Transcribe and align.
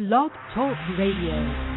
Blog 0.00 0.30
Talk 0.54 0.78
Radio. 0.96 1.69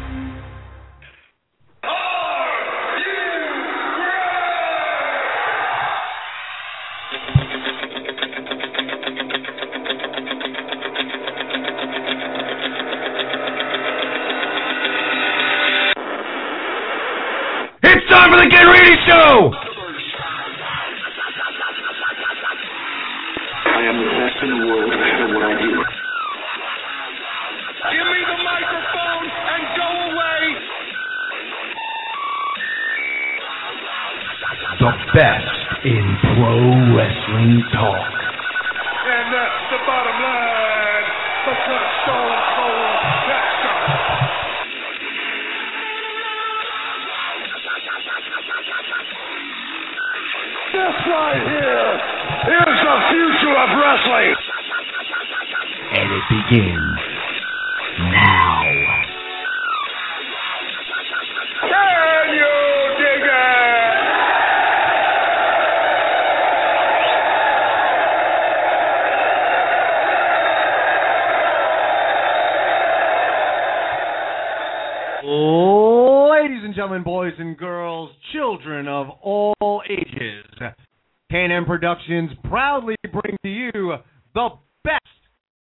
Productions 81.94 82.30
proudly 82.48 82.96
bring 83.12 83.36
to 83.44 83.48
you 83.48 83.94
the 84.34 84.48
best 84.82 85.00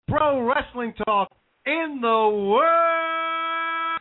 pro 0.07 0.47
wrestling 0.47 0.93
talk 1.05 1.29
in 1.65 1.99
the 2.01 2.07
world. 2.07 3.99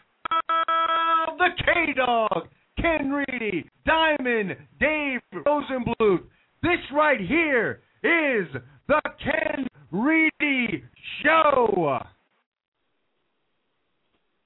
The 1.39 1.49
K-Dog, 1.65 2.49
Ken 2.81 3.11
Reedy, 3.11 3.69
Diamond, 3.85 4.57
Dave 4.79 5.21
Rosenbluth. 5.35 6.23
This 6.63 6.79
right 6.95 7.21
here 7.21 7.81
is 8.05 8.47
the 8.87 9.01
Ken 9.25 9.67
Reedy 9.91 10.85
Show. 11.25 11.99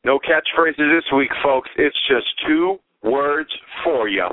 No 0.05 0.19
catchphrases 0.19 0.97
this 0.97 1.05
week, 1.15 1.31
folks. 1.45 1.69
It's 1.77 1.99
just 2.09 2.27
two 2.47 2.79
words 3.03 3.51
for 3.85 4.09
you. 4.09 4.29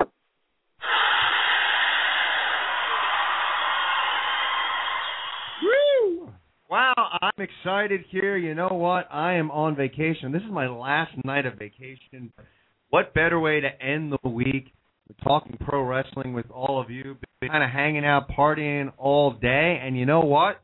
Woo! 5.63 6.29
Wow, 6.69 6.93
I'm 7.21 7.31
excited 7.93 8.09
here. 8.09 8.37
You 8.37 8.55
know 8.55 8.69
what? 8.69 9.07
I 9.11 9.33
am 9.33 9.51
on 9.51 9.75
vacation. 9.75 10.31
This 10.31 10.41
is 10.41 10.51
my 10.51 10.67
last 10.67 11.11
night 11.25 11.45
of 11.45 11.53
vacation. 11.55 12.31
What 12.89 13.13
better 13.13 13.39
way 13.39 13.61
to 13.61 13.69
end 13.81 14.13
the 14.13 14.29
week 14.29 14.73
with 15.07 15.17
talking 15.23 15.57
pro 15.61 15.83
wrestling 15.83 16.33
with 16.33 16.49
all 16.51 16.81
of 16.81 16.89
you? 16.89 17.17
Been 17.41 17.49
kind 17.49 17.63
of 17.63 17.69
hanging 17.69 18.05
out, 18.05 18.29
partying 18.29 18.91
all 18.97 19.31
day, 19.31 19.79
and 19.83 19.97
you 19.97 20.05
know 20.05 20.21
what? 20.21 20.61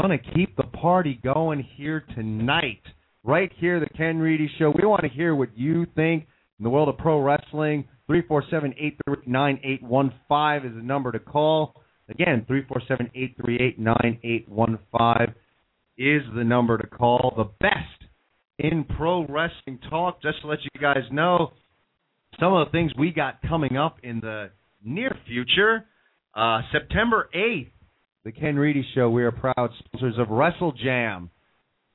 Gonna 0.00 0.18
keep 0.18 0.56
the 0.56 0.64
party 0.64 1.20
going 1.22 1.66
here 1.76 2.04
tonight. 2.14 2.82
Right 3.22 3.50
here, 3.58 3.80
the 3.80 3.88
Ken 3.96 4.18
Reedy 4.18 4.50
Show. 4.58 4.72
We 4.76 4.86
want 4.86 5.02
to 5.02 5.08
hear 5.08 5.34
what 5.34 5.56
you 5.56 5.86
think 5.94 6.26
in 6.58 6.64
the 6.64 6.70
world 6.70 6.88
of 6.88 6.98
pro 6.98 7.20
wrestling. 7.20 7.86
Three 8.06 8.22
four 8.26 8.44
seven 8.50 8.74
eight 8.78 8.98
three 9.06 9.16
nine 9.26 9.60
eight 9.64 9.82
one 9.82 10.12
five 10.28 10.64
is 10.64 10.72
the 10.74 10.82
number 10.82 11.12
to 11.12 11.18
call. 11.18 11.80
Again, 12.08 12.44
347 12.46 13.10
838 13.14 13.78
9815 13.78 15.34
is 15.96 16.22
the 16.34 16.44
number 16.44 16.76
to 16.76 16.86
call. 16.86 17.32
The 17.36 17.50
best 17.60 18.10
in 18.58 18.84
pro 18.84 19.26
wrestling 19.26 19.78
talk. 19.88 20.20
Just 20.22 20.42
to 20.42 20.48
let 20.48 20.58
you 20.62 20.80
guys 20.80 21.04
know, 21.10 21.52
some 22.38 22.52
of 22.52 22.66
the 22.66 22.72
things 22.72 22.92
we 22.98 23.10
got 23.10 23.40
coming 23.42 23.76
up 23.76 23.98
in 24.02 24.20
the 24.20 24.50
near 24.84 25.16
future. 25.26 25.86
Uh, 26.34 26.60
September 26.72 27.30
8th, 27.34 27.70
the 28.24 28.32
Ken 28.32 28.56
Reedy 28.56 28.84
Show. 28.94 29.08
We 29.08 29.22
are 29.22 29.30
proud 29.30 29.70
sponsors 29.78 30.16
of 30.18 30.28
Wrestle 30.30 30.72
Jam 30.72 31.30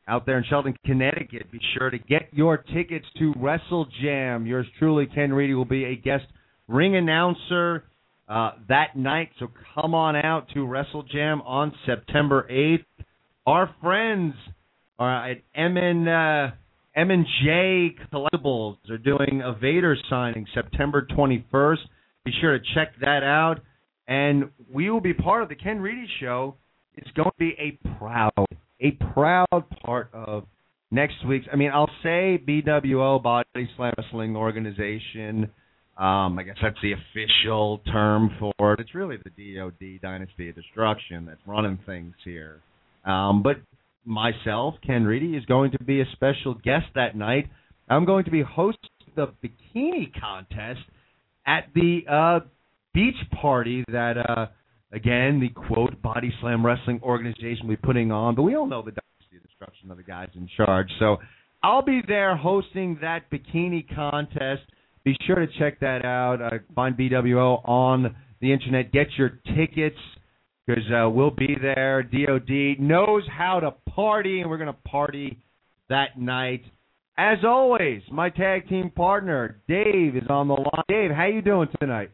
out 0.07 0.25
there 0.25 0.37
in 0.37 0.43
Shelton, 0.49 0.75
Connecticut. 0.85 1.51
Be 1.51 1.59
sure 1.77 1.89
to 1.89 1.99
get 1.99 2.29
your 2.31 2.57
tickets 2.57 3.05
to 3.19 3.33
Wrestle 3.37 3.87
Jam. 4.01 4.47
Yours 4.47 4.65
truly, 4.79 5.05
Ken 5.05 5.31
Reedy, 5.31 5.53
will 5.53 5.65
be 5.65 5.85
a 5.85 5.95
guest 5.95 6.25
ring 6.67 6.95
announcer 6.95 7.83
uh, 8.29 8.51
that 8.67 8.95
night. 8.95 9.29
So 9.39 9.47
come 9.75 9.93
on 9.93 10.15
out 10.15 10.47
to 10.53 10.65
Wrestle 10.65 11.03
Jam 11.03 11.41
on 11.41 11.73
September 11.85 12.47
8th. 12.49 12.85
Our 13.47 13.73
friends 13.81 14.35
are 14.99 15.31
at 15.31 15.37
M&, 15.55 16.07
uh, 16.07 16.51
M&J 16.95 17.95
Collectibles 18.13 18.77
are 18.89 18.97
doing 18.97 19.41
a 19.43 19.53
Vader 19.53 19.97
signing 20.09 20.45
September 20.53 21.07
21st. 21.17 21.77
Be 22.25 22.31
sure 22.39 22.57
to 22.57 22.63
check 22.75 22.93
that 23.01 23.23
out. 23.23 23.61
And 24.07 24.49
we 24.71 24.89
will 24.89 25.01
be 25.01 25.13
part 25.13 25.43
of 25.43 25.49
the 25.49 25.55
Ken 25.55 25.79
Reedy 25.79 26.07
Show. 26.19 26.55
It's 26.95 27.09
going 27.11 27.29
to 27.29 27.37
be 27.39 27.55
a 27.59 27.79
proud, 27.97 28.45
a 28.81 28.91
proud 29.13 29.63
part 29.83 30.09
of 30.13 30.45
next 30.91 31.25
week's. 31.27 31.45
I 31.51 31.55
mean, 31.55 31.71
I'll 31.73 31.89
say 32.03 32.41
BWO 32.45 33.21
Body 33.21 33.69
Slam 33.77 33.93
Wrestling 33.97 34.35
Organization. 34.35 35.49
Um, 35.99 36.39
I 36.39 36.43
guess 36.43 36.55
that's 36.61 36.77
the 36.81 36.93
official 36.93 37.79
term 37.91 38.31
for 38.39 38.73
it. 38.73 38.79
It's 38.79 38.95
really 38.95 39.17
the 39.17 39.55
DOD 39.57 40.01
Dynasty 40.01 40.47
of 40.47 40.55
Destruction 40.55 41.25
that's 41.25 41.41
running 41.45 41.77
things 41.85 42.13
here. 42.23 42.61
Um, 43.03 43.43
but 43.43 43.57
myself, 44.05 44.75
Ken 44.85 45.03
Reedy, 45.03 45.35
is 45.35 45.43
going 45.43 45.71
to 45.71 45.83
be 45.83 45.99
a 45.99 46.05
special 46.13 46.53
guest 46.53 46.85
that 46.95 47.17
night. 47.17 47.49
I'm 47.89 48.05
going 48.05 48.23
to 48.23 48.31
be 48.31 48.41
hosting 48.41 48.89
the 49.17 49.33
bikini 49.43 50.09
contest 50.17 50.79
at 51.45 51.67
the 51.75 52.01
uh, 52.09 52.45
beach 52.93 53.15
party 53.41 53.83
that, 53.91 54.15
uh, 54.17 54.45
again, 54.93 55.41
the 55.41 55.49
quote 55.49 56.01
Body 56.01 56.31
Slam 56.39 56.65
Wrestling 56.65 57.01
Organization 57.03 57.67
will 57.67 57.75
be 57.75 57.81
putting 57.81 58.09
on. 58.09 58.35
But 58.35 58.43
we 58.43 58.55
all 58.55 58.67
know 58.67 58.81
the 58.81 58.91
Dynasty 58.91 59.35
of 59.35 59.43
Destruction 59.43 59.91
are 59.91 59.95
the 59.95 60.03
guys 60.03 60.29
in 60.35 60.47
charge. 60.55 60.87
So 60.97 61.17
I'll 61.61 61.81
be 61.81 62.01
there 62.07 62.37
hosting 62.37 62.99
that 63.01 63.29
bikini 63.29 63.83
contest. 63.93 64.61
Be 65.09 65.17
sure 65.25 65.37
to 65.37 65.47
check 65.57 65.79
that 65.79 66.05
out. 66.05 66.39
Uh, 66.39 66.59
find 66.75 66.95
BWO 66.95 67.67
on 67.67 68.15
the 68.41 68.53
internet. 68.53 68.91
Get 68.91 69.07
your 69.17 69.39
tickets 69.57 69.97
because 70.67 70.83
uh, 70.91 71.09
we'll 71.09 71.31
be 71.31 71.57
there. 71.59 72.03
DOD 72.03 72.79
knows 72.79 73.23
how 73.35 73.59
to 73.59 73.71
party, 73.89 74.41
and 74.41 74.51
we're 74.51 74.59
going 74.59 74.67
to 74.67 74.87
party 74.87 75.41
that 75.89 76.19
night. 76.19 76.61
As 77.17 77.39
always, 77.43 78.03
my 78.11 78.29
tag 78.29 78.69
team 78.69 78.91
partner 78.91 79.63
Dave 79.67 80.15
is 80.15 80.29
on 80.29 80.47
the 80.47 80.53
line. 80.53 80.83
Dave, 80.87 81.09
how 81.09 81.25
you 81.25 81.41
doing 81.41 81.69
tonight? 81.79 82.11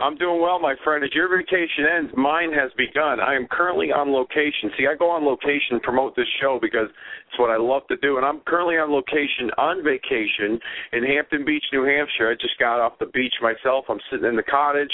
I'm 0.00 0.16
doing 0.16 0.40
well, 0.40 0.60
my 0.60 0.74
friend. 0.84 1.02
As 1.02 1.10
your 1.12 1.26
vacation 1.26 1.84
ends, 1.98 2.12
mine 2.16 2.52
has 2.52 2.70
begun. 2.78 3.18
I 3.18 3.34
am 3.34 3.48
currently 3.50 3.90
on 3.90 4.12
location. 4.12 4.70
See, 4.78 4.86
I 4.86 4.94
go 4.94 5.10
on 5.10 5.24
location 5.24 5.74
and 5.74 5.82
promote 5.82 6.14
this 6.14 6.28
show 6.40 6.58
because 6.62 6.86
it's 6.86 7.38
what 7.38 7.50
I 7.50 7.56
love 7.56 7.82
to 7.88 7.96
do. 7.96 8.16
And 8.16 8.24
I'm 8.24 8.38
currently 8.46 8.76
on 8.76 8.92
location 8.92 9.50
on 9.58 9.82
vacation 9.82 10.60
in 10.92 11.02
Hampton 11.02 11.44
Beach, 11.44 11.64
New 11.72 11.82
Hampshire. 11.82 12.30
I 12.30 12.34
just 12.34 12.56
got 12.60 12.78
off 12.78 12.98
the 13.00 13.10
beach 13.10 13.34
myself. 13.42 13.86
I'm 13.88 13.98
sitting 14.10 14.26
in 14.26 14.36
the 14.36 14.46
cottage. 14.46 14.92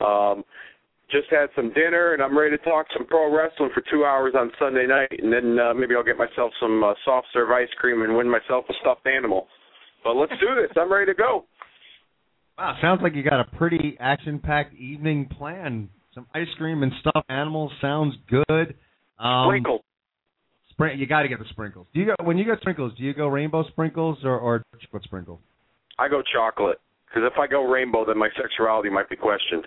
Um, 0.00 0.44
just 1.10 1.26
had 1.30 1.50
some 1.56 1.72
dinner, 1.74 2.14
and 2.14 2.22
I'm 2.22 2.38
ready 2.38 2.56
to 2.56 2.62
talk 2.62 2.86
some 2.96 3.06
pro 3.06 3.34
wrestling 3.34 3.70
for 3.74 3.82
two 3.90 4.04
hours 4.04 4.34
on 4.38 4.52
Sunday 4.58 4.86
night. 4.86 5.18
And 5.18 5.32
then 5.32 5.58
uh, 5.58 5.74
maybe 5.74 5.96
I'll 5.96 6.06
get 6.06 6.16
myself 6.16 6.52
some 6.62 6.82
uh, 6.82 6.94
soft 7.04 7.26
serve 7.32 7.50
ice 7.50 7.68
cream 7.78 8.02
and 8.02 8.16
win 8.16 8.30
myself 8.30 8.66
a 8.70 8.74
stuffed 8.80 9.06
animal. 9.06 9.48
But 10.04 10.14
let's 10.14 10.32
do 10.38 10.54
this. 10.54 10.70
I'm 10.76 10.92
ready 10.92 11.10
to 11.10 11.14
go. 11.14 11.44
Wow, 12.58 12.76
sounds 12.80 13.00
like 13.02 13.14
you 13.14 13.22
got 13.22 13.40
a 13.40 13.56
pretty 13.56 13.96
action-packed 13.98 14.74
evening 14.74 15.26
plan. 15.38 15.88
Some 16.14 16.26
ice 16.34 16.46
cream 16.56 16.82
and 16.82 16.92
stuffed 17.00 17.28
animals 17.28 17.72
sounds 17.80 18.14
good. 18.28 18.74
Um, 19.18 19.46
Sprinkle. 19.48 19.84
Sprin- 20.70 20.98
you 20.98 21.06
got 21.06 21.22
to 21.22 21.28
get 21.28 21.38
the 21.40 21.44
sprinkles. 21.50 21.86
Do 21.92 22.00
you 22.00 22.06
go 22.06 22.14
when 22.24 22.38
you 22.38 22.44
get 22.44 22.60
sprinkles? 22.60 22.92
Do 22.96 23.02
you 23.02 23.14
go 23.14 23.26
rainbow 23.28 23.64
sprinkles 23.68 24.18
or, 24.24 24.38
or 24.38 24.62
chocolate 24.80 25.02
sprinkles? 25.04 25.40
I 25.98 26.08
go 26.08 26.22
chocolate 26.32 26.78
because 27.06 27.22
if 27.32 27.38
I 27.38 27.46
go 27.46 27.64
rainbow, 27.64 28.04
then 28.04 28.18
my 28.18 28.28
sexuality 28.40 28.90
might 28.90 29.08
be 29.08 29.16
questioned. 29.16 29.66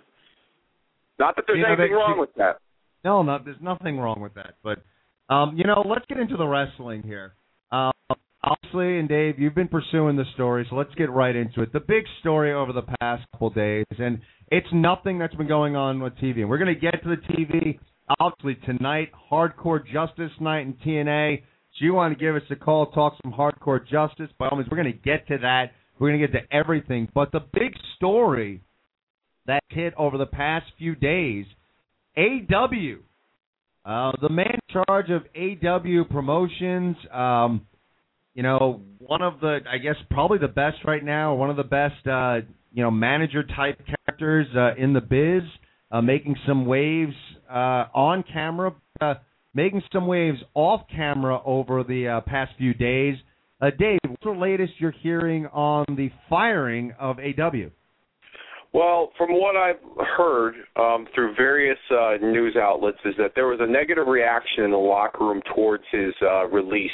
Not 1.20 1.36
that 1.36 1.46
there's 1.48 1.58
You 1.58 1.64
know, 1.64 1.70
anything 1.74 1.92
they- 1.92 1.96
wrong 1.96 2.20
with 2.20 2.34
that. 2.36 2.58
No, 3.04 3.22
no, 3.24 3.40
there's 3.44 3.62
nothing 3.62 4.00
wrong 4.00 4.20
with 4.22 4.34
that. 4.36 4.56
But 4.64 4.80
Um, 5.30 5.58
you 5.58 5.66
know, 5.66 5.82
let's 5.86 6.06
get 6.08 6.20
into 6.20 6.38
the 6.38 6.48
wrestling 6.48 7.04
here. 7.04 7.34
Um, 7.72 7.92
obviously, 8.50 9.00
and 9.00 9.10
Dave, 9.10 9.40
you've 9.40 9.56
been 9.56 9.68
pursuing 9.68 10.16
the 10.16 10.26
story, 10.34 10.66
so 10.70 10.76
let's 10.76 10.94
get 10.96 11.12
right 11.12 11.36
into 11.36 11.62
it. 11.62 11.74
The 11.74 11.80
big 11.80 12.04
story 12.20 12.54
over 12.54 12.74
the 12.74 12.84
past 13.00 13.24
couple 13.32 13.50
days, 13.50 13.86
and 13.98 14.20
it's 14.50 14.68
nothing 14.72 15.20
that's 15.20 15.36
been 15.36 15.48
going 15.48 15.76
on 15.76 16.00
with 16.00 16.14
TV. 16.16 16.40
And 16.40 16.50
we're 16.50 16.58
going 16.58 16.74
to 16.74 16.80
get 16.80 17.04
to 17.04 17.10
the 17.10 17.34
TV, 17.34 17.80
obviously, 18.20 18.56
tonight, 18.66 19.10
Hardcore 19.32 19.82
Justice 19.92 20.32
Night 20.40 20.62
in 20.62 20.74
TNA. 20.86 21.42
So 21.42 21.86
you 21.86 21.94
want 21.94 22.18
to 22.18 22.20
give 22.24 22.36
us 22.36 22.42
a 22.50 22.56
call, 22.56 22.88
talk 22.92 23.16
some 23.24 23.34
hardcore 23.34 23.86
justice, 23.88 24.30
by 24.40 24.48
all 24.48 24.58
means, 24.58 24.70
we're 24.72 24.82
going 24.82 24.94
to 24.94 25.00
get 25.00 25.28
to 25.28 25.38
that. 25.40 25.72
We're 26.00 26.10
going 26.10 26.22
to 26.22 26.28
get 26.28 26.34
to 26.40 26.56
everything. 26.56 27.10
But 27.14 27.32
the 27.32 27.42
big 27.54 27.74
story 27.96 28.62
that 29.48 29.64
hit 29.70 29.94
over 29.98 30.18
the 30.18 30.26
past 30.26 30.66
few 30.78 30.96
days, 30.96 31.46
AW. 32.18 32.98
Uh, 33.86 34.12
the 34.22 34.30
man 34.30 34.54
in 34.54 34.84
charge 34.86 35.10
of 35.10 35.24
AW 35.34 36.04
Promotions, 36.12 36.98
um, 37.14 37.66
you 38.38 38.44
know, 38.44 38.82
one 39.00 39.24
of 39.24 39.40
the, 39.40 39.62
I 39.68 39.80
guess, 39.80 39.96
probably 40.12 40.38
the 40.38 40.48
best 40.48 40.78
right 40.86 41.04
now, 41.04 41.34
one 41.34 41.50
of 41.50 41.58
the 41.58 41.64
best, 41.64 42.06
uh, 42.06 42.48
you 42.72 42.84
know, 42.84 42.92
manager 42.92 43.42
type 43.44 43.82
characters 44.06 44.46
uh, 44.56 44.76
in 44.76 44.94
the 44.94 45.02
biz, 45.02 45.42
uh, 45.92 46.02
making 46.02 46.36
some 46.46 46.68
waves 46.68 47.16
uh, 47.50 47.86
on 47.96 48.24
camera, 48.32 48.76
uh, 49.02 49.16
making 49.56 49.82
some 49.92 50.06
waves 50.06 50.38
off 50.54 50.82
camera 50.96 51.42
over 51.46 51.84
the 51.84 52.08
uh, 52.08 52.22
past 52.22 52.52
few 52.60 52.76
days. 52.76 53.16
Uh, 53.60 53.72
Dave, 53.72 53.98
what's 54.08 54.24
the 54.24 54.30
latest 54.30 54.74
you're 54.78 54.92
hearing 54.92 55.48
on 55.48 55.86
the 55.90 56.12
firing 56.30 56.94
of 57.00 57.18
AW? 57.18 57.72
Well, 58.78 59.10
from 59.18 59.32
what 59.32 59.56
I've 59.56 59.80
heard 60.16 60.54
um, 60.76 61.08
through 61.16 61.34
various 61.34 61.80
uh, 61.90 62.18
news 62.22 62.56
outlets, 62.56 63.00
is 63.06 63.16
that 63.18 63.32
there 63.34 63.48
was 63.48 63.58
a 63.60 63.66
negative 63.66 64.06
reaction 64.06 64.66
in 64.66 64.70
the 64.70 64.78
locker 64.78 65.26
room 65.26 65.42
towards 65.56 65.84
his 65.92 66.14
uh, 66.22 66.46
release. 66.50 66.92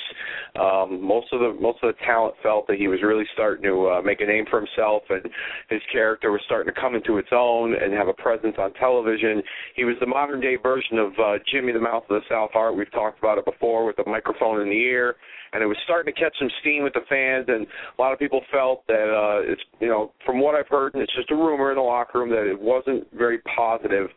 Um, 0.55 1.03
most 1.03 1.27
of 1.33 1.41
the 1.41 1.59
most 1.59 1.79
of 1.83 1.93
the 1.93 2.05
talent 2.05 2.35
felt 2.41 2.67
that 2.67 2.77
he 2.77 2.87
was 2.87 2.99
really 3.03 3.25
starting 3.33 3.63
to 3.65 3.89
uh, 3.89 4.01
make 4.01 4.21
a 4.21 4.25
name 4.25 4.45
for 4.49 4.61
himself, 4.61 5.03
and 5.09 5.27
his 5.69 5.81
character 5.91 6.31
was 6.31 6.39
starting 6.45 6.73
to 6.73 6.79
come 6.79 6.95
into 6.95 7.17
its 7.17 7.27
own 7.33 7.75
and 7.75 7.91
have 7.91 8.07
a 8.07 8.13
presence 8.13 8.55
on 8.57 8.71
television. 8.75 9.43
He 9.75 9.83
was 9.83 9.97
the 9.99 10.07
modern 10.07 10.39
day 10.39 10.55
version 10.55 10.97
of 10.99 11.11
uh, 11.19 11.33
Jimmy 11.51 11.73
the 11.73 11.81
Mouth 11.81 12.03
of 12.09 12.21
the 12.21 12.27
South 12.29 12.51
Hart. 12.53 12.77
We've 12.77 12.89
talked 12.93 13.19
about 13.19 13.37
it 13.39 13.43
before 13.43 13.85
with 13.85 13.97
the 13.97 14.05
microphone 14.07 14.61
in 14.61 14.69
the 14.69 14.83
ear 14.87 15.17
and 15.53 15.61
it 15.61 15.65
was 15.65 15.77
starting 15.83 16.13
to 16.13 16.19
catch 16.19 16.35
some 16.39 16.49
steam 16.61 16.83
with 16.83 16.93
the 16.93 17.05
fans, 17.09 17.45
and 17.47 17.65
a 17.97 18.01
lot 18.01 18.11
of 18.11 18.19
people 18.19 18.41
felt 18.51 18.85
that 18.87 19.09
uh, 19.09 19.51
it's 19.51 19.61
you 19.79 19.87
know 19.87 20.11
from 20.25 20.39
what 20.39 20.55
I've 20.55 20.67
heard, 20.67 20.93
and 20.93 21.03
it's 21.03 21.15
just 21.15 21.31
a 21.31 21.35
rumor 21.35 21.71
in 21.71 21.77
the 21.77 21.83
locker 21.83 22.19
room 22.19 22.29
that 22.29 22.49
it 22.49 22.59
wasn't 22.59 23.07
very 23.13 23.39
positive. 23.55 24.07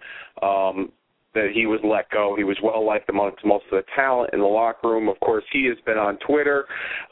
Um, 0.43 0.93
that 1.35 1.51
he 1.53 1.67
was 1.67 1.79
let 1.85 2.11
go. 2.11 2.35
He 2.35 2.45
was 2.45 2.57
well 2.63 2.85
liked 2.85 3.11
amongst 3.11 3.45
most 3.45 3.67
of 3.67 3.73
the 3.73 3.85
talent 3.95 4.31
in 4.33 4.41
the 4.41 4.47
locker 4.47 4.89
room. 4.89 5.07
Of 5.07 5.21
course, 5.21 5.45
he 5.53 5.67
has 5.67 5.77
been 5.85 5.99
on 5.99 6.19
Twitter, 6.27 6.65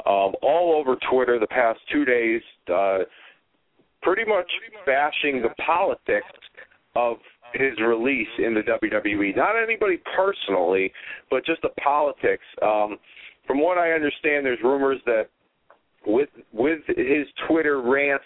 um, 0.06 0.32
all 0.43 0.75
over 0.75 0.97
Twitter 1.12 1.38
the 1.38 1.47
past 1.47 1.79
two 1.93 2.06
days, 2.06 2.41
uh, 2.73 3.00
pretty 4.03 4.25
much 4.27 4.50
bashing 4.87 5.43
the 5.43 5.50
politics 5.62 6.27
of 6.97 7.19
his 7.53 7.79
release 7.87 8.29
in 8.38 8.55
the 8.55 8.62
WWE. 8.62 9.37
Not 9.37 9.62
anybody 9.62 10.00
personally, 10.17 10.93
but 11.31 11.44
just 11.44 11.62
the 11.62 11.69
politics. 11.82 12.44
Um, 12.62 12.99
from 13.46 13.61
what 13.61 13.79
I 13.79 13.93
understand, 13.93 14.44
there's 14.44 14.58
rumors 14.62 15.00
that 15.06 15.29
with 16.06 16.29
with 16.52 16.81
his 16.87 17.26
Twitter 17.49 17.81
rants 17.81 18.25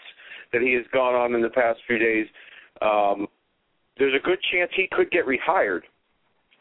that 0.53 0.63
he 0.63 0.73
has 0.75 0.85
gone 0.93 1.15
on 1.15 1.35
in 1.35 1.43
the 1.43 1.51
past 1.51 1.79
few 1.87 1.99
days, 1.99 2.27
um, 2.83 3.27
there's 3.99 4.15
a 4.15 4.25
good 4.25 4.39
chance 4.53 4.71
he 4.75 4.89
could 4.91 5.11
get 5.11 5.25
rehired 5.27 5.83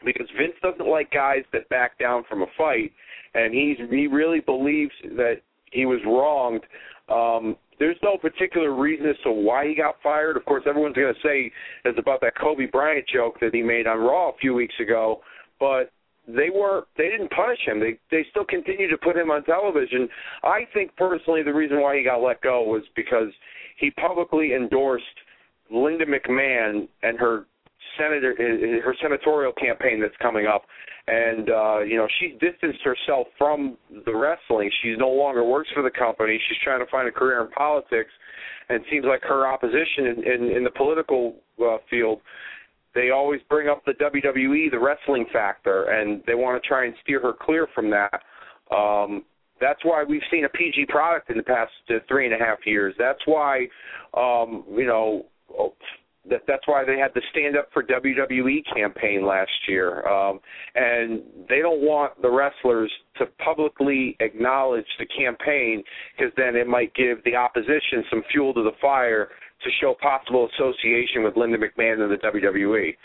because 0.04 0.26
Vince 0.38 0.54
doesn't 0.62 0.88
like 0.88 1.10
guys 1.10 1.42
that 1.52 1.68
back 1.68 1.98
down 1.98 2.24
from 2.28 2.42
a 2.42 2.46
fight, 2.56 2.92
and 3.34 3.54
he's 3.54 3.76
he 3.90 4.06
really 4.06 4.40
believes 4.40 4.92
that 5.16 5.36
he 5.72 5.86
was 5.86 6.00
wronged. 6.06 6.62
Um, 7.08 7.56
there's 7.78 7.96
no 8.02 8.16
particular 8.16 8.74
reason 8.74 9.06
as 9.06 9.16
to 9.22 9.30
why 9.30 9.68
he 9.68 9.74
got 9.74 9.96
fired. 10.02 10.36
Of 10.36 10.44
course, 10.44 10.64
everyone's 10.66 10.96
going 10.96 11.14
to 11.14 11.20
say 11.20 11.50
it's 11.84 11.98
about 11.98 12.20
that 12.22 12.36
Kobe 12.36 12.66
Bryant 12.66 13.06
joke 13.12 13.38
that 13.40 13.54
he 13.54 13.62
made 13.62 13.86
on 13.86 13.98
Raw 13.98 14.30
a 14.30 14.36
few 14.40 14.52
weeks 14.52 14.74
ago, 14.80 15.20
but 15.60 15.92
they 16.28 16.50
weren't. 16.50 16.86
they 16.96 17.08
didn't 17.08 17.30
punish 17.30 17.58
him. 17.66 17.80
They 17.80 17.98
they 18.10 18.24
still 18.30 18.44
continued 18.44 18.90
to 18.90 18.98
put 18.98 19.16
him 19.16 19.30
on 19.30 19.44
television. 19.44 20.08
I 20.44 20.60
think 20.74 20.94
personally 20.96 21.42
the 21.42 21.54
reason 21.54 21.80
why 21.80 21.96
he 21.96 22.04
got 22.04 22.18
let 22.18 22.40
go 22.42 22.62
was 22.62 22.82
because 22.94 23.28
he 23.78 23.90
publicly 23.92 24.52
endorsed 24.54 25.04
Linda 25.70 26.04
McMahon 26.04 26.88
and 27.02 27.18
her 27.18 27.46
senator 27.98 28.34
her 28.84 28.94
senatorial 29.02 29.52
campaign 29.52 30.00
that's 30.00 30.16
coming 30.20 30.46
up 30.46 30.62
and 31.06 31.50
uh 31.50 31.80
you 31.80 31.96
know 31.96 32.06
she's 32.20 32.32
distanced 32.38 32.80
herself 32.84 33.26
from 33.36 33.76
the 34.04 34.14
wrestling 34.14 34.70
she 34.82 34.94
no 34.96 35.08
longer 35.08 35.42
works 35.42 35.68
for 35.74 35.82
the 35.82 35.90
company 35.90 36.38
she's 36.48 36.58
trying 36.62 36.84
to 36.84 36.90
find 36.90 37.08
a 37.08 37.10
career 37.10 37.40
in 37.40 37.50
politics 37.52 38.10
and 38.68 38.82
it 38.82 38.86
seems 38.90 39.04
like 39.06 39.22
her 39.22 39.46
opposition 39.46 40.06
in 40.06 40.24
in, 40.24 40.56
in 40.56 40.64
the 40.64 40.70
political 40.70 41.36
uh, 41.60 41.78
field 41.90 42.20
they 42.98 43.10
always 43.10 43.40
bring 43.48 43.68
up 43.68 43.84
the 43.84 43.92
WWE, 43.92 44.72
the 44.72 44.78
wrestling 44.78 45.24
factor, 45.32 45.84
and 45.84 46.20
they 46.26 46.34
want 46.34 46.60
to 46.60 46.68
try 46.68 46.84
and 46.84 46.94
steer 47.02 47.20
her 47.20 47.32
clear 47.32 47.68
from 47.72 47.90
that. 47.90 48.22
Um, 48.74 49.24
that's 49.60 49.78
why 49.84 50.02
we've 50.02 50.22
seen 50.32 50.44
a 50.44 50.48
PG 50.48 50.86
product 50.88 51.30
in 51.30 51.36
the 51.36 51.44
past 51.44 51.70
uh, 51.90 51.94
three 52.08 52.26
and 52.26 52.34
a 52.34 52.44
half 52.44 52.58
years. 52.66 52.94
That's 52.98 53.20
why, 53.24 53.68
um, 54.16 54.64
you 54.76 54.86
know, 54.86 55.26
that 56.28 56.42
that's 56.46 56.66
why 56.66 56.84
they 56.84 56.98
had 56.98 57.12
the 57.14 57.22
Stand 57.30 57.56
Up 57.56 57.68
for 57.72 57.84
WWE 57.84 58.58
campaign 58.74 59.24
last 59.24 59.50
year, 59.68 60.06
um, 60.06 60.40
and 60.74 61.22
they 61.48 61.60
don't 61.60 61.80
want 61.80 62.20
the 62.20 62.30
wrestlers 62.30 62.90
to 63.18 63.26
publicly 63.44 64.16
acknowledge 64.20 64.86
the 64.98 65.06
campaign 65.06 65.82
because 66.16 66.32
then 66.36 66.56
it 66.56 66.66
might 66.66 66.92
give 66.94 67.22
the 67.24 67.36
opposition 67.36 68.04
some 68.10 68.22
fuel 68.30 68.52
to 68.54 68.62
the 68.62 68.76
fire 68.80 69.28
to 69.62 69.70
show 69.80 69.94
possible 70.00 70.48
association 70.54 71.22
with 71.24 71.36
Linda 71.36 71.58
McMahon 71.58 72.00
and 72.00 72.10
the 72.10 72.16
WWE. 72.16 72.96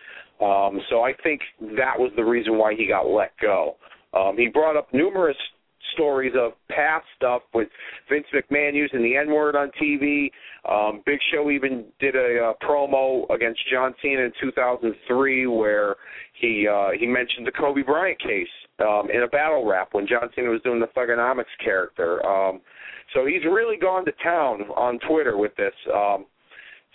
Um, 0.41 0.79
so 0.89 1.01
I 1.01 1.13
think 1.23 1.41
that 1.77 1.97
was 1.97 2.11
the 2.15 2.23
reason 2.23 2.57
why 2.57 2.75
he 2.75 2.87
got 2.87 3.07
let 3.07 3.31
go. 3.41 3.75
Um, 4.13 4.37
he 4.37 4.47
brought 4.47 4.77
up 4.77 4.93
numerous 4.93 5.37
stories 5.93 6.33
of 6.37 6.53
past 6.69 7.05
stuff 7.15 7.41
with 7.53 7.67
Vince 8.09 8.25
McMahon 8.33 8.73
using 8.73 9.03
the 9.03 9.15
N 9.15 9.31
word 9.31 9.55
on 9.55 9.71
TV. 9.81 10.29
Um, 10.69 11.01
Big 11.05 11.19
Show 11.31 11.49
even 11.51 11.85
did 11.99 12.15
a 12.15 12.51
uh, 12.51 12.65
promo 12.65 13.29
against 13.33 13.59
John 13.71 13.93
Cena 14.01 14.21
in 14.21 14.31
2003 14.41 15.47
where 15.47 15.95
he 16.39 16.67
uh, 16.67 16.89
he 16.99 17.05
mentioned 17.05 17.45
the 17.45 17.51
Kobe 17.51 17.83
Bryant 17.83 18.19
case 18.19 18.47
um, 18.79 19.09
in 19.13 19.23
a 19.23 19.27
battle 19.27 19.65
rap 19.67 19.89
when 19.91 20.07
John 20.07 20.29
Cena 20.35 20.49
was 20.49 20.61
doing 20.61 20.79
the 20.79 20.87
Thuganomics 20.87 21.45
character. 21.63 22.25
Um, 22.25 22.61
so 23.13 23.25
he's 23.25 23.43
really 23.45 23.77
gone 23.77 24.05
to 24.05 24.11
town 24.23 24.61
on 24.75 24.99
Twitter 25.07 25.37
with 25.37 25.55
this. 25.55 25.73
Um, 25.93 26.25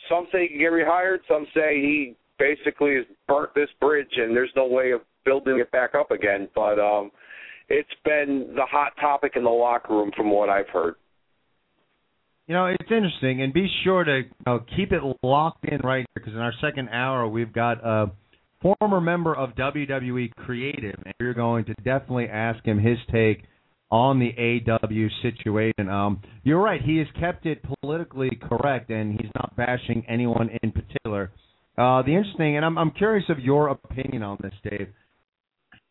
some 0.08 0.26
say 0.32 0.42
he 0.42 0.48
can 0.48 0.58
get 0.58 0.72
rehired. 0.72 1.18
Some 1.28 1.46
say 1.54 1.80
he 1.80 2.16
basically 2.38 2.94
has 2.96 3.04
burnt 3.26 3.54
this 3.54 3.68
bridge 3.80 4.12
and 4.16 4.34
there's 4.34 4.52
no 4.56 4.66
way 4.66 4.92
of 4.92 5.00
building 5.24 5.58
it 5.58 5.70
back 5.70 5.94
up 5.94 6.10
again. 6.10 6.48
But 6.54 6.78
um, 6.78 7.10
it's 7.68 7.88
been 8.04 8.52
the 8.54 8.64
hot 8.70 8.92
topic 9.00 9.32
in 9.36 9.44
the 9.44 9.50
locker 9.50 9.94
room 9.94 10.10
from 10.16 10.30
what 10.30 10.48
I've 10.48 10.68
heard. 10.68 10.94
You 12.46 12.54
know, 12.54 12.64
it's 12.64 12.90
interesting, 12.90 13.42
and 13.42 13.52
be 13.52 13.68
sure 13.84 14.04
to 14.04 14.20
you 14.20 14.30
know, 14.46 14.60
keep 14.74 14.90
it 14.90 15.02
locked 15.22 15.66
in 15.66 15.80
right 15.84 15.98
here 15.98 16.06
because 16.14 16.32
in 16.32 16.38
our 16.38 16.54
second 16.62 16.88
hour 16.88 17.28
we've 17.28 17.52
got 17.52 17.84
a 17.84 18.10
former 18.62 19.02
member 19.02 19.36
of 19.36 19.50
WWE 19.50 20.34
Creative, 20.34 20.94
and 21.04 21.14
we're 21.20 21.34
going 21.34 21.66
to 21.66 21.74
definitely 21.84 22.26
ask 22.28 22.64
him 22.64 22.78
his 22.78 22.96
take 23.12 23.44
on 23.90 24.18
the 24.18 24.32
AW 24.36 25.08
situation. 25.22 25.88
Um, 25.88 26.22
you're 26.42 26.60
right; 26.60 26.80
he 26.82 26.98
has 26.98 27.06
kept 27.18 27.46
it 27.46 27.62
politically 27.80 28.30
correct, 28.48 28.90
and 28.90 29.12
he's 29.12 29.30
not 29.34 29.56
bashing 29.56 30.04
anyone 30.08 30.50
in 30.62 30.72
particular. 30.72 31.30
Uh, 31.76 32.02
the 32.02 32.14
interesting, 32.14 32.56
and 32.56 32.64
I'm 32.64 32.76
I'm 32.76 32.90
curious 32.90 33.24
of 33.28 33.38
your 33.38 33.68
opinion 33.68 34.22
on 34.22 34.38
this, 34.42 34.54
Dave 34.68 34.88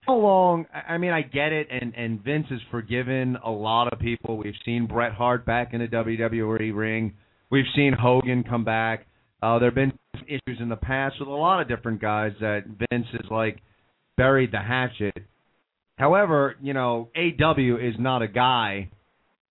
how 0.08 0.16
long? 0.16 0.66
I 0.74 0.98
mean, 0.98 1.12
I 1.12 1.22
get 1.22 1.52
it, 1.52 1.68
and 1.70 1.94
and 1.96 2.24
Vince 2.24 2.48
has 2.50 2.62
forgiven 2.72 3.38
a 3.44 3.52
lot 3.52 3.92
of 3.92 4.00
people. 4.00 4.38
We've 4.38 4.54
seen 4.64 4.88
Bret 4.88 5.12
Hart 5.12 5.46
back 5.46 5.74
in 5.74 5.82
the 5.82 5.88
WWE 5.88 6.74
ring. 6.74 7.14
We've 7.52 7.66
seen 7.76 7.94
Hogan 7.94 8.44
come 8.44 8.64
back. 8.64 9.06
Uh, 9.44 9.60
there 9.60 9.68
have 9.70 9.76
been 9.76 9.92
issues 10.26 10.60
in 10.60 10.70
the 10.70 10.78
past 10.78 11.16
with 11.20 11.28
a 11.28 11.32
lot 11.32 11.62
of 11.62 11.68
different 11.68 12.02
guys 12.02 12.32
that 12.40 12.64
Vince 12.66 13.06
has 13.12 13.30
like 13.30 13.60
buried 14.16 14.52
the 14.52 14.60
hatchet. 14.60 15.26
However, 15.98 16.56
you 16.62 16.74
know, 16.74 17.10
AW 17.16 17.78
is 17.78 17.96
not 17.98 18.22
a 18.22 18.28
guy 18.28 18.90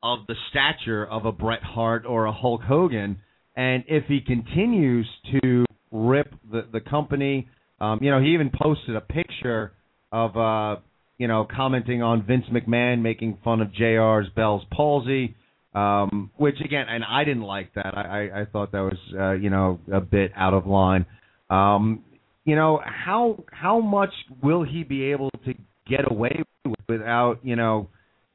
of 0.03 0.21
the 0.29 0.35
stature 0.51 1.05
of 1.05 1.27
a 1.27 1.33
Bret 1.33 1.63
Hart 1.63 2.05
or 2.07 2.27
a 2.27 2.33
Hulk 2.33 2.63
Hogan, 2.63 3.19
and 3.57 3.85
if 3.89 4.05
he 4.07 4.21
continues 4.21 5.09
to 5.41 5.65
rip 5.91 6.33
the 6.51 6.67
the 6.73 6.81
company, 6.81 7.49
um, 7.81 7.99
you 8.01 8.11
know, 8.11 8.21
he 8.21 8.29
even 8.29 8.51
posted 8.51 8.95
a 8.95 9.01
picture 9.01 9.73
of 10.13 10.37
uh, 10.37 10.81
you 11.19 11.27
know 11.27 11.49
commenting 11.51 12.03
on 12.03 12.25
Vince 12.25 12.47
McMahon 12.53 13.03
making 13.03 13.39
fun 13.43 13.61
of 13.61 13.73
JR's 13.73 14.29
Bell's 14.37 14.63
palsy, 14.71 15.35
um, 15.75 16.31
which 16.37 16.61
again, 16.65 16.87
and 16.89 17.03
I 17.05 17.25
didn't 17.25 17.43
like 17.43 17.75
that. 17.75 17.93
I, 17.97 18.03
I, 18.03 18.41
I 18.43 18.45
thought 18.45 18.71
that 18.71 18.81
was 18.83 18.99
uh, 19.19 19.33
you 19.33 19.51
know 19.51 19.81
a 19.93 20.01
bit 20.01 20.31
out 20.37 20.55
of 20.55 20.69
line. 20.69 21.07
Um, 21.51 22.05
you 22.45 22.55
know 22.55 22.81
how 22.85 23.43
how 23.51 23.81
much 23.81 24.13
will 24.41 24.63
he 24.63 24.85
be 24.85 25.11
able 25.11 25.31
to 25.45 25.55
get 25.89 26.11
away 26.11 26.43
with 26.65 26.81
without 26.89 27.39
you 27.43 27.57
know 27.57 27.89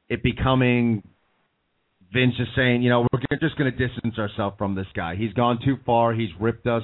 it 0.08 0.22
becoming 0.22 1.02
Vince 2.12 2.34
just 2.36 2.50
saying, 2.54 2.82
you 2.82 2.90
know, 2.90 3.06
we're 3.10 3.38
just 3.40 3.56
going 3.56 3.72
to 3.72 3.88
distance 3.88 4.18
ourselves 4.18 4.56
from 4.58 4.74
this 4.74 4.86
guy. 4.94 5.16
He's 5.16 5.32
gone 5.32 5.58
too 5.64 5.76
far. 5.86 6.12
He's 6.12 6.28
ripped 6.38 6.66
us 6.66 6.82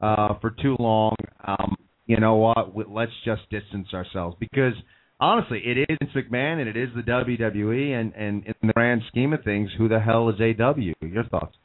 uh, 0.00 0.34
for 0.40 0.50
too 0.60 0.76
long. 0.80 1.14
Um, 1.46 1.76
you 2.06 2.18
know 2.18 2.36
what? 2.36 2.72
Let's 2.90 3.12
just 3.24 3.42
distance 3.50 3.88
ourselves 3.94 4.36
because 4.40 4.74
honestly, 5.20 5.60
it 5.64 5.78
is 5.78 5.96
Vince 6.00 6.12
McMahon 6.14 6.60
and 6.60 6.68
it 6.68 6.76
is 6.76 6.88
the 6.94 7.02
WWE, 7.02 7.92
and 7.92 8.12
and 8.14 8.44
in 8.46 8.54
the 8.62 8.72
grand 8.72 9.02
scheme 9.08 9.32
of 9.32 9.42
things, 9.44 9.70
who 9.78 9.88
the 9.88 10.00
hell 10.00 10.28
is 10.28 10.36
AW? 10.40 10.74
Your 11.06 11.24
thoughts? 11.24 11.56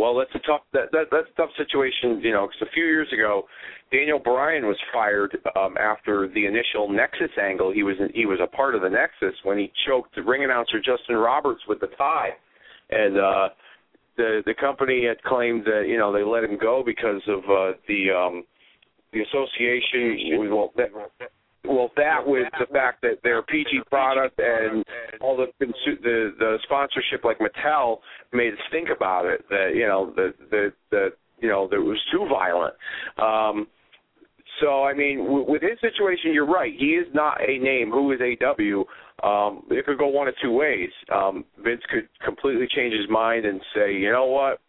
Well, 0.00 0.16
that's 0.16 0.34
a 0.34 0.38
tough 0.46 0.62
that, 0.72 0.88
that 0.92 1.12
that's 1.12 1.28
a 1.28 1.36
tough 1.36 1.50
situation, 1.58 2.22
you 2.22 2.32
know, 2.32 2.48
because 2.48 2.66
a 2.66 2.72
few 2.72 2.84
years 2.84 3.08
ago, 3.12 3.44
Daniel 3.92 4.18
Bryan 4.18 4.64
was 4.64 4.78
fired 4.94 5.36
um, 5.56 5.76
after 5.76 6.26
the 6.26 6.46
initial 6.46 6.88
Nexus 6.88 7.30
angle. 7.38 7.70
He 7.70 7.82
was 7.82 7.96
in, 8.00 8.08
he 8.14 8.24
was 8.24 8.38
a 8.42 8.46
part 8.46 8.74
of 8.74 8.80
the 8.80 8.88
Nexus 8.88 9.38
when 9.44 9.58
he 9.58 9.70
choked 9.86 10.16
ring 10.24 10.42
announcer 10.42 10.78
Justin 10.78 11.16
Roberts 11.16 11.60
with 11.68 11.80
the 11.80 11.88
tie, 11.98 12.30
and 12.88 13.18
uh, 13.18 13.48
the 14.16 14.40
the 14.46 14.54
company 14.54 15.04
had 15.06 15.22
claimed 15.22 15.66
that 15.66 15.84
you 15.86 15.98
know 15.98 16.14
they 16.14 16.22
let 16.22 16.44
him 16.44 16.56
go 16.58 16.82
because 16.82 17.20
of 17.28 17.40
uh, 17.44 17.76
the 17.86 18.10
um, 18.10 18.44
the 19.12 19.20
association. 19.20 20.48
Well, 20.48 20.72
that, 20.78 20.88
well, 21.66 21.90
that 21.96 22.26
with 22.26 22.48
the 22.58 22.66
fact 22.72 23.02
that 23.02 23.18
they're 23.22 23.42
PG 23.42 23.82
product 23.90 24.38
and 24.38 24.84
all 25.20 25.36
the 25.36 25.46
the 25.60 26.32
the 26.38 26.58
sponsorship 26.64 27.24
like 27.24 27.38
Mattel 27.38 27.98
made 28.32 28.54
us 28.54 28.58
think 28.70 28.88
about 28.94 29.26
it 29.26 29.44
that 29.50 29.72
you 29.74 29.86
know 29.86 30.12
the 30.16 30.32
the 30.50 30.72
the 30.90 31.08
you 31.40 31.48
know 31.48 31.68
that 31.68 31.76
it 31.76 31.84
was 31.84 31.98
too 32.12 32.26
violent. 32.30 32.74
Um, 33.18 33.66
so 34.60 34.84
I 34.84 34.94
mean, 34.94 35.24
w- 35.24 35.44
with 35.46 35.62
his 35.62 35.78
situation, 35.80 36.32
you're 36.32 36.46
right. 36.46 36.72
He 36.76 36.92
is 36.96 37.06
not 37.14 37.38
a 37.46 37.58
name. 37.58 37.90
Who 37.90 38.12
is 38.12 38.20
AW? 38.20 38.84
Um, 39.22 39.64
it 39.70 39.84
could 39.84 39.98
go 39.98 40.08
one 40.08 40.28
of 40.28 40.34
two 40.42 40.52
ways. 40.52 40.90
Um, 41.14 41.44
Vince 41.62 41.82
could 41.90 42.08
completely 42.24 42.66
change 42.74 42.94
his 42.94 43.08
mind 43.10 43.44
and 43.44 43.60
say, 43.74 43.92
you 43.92 44.10
know 44.10 44.26
what, 44.26 44.60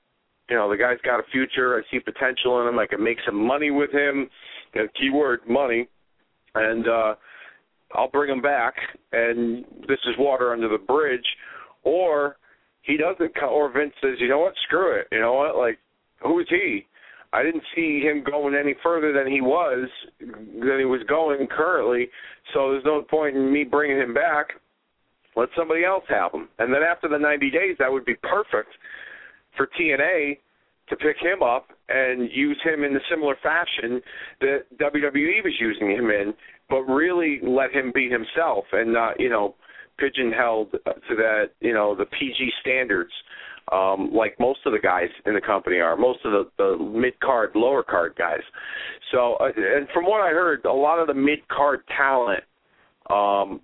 you 0.50 0.58
know 0.58 0.70
the 0.70 0.78
guy's 0.78 1.00
got 1.06 1.22
a 1.22 1.24
future. 1.32 1.78
I 1.78 1.90
see 1.90 2.00
potential 2.02 2.62
in 2.62 2.68
him. 2.68 2.80
I 2.80 2.86
can 2.86 3.02
make 3.02 3.18
some 3.26 3.48
money 3.48 3.72
with 3.72 3.92
him. 3.92 4.30
You 4.74 4.84
know, 4.84 4.88
keyword 5.00 5.42
money 5.48 5.88
and 6.56 6.88
uh, 6.88 7.16
I'll 7.94 8.10
bring 8.10 8.32
him 8.32 8.42
back, 8.42 8.76
and 9.12 9.66
this 9.88 10.00
is 10.06 10.16
water 10.18 10.54
under 10.54 10.70
the 10.70 10.78
bridge, 10.78 11.26
or 11.84 12.38
he 12.82 12.98
doesn't, 12.98 13.32
or 13.44 13.72
Vince 13.72 13.94
says, 14.02 14.16
you 14.20 14.28
know 14.28 14.40
what, 14.40 14.54
screw 14.64 15.00
it, 15.00 15.08
you 15.12 15.20
know 15.20 15.34
what, 15.34 15.56
like 15.56 15.80
who 16.22 16.40
is 16.40 16.48
he? 16.50 16.86
I 17.34 17.44
didn't 17.44 17.64
see 17.76 18.02
him 18.02 18.24
going 18.30 18.56
any 18.56 18.76
further 18.84 19.14
than 19.14 19.32
he 19.32 19.40
was, 19.40 19.88
than 20.20 20.80
he 20.80 20.86
was 20.86 21.02
going 21.08 21.48
currently. 21.48 22.10
So 22.54 22.72
there's 22.72 22.84
no 22.84 23.02
point 23.04 23.38
in 23.38 23.52
me 23.52 23.64
bringing 23.64 23.98
him 23.98 24.14
back. 24.14 24.48
Let 25.38 25.48
somebody 25.58 25.86
else 25.86 26.04
have 26.10 26.34
him, 26.34 26.50
and 26.60 26.74
then 26.74 26.82
after 26.84 27.08
the 27.08 27.18
90 27.18 27.50
days, 27.52 27.78
that 27.80 27.90
would 27.90 28.04
be 28.04 28.16
perfect 28.16 28.70
for 29.56 29.70
TNA 29.80 30.40
to 30.92 30.98
pick 30.98 31.16
him 31.20 31.42
up 31.42 31.70
and 31.90 32.30
use 32.32 32.60
him 32.64 32.84
in 32.84 32.94
the 32.94 33.00
similar 33.10 33.36
fashion 33.42 34.02
that 34.42 34.66
WWE 34.78 35.44
was 35.44 35.54
using 35.60 35.90
him 35.90 36.12
in, 36.12 36.34
but 36.70 36.82
really 36.82 37.40
let 37.42 37.72
him 37.72 37.92
be 37.96 38.10
himself 38.10 38.66
and 38.74 38.94
not, 38.94 39.20
you 39.20 39.30
know, 39.30 39.56
pigeonholed 39.98 40.72
to 40.72 41.16
that, 41.16 41.52
you 41.62 41.74
know, 41.74 41.96
the 41.96 42.06
PG 42.06 42.52
standards, 42.62 43.12
um, 43.72 44.12
like 44.14 44.38
most 44.40 44.60
of 44.66 44.74
the 44.74 44.80
guys 44.80 45.10
in 45.26 45.34
the 45.34 45.42
company 45.42 45.78
are, 45.78 45.96
most 45.96 46.20
of 46.26 46.32
the, 46.32 46.52
the 46.58 46.84
mid 46.84 47.18
card, 47.22 47.52
lower 47.56 47.84
card 47.84 48.14
guys. 48.18 48.42
So, 49.12 49.36
uh, 49.36 49.52
and 49.56 49.88
from 49.94 50.06
what 50.06 50.22
I 50.22 50.30
heard, 50.30 50.66
a 50.66 50.74
lot 50.74 51.00
of 51.00 51.08
the 51.08 51.14
mid 51.14 51.48
card 51.48 51.82
talent, 51.96 52.44
um, 53.10 53.62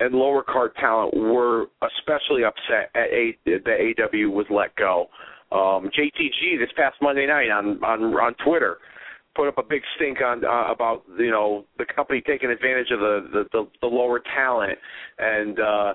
and 0.00 0.14
lower 0.14 0.44
card 0.44 0.72
talent 0.76 1.16
were 1.16 1.66
especially 1.82 2.44
upset 2.44 2.90
at 2.94 3.10
a, 3.10 3.36
that 3.46 3.94
AW 3.98 4.30
was 4.30 4.46
let 4.50 4.74
go 4.76 5.08
um, 5.52 5.90
JTG 5.96 6.58
this 6.58 6.70
past 6.76 6.96
Monday 7.00 7.26
night 7.26 7.50
on 7.50 7.82
on 7.84 8.02
on 8.14 8.34
Twitter 8.44 8.78
put 9.38 9.46
up 9.46 9.58
a 9.58 9.62
big 9.62 9.82
stink 9.94 10.18
on 10.20 10.44
uh, 10.44 10.72
about 10.72 11.04
you 11.18 11.30
know 11.30 11.64
the 11.78 11.86
company 11.94 12.20
taking 12.26 12.50
advantage 12.50 12.90
of 12.90 12.98
the 12.98 13.28
the, 13.32 13.44
the, 13.52 13.68
the 13.82 13.86
lower 13.86 14.20
talent, 14.34 14.78
and 15.18 15.60
uh, 15.60 15.94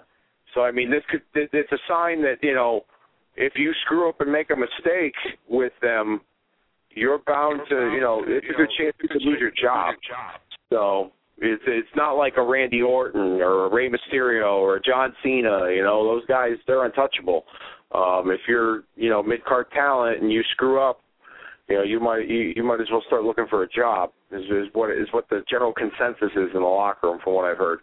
so 0.53 0.61
I 0.61 0.71
mean 0.71 0.89
this 0.89 1.03
could 1.09 1.21
it's 1.35 1.71
a 1.71 1.77
sign 1.87 2.21
that 2.21 2.37
you 2.41 2.53
know 2.55 2.81
if 3.35 3.53
you 3.55 3.73
screw 3.85 4.09
up 4.09 4.21
and 4.21 4.31
make 4.31 4.49
a 4.49 4.55
mistake 4.55 5.15
with 5.49 5.73
them, 5.81 6.21
you're 6.91 7.19
bound 7.27 7.61
to 7.69 7.91
you 7.93 8.01
know 8.01 8.23
it's 8.25 8.47
a 8.49 8.57
good 8.57 8.69
chance 8.79 8.95
you 9.01 9.09
could 9.09 9.21
lose 9.21 9.39
your 9.39 9.51
job. 9.51 9.95
So 10.71 11.11
it's 11.39 11.63
it's 11.67 11.95
not 11.95 12.13
like 12.13 12.33
a 12.37 12.43
Randy 12.43 12.81
Orton 12.81 13.41
or 13.41 13.65
a 13.65 13.73
Rey 13.73 13.89
Mysterio 13.89 14.53
or 14.53 14.77
a 14.77 14.81
John 14.81 15.13
Cena. 15.21 15.69
You 15.69 15.83
know 15.83 16.05
those 16.05 16.25
guys 16.27 16.53
they're 16.65 16.85
untouchable. 16.85 17.43
Um, 17.93 18.31
if 18.31 18.41
you're, 18.47 18.83
you 18.95 19.09
know, 19.09 19.21
mid 19.21 19.45
card 19.45 19.67
talent 19.71 20.21
and 20.21 20.31
you 20.31 20.41
screw 20.51 20.81
up, 20.81 21.01
you 21.69 21.75
know, 21.75 21.83
you 21.83 21.99
might 21.99 22.27
you, 22.27 22.53
you 22.55 22.63
might 22.63 22.81
as 22.81 22.87
well 22.91 23.03
start 23.07 23.23
looking 23.23 23.45
for 23.49 23.63
a 23.63 23.69
job. 23.69 24.11
Is, 24.31 24.43
is 24.45 24.67
what 24.73 24.91
is 24.91 25.07
what 25.11 25.29
the 25.29 25.43
general 25.49 25.73
consensus 25.73 26.31
is 26.35 26.49
in 26.53 26.61
the 26.61 26.67
locker 26.67 27.07
room, 27.07 27.19
from 27.23 27.33
what 27.33 27.45
I've 27.45 27.57
heard. 27.57 27.79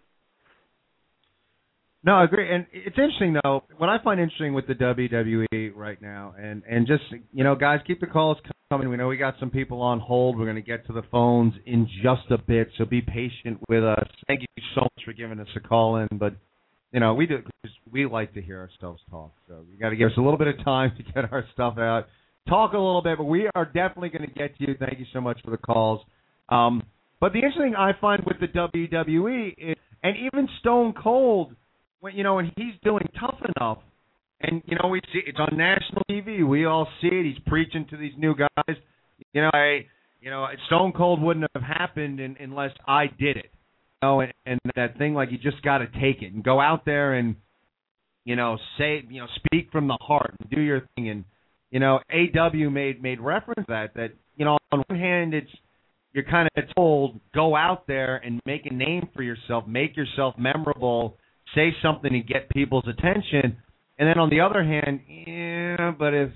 No, 2.02 2.14
I 2.14 2.24
agree, 2.24 2.52
and 2.52 2.66
it's 2.72 2.96
interesting 2.96 3.36
though. 3.42 3.62
What 3.76 3.90
I 3.90 4.02
find 4.02 4.20
interesting 4.20 4.54
with 4.54 4.66
the 4.66 4.74
WWE 4.74 5.72
right 5.74 6.00
now, 6.00 6.34
and 6.38 6.62
and 6.68 6.86
just 6.86 7.02
you 7.32 7.44
know, 7.44 7.54
guys, 7.54 7.80
keep 7.86 8.00
the 8.00 8.06
calls 8.06 8.38
coming. 8.70 8.88
We 8.88 8.96
know 8.96 9.08
we 9.08 9.18
got 9.18 9.34
some 9.38 9.50
people 9.50 9.82
on 9.82 10.00
hold. 10.00 10.38
We're 10.38 10.46
going 10.46 10.56
to 10.56 10.62
get 10.62 10.86
to 10.86 10.92
the 10.92 11.02
phones 11.10 11.54
in 11.66 11.86
just 12.02 12.30
a 12.30 12.38
bit, 12.38 12.68
so 12.78 12.84
be 12.86 13.02
patient 13.02 13.60
with 13.68 13.84
us. 13.84 14.08
Thank 14.26 14.40
you 14.40 14.46
so 14.74 14.82
much 14.82 15.04
for 15.04 15.12
giving 15.12 15.40
us 15.40 15.48
a 15.56 15.60
call 15.60 15.96
in, 15.96 16.08
but 16.12 16.34
you 16.92 17.00
know, 17.00 17.14
we 17.14 17.26
do 17.26 17.38
cause 17.38 17.72
we 17.90 18.06
like 18.06 18.34
to 18.34 18.42
hear 18.42 18.58
ourselves 18.58 19.00
talk. 19.10 19.32
So 19.48 19.60
you 19.70 19.78
got 19.78 19.90
to 19.90 19.96
give 19.96 20.08
us 20.08 20.16
a 20.16 20.20
little 20.20 20.38
bit 20.38 20.48
of 20.48 20.64
time 20.64 20.92
to 20.96 21.02
get 21.02 21.32
our 21.32 21.44
stuff 21.52 21.78
out, 21.78 22.06
talk 22.48 22.72
a 22.72 22.78
little 22.78 23.02
bit. 23.02 23.18
But 23.18 23.24
we 23.24 23.48
are 23.54 23.64
definitely 23.64 24.10
going 24.10 24.28
to 24.28 24.34
get 24.34 24.56
to 24.58 24.68
you. 24.68 24.74
Thank 24.78 24.98
you 24.98 25.06
so 25.12 25.20
much 25.20 25.40
for 25.44 25.50
the 25.50 25.58
calls. 25.58 26.00
Um, 26.48 26.82
but 27.20 27.32
the 27.32 27.38
interesting 27.38 27.74
I 27.76 27.92
find 28.00 28.22
with 28.24 28.40
the 28.40 28.48
WWE 28.48 29.54
is, 29.58 29.76
and 30.02 30.16
even 30.16 30.48
Stone 30.60 30.94
Cold, 31.00 31.54
when 32.00 32.16
you 32.16 32.24
know, 32.24 32.36
when 32.36 32.50
he's 32.56 32.74
doing 32.82 33.06
tough 33.18 33.38
enough, 33.56 33.78
and 34.40 34.62
you 34.64 34.76
know, 34.82 34.88
we 34.88 35.00
see 35.12 35.20
it's 35.26 35.38
on 35.38 35.56
national 35.56 36.02
TV. 36.10 36.46
We 36.46 36.64
all 36.64 36.88
see 37.02 37.08
it. 37.08 37.26
He's 37.26 37.42
preaching 37.46 37.86
to 37.90 37.96
these 37.96 38.14
new 38.16 38.34
guys. 38.34 38.76
You 39.34 39.42
know, 39.42 39.50
I, 39.52 39.84
you 40.20 40.30
know, 40.30 40.46
Stone 40.66 40.94
Cold 40.96 41.22
wouldn't 41.22 41.46
have 41.54 41.62
happened 41.62 42.20
in, 42.20 42.36
unless 42.40 42.70
I 42.88 43.06
did 43.18 43.36
it 43.36 43.50
know, 44.02 44.20
and, 44.20 44.32
and 44.46 44.60
that 44.76 44.98
thing 44.98 45.14
like 45.14 45.30
you 45.30 45.38
just 45.38 45.62
got 45.62 45.78
to 45.78 45.86
take 45.86 46.22
it 46.22 46.32
and 46.32 46.42
go 46.42 46.60
out 46.60 46.84
there 46.84 47.14
and 47.14 47.36
you 48.24 48.36
know 48.36 48.58
say 48.78 49.02
you 49.08 49.20
know 49.20 49.26
speak 49.36 49.70
from 49.72 49.88
the 49.88 49.96
heart 50.00 50.34
and 50.38 50.50
do 50.50 50.60
your 50.60 50.82
thing 50.94 51.08
and 51.08 51.24
you 51.70 51.80
know 51.80 52.00
AW 52.12 52.70
made 52.70 53.02
made 53.02 53.20
reference 53.20 53.66
to 53.66 53.72
that 53.72 53.94
that 53.94 54.10
you 54.36 54.44
know 54.44 54.58
on 54.72 54.82
one 54.88 54.98
hand 54.98 55.34
it's 55.34 55.50
you're 56.12 56.24
kind 56.24 56.48
of 56.56 56.64
told 56.76 57.20
go 57.34 57.54
out 57.54 57.86
there 57.86 58.16
and 58.16 58.40
make 58.44 58.66
a 58.66 58.74
name 58.74 59.08
for 59.14 59.22
yourself, 59.22 59.66
make 59.66 59.96
yourself 59.96 60.34
memorable, 60.38 61.16
say 61.54 61.70
something 61.82 62.12
to 62.12 62.20
get 62.20 62.48
people's 62.50 62.86
attention, 62.88 63.56
and 63.98 64.08
then 64.08 64.18
on 64.18 64.30
the 64.30 64.40
other 64.40 64.64
hand, 64.64 65.00
yeah, 65.08 65.92
but 65.96 66.14
if 66.14 66.30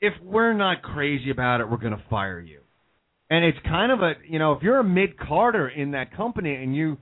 if 0.00 0.14
we're 0.22 0.54
not 0.54 0.82
crazy 0.82 1.30
about 1.30 1.60
it, 1.60 1.68
we're 1.68 1.76
going 1.76 1.96
to 1.96 2.02
fire 2.08 2.40
you. 2.40 2.60
And 3.30 3.44
it's 3.44 3.58
kind 3.66 3.92
of 3.92 4.00
a, 4.00 4.14
you 4.26 4.38
know, 4.38 4.52
if 4.52 4.62
you're 4.62 4.78
a 4.78 4.84
mid 4.84 5.18
carder 5.18 5.68
in 5.68 5.90
that 5.92 6.16
company 6.16 6.54
and 6.54 6.74
you 6.74 6.96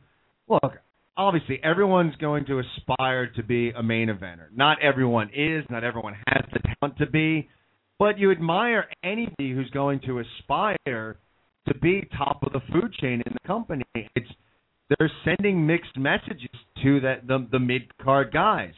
look, 0.49 0.73
obviously 1.17 1.61
everyone's 1.63 2.17
going 2.17 2.47
to 2.47 2.61
aspire 2.61 3.29
to 3.37 3.43
be 3.43 3.71
a 3.71 3.83
main 3.83 4.09
eventer. 4.09 4.47
Not 4.55 4.79
everyone 4.83 5.31
is, 5.35 5.65
not 5.71 5.85
everyone 5.85 6.15
has 6.27 6.45
the 6.53 6.61
talent 6.81 6.99
to 6.99 7.07
be, 7.07 7.49
but 7.99 8.19
you 8.19 8.31
admire 8.31 8.87
anybody 9.03 9.53
who's 9.53 9.71
going 9.71 10.01
to 10.07 10.21
aspire 10.21 11.17
to 11.69 11.75
be 11.81 12.09
top 12.17 12.43
of 12.43 12.53
the 12.53 12.61
food 12.73 12.93
chain 13.01 13.23
in 13.27 13.33
the 13.33 13.47
company. 13.47 13.85
It's 13.95 14.29
they're 14.89 15.11
sending 15.25 15.67
mixed 15.67 15.97
messages 15.97 16.51
to 16.83 17.01
that 17.01 17.27
the 17.27 17.47
the 17.51 17.59
mid 17.59 17.97
card 17.99 18.33
guys. 18.33 18.75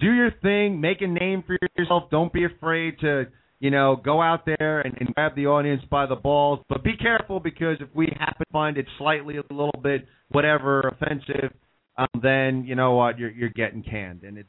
Do 0.00 0.12
your 0.12 0.30
thing, 0.42 0.80
make 0.80 1.02
a 1.02 1.06
name 1.06 1.44
for 1.46 1.58
yourself. 1.76 2.04
Don't 2.10 2.32
be 2.32 2.44
afraid 2.44 2.98
to 3.00 3.26
you 3.60 3.70
know, 3.70 3.96
go 3.96 4.20
out 4.20 4.44
there 4.44 4.80
and, 4.80 4.94
and 4.98 5.14
grab 5.14 5.34
the 5.36 5.46
audience 5.46 5.82
by 5.90 6.06
the 6.06 6.16
balls. 6.16 6.60
But 6.68 6.84
be 6.84 6.96
careful 6.96 7.40
because 7.40 7.76
if 7.80 7.88
we 7.94 8.06
happen 8.18 8.44
to 8.46 8.52
find 8.52 8.76
it 8.76 8.86
slightly 8.98 9.36
a 9.36 9.52
little 9.52 9.80
bit 9.82 10.06
whatever 10.30 10.80
offensive, 10.80 11.52
um, 11.96 12.08
then 12.22 12.64
you 12.66 12.74
know 12.74 12.94
what 12.94 13.18
you're 13.18 13.30
you're 13.30 13.50
getting 13.50 13.82
canned, 13.82 14.22
and 14.24 14.36
it's 14.36 14.48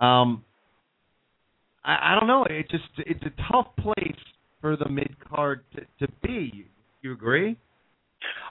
um, 0.00 0.44
I, 1.84 2.12
I 2.12 2.16
don't 2.18 2.28
know. 2.28 2.44
It's 2.48 2.70
just 2.70 2.84
it's 2.98 3.22
a 3.22 3.52
tough 3.52 3.68
place 3.78 4.18
for 4.60 4.76
the 4.76 4.88
mid 4.88 5.16
card 5.28 5.64
to, 5.74 6.06
to 6.06 6.12
be. 6.22 6.66
You 7.02 7.12
agree? 7.12 7.56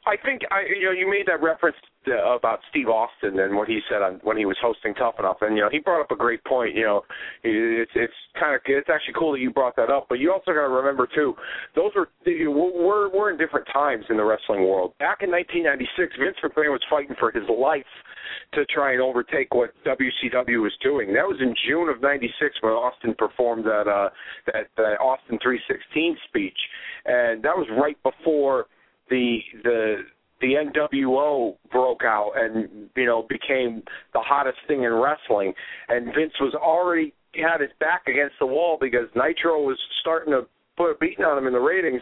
I 0.05 0.15
think 0.23 0.41
I 0.51 0.61
you 0.79 0.85
know 0.85 0.91
you 0.91 1.09
made 1.09 1.25
that 1.27 1.41
reference 1.41 1.77
to, 2.05 2.13
about 2.13 2.59
Steve 2.69 2.87
Austin 2.87 3.39
and 3.39 3.55
what 3.55 3.67
he 3.67 3.79
said 3.89 4.01
on 4.01 4.19
when 4.23 4.37
he 4.37 4.45
was 4.45 4.57
hosting 4.61 4.93
Tough 4.93 5.15
Enough, 5.19 5.37
and 5.41 5.55
you 5.55 5.63
know 5.63 5.69
he 5.69 5.79
brought 5.79 6.01
up 6.01 6.11
a 6.11 6.15
great 6.15 6.43
point. 6.45 6.75
You 6.75 6.83
know, 6.83 7.01
it's 7.43 7.91
it's 7.95 8.13
kind 8.39 8.55
of 8.55 8.61
it's 8.65 8.89
actually 8.89 9.15
cool 9.17 9.31
that 9.33 9.39
you 9.39 9.51
brought 9.51 9.75
that 9.77 9.89
up, 9.89 10.05
but 10.09 10.19
you 10.19 10.31
also 10.31 10.53
got 10.53 10.67
to 10.67 10.69
remember 10.69 11.07
too, 11.13 11.33
those 11.75 11.91
were 11.95 12.09
we're 12.25 13.09
we're 13.09 13.31
in 13.31 13.37
different 13.37 13.67
times 13.73 14.05
in 14.09 14.17
the 14.17 14.23
wrestling 14.23 14.61
world. 14.61 14.93
Back 14.99 15.19
in 15.21 15.31
1996, 15.31 16.15
Vince 16.19 16.37
McMahon 16.43 16.71
was 16.71 16.81
fighting 16.89 17.15
for 17.19 17.31
his 17.31 17.47
life 17.49 17.85
to 18.53 18.65
try 18.65 18.93
and 18.93 19.01
overtake 19.01 19.53
what 19.53 19.71
WCW 19.85 20.61
was 20.61 20.73
doing. 20.81 21.13
That 21.13 21.25
was 21.25 21.37
in 21.41 21.55
June 21.67 21.89
of 21.89 22.01
'96 22.01 22.55
when 22.61 22.73
Austin 22.73 23.15
performed 23.17 23.65
that 23.65 23.87
uh, 23.89 24.09
that, 24.47 24.67
that 24.77 24.99
Austin 25.01 25.39
316 25.41 26.17
speech, 26.27 26.57
and 27.05 27.41
that 27.43 27.55
was 27.55 27.67
right 27.79 27.97
before 28.03 28.67
the 29.09 29.39
the 29.63 29.95
the 30.41 30.53
NWO 30.53 31.55
broke 31.71 32.03
out 32.03 32.33
and 32.35 32.89
you 32.95 33.05
know 33.05 33.25
became 33.29 33.83
the 34.13 34.19
hottest 34.19 34.57
thing 34.67 34.83
in 34.83 34.93
wrestling, 34.93 35.53
and 35.89 36.05
Vince 36.07 36.33
was 36.39 36.53
already 36.55 37.13
had 37.35 37.61
his 37.61 37.71
back 37.79 38.03
against 38.07 38.35
the 38.39 38.45
wall 38.45 38.77
because 38.79 39.07
Nitro 39.15 39.61
was 39.61 39.77
starting 40.01 40.31
to 40.31 40.43
put 40.77 40.91
a 40.91 40.97
beating 40.99 41.25
on 41.25 41.37
him 41.37 41.47
in 41.47 41.53
the 41.53 41.59
ratings 41.59 42.01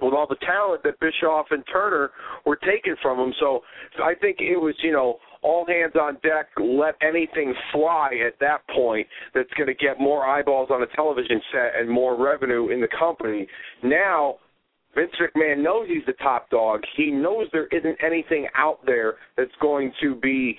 with 0.00 0.14
all 0.14 0.26
the 0.26 0.36
talent 0.46 0.82
that 0.82 0.98
Bischoff 1.00 1.46
and 1.50 1.62
Turner 1.70 2.10
were 2.46 2.56
taking 2.56 2.96
from 3.02 3.18
him. 3.18 3.34
So 3.38 3.60
I 4.02 4.14
think 4.14 4.38
it 4.40 4.56
was 4.56 4.74
you 4.82 4.92
know 4.92 5.18
all 5.42 5.66
hands 5.66 5.94
on 6.00 6.14
deck, 6.22 6.48
let 6.58 6.94
anything 7.00 7.54
fly 7.72 8.10
at 8.26 8.38
that 8.40 8.60
point 8.74 9.06
that's 9.34 9.50
going 9.56 9.68
to 9.68 9.74
get 9.74 9.98
more 9.98 10.26
eyeballs 10.26 10.68
on 10.70 10.82
a 10.82 10.86
television 10.94 11.40
set 11.52 11.80
and 11.80 11.88
more 11.88 12.22
revenue 12.22 12.68
in 12.68 12.80
the 12.80 12.88
company. 12.98 13.46
Now 13.82 14.36
Vince 14.94 15.12
McMahon 15.20 15.62
knows 15.62 15.86
he's 15.88 16.04
the 16.06 16.14
top 16.14 16.50
dog. 16.50 16.80
He 16.96 17.10
knows 17.10 17.46
there 17.52 17.68
isn't 17.68 17.96
anything 18.04 18.48
out 18.56 18.80
there 18.84 19.14
that's 19.36 19.50
going 19.60 19.92
to 20.02 20.14
be 20.16 20.56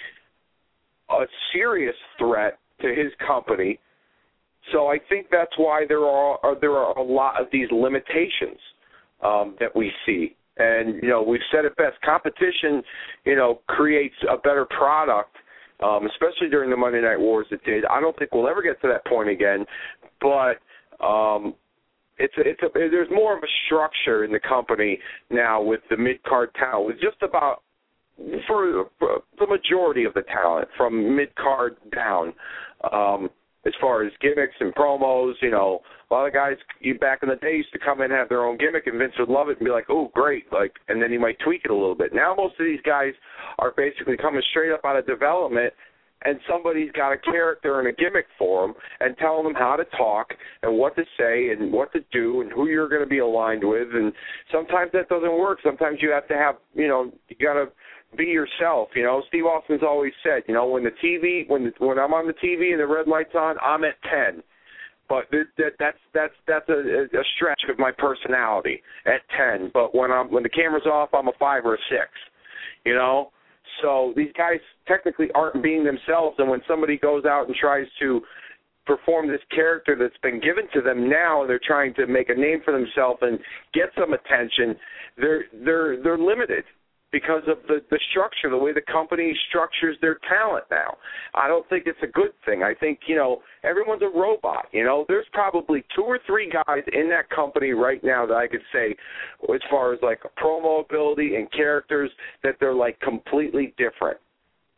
a 1.10 1.26
serious 1.54 1.96
threat 2.18 2.58
to 2.82 2.88
his 2.88 3.12
company. 3.26 3.80
So 4.72 4.88
I 4.88 4.98
think 5.10 5.28
that's 5.32 5.52
why 5.58 5.86
there 5.88 6.06
are, 6.06 6.38
are 6.44 6.60
there 6.60 6.78
are 6.78 6.98
a 6.98 7.04
lot 7.04 7.42
of 7.42 7.48
these 7.52 7.68
limitations 7.72 8.60
um, 9.24 9.56
that 9.60 9.76
we 9.76 9.92
see. 10.06 10.36
And 10.58 11.02
you 11.02 11.10
know, 11.10 11.24
we've 11.24 11.42
said 11.52 11.66
it 11.66 11.76
best: 11.78 12.00
competition, 12.04 12.84
you 13.26 13.36
know, 13.36 13.62
creates 13.68 14.16
a 14.30 14.38
better 14.38 14.66
product. 14.66 15.36
Um, 15.84 16.06
especially 16.06 16.48
during 16.48 16.70
the 16.70 16.78
Monday 16.78 17.02
Night 17.02 17.20
Wars, 17.20 17.48
it 17.50 17.64
did. 17.66 17.86
I 17.86 18.00
don't 18.00 18.16
think 18.20 18.36
we'll 18.36 18.48
ever 18.48 18.62
get 18.62 18.80
to 18.82 18.88
that 18.88 19.04
point 19.08 19.30
again, 19.30 19.66
but 20.22 20.60
um, 21.04 21.56
it's 22.18 22.34
a, 22.38 22.42
it's 22.42 22.62
a 22.62 22.68
there's 22.74 23.10
more 23.10 23.36
of 23.36 23.44
a 23.44 23.52
structure 23.66 24.24
in 24.24 24.32
the 24.32 24.40
company 24.40 25.00
now 25.30 25.62
with 25.62 25.82
the 25.90 25.98
mid 25.98 26.22
card 26.24 26.50
talent. 26.56 26.88
With 26.88 27.02
just 27.02 27.22
about 27.22 27.64
for, 28.48 28.86
for 29.00 29.22
the 29.40 29.48
majority 29.48 30.04
of 30.04 30.14
the 30.14 30.24
talent 30.24 30.68
from 30.78 31.16
mid 31.16 31.36
card 31.36 31.76
down. 31.94 32.34
Um, 32.92 33.30
as 33.66 33.74
far 33.80 34.04
as 34.04 34.12
gimmicks 34.22 34.56
and 34.60 34.74
promos, 34.74 35.34
you 35.42 35.52
know, 35.52 35.82
a 36.10 36.14
lot 36.14 36.26
of 36.26 36.34
guys 36.34 36.56
you 36.80 36.98
back 36.98 37.20
in 37.22 37.30
the 37.30 37.36
day 37.36 37.58
used 37.58 37.72
to 37.74 37.80
come 37.80 38.02
in 38.02 38.06
and 38.06 38.14
have 38.14 38.28
their 38.28 38.44
own 38.44 38.58
gimmick 38.58 38.88
and 38.88 38.98
Vince 38.98 39.14
would 39.20 39.30
love 39.30 39.50
it 39.50 39.58
and 39.60 39.66
be 39.66 39.72
like, 39.72 39.86
Oh, 39.90 40.10
great 40.16 40.52
like 40.52 40.74
and 40.88 41.02
then 41.02 41.12
he 41.12 41.18
might 41.18 41.38
tweak 41.40 41.62
it 41.66 41.72
a 41.72 41.76
little 41.76 41.96
bit. 41.96 42.14
Now 42.14 42.34
most 42.36 42.60
of 42.60 42.66
these 42.66 42.82
guys 42.84 43.14
are 43.60 43.72
basically 43.78 44.18
coming 44.18 44.42
straight 44.50 44.72
up 44.72 44.82
out 44.84 44.98
of 44.98 45.06
development 45.06 45.74
and 46.24 46.40
somebody's 46.50 46.92
got 46.92 47.12
a 47.12 47.18
character 47.18 47.80
and 47.80 47.88
a 47.88 47.92
gimmick 47.92 48.26
for 48.38 48.68
them 48.68 48.76
and 49.00 49.18
telling 49.18 49.44
them 49.44 49.56
how 49.56 49.76
to 49.76 49.86
talk 49.98 50.34
and 50.64 50.78
what 50.78 50.96
to 50.96 51.04
say 51.18 51.50
and 51.50 51.72
what 51.72 51.92
to 51.94 52.00
do 52.12 52.42
and 52.42 52.52
who 52.52 52.68
you're 52.68 52.90
going 52.90 53.02
to 53.02 53.08
be 53.08 53.20
aligned 53.20 53.64
with. 53.64 53.88
And 53.94 54.14
sometimes 54.52 54.92
that 54.94 55.10
doesn't 55.10 55.38
work. 55.38 55.60
Sometimes 55.64 56.00
you 56.02 56.12
have 56.12 56.28
to 56.28 56.36
have 56.36 56.56
you 56.74 56.88
know 56.88 57.12
you 57.30 57.36
got 57.44 57.54
to 57.54 57.68
be 58.18 58.26
yourself 58.26 58.90
you 58.96 59.04
know. 59.04 59.24
Steve 59.30 59.46
austin's 59.46 59.84
always 59.84 60.14
said 60.24 60.44
you 60.48 60.54
know 60.54 60.68
when 60.68 60.84
the 60.84 60.92
tv 61.04 61.50
when 61.50 61.64
the, 61.64 61.72
when 61.86 61.98
i'm 61.98 62.14
on 62.14 62.28
the 62.28 62.34
tv 62.34 62.72
and 62.72 62.82
the 62.82 62.86
red 62.86 63.08
light's 63.08 63.34
on 63.36 63.56
i'm 63.64 63.86
at 63.86 63.96
10 64.04 64.44
but 65.08 65.24
that, 65.32 65.46
that 65.58 65.72
that's 65.80 65.98
that's 66.14 66.34
that's 66.46 66.68
a, 66.68 67.08
a 67.18 67.24
stretch 67.38 67.62
of 67.70 67.80
my 67.80 67.90
personality 67.90 68.82
at 69.06 69.22
10 69.38 69.72
but 69.74 69.96
when 69.96 70.12
i'm 70.12 70.30
when 70.30 70.44
the 70.44 70.50
camera's 70.50 70.86
off 70.86 71.08
i'm 71.14 71.30
a 71.30 71.34
5 71.40 71.66
or 71.66 71.76
a 71.76 71.78
6 71.90 72.02
you 72.86 72.96
know. 72.96 73.32
So 73.82 74.14
these 74.16 74.32
guys 74.38 74.60
technically 74.92 75.28
aren't 75.34 75.64
being 75.64 75.84
themselves, 75.84 76.36
and 76.40 76.50
when 76.50 76.62
somebody 76.68 76.98
goes 76.98 77.24
out 77.26 77.48
and 77.48 77.56
tries 77.56 77.88
to 78.00 78.22
perform 78.86 79.28
this 79.28 79.42
character 79.54 79.96
that's 79.98 80.18
been 80.22 80.42
given 80.42 80.66
to 80.74 80.82
them 80.82 81.10
now, 81.10 81.42
and 81.42 81.50
they're 81.50 81.62
trying 81.66 81.94
to 81.94 82.08
make 82.08 82.30
a 82.30 82.36
name 82.36 82.60
for 82.66 82.74
themselves 82.74 83.20
and 83.22 83.40
get 83.74 83.90
some 83.98 84.14
attention, 84.14 84.76
they're 85.18 85.44
they're 85.64 86.02
they're 86.02 86.18
limited 86.18 86.64
because 87.12 87.44
of 87.48 87.58
the 87.68 87.80
the 87.90 88.00
structure, 88.10 88.50
the 88.50 88.58
way 88.58 88.74
the 88.74 88.82
company 88.92 89.34
structures 89.50 89.98
their 90.02 90.18
talent 90.28 90.66
now. 90.72 90.98
I 91.36 91.48
don't 91.48 91.68
think 91.70 91.84
it's 91.86 92.00
a 92.04 92.08
good 92.08 92.32
thing. 92.46 92.64
I 92.64 92.74
think 92.74 93.00
you 93.08 93.16
know 93.16 93.42
everyone's 93.64 94.02
a 94.02 94.18
robot. 94.18 94.66
You 94.72 94.84
know, 94.84 95.06
there's 95.08 95.28
probably 95.32 95.84
two 95.96 96.04
or 96.04 96.20
three 96.26 96.52
guys 96.52 96.84
in 96.92 97.10
that 97.10 97.30
company 97.30 97.72
right 97.72 98.04
now 98.04 98.26
that 98.26 98.36
I 98.36 98.48
could 98.48 98.64
say, 98.74 98.96
as 99.54 99.62
far 99.70 99.94
as 99.94 100.00
like 100.02 100.22
promo 100.42 100.84
ability 100.84 101.36
and 101.36 101.52
characters, 101.52 102.10
that 102.44 102.56
they're 102.60 102.74
like 102.74 103.00
completely 103.00 103.74
different. 103.78 104.18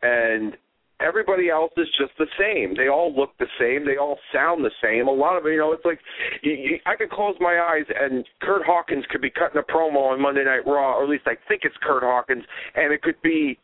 And 0.04 0.56
everybody 1.00 1.48
else 1.48 1.72
is 1.76 1.88
just 1.98 2.12
the 2.18 2.26
same. 2.38 2.76
They 2.76 2.88
all 2.88 3.14
look 3.14 3.30
the 3.38 3.48
same. 3.58 3.86
They 3.86 3.96
all 3.96 4.18
sound 4.32 4.64
the 4.64 4.70
same. 4.82 5.08
A 5.08 5.12
lot 5.12 5.36
of 5.36 5.44
you 5.44 5.56
know, 5.56 5.72
it's 5.72 5.84
like 5.84 5.98
you, 6.42 6.52
you, 6.52 6.78
I 6.86 6.94
could 6.96 7.10
close 7.10 7.34
my 7.40 7.58
eyes 7.58 7.86
and 7.88 8.24
Kurt 8.42 8.64
Hawkins 8.66 9.04
could 9.10 9.22
be 9.22 9.30
cutting 9.30 9.58
a 9.58 9.72
promo 9.72 10.12
on 10.12 10.20
Monday 10.20 10.44
Night 10.44 10.66
Raw, 10.66 10.98
or 10.98 11.04
at 11.04 11.08
least 11.08 11.24
I 11.26 11.36
think 11.48 11.62
it's 11.64 11.76
Kurt 11.82 12.02
Hawkins, 12.02 12.44
and 12.74 12.92
it 12.92 13.02
could 13.02 13.20
be. 13.22 13.58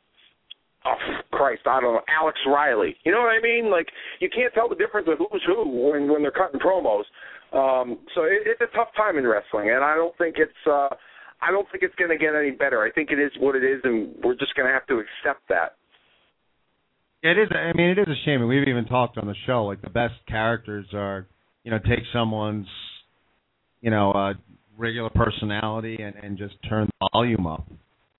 Oh 0.87 0.97
Christ! 1.33 1.61
I 1.67 1.79
don't 1.79 1.93
know 1.93 2.01
Alex 2.09 2.39
Riley. 2.47 2.97
You 3.05 3.13
know 3.13 3.21
what 3.21 3.37
I 3.37 3.41
mean? 3.43 3.71
Like 3.71 3.87
you 4.19 4.31
can't 4.35 4.53
tell 4.55 4.67
the 4.67 4.75
difference 4.75 5.09
of 5.13 5.19
who's 5.19 5.45
who 5.47 5.69
when 5.69 6.11
when 6.11 6.23
they're 6.23 6.31
cutting 6.31 6.59
promos. 6.59 7.05
Um, 7.53 7.99
so 8.15 8.25
it, 8.25 8.49
it's 8.49 8.63
a 8.63 8.75
tough 8.75 8.89
time 8.97 9.19
in 9.19 9.27
wrestling, 9.27 9.69
and 9.69 9.85
I 9.85 9.95
don't 9.95 10.17
think 10.17 10.37
it's 10.39 10.57
uh, 10.67 10.89
I 11.43 11.51
don't 11.51 11.69
think 11.71 11.85
it's 11.85 11.95
going 11.97 12.09
to 12.09 12.17
get 12.17 12.35
any 12.35 12.53
better. 12.53 12.83
I 12.83 12.91
think 12.91 13.11
it 13.11 13.19
is 13.19 13.31
what 13.41 13.57
it 13.57 13.65
is, 13.65 13.81
and 13.85 14.15
we're 14.25 14.37
just 14.37 14.55
going 14.55 14.69
to 14.69 14.73
have 14.73 14.87
to 14.87 15.05
accept 15.05 15.45
that. 15.51 15.77
It 17.23 17.39
is. 17.39 17.49
I 17.51 17.77
mean, 17.77 17.91
it 17.91 17.99
is 17.99 18.09
a 18.09 18.25
shame. 18.25 18.47
We've 18.47 18.67
even 18.67 18.87
talked 18.87 19.19
on 19.19 19.27
the 19.27 19.35
show. 19.47 19.65
Like 19.67 19.83
the 19.83 19.91
best 19.91 20.15
characters 20.27 20.87
are, 20.95 21.27
you 21.65 21.71
know, 21.71 21.79
take 21.79 22.05
someone's, 22.13 22.67
you 23.83 23.91
know, 23.91 24.13
uh, 24.13 24.35
regular 24.79 25.11
personality 25.11 25.99
and 26.01 26.17
and 26.17 26.39
just 26.39 26.55
turn 26.69 26.89
the 27.01 27.09
volume 27.13 27.47
up, 27.47 27.67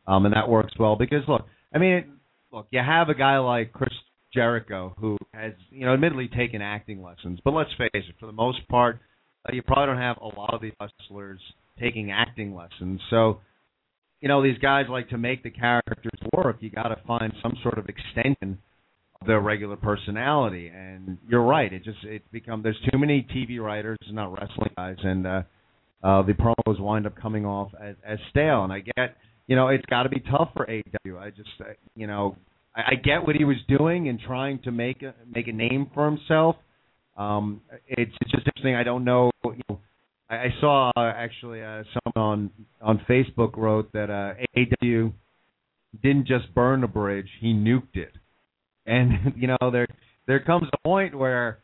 um, 0.08 0.26
and 0.26 0.36
that 0.36 0.48
works 0.48 0.74
well 0.80 0.96
because 0.96 1.24
look, 1.28 1.48
I 1.74 1.80
mean, 1.80 2.14
look, 2.52 2.68
you 2.70 2.80
have 2.80 3.10
a 3.10 3.16
guy 3.16 3.40
like 3.40 3.74
Chris 3.74 3.94
Jericho 4.34 4.94
who 5.00 5.18
has, 5.34 5.54
you 5.72 5.86
know, 5.86 5.94
admittedly 5.94 6.30
taken 6.36 6.62
acting 6.62 7.02
lessons, 7.02 7.40
but 7.44 7.54
let's 7.54 7.72
face 7.78 7.90
it, 7.94 8.16
for 8.20 8.28
the 8.28 8.32
most 8.32 8.68
part, 8.68 9.00
uh, 9.48 9.54
you 9.54 9.64
probably 9.64 9.88
don't 9.88 10.02
have 10.02 10.18
a 10.22 10.28
lot 10.28 10.54
of 10.54 10.62
these 10.62 10.74
wrestlers 10.80 11.40
taking 11.80 12.12
acting 12.12 12.54
lessons. 12.54 13.02
So, 13.10 13.40
you 14.20 14.28
know, 14.28 14.44
these 14.44 14.60
guys 14.60 14.86
like 14.90 15.10
to 15.10 15.18
make 15.18 15.42
the 15.42 15.50
characters 15.50 16.20
work. 16.34 16.58
You 16.60 16.70
got 16.70 16.90
to 16.90 16.98
find 17.08 17.34
some 17.42 17.54
sort 17.64 17.80
of 17.80 17.88
extension 17.90 18.60
their 19.26 19.40
regular 19.40 19.76
personality. 19.76 20.68
And 20.68 21.18
you're 21.28 21.44
right; 21.44 21.72
it 21.72 21.84
just 21.84 22.04
it 22.04 22.24
become 22.32 22.64
there's 22.64 22.80
too 22.92 22.98
many 22.98 23.26
TV 23.36 23.60
writers, 23.60 23.98
not 24.10 24.32
wrestling 24.32 24.72
guys, 24.78 24.98
and 25.04 25.28
uh, 25.28 25.42
uh, 26.04 26.22
the 26.24 26.34
promos 26.34 26.80
wind 26.80 27.06
up 27.06 27.16
coming 27.22 27.46
off 27.46 27.72
as, 27.82 27.96
as 28.06 28.20
stale. 28.30 28.64
And 28.64 28.74
I 28.74 28.80
get, 28.80 29.18
you 29.48 29.56
know, 29.56 29.68
it's 29.68 29.86
got 29.86 30.04
to 30.04 30.10
be 30.10 30.20
tough 30.20 30.50
for 30.56 30.70
AW. 30.70 31.18
I 31.18 31.30
just, 31.30 31.50
uh, 31.60 31.74
you 31.96 32.08
know, 32.08 32.36
I, 32.76 32.82
I 32.92 32.96
get 32.96 33.26
what 33.26 33.36
he 33.36 33.44
was 33.44 33.58
doing 33.68 34.10
and 34.10 34.20
trying 34.20 34.60
to 34.64 34.72
make 34.72 35.04
a 35.04 35.14
make 35.34 35.48
a 35.48 35.54
name 35.54 35.90
for 35.94 36.06
himself. 36.06 36.56
Um, 37.18 37.62
it's, 37.88 38.12
it's 38.22 38.32
just 38.32 38.48
interesting. 38.48 38.76
I 38.76 38.84
don't 38.84 39.04
know. 39.04 39.32
You 39.44 39.62
know 39.70 39.80
I, 40.32 40.36
I 40.36 40.48
saw 40.60 40.92
uh, 40.96 41.12
actually 41.16 41.62
uh, 41.62 41.84
someone 41.94 42.50
on 42.82 42.98
on 42.98 43.06
Facebook 43.10 43.58
wrote 43.58 43.92
that 43.94 44.10
uh, 44.10 44.34
AW 44.58 45.12
didn't 46.02 46.26
just 46.26 46.54
burn 46.56 46.84
a 46.84 46.88
bridge; 46.88 47.28
he 47.40 47.54
nuked 47.54 47.96
it. 47.96 48.14
And 48.92 49.34
you 49.38 49.48
know, 49.48 49.72
there 49.72 49.88
there 50.28 50.40
comes 50.42 50.68
a 50.72 50.78
point 50.88 51.18
where 51.18 51.60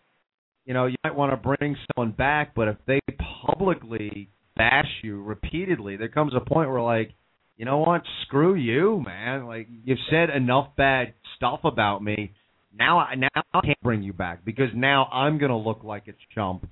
you 0.65 0.73
know 0.73 0.85
you 0.85 0.95
might 1.03 1.15
want 1.15 1.31
to 1.31 1.37
bring 1.37 1.75
someone 1.93 2.15
back, 2.15 2.55
but 2.55 2.67
if 2.67 2.77
they 2.87 2.99
publicly 3.45 4.29
bash 4.55 4.89
you 5.03 5.21
repeatedly, 5.21 5.97
there 5.97 6.07
comes 6.07 6.33
a 6.35 6.39
point 6.39 6.69
where 6.69 6.81
like, 6.81 7.11
you 7.57 7.65
know 7.65 7.79
what, 7.79 8.01
screw 8.23 8.55
you, 8.55 9.03
man. 9.05 9.45
Like 9.45 9.67
you've 9.83 9.99
said 10.09 10.29
enough 10.29 10.69
bad 10.77 11.13
stuff 11.35 11.59
about 11.63 12.03
me. 12.03 12.31
Now, 12.77 12.99
I 12.99 13.15
now 13.15 13.27
I 13.35 13.61
can't 13.61 13.81
bring 13.81 14.03
you 14.03 14.13
back 14.13 14.45
because 14.45 14.69
now 14.75 15.05
I'm 15.05 15.37
gonna 15.37 15.57
look 15.57 15.83
like 15.83 16.07
a 16.07 16.13
chump 16.33 16.67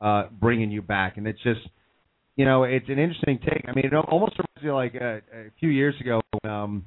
uh, 0.00 0.24
bringing 0.30 0.70
you 0.70 0.82
back, 0.82 1.16
and 1.16 1.26
it's 1.26 1.42
just, 1.42 1.60
you 2.36 2.44
know, 2.44 2.64
it's 2.64 2.88
an 2.88 2.98
interesting 2.98 3.38
take. 3.40 3.64
I 3.66 3.72
mean, 3.72 3.86
it 3.86 3.94
almost 3.94 4.34
reminds 4.38 4.64
me 4.64 4.70
like 4.70 4.94
a, 4.94 5.22
a 5.34 5.50
few 5.58 5.70
years 5.70 5.94
ago 6.00 6.20
when 6.42 6.52
um, 6.52 6.86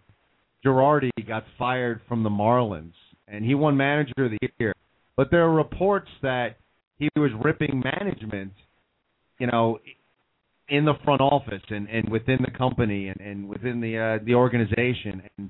Girardi 0.66 1.12
got 1.28 1.44
fired 1.58 2.02
from 2.08 2.24
the 2.24 2.30
Marlins, 2.30 2.94
and 3.28 3.44
he 3.44 3.56
won 3.56 3.78
Manager 3.78 4.26
of 4.26 4.32
the 4.32 4.50
Year. 4.60 4.74
But 5.16 5.32
there 5.32 5.44
are 5.44 5.54
reports 5.54 6.10
that 6.22 6.58
he 6.98 7.10
was 7.16 7.32
ripping 7.44 7.82
management, 7.84 8.54
you 9.40 9.48
know, 9.48 9.80
in 10.72 10.86
the 10.86 10.94
front 11.04 11.22
office 11.22 11.62
and 11.70 11.88
and 11.90 12.10
within 12.10 12.38
the 12.44 12.58
company 12.58 13.10
and 13.10 13.20
and 13.20 13.48
within 13.48 13.82
the 13.82 13.98
uh, 13.98 14.24
the 14.26 14.34
organization 14.34 15.22
and 15.38 15.50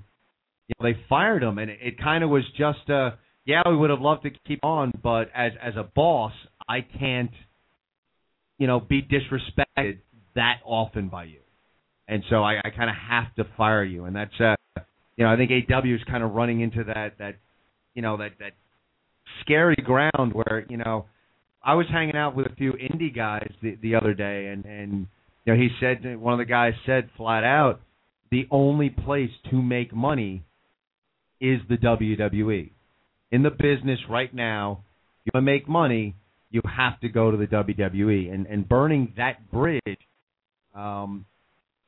you 0.68 0.74
know, 0.80 0.92
they 0.92 1.00
fired 1.08 1.44
him 1.44 1.60
and 1.60 1.70
it, 1.70 1.80
it 1.82 2.02
kind 2.02 2.24
of 2.24 2.30
was 2.30 2.44
just 2.58 2.90
uh 2.90 3.12
yeah 3.46 3.62
we 3.68 3.78
would 3.78 3.92
have 3.92 4.02
loved 4.02 4.24
to 4.24 4.32
keep 4.48 4.64
on 4.64 4.92
but 5.04 5.30
as 5.36 5.52
as 5.62 5.76
a 5.78 5.84
boss 5.84 6.34
I 6.68 6.82
can't 6.82 7.32
you 8.58 8.66
know 8.66 8.80
be 8.80 9.02
disrespected 9.04 10.00
that 10.36 10.56
often 10.66 11.10
by 11.10 11.26
you 11.26 11.42
and 12.08 12.24
so 12.30 12.38
I, 12.38 12.56
I 12.66 12.70
kind 12.76 12.90
of 12.90 12.96
have 13.10 13.36
to 13.36 13.46
fire 13.56 13.84
you 13.84 14.06
and 14.06 14.16
that's 14.16 14.40
uh 14.40 14.56
you 15.22 15.28
know 15.28 15.34
I 15.34 15.38
think 15.38 15.52
AW 15.52 15.82
is 15.86 16.02
kind 16.10 16.24
of 16.24 16.32
running 16.32 16.62
into 16.62 16.84
that 16.86 17.20
that 17.20 17.36
you 17.94 18.02
know 18.02 18.18
that 18.18 18.32
that 18.40 18.54
scary 19.42 19.76
ground 19.76 20.34
where 20.34 20.66
you 20.68 20.78
know 20.78 21.06
I 21.64 21.76
was 21.76 21.86
hanging 21.92 22.16
out 22.16 22.36
with 22.36 22.48
a 22.48 22.56
few 22.56 22.74
indie 22.74 23.16
guys 23.16 23.52
the 23.62 23.78
the 23.84 23.94
other 23.94 24.16
day, 24.16 24.48
and 24.48 24.66
and 24.66 25.06
you 25.46 25.54
know 25.54 25.56
he 25.56 25.70
said 25.80 26.20
one 26.20 26.34
of 26.34 26.40
the 26.40 26.46
guys 26.46 26.74
said 26.88 27.08
flat 27.18 27.44
out, 27.44 27.82
the 28.32 28.48
only 28.50 28.90
place 28.90 29.30
to 29.52 29.62
make 29.62 29.94
money 29.94 30.44
is 31.40 31.60
the 31.70 31.78
WWE. 31.78 32.72
In 33.32 33.44
the 33.44 33.52
business 33.52 34.00
right 34.10 34.34
now, 34.34 34.84
you 35.24 35.32
want 35.36 35.46
to 35.46 35.52
make 35.52 35.70
money, 35.70 36.16
you 36.50 36.62
have 36.66 37.00
to 37.02 37.10
go 37.10 37.30
to 37.30 37.38
the 37.38 37.46
WWE, 37.46 38.34
and 38.34 38.48
and 38.48 38.68
burning 38.68 39.14
that 39.18 39.52
bridge 39.52 40.00
um, 40.74 41.28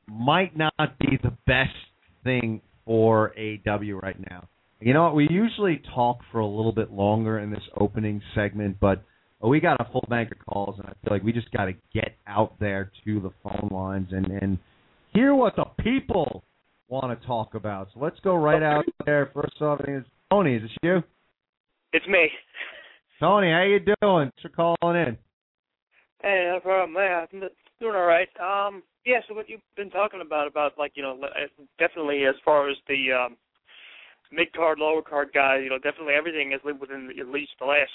might 0.06 0.56
not 0.56 1.00
be 1.00 1.18
the 1.20 1.32
best 1.48 1.74
thing 2.22 2.60
for 2.84 3.32
AW 3.38 3.98
right 4.02 4.16
now. 4.30 4.48
You 4.80 4.92
know 4.92 5.04
what? 5.04 5.14
We 5.14 5.28
usually 5.30 5.80
talk 5.94 6.18
for 6.30 6.40
a 6.40 6.46
little 6.46 6.72
bit 6.72 6.92
longer 6.92 7.38
in 7.38 7.50
this 7.50 7.62
opening 7.78 8.20
segment, 8.34 8.78
but 8.80 9.02
we 9.42 9.60
got 9.60 9.80
a 9.80 9.90
full 9.90 10.04
bank 10.08 10.30
of 10.32 10.38
calls, 10.46 10.76
and 10.78 10.86
I 10.86 10.92
feel 11.02 11.12
like 11.14 11.22
we 11.22 11.32
just 11.32 11.50
got 11.52 11.66
to 11.66 11.72
get 11.92 12.16
out 12.26 12.58
there 12.60 12.90
to 13.04 13.20
the 13.20 13.30
phone 13.42 13.68
lines 13.70 14.08
and 14.10 14.26
and 14.26 14.58
hear 15.12 15.34
what 15.34 15.56
the 15.56 15.64
people 15.82 16.44
want 16.88 17.18
to 17.18 17.26
talk 17.26 17.54
about. 17.54 17.88
So 17.94 18.00
let's 18.00 18.18
go 18.20 18.34
right 18.34 18.62
out 18.62 18.84
there. 19.06 19.30
First 19.32 19.60
off, 19.60 19.80
it's 19.86 20.06
Tony. 20.30 20.56
Is 20.56 20.62
this 20.62 20.70
you? 20.82 21.02
It's 21.92 22.06
me. 22.06 22.28
Tony, 23.20 23.50
how 23.50 23.62
you 23.62 23.78
doing? 23.78 24.30
Thanks 24.30 24.42
for 24.42 24.76
calling 24.78 24.96
in. 24.96 25.18
Hey, 26.20 26.50
no 26.52 26.60
problem. 26.60 26.96
Yeah, 26.96 27.24
I'm 27.32 27.40
doing 27.80 27.94
all 27.94 28.06
right. 28.06 28.28
Um, 28.40 28.82
yeah. 29.04 29.20
So 29.28 29.34
what 29.34 29.48
you've 29.48 29.60
been 29.76 29.90
talking 29.90 30.20
about, 30.20 30.46
about 30.46 30.78
like 30.78 30.92
you 30.94 31.02
know, 31.02 31.18
definitely 31.78 32.24
as 32.24 32.34
far 32.44 32.70
as 32.70 32.76
the 32.88 33.12
um, 33.12 33.36
mid 34.32 34.52
card, 34.52 34.78
lower 34.78 35.02
card 35.02 35.30
guys, 35.34 35.60
you 35.62 35.70
know, 35.70 35.78
definitely 35.78 36.14
everything 36.14 36.50
has 36.52 36.60
lived 36.64 36.80
within 36.80 37.10
at 37.18 37.28
least 37.28 37.52
the 37.60 37.66
last 37.66 37.92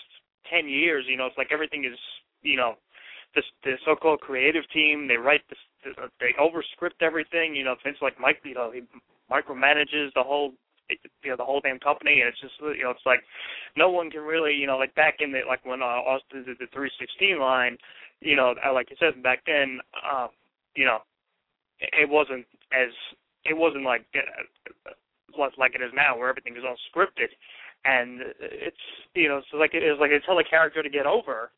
ten 0.50 0.67
years, 0.67 1.06
you 1.08 1.17
know, 1.17 1.26
it's 1.26 1.38
like 1.38 1.52
everything 1.52 1.86
is, 1.86 1.98
you 2.41 2.58
know, 2.58 2.76
this 3.36 3.45
the 3.63 3.74
so-called 3.86 4.22
creative 4.22 4.63
team. 4.74 5.08
They 5.08 5.17
write 5.17 5.41
this, 5.50 5.60
they 6.19 6.34
overscript 6.39 7.02
everything. 7.02 7.56
You 7.56 7.63
know, 7.63 7.76
things 7.84 7.98
like 8.02 8.19
Mike, 8.19 8.39
you 8.43 8.56
know, 8.56 8.72
he 8.72 8.82
micromanages 9.32 10.13
the 10.15 10.24
whole, 10.24 10.54
you 10.89 11.30
know, 11.30 11.38
the 11.38 11.45
whole 11.45 11.62
damn 11.62 11.80
company, 11.80 12.22
and 12.22 12.30
it's 12.30 12.41
just, 12.41 12.54
you 12.60 12.84
know, 12.84 12.91
it's 12.91 13.06
like 13.06 13.22
no 13.78 13.89
one 13.89 14.10
can 14.10 14.22
really, 14.22 14.54
you 14.54 14.67
know, 14.67 14.78
like 14.78 14.95
back 14.95 15.17
in 15.19 15.32
the 15.32 15.41
like 15.48 15.63
when 15.65 15.82
uh, 15.82 15.86
Austin 15.86 16.43
did 16.45 16.58
the 16.60 16.67
316 16.74 17.39
line, 17.39 17.78
you 18.22 18.36
know, 18.36 18.56
like 18.74 18.89
you 18.89 18.95
said 19.00 19.22
back 19.22 19.43
then, 19.45 19.80
uh, 19.93 20.28
you 20.75 20.86
know, 20.86 20.99
it 21.79 22.10
wasn't 22.10 22.45
as 22.73 22.89
it 23.45 23.55
wasn't 23.55 23.84
like 23.84 24.05
uh, 24.15 25.47
like 25.58 25.75
it 25.75 25.82
is 25.82 25.91
now, 25.95 26.17
where 26.17 26.29
everything 26.29 26.55
is 26.55 26.63
all 26.67 26.75
scripted. 26.91 27.32
And 27.86 28.21
it's 28.39 28.84
you 29.15 29.29
know 29.29 29.41
so 29.51 29.58
like 29.58 29.73
it 29.73 29.84
is 29.84 29.97
like 29.99 30.12
they 30.12 30.19
tell 30.25 30.36
the 30.36 30.43
character 30.43 30.84
to 30.84 30.89
get 30.89 31.05
over 31.05 31.51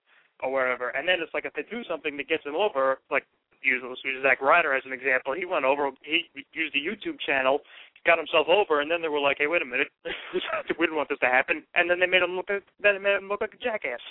or 0.43 0.51
whatever, 0.51 0.89
and 0.89 1.07
then 1.07 1.17
it's 1.21 1.33
like 1.33 1.45
if 1.45 1.53
they 1.53 1.65
do 1.69 1.83
something 1.89 2.17
that 2.17 2.27
gets 2.27 2.45
him 2.45 2.55
over, 2.55 2.99
like 3.09 3.25
use 3.63 3.81
Zack 4.23 4.41
Ryder 4.41 4.73
as 4.73 4.83
an 4.85 4.93
example, 4.93 5.33
he 5.33 5.45
went 5.45 5.65
over, 5.65 5.91
he 6.01 6.25
used 6.53 6.73
the 6.73 6.81
YouTube 6.81 7.19
channel, 7.23 7.59
got 8.07 8.17
himself 8.17 8.47
over, 8.49 8.81
and 8.81 8.89
then 8.89 9.03
they 9.03 9.07
were 9.07 9.19
like, 9.19 9.37
hey, 9.37 9.45
wait 9.45 9.61
a 9.61 9.65
minute, 9.65 9.89
we 10.33 10.41
didn't 10.79 10.95
want 10.95 11.09
this 11.09 11.19
to 11.19 11.27
happen, 11.27 11.61
and 11.75 11.87
then 11.87 11.99
they 11.99 12.07
made 12.07 12.23
him 12.23 12.35
look, 12.35 12.47
then 12.47 12.61
they 12.81 12.97
made 12.97 13.17
him 13.17 13.29
look 13.29 13.41
like 13.41 13.53
a 13.53 13.63
jackass, 13.63 14.01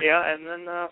yeah, 0.00 0.32
and 0.32 0.46
then. 0.46 0.68
uh 0.68 0.88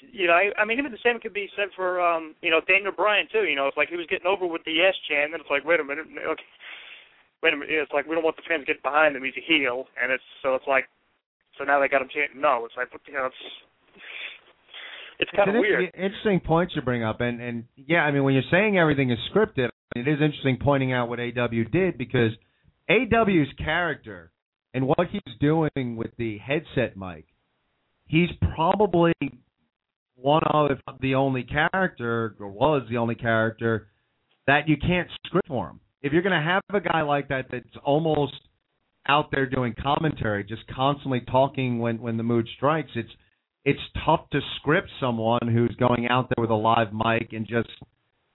you 0.00 0.26
know, 0.26 0.34
I, 0.34 0.50
I 0.58 0.64
mean, 0.64 0.78
even 0.78 0.92
the 0.92 1.02
same 1.04 1.20
could 1.20 1.34
be 1.34 1.48
said 1.56 1.68
for, 1.76 2.00
um, 2.00 2.34
you 2.42 2.50
know, 2.50 2.60
Daniel 2.66 2.92
Bryan 2.92 3.26
too. 3.30 3.44
You 3.44 3.56
know, 3.56 3.66
it's 3.66 3.76
like 3.76 3.88
he 3.88 3.96
was 3.96 4.06
getting 4.10 4.26
over 4.26 4.46
with 4.46 4.64
the 4.64 4.72
yes 4.72 4.94
chant, 5.08 5.32
and 5.32 5.40
it's 5.40 5.50
like, 5.50 5.64
wait 5.64 5.80
a 5.80 5.84
minute, 5.84 6.06
okay, 6.34 6.50
wait 7.42 7.54
a 7.54 7.56
minute, 7.56 7.72
it's 7.72 7.92
like 7.92 8.06
we 8.06 8.14
don't 8.14 8.24
want 8.24 8.36
the 8.36 8.46
fans 8.48 8.66
to 8.66 8.72
get 8.72 8.82
behind 8.82 9.16
him. 9.16 9.24
He's 9.24 9.38
a 9.38 9.46
heel, 9.46 9.86
and 10.00 10.10
it's 10.12 10.26
so 10.42 10.54
it's 10.54 10.66
like, 10.66 10.86
so 11.58 11.64
now 11.64 11.80
they 11.80 11.88
got 11.88 12.02
him 12.02 12.10
chanting 12.12 12.40
no. 12.40 12.64
It's 12.66 12.74
like, 12.76 12.88
you 13.06 13.14
know, 13.14 13.26
it's 13.26 13.42
it's 15.20 15.30
kind 15.36 15.48
of 15.50 15.56
weird. 15.56 15.94
Interesting 15.94 16.40
points 16.40 16.74
you 16.74 16.82
bring 16.82 17.04
up, 17.04 17.20
and 17.20 17.40
and 17.40 17.64
yeah, 17.76 18.02
I 18.02 18.10
mean, 18.10 18.24
when 18.24 18.34
you're 18.34 18.50
saying 18.50 18.78
everything 18.78 19.10
is 19.10 19.18
scripted, 19.30 19.70
it 19.94 20.08
is 20.08 20.18
interesting 20.20 20.58
pointing 20.60 20.92
out 20.92 21.08
what 21.08 21.20
AW 21.20 21.64
did 21.70 21.98
because 21.98 22.32
AW's 22.90 23.52
character 23.58 24.32
and 24.72 24.86
what 24.86 25.06
he's 25.10 25.34
doing 25.40 25.96
with 25.96 26.10
the 26.18 26.38
headset 26.38 26.96
mic, 26.96 27.26
he's 28.06 28.30
probably 28.54 29.12
one 30.24 30.42
of, 30.44 30.70
if 30.70 30.78
not 30.86 31.00
the 31.00 31.14
only 31.14 31.44
character, 31.44 32.34
or 32.40 32.48
was 32.48 32.82
the 32.90 32.96
only 32.96 33.14
character 33.14 33.88
that 34.46 34.68
you 34.68 34.76
can't 34.76 35.08
script 35.26 35.48
for 35.48 35.68
him 35.68 35.80
if 36.04 36.12
you're 36.12 36.22
going 36.22 36.38
to 36.38 36.46
have 36.46 36.62
a 36.72 36.80
guy 36.80 37.00
like 37.00 37.28
that 37.28 37.46
that's 37.50 37.64
almost 37.82 38.34
out 39.08 39.30
there 39.32 39.46
doing 39.46 39.74
commentary, 39.82 40.44
just 40.44 40.62
constantly 40.66 41.20
talking 41.20 41.78
when 41.78 42.00
when 42.00 42.18
the 42.18 42.22
mood 42.22 42.46
strikes, 42.56 42.90
it's 42.94 43.08
it's 43.64 43.80
tough 44.04 44.20
to 44.30 44.40
script 44.56 44.90
someone 45.00 45.48
who's 45.50 45.74
going 45.80 46.06
out 46.08 46.28
there 46.28 46.42
with 46.42 46.50
a 46.50 46.54
live 46.54 46.92
mic 46.92 47.32
and 47.32 47.46
just 47.46 47.70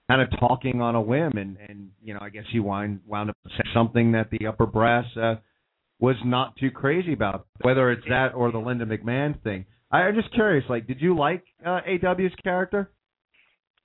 kind 0.09 0.19
of 0.19 0.27
talking 0.39 0.81
on 0.81 0.95
a 0.95 1.01
whim 1.01 1.33
and 1.37 1.57
and 1.69 1.91
you 2.03 2.15
know 2.15 2.19
I 2.21 2.29
guess 2.29 2.45
he 2.51 2.59
wound 2.59 3.01
wound 3.05 3.29
up 3.29 3.37
saying 3.45 3.71
something 3.71 4.13
that 4.13 4.31
the 4.31 4.47
upper 4.47 4.65
brass 4.65 5.05
uh, 5.15 5.35
was 5.99 6.15
not 6.25 6.55
too 6.57 6.71
crazy 6.71 7.13
about 7.13 7.45
whether 7.61 7.91
it's 7.91 8.07
that 8.09 8.33
or 8.33 8.51
the 8.51 8.57
Linda 8.57 8.87
McMahon 8.87 9.41
thing. 9.43 9.65
I, 9.91 10.03
I'm 10.03 10.15
just 10.15 10.33
curious 10.33 10.65
like 10.69 10.87
did 10.87 11.01
you 11.01 11.17
like 11.17 11.43
uh, 11.65 11.81
AW's 11.85 12.35
character? 12.43 12.89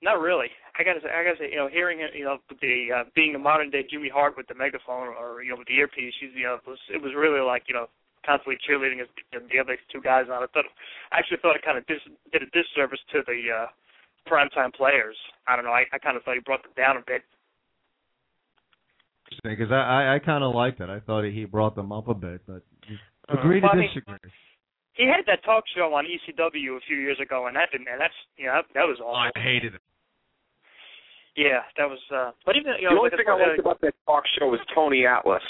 Not 0.01 0.19
really. 0.19 0.47
I 0.77 0.83
gotta 0.83 0.99
say, 1.01 1.09
I 1.09 1.23
gotta 1.23 1.37
say, 1.39 1.49
you 1.49 1.57
know, 1.57 1.69
hearing 1.71 2.01
it, 2.01 2.11
you 2.13 2.25
know, 2.25 2.37
the 2.61 2.87
uh, 2.93 3.03
being 3.15 3.33
a 3.33 3.39
modern 3.39 3.71
day 3.71 3.85
Jimmy 3.89 4.09
Hart 4.09 4.35
with 4.37 4.47
the 4.47 4.55
megaphone 4.55 5.07
or 5.07 5.41
you 5.41 5.51
know 5.51 5.57
with 5.57 5.67
the 5.67 5.75
earpiece, 5.75 6.13
you 6.21 6.43
know, 6.43 6.55
it 6.55 6.67
was 6.67 6.79
it 6.93 7.01
was 7.01 7.13
really 7.15 7.39
like 7.39 7.63
you 7.67 7.73
know 7.73 7.87
constantly 8.25 8.57
cheerleading 8.67 9.01
as 9.01 9.07
the 9.31 9.59
other 9.59 9.77
two 9.91 10.01
guys 10.01 10.25
on 10.31 10.43
it. 10.43 10.49
But 10.53 10.65
I 11.11 11.19
actually 11.19 11.37
thought 11.41 11.55
it 11.55 11.63
kind 11.63 11.77
of 11.77 11.85
dis- 11.87 12.05
did 12.33 12.41
a 12.41 12.49
disservice 12.51 12.99
to 13.13 13.21
the 13.25 13.39
uh, 13.49 13.67
primetime 14.27 14.73
players. 14.73 15.15
I 15.47 15.55
don't 15.55 15.63
know. 15.63 15.71
I, 15.71 15.85
I 15.93 15.97
kind 15.97 16.17
of 16.17 16.23
thought 16.23 16.35
he 16.35 16.41
brought 16.41 16.63
them 16.63 16.73
down 16.75 16.97
a 16.97 17.03
bit. 17.05 17.21
Because 19.43 19.71
I 19.71 19.81
I, 19.81 20.15
I 20.15 20.19
kind 20.19 20.43
of 20.43 20.53
liked 20.53 20.81
it. 20.81 20.89
I 20.89 20.99
thought 20.99 21.23
he 21.23 21.45
brought 21.45 21.75
them 21.75 21.91
up 21.91 22.07
a 22.09 22.13
bit, 22.13 22.41
but 22.45 22.61
agree 23.29 23.59
uh, 23.59 23.61
well, 23.63 23.73
to 23.73 23.87
disagree. 23.87 24.03
I 24.07 24.19
mean, 24.21 24.31
he 24.95 25.05
had 25.05 25.25
that 25.27 25.43
talk 25.43 25.63
show 25.75 25.93
on 25.93 26.05
ECW 26.05 26.77
a 26.77 26.83
few 26.87 26.97
years 26.97 27.19
ago, 27.21 27.47
and 27.47 27.55
that 27.55 27.71
didn't. 27.71 27.87
And 27.87 27.99
that's 27.99 28.13
you 28.37 28.47
know 28.47 28.63
that, 28.63 28.65
that 28.73 28.87
was 28.87 28.99
awful. 28.99 29.31
I 29.35 29.39
hated 29.39 29.75
it. 29.75 29.81
Yeah, 31.35 31.67
that 31.77 31.87
was. 31.87 31.99
uh 32.11 32.31
But 32.45 32.55
even 32.55 32.73
you 32.79 32.89
know, 32.89 32.95
the 32.95 32.99
only 32.99 33.09
thing 33.11 33.27
I 33.27 33.35
liked 33.35 33.59
about 33.59 33.81
that 33.81 33.93
talk 34.05 34.23
show 34.39 34.47
was 34.47 34.59
Tony 34.73 35.05
Atlas. 35.05 35.43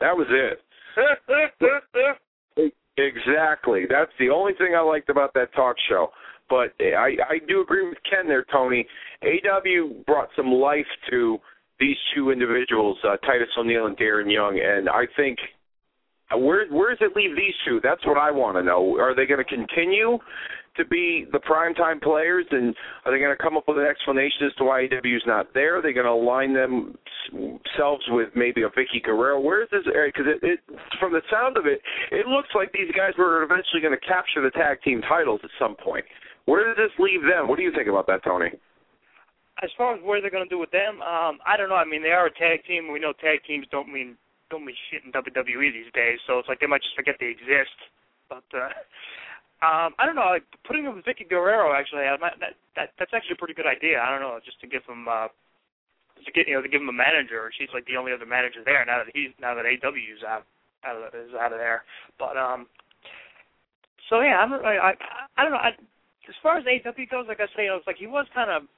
That 0.00 0.16
was 0.16 0.26
it. 0.30 0.62
exactly. 2.96 3.84
That's 3.88 4.12
the 4.18 4.30
only 4.30 4.52
thing 4.54 4.74
I 4.76 4.80
liked 4.80 5.08
about 5.08 5.34
that 5.34 5.52
talk 5.54 5.76
show. 5.88 6.08
But 6.48 6.74
I 6.80 7.16
I 7.28 7.38
do 7.48 7.60
agree 7.60 7.88
with 7.88 7.98
Ken 8.08 8.28
there, 8.28 8.44
Tony. 8.52 8.86
AW 9.22 10.02
brought 10.06 10.28
some 10.36 10.52
life 10.52 10.86
to 11.10 11.38
these 11.80 11.96
two 12.14 12.30
individuals, 12.30 12.98
uh, 13.02 13.16
Titus 13.26 13.48
O'Neil 13.58 13.86
and 13.86 13.96
Darren 13.96 14.32
Young, 14.32 14.60
and 14.62 14.88
I 14.88 15.06
think 15.16 15.38
where 16.36 16.66
where 16.68 16.90
does 16.90 16.98
it 17.00 17.16
leave 17.16 17.36
these 17.36 17.54
two? 17.66 17.80
That's 17.82 18.04
what 18.06 18.18
I 18.18 18.30
want 18.30 18.56
to 18.56 18.62
know. 18.62 18.98
Are 18.98 19.14
they 19.14 19.26
going 19.26 19.42
to 19.42 19.44
continue 19.44 20.18
to 20.76 20.84
be 20.86 21.26
the 21.32 21.38
primetime 21.38 22.00
players, 22.00 22.46
and 22.50 22.74
are 23.04 23.12
they 23.12 23.18
going 23.18 23.34
to 23.36 23.42
come 23.42 23.56
up 23.56 23.64
with 23.68 23.78
an 23.78 23.84
explanation 23.84 24.46
as 24.46 24.54
to 24.56 24.64
why 24.64 24.88
AEW 24.88 25.16
is 25.16 25.22
not 25.26 25.52
there? 25.52 25.78
Are 25.78 25.82
they 25.82 25.92
going 25.92 26.06
to 26.06 26.12
align 26.12 26.54
themselves 26.54 28.04
with 28.08 28.30
maybe 28.34 28.62
a 28.62 28.70
Vickie 28.70 29.02
Guerrero? 29.02 29.40
Where 29.40 29.62
is 29.62 29.68
this? 29.70 29.84
Because 29.84 30.26
it, 30.26 30.40
it, 30.42 30.60
from 30.98 31.12
the 31.12 31.20
sound 31.30 31.56
of 31.56 31.66
it, 31.66 31.80
it 32.10 32.26
looks 32.26 32.48
like 32.54 32.72
these 32.72 32.90
guys 32.96 33.12
were 33.18 33.42
eventually 33.42 33.82
going 33.82 33.94
to 33.94 34.06
capture 34.06 34.40
the 34.40 34.50
tag 34.50 34.80
team 34.82 35.02
titles 35.02 35.40
at 35.44 35.50
some 35.58 35.76
point. 35.76 36.04
Where 36.46 36.66
does 36.66 36.76
this 36.76 36.92
leave 36.98 37.22
them? 37.22 37.48
What 37.48 37.56
do 37.56 37.62
you 37.62 37.72
think 37.72 37.88
about 37.88 38.06
that, 38.06 38.24
Tony? 38.24 38.48
As 39.62 39.70
far 39.76 39.94
as 39.94 40.00
where 40.02 40.20
they're 40.20 40.30
going 40.30 40.48
to 40.48 40.50
do 40.50 40.58
with 40.58 40.72
them, 40.72 41.02
um, 41.02 41.38
I 41.46 41.56
don't 41.56 41.68
know. 41.68 41.76
I 41.76 41.84
mean, 41.84 42.02
they 42.02 42.10
are 42.10 42.26
a 42.26 42.34
tag 42.34 42.64
team. 42.66 42.90
We 42.90 42.98
know 42.98 43.12
tag 43.12 43.44
teams 43.46 43.66
don't 43.70 43.92
mean 43.92 44.16
don't 44.52 44.68
mean 44.68 44.76
shit 44.92 45.00
in 45.00 45.16
WWE 45.16 45.72
these 45.72 45.88
days, 45.96 46.20
so 46.28 46.36
it's 46.36 46.48
like 46.48 46.60
they 46.60 46.68
might 46.68 46.84
just 46.84 46.94
forget 46.94 47.16
they 47.16 47.32
exist. 47.32 47.72
But 48.28 48.44
uh, 48.52 48.68
um, 49.64 49.96
I 49.96 50.04
don't 50.04 50.14
know. 50.14 50.28
Like 50.28 50.44
putting 50.68 50.84
him 50.84 50.92
with 50.92 51.08
Vickie 51.08 51.24
Guerrero 51.24 51.72
actually, 51.72 52.04
I 52.04 52.20
might, 52.20 52.36
that, 52.44 52.60
that 52.76 52.92
that's 53.00 53.16
actually 53.16 53.40
a 53.40 53.40
pretty 53.40 53.56
good 53.56 53.66
idea. 53.66 54.04
I 54.04 54.12
don't 54.12 54.20
know, 54.20 54.36
just 54.44 54.60
to 54.60 54.68
give 54.68 54.84
him 54.84 55.08
uh, 55.08 55.32
to 56.20 56.30
get 56.36 56.44
you 56.46 56.54
know 56.54 56.60
to 56.60 56.68
give 56.68 56.84
him 56.84 56.92
a 56.92 56.94
manager. 56.94 57.48
She's 57.56 57.72
like 57.72 57.88
the 57.88 57.96
only 57.96 58.12
other 58.12 58.28
manager 58.28 58.60
there 58.60 58.84
now 58.84 59.00
that 59.00 59.10
he's 59.16 59.32
now 59.40 59.56
that 59.56 59.64
AW's 59.64 60.20
out 60.28 60.44
out 60.84 61.00
of 61.00 61.14
is 61.16 61.32
out 61.32 61.56
of 61.56 61.58
there. 61.58 61.88
But 62.20 62.36
um, 62.36 62.68
so 64.12 64.20
yeah, 64.20 64.44
I'm 64.44 64.52
I 64.52 64.76
I, 64.76 64.92
I 65.36 65.42
don't 65.42 65.56
know. 65.56 65.64
I, 65.64 65.72
as 66.28 66.38
far 66.44 66.60
as 66.60 66.68
AW 66.68 67.08
goes, 67.10 67.26
like 67.26 67.40
I 67.40 67.48
say, 67.56 67.66
it 67.66 67.74
was 67.74 67.86
like 67.86 67.96
he 67.96 68.06
was 68.06 68.28
kind 68.36 68.50
of 68.50 68.68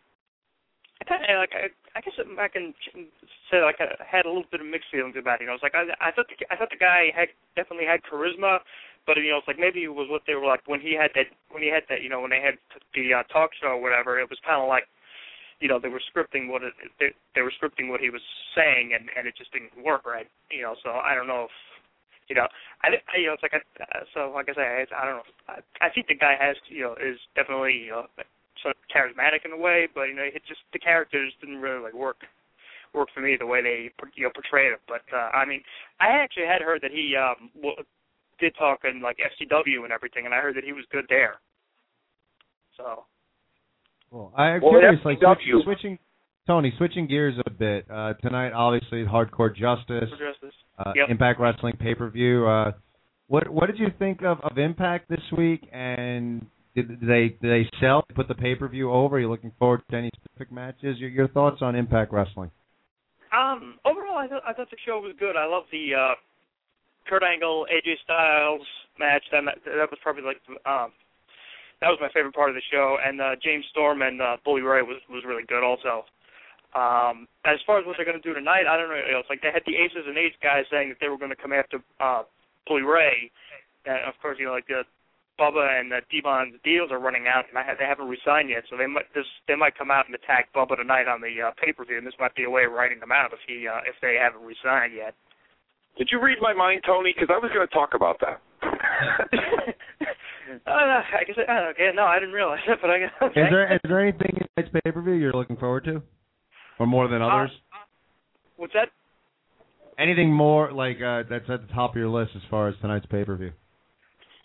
I 1.00 1.04
kind 1.04 1.26
of 1.26 1.42
like 1.42 1.52
I 1.94 2.00
guess 2.00 2.14
I 2.18 2.48
can 2.48 2.74
say 3.50 3.62
like 3.62 3.78
I 3.78 3.94
had 4.02 4.26
a 4.26 4.28
little 4.28 4.50
bit 4.50 4.60
of 4.60 4.66
mixed 4.66 4.90
feelings 4.90 5.14
about 5.14 5.40
it. 5.40 5.46
You 5.46 5.54
know, 5.54 5.58
like 5.62 5.78
I 5.78 5.86
I 6.02 6.10
thought 6.10 6.26
the 6.26 6.34
I 6.50 6.56
thought 6.56 6.70
the 6.70 6.80
guy 6.80 7.14
had 7.14 7.28
definitely 7.54 7.86
had 7.86 8.02
charisma, 8.02 8.58
but 9.06 9.16
you 9.16 9.30
know, 9.30 9.38
it's 9.38 9.46
like 9.46 9.62
maybe 9.62 9.84
it 9.84 9.94
was 9.94 10.10
what 10.10 10.22
they 10.26 10.34
were 10.34 10.46
like 10.46 10.66
when 10.66 10.80
he 10.80 10.94
had 10.94 11.14
that 11.14 11.30
when 11.50 11.62
he 11.62 11.70
had 11.70 11.86
that 11.88 12.02
you 12.02 12.08
know 12.10 12.20
when 12.20 12.30
they 12.34 12.42
had 12.42 12.58
the 12.94 13.14
uh, 13.14 13.22
talk 13.30 13.50
show 13.54 13.78
or 13.78 13.80
whatever. 13.80 14.18
It 14.18 14.28
was 14.28 14.42
kind 14.42 14.60
of 14.60 14.66
like 14.68 14.90
you 15.60 15.68
know 15.68 15.78
they 15.78 15.88
were 15.88 16.02
scripting 16.02 16.50
what 16.50 16.62
it 16.66 16.74
they, 16.98 17.14
they 17.34 17.42
were 17.42 17.54
scripting 17.54 17.88
what 17.88 18.00
he 18.00 18.10
was 18.10 18.22
saying 18.58 18.90
and 18.98 19.06
and 19.14 19.30
it 19.30 19.38
just 19.38 19.52
didn't 19.52 19.70
work 19.78 20.04
right. 20.04 20.26
You 20.50 20.62
know, 20.62 20.74
so 20.82 20.90
I 20.98 21.14
don't 21.14 21.30
know 21.30 21.46
if 21.46 21.54
you 22.26 22.34
know 22.34 22.48
I, 22.82 22.98
I 22.98 23.22
you 23.22 23.26
know 23.30 23.38
it's 23.38 23.42
like 23.46 23.54
I, 23.54 23.62
so 24.12 24.32
like 24.34 24.48
I 24.50 24.54
say 24.54 24.66
I, 24.66 24.82
I 24.90 25.04
don't 25.06 25.22
know 25.22 25.28
I, 25.46 25.86
I 25.86 25.88
think 25.94 26.08
the 26.08 26.18
guy 26.18 26.34
has 26.34 26.56
you 26.66 26.82
know 26.82 26.98
is 26.98 27.22
definitely 27.36 27.86
you 27.86 27.90
know 27.90 28.06
sort 28.64 28.74
of 28.80 28.82
charismatic 28.88 29.44
in 29.44 29.52
a 29.52 29.60
way, 29.60 29.86
but 29.94 30.08
you 30.08 30.14
know, 30.16 30.24
it 30.24 30.40
just 30.48 30.60
the 30.72 30.78
characters 30.80 31.32
didn't 31.40 31.60
really 31.60 31.82
like 31.84 31.92
work 31.94 32.24
work 32.94 33.08
for 33.14 33.20
me 33.20 33.36
the 33.38 33.44
way 33.46 33.60
they 33.62 33.90
you 34.16 34.24
know 34.24 34.30
portrayed 34.34 34.72
it. 34.72 34.80
But 34.88 35.04
uh, 35.12 35.28
I 35.36 35.44
mean, 35.44 35.60
I 36.00 36.08
actually 36.16 36.46
had 36.48 36.62
heard 36.62 36.80
that 36.80 36.90
he 36.90 37.14
um 37.14 37.50
w- 37.54 37.76
did 38.40 38.56
talk 38.56 38.80
in 38.88 39.02
like 39.04 39.18
FCW 39.20 39.84
and 39.84 39.92
everything, 39.92 40.24
and 40.24 40.32
I 40.34 40.40
heard 40.40 40.56
that 40.56 40.64
he 40.64 40.72
was 40.72 40.84
good 40.90 41.04
there. 41.08 41.36
So. 42.76 43.04
Well, 44.10 44.32
I'm 44.36 44.60
Well, 44.62 44.72
curious, 44.72 45.00
like 45.04 45.18
FCW. 45.18 45.36
switching, 45.36 45.62
switching, 45.64 45.98
Tony, 46.46 46.72
switching 46.76 47.06
gears 47.08 47.34
a 47.46 47.50
bit. 47.50 47.84
Uh, 47.90 48.14
tonight, 48.22 48.52
obviously, 48.52 49.04
Hardcore 49.04 49.54
Justice, 49.54 50.08
For 50.10 50.32
justice. 50.32 50.54
uh, 50.78 50.92
Yep. 50.94 51.08
Impact 51.10 51.40
Wrestling 51.40 51.76
pay 51.80 51.94
per 51.94 52.08
view. 52.10 52.46
Uh, 52.46 52.72
what 53.26 53.48
what 53.48 53.66
did 53.66 53.78
you 53.78 53.88
think 53.98 54.22
of, 54.22 54.40
of 54.42 54.58
Impact 54.58 55.08
this 55.08 55.22
week? 55.36 55.68
And 55.72 56.46
did, 56.74 57.00
they 57.00 57.36
did 57.40 57.50
they 57.50 57.68
sell? 57.80 58.04
Put 58.14 58.28
the 58.28 58.34
pay 58.34 58.54
per 58.54 58.68
view 58.68 58.92
over? 58.92 59.16
Are 59.16 59.20
you 59.20 59.30
looking 59.30 59.52
forward 59.58 59.82
to 59.90 59.96
any 59.96 60.10
specific 60.16 60.52
matches? 60.52 60.98
Your 60.98 61.10
your 61.10 61.28
thoughts 61.28 61.58
on 61.62 61.74
Impact 61.74 62.12
Wrestling? 62.12 62.50
Um, 63.32 63.78
overall, 63.84 64.18
I 64.18 64.28
thought 64.28 64.42
I 64.46 64.52
thought 64.52 64.70
the 64.70 64.76
show 64.86 65.00
was 65.00 65.14
good. 65.18 65.36
I 65.36 65.46
love 65.46 65.64
the 65.70 65.94
uh, 65.94 66.14
Kurt 67.08 67.22
Angle, 67.22 67.66
AJ 67.70 68.02
Styles 68.04 68.66
match. 68.98 69.22
That 69.30 69.44
that 69.64 69.90
was 69.90 69.98
probably 70.02 70.22
like 70.22 70.40
um, 70.66 70.92
that 71.80 71.88
was 71.90 71.98
my 72.00 72.10
favorite 72.14 72.34
part 72.34 72.50
of 72.50 72.56
the 72.56 72.66
show. 72.70 72.96
And 73.04 73.20
uh, 73.20 73.36
James 73.42 73.64
Storm 73.70 74.02
and 74.02 74.20
uh, 74.20 74.36
Bully 74.44 74.62
Ray 74.62 74.82
was 74.82 75.00
was 75.10 75.22
really 75.26 75.44
good 75.46 75.62
also. 75.62 76.06
Um, 76.74 77.28
as 77.46 77.62
far 77.66 77.78
as 77.78 77.86
what 77.86 77.94
they're 77.96 78.06
going 78.06 78.18
to 78.18 78.26
do 78.26 78.34
tonight, 78.34 78.66
I 78.66 78.76
don't 78.76 78.90
know. 78.90 78.98
Know, 78.98 79.22
It's 79.22 79.30
like 79.30 79.42
they 79.42 79.54
had 79.54 79.62
the 79.62 79.78
Aces 79.78 80.10
and 80.10 80.18
Eights 80.18 80.34
guys 80.42 80.66
saying 80.70 80.88
that 80.90 80.98
they 81.00 81.06
were 81.06 81.18
going 81.18 81.30
to 81.30 81.38
come 81.38 81.52
after 81.52 81.78
uh, 82.02 82.26
Bully 82.66 82.82
Ray, 82.82 83.30
and 83.86 84.02
of 84.10 84.14
course, 84.20 84.38
you 84.40 84.46
know, 84.46 84.52
like 84.52 84.66
the 84.66 84.82
Bubba 85.38 85.80
and 85.80 85.92
uh, 85.92 86.00
Devon's 86.10 86.54
deals 86.62 86.90
are 86.90 87.00
running 87.00 87.26
out, 87.26 87.44
and 87.48 87.58
I 87.58 87.64
ha- 87.64 87.74
they 87.78 87.84
haven't 87.84 88.06
resigned 88.06 88.50
yet, 88.50 88.64
so 88.70 88.76
they 88.76 88.86
might 88.86 89.10
this 89.14 89.26
they 89.48 89.56
might 89.56 89.76
come 89.76 89.90
out 89.90 90.06
and 90.06 90.14
attack 90.14 90.52
Bubba 90.54 90.76
tonight 90.76 91.08
on 91.08 91.20
the 91.20 91.34
uh, 91.42 91.50
pay 91.58 91.72
per 91.72 91.84
view, 91.84 91.98
and 91.98 92.06
this 92.06 92.14
might 92.20 92.34
be 92.34 92.44
a 92.44 92.50
way 92.50 92.64
of 92.64 92.72
writing 92.72 93.00
them 93.00 93.12
out 93.12 93.32
if 93.32 93.40
he 93.46 93.66
uh, 93.66 93.82
if 93.86 93.94
they 94.00 94.16
haven't 94.20 94.46
resigned 94.46 94.94
yet. 94.94 95.14
Did 95.98 96.08
you 96.10 96.20
read 96.22 96.38
my 96.40 96.52
mind, 96.52 96.82
Tony? 96.86 97.14
Because 97.14 97.30
I 97.30 97.38
was 97.38 97.50
going 97.54 97.66
to 97.66 97.74
talk 97.74 97.94
about 97.94 98.18
that. 98.20 98.42
uh, 100.66 100.70
I 100.70 101.24
guess 101.26 101.36
I, 101.38 101.42
uh, 101.50 101.70
okay, 101.70 101.90
no, 101.94 102.04
I 102.04 102.18
didn't 102.18 102.34
realize 102.34 102.60
that, 102.66 102.78
but 102.80 102.90
I 102.90 102.98
guess 102.98 103.10
okay. 103.22 103.40
Is 103.42 103.46
there 103.50 103.74
is 103.74 103.80
there 103.84 104.00
anything 104.00 104.38
in 104.38 104.46
tonight's 104.54 104.72
pay 104.72 104.90
per 104.90 105.02
view 105.02 105.14
you're 105.14 105.32
looking 105.32 105.56
forward 105.56 105.84
to, 105.84 106.02
or 106.78 106.86
more 106.86 107.08
than 107.08 107.22
others? 107.22 107.50
What's 108.56 108.72
that? 108.74 108.88
Anything 109.98 110.32
more 110.32 110.72
like 110.72 110.96
uh, 110.98 111.22
that's 111.28 111.48
at 111.48 111.66
the 111.66 111.72
top 111.72 111.90
of 111.90 111.96
your 111.96 112.08
list 112.08 112.32
as 112.34 112.42
far 112.50 112.68
as 112.68 112.74
tonight's 112.80 113.06
pay 113.06 113.24
per 113.24 113.36
view? 113.36 113.52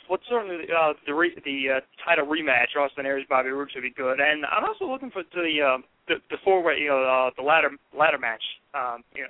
What's 0.10 0.26
certainly 0.28 0.66
uh, 0.74 0.94
the 1.06 1.14
re- 1.14 1.38
the 1.46 1.78
uh, 1.78 1.80
title 2.04 2.26
rematch, 2.26 2.74
Austin 2.74 3.06
Aries 3.06 3.28
Bobby 3.30 3.50
Roode 3.50 3.70
should 3.72 3.86
be 3.86 3.94
good, 3.94 4.20
and 4.20 4.44
I'm 4.44 4.66
also 4.66 4.90
looking 4.90 5.12
for 5.12 5.22
the 5.22 5.62
uh, 5.62 5.78
the, 6.08 6.16
the 6.32 6.38
four 6.44 6.64
way, 6.64 6.82
you 6.82 6.90
know, 6.90 7.06
uh, 7.06 7.30
the 7.38 7.46
ladder 7.46 7.70
ladder 7.94 8.18
match. 8.18 8.42
Um, 8.74 9.04
you 9.14 9.22
know, 9.22 9.30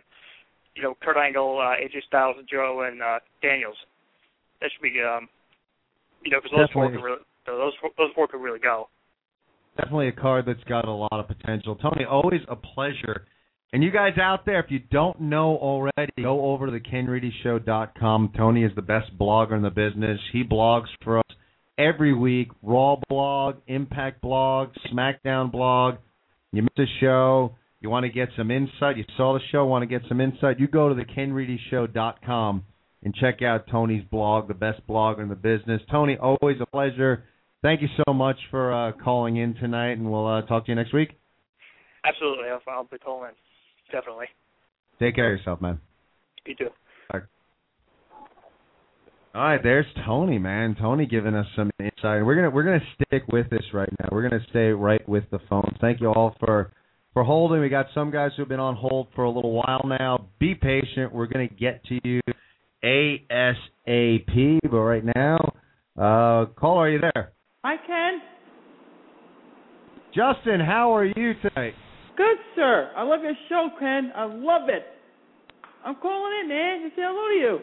you 0.75 0.83
know, 0.83 0.95
Kurt 1.03 1.17
Angle, 1.17 1.59
uh, 1.59 1.75
AJ 1.75 2.07
Styles, 2.07 2.37
and 2.39 2.47
Joe, 2.47 2.87
and 2.87 3.01
uh, 3.01 3.19
Daniels. 3.41 3.75
That 4.61 4.71
should 4.71 4.81
be, 4.81 4.95
um, 5.03 5.27
you 6.23 6.31
know, 6.31 6.39
because 6.41 6.55
those 6.55 6.71
four 6.71 6.89
could 6.89 7.03
really, 7.03 7.19
those 7.45 7.73
four, 7.81 7.89
those 7.97 8.11
four 8.15 8.27
could 8.29 8.41
really 8.41 8.59
go. 8.59 8.87
Definitely 9.75 10.07
a 10.07 10.13
card 10.13 10.45
that's 10.47 10.63
got 10.63 10.87
a 10.87 10.91
lot 10.91 11.11
of 11.11 11.27
potential. 11.27 11.75
Tony, 11.75 12.05
always 12.05 12.41
a 12.47 12.55
pleasure. 12.55 13.27
And 13.71 13.83
you 13.83 13.91
guys 13.91 14.13
out 14.19 14.45
there, 14.47 14.59
if 14.59 14.71
you 14.71 14.79
don't 14.79 15.21
know 15.21 15.55
already, 15.57 16.11
go 16.17 16.51
over 16.51 16.65
to 16.65 16.71
the 16.71 16.79
KenReedyShow.com. 16.79 18.33
Tony 18.35 18.63
is 18.63 18.71
the 18.75 18.81
best 18.81 19.15
blogger 19.17 19.55
in 19.55 19.61
the 19.61 19.69
business. 19.69 20.19
He 20.33 20.43
blogs 20.43 20.87
for 21.03 21.19
us 21.19 21.25
every 21.77 22.13
week. 22.13 22.49
Raw 22.63 22.97
blog, 23.07 23.57
Impact 23.67 24.21
blog, 24.21 24.69
SmackDown 24.91 25.51
blog. 25.51 25.95
You 26.51 26.63
missed 26.63 26.79
a 26.79 26.99
show, 26.99 27.55
you 27.79 27.91
want 27.91 28.05
to 28.05 28.11
get 28.11 28.29
some 28.35 28.49
insight. 28.49 28.97
You 28.97 29.05
saw 29.15 29.33
the 29.33 29.39
show, 29.51 29.65
want 29.65 29.83
to 29.83 29.87
get 29.87 30.01
some 30.09 30.19
insight. 30.19 30.59
You 30.59 30.67
go 30.67 30.89
to 30.89 30.95
the 30.95 31.05
KenReedyShow.com 31.05 32.63
and 33.03 33.15
check 33.15 33.41
out 33.43 33.67
Tony's 33.71 34.03
blog, 34.09 34.47
the 34.47 34.55
best 34.55 34.85
blogger 34.87 35.21
in 35.21 35.29
the 35.29 35.35
business. 35.35 35.79
Tony, 35.91 36.17
always 36.17 36.57
a 36.59 36.65
pleasure. 36.65 37.23
Thank 37.61 37.81
you 37.81 37.87
so 38.03 38.13
much 38.13 38.37
for 38.49 38.73
uh, 38.73 38.91
calling 38.93 39.37
in 39.37 39.53
tonight, 39.55 39.91
and 39.91 40.11
we'll 40.11 40.27
uh, 40.27 40.41
talk 40.43 40.65
to 40.65 40.71
you 40.71 40.75
next 40.75 40.93
week. 40.93 41.11
Absolutely, 42.03 42.45
I'll, 42.49 42.61
I'll 42.67 42.83
be 42.85 42.97
calling 42.97 43.29
in. 43.29 43.48
Definitely. 43.91 44.27
Take 44.99 45.15
care 45.15 45.33
of 45.33 45.39
yourself, 45.39 45.61
man. 45.61 45.79
You 46.45 46.55
too. 46.55 46.69
All 49.35 49.43
right, 49.43 49.61
there's 49.61 49.85
Tony, 50.07 50.39
man. 50.39 50.75
Tony 50.79 51.05
giving 51.05 51.35
us 51.35 51.45
some 51.55 51.69
insight. 51.79 52.25
We're 52.25 52.33
gonna 52.33 52.49
we're 52.49 52.63
gonna 52.63 52.79
stick 52.95 53.23
with 53.31 53.47
this 53.51 53.63
right 53.73 53.89
now. 53.99 54.09
We're 54.11 54.27
gonna 54.27 54.43
stay 54.49 54.69
right 54.69 55.07
with 55.07 55.23
the 55.29 55.37
phones. 55.47 55.77
Thank 55.79 56.01
you 56.01 56.07
all 56.07 56.35
for 56.39 56.71
for 57.13 57.23
holding. 57.23 57.61
We 57.61 57.69
got 57.69 57.85
some 57.93 58.09
guys 58.09 58.31
who've 58.35 58.49
been 58.49 58.59
on 58.59 58.75
hold 58.75 59.07
for 59.15 59.25
a 59.25 59.29
little 59.29 59.53
while 59.53 59.85
now. 59.85 60.29
Be 60.39 60.55
patient. 60.55 61.13
We're 61.13 61.27
gonna 61.27 61.47
get 61.47 61.83
to 61.85 61.99
you 62.03 62.21
ASAP. 62.83 64.59
But 64.63 64.79
right 64.79 65.03
now, 65.15 65.37
uh, 65.95 66.47
caller, 66.59 66.85
are 66.85 66.89
you 66.89 66.99
there? 66.99 67.31
Hi, 67.63 67.75
Ken. 67.85 68.21
Justin, 70.07 70.59
how 70.59 70.95
are 70.95 71.05
you 71.05 71.33
tonight? 71.43 71.75
Good, 72.19 72.37
sir. 72.53 72.91
I 72.97 73.03
love 73.03 73.21
your 73.23 73.31
show, 73.47 73.69
Ken. 73.79 74.11
I 74.13 74.25
love 74.25 74.67
it. 74.67 74.83
I'm 75.85 75.95
calling 75.95 76.33
in, 76.43 76.49
man, 76.49 76.81
to 76.81 76.89
say 76.89 77.01
hello 77.01 77.29
to 77.29 77.33
you. 77.39 77.59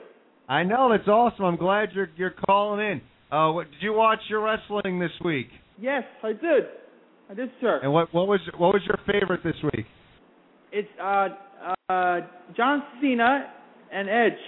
I 0.49 0.63
know 0.63 0.89
that's 0.91 1.07
awesome. 1.07 1.45
I'm 1.45 1.57
glad 1.59 1.91
you're 1.93 2.09
you're 2.17 2.33
calling 2.47 2.81
in. 2.81 3.01
Uh, 3.31 3.53
what, 3.53 3.71
did 3.71 3.83
you 3.83 3.93
watch 3.93 4.21
your 4.31 4.41
wrestling 4.43 4.99
this 4.99 5.11
week? 5.23 5.49
Yes, 5.79 6.05
I 6.23 6.29
did. 6.29 6.65
I 7.31 7.35
did, 7.35 7.51
sir. 7.61 7.81
And 7.83 7.93
what 7.93 8.15
what 8.15 8.29
was 8.29 8.41
what 8.57 8.73
was 8.73 8.81
your 8.87 8.99
favorite 9.05 9.41
this 9.45 9.57
week? 9.75 9.85
It's 10.73 10.89
uh 11.03 11.29
uh 11.91 12.21
John 12.57 12.83
Cena 13.03 13.53
and 13.93 14.09
Edge. 14.09 14.41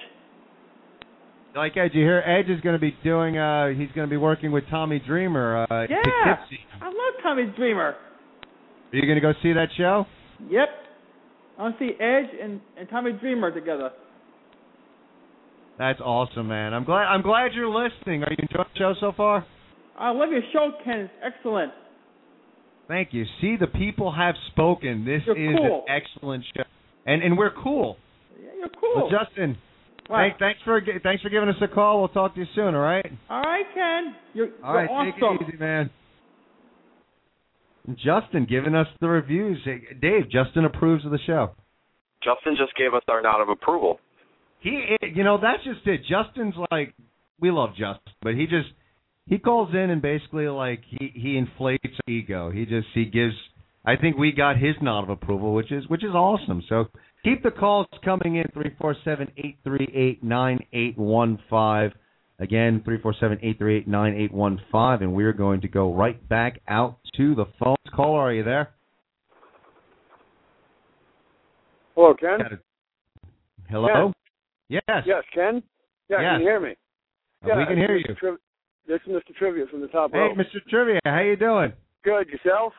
Like 1.54 1.76
Edge, 1.76 1.90
you 1.92 2.02
hear 2.02 2.20
Edge 2.24 2.48
is 2.48 2.62
going 2.62 2.76
to 2.76 2.80
be 2.80 2.96
doing. 3.04 3.36
uh 3.36 3.68
He's 3.68 3.90
going 3.94 4.06
to 4.06 4.10
be 4.10 4.16
working 4.16 4.52
with 4.52 4.64
Tommy 4.70 5.02
Dreamer. 5.06 5.66
Uh, 5.70 5.82
Yeah. 5.90 5.96
Poughkeepsie. 6.24 6.60
I 6.80 6.86
love 6.86 7.14
Tommy 7.22 7.52
Dreamer. 7.56 7.94
Are 8.92 8.96
you 8.96 9.03
going 9.03 9.16
to 9.16 9.20
go 9.20 9.33
see 9.42 9.53
that 9.53 9.68
show? 9.77 10.07
Yep. 10.51 10.68
I 11.59 11.62
want 11.62 11.79
to 11.79 11.85
see 11.87 11.92
Edge 12.01 12.31
and, 12.42 12.61
and 12.79 12.88
Tommy 12.88 13.12
Dreamer 13.12 13.51
together. 13.53 13.90
That's 15.79 16.01
awesome, 16.01 16.48
man. 16.48 16.74
I'm 16.74 16.85
glad. 16.85 17.05
I'm 17.05 17.22
glad 17.22 17.53
you're 17.55 17.68
listening. 17.68 18.22
Are 18.24 18.31
you 18.31 18.37
enjoying 18.40 18.66
the 18.74 18.79
show 18.79 18.94
so 19.01 19.12
far? 19.16 19.46
I 19.98 20.11
love 20.11 20.31
your 20.31 20.42
show, 20.53 20.70
Ken. 20.85 21.01
It's 21.01 21.12
excellent. 21.24 21.72
Thank 22.88 23.09
you. 23.12 23.24
See, 23.40 23.57
the 23.59 23.66
people 23.66 24.12
have 24.12 24.35
spoken. 24.53 25.05
This 25.05 25.22
You're 25.27 25.37
is 25.53 25.57
cool. 25.59 25.85
an 25.87 25.94
excellent 26.03 26.44
show, 26.57 26.62
and 27.07 27.22
and 27.22 27.37
we're 27.37 27.53
cool. 27.62 27.96
Yeah, 28.40 28.48
you're 28.59 28.68
cool. 28.81 29.09
Well, 29.09 29.11
Justin, 29.11 29.57
Wow. 30.09 30.16
thank, 30.29 30.38
thanks 30.38 30.61
for 30.64 30.81
thanks 31.03 31.22
for 31.22 31.29
giving 31.29 31.48
us 31.48 31.57
a 31.61 31.68
call. 31.68 31.98
We'll 32.01 32.09
talk 32.09 32.35
to 32.35 32.40
you 32.40 32.46
soon. 32.55 32.74
All 32.74 32.81
right. 32.81 33.05
All 33.29 33.42
right, 33.42 33.64
Ken. 33.74 34.14
You're, 34.35 34.48
All 34.64 34.72
you're 34.72 34.83
right. 34.83 34.90
awesome. 34.90 35.12
Take 35.40 35.48
it 35.48 35.48
easy, 35.55 35.59
man. 35.59 35.90
Justin 37.96 38.46
giving 38.48 38.74
us 38.74 38.87
the 39.01 39.09
reviews. 39.09 39.59
Dave, 40.01 40.31
Justin 40.31 40.64
approves 40.64 41.05
of 41.05 41.11
the 41.11 41.18
show. 41.27 41.53
Justin 42.22 42.57
just 42.59 42.77
gave 42.77 42.94
us 42.94 43.03
our 43.09 43.22
nod 43.22 43.40
of 43.40 43.48
approval. 43.48 44.01
He, 44.61 44.96
you 45.14 45.22
know, 45.22 45.38
that's 45.40 45.62
just 45.64 45.87
it. 45.87 46.01
Justin's 46.09 46.55
like, 46.70 46.94
we 47.40 47.51
love 47.51 47.70
Justin, 47.70 48.12
but 48.22 48.35
he 48.35 48.46
just 48.46 48.68
he 49.27 49.38
calls 49.38 49.70
in 49.72 49.90
and 49.90 50.03
basically 50.03 50.48
like 50.48 50.83
he 50.88 51.12
he 51.14 51.38
inflates 51.38 51.85
ego. 52.09 52.51
He 52.51 52.64
just 52.64 52.88
he 52.94 53.05
gives. 53.05 53.35
I 53.85 53.96
think 53.96 54.16
we 54.16 54.33
got 54.33 54.57
his 54.57 54.74
nod 54.83 55.05
of 55.05 55.11
approval, 55.11 55.55
which 55.55 55.70
is 55.70 55.88
which 55.88 56.03
is 56.03 56.11
awesome. 56.11 56.62
So 56.68 56.87
keep 57.22 57.42
the 57.42 57.51
calls 57.51 57.87
coming 58.05 58.37
in 58.37 58.44
three 58.53 58.74
four 58.81 58.96
seven 59.05 59.31
eight 59.37 59.59
three 59.62 59.88
eight 59.94 60.24
nine 60.24 60.59
eight 60.72 60.98
one 60.98 61.38
five. 61.48 61.92
Again, 62.40 62.81
347-838-9815, 62.87 65.01
and 65.03 65.12
we're 65.12 65.33
going 65.33 65.61
to 65.62 65.68
go 65.68 65.92
right 65.92 66.27
back 66.29 66.61
out 66.68 66.98
to 67.16 67.35
the 67.35 67.46
phones. 67.59 67.77
Caller, 67.94 68.20
are 68.20 68.33
you 68.33 68.44
there? 68.44 68.70
Hello, 71.96 72.14
Ken. 72.14 72.38
Hello. 73.68 74.12
Yes. 74.68 74.83
Yes, 75.05 75.24
Ken. 75.35 75.62
Yeah, 76.09 76.20
Yes. 76.20 76.31
can 76.35 76.40
you 76.40 76.46
hear 76.46 76.61
me? 76.61 76.77
Uh, 77.42 77.48
Yeah, 77.48 77.59
we 77.59 77.66
can 77.66 77.77
hear 77.77 77.96
you. 77.96 78.05
Mr. 78.05 78.16
Triv- 78.18 78.38
this 78.87 79.01
is 79.05 79.09
Mr. 79.09 79.35
Trivia 79.37 79.66
from 79.66 79.81
the 79.81 79.88
top 79.88 80.12
Hey, 80.12 80.18
row. 80.20 80.35
Mr. 80.35 80.64
Trivia, 80.68 81.01
how 81.05 81.18
you 81.20 81.35
doing? 81.37 81.72
Good, 82.05 82.29
yourself? 82.29 82.72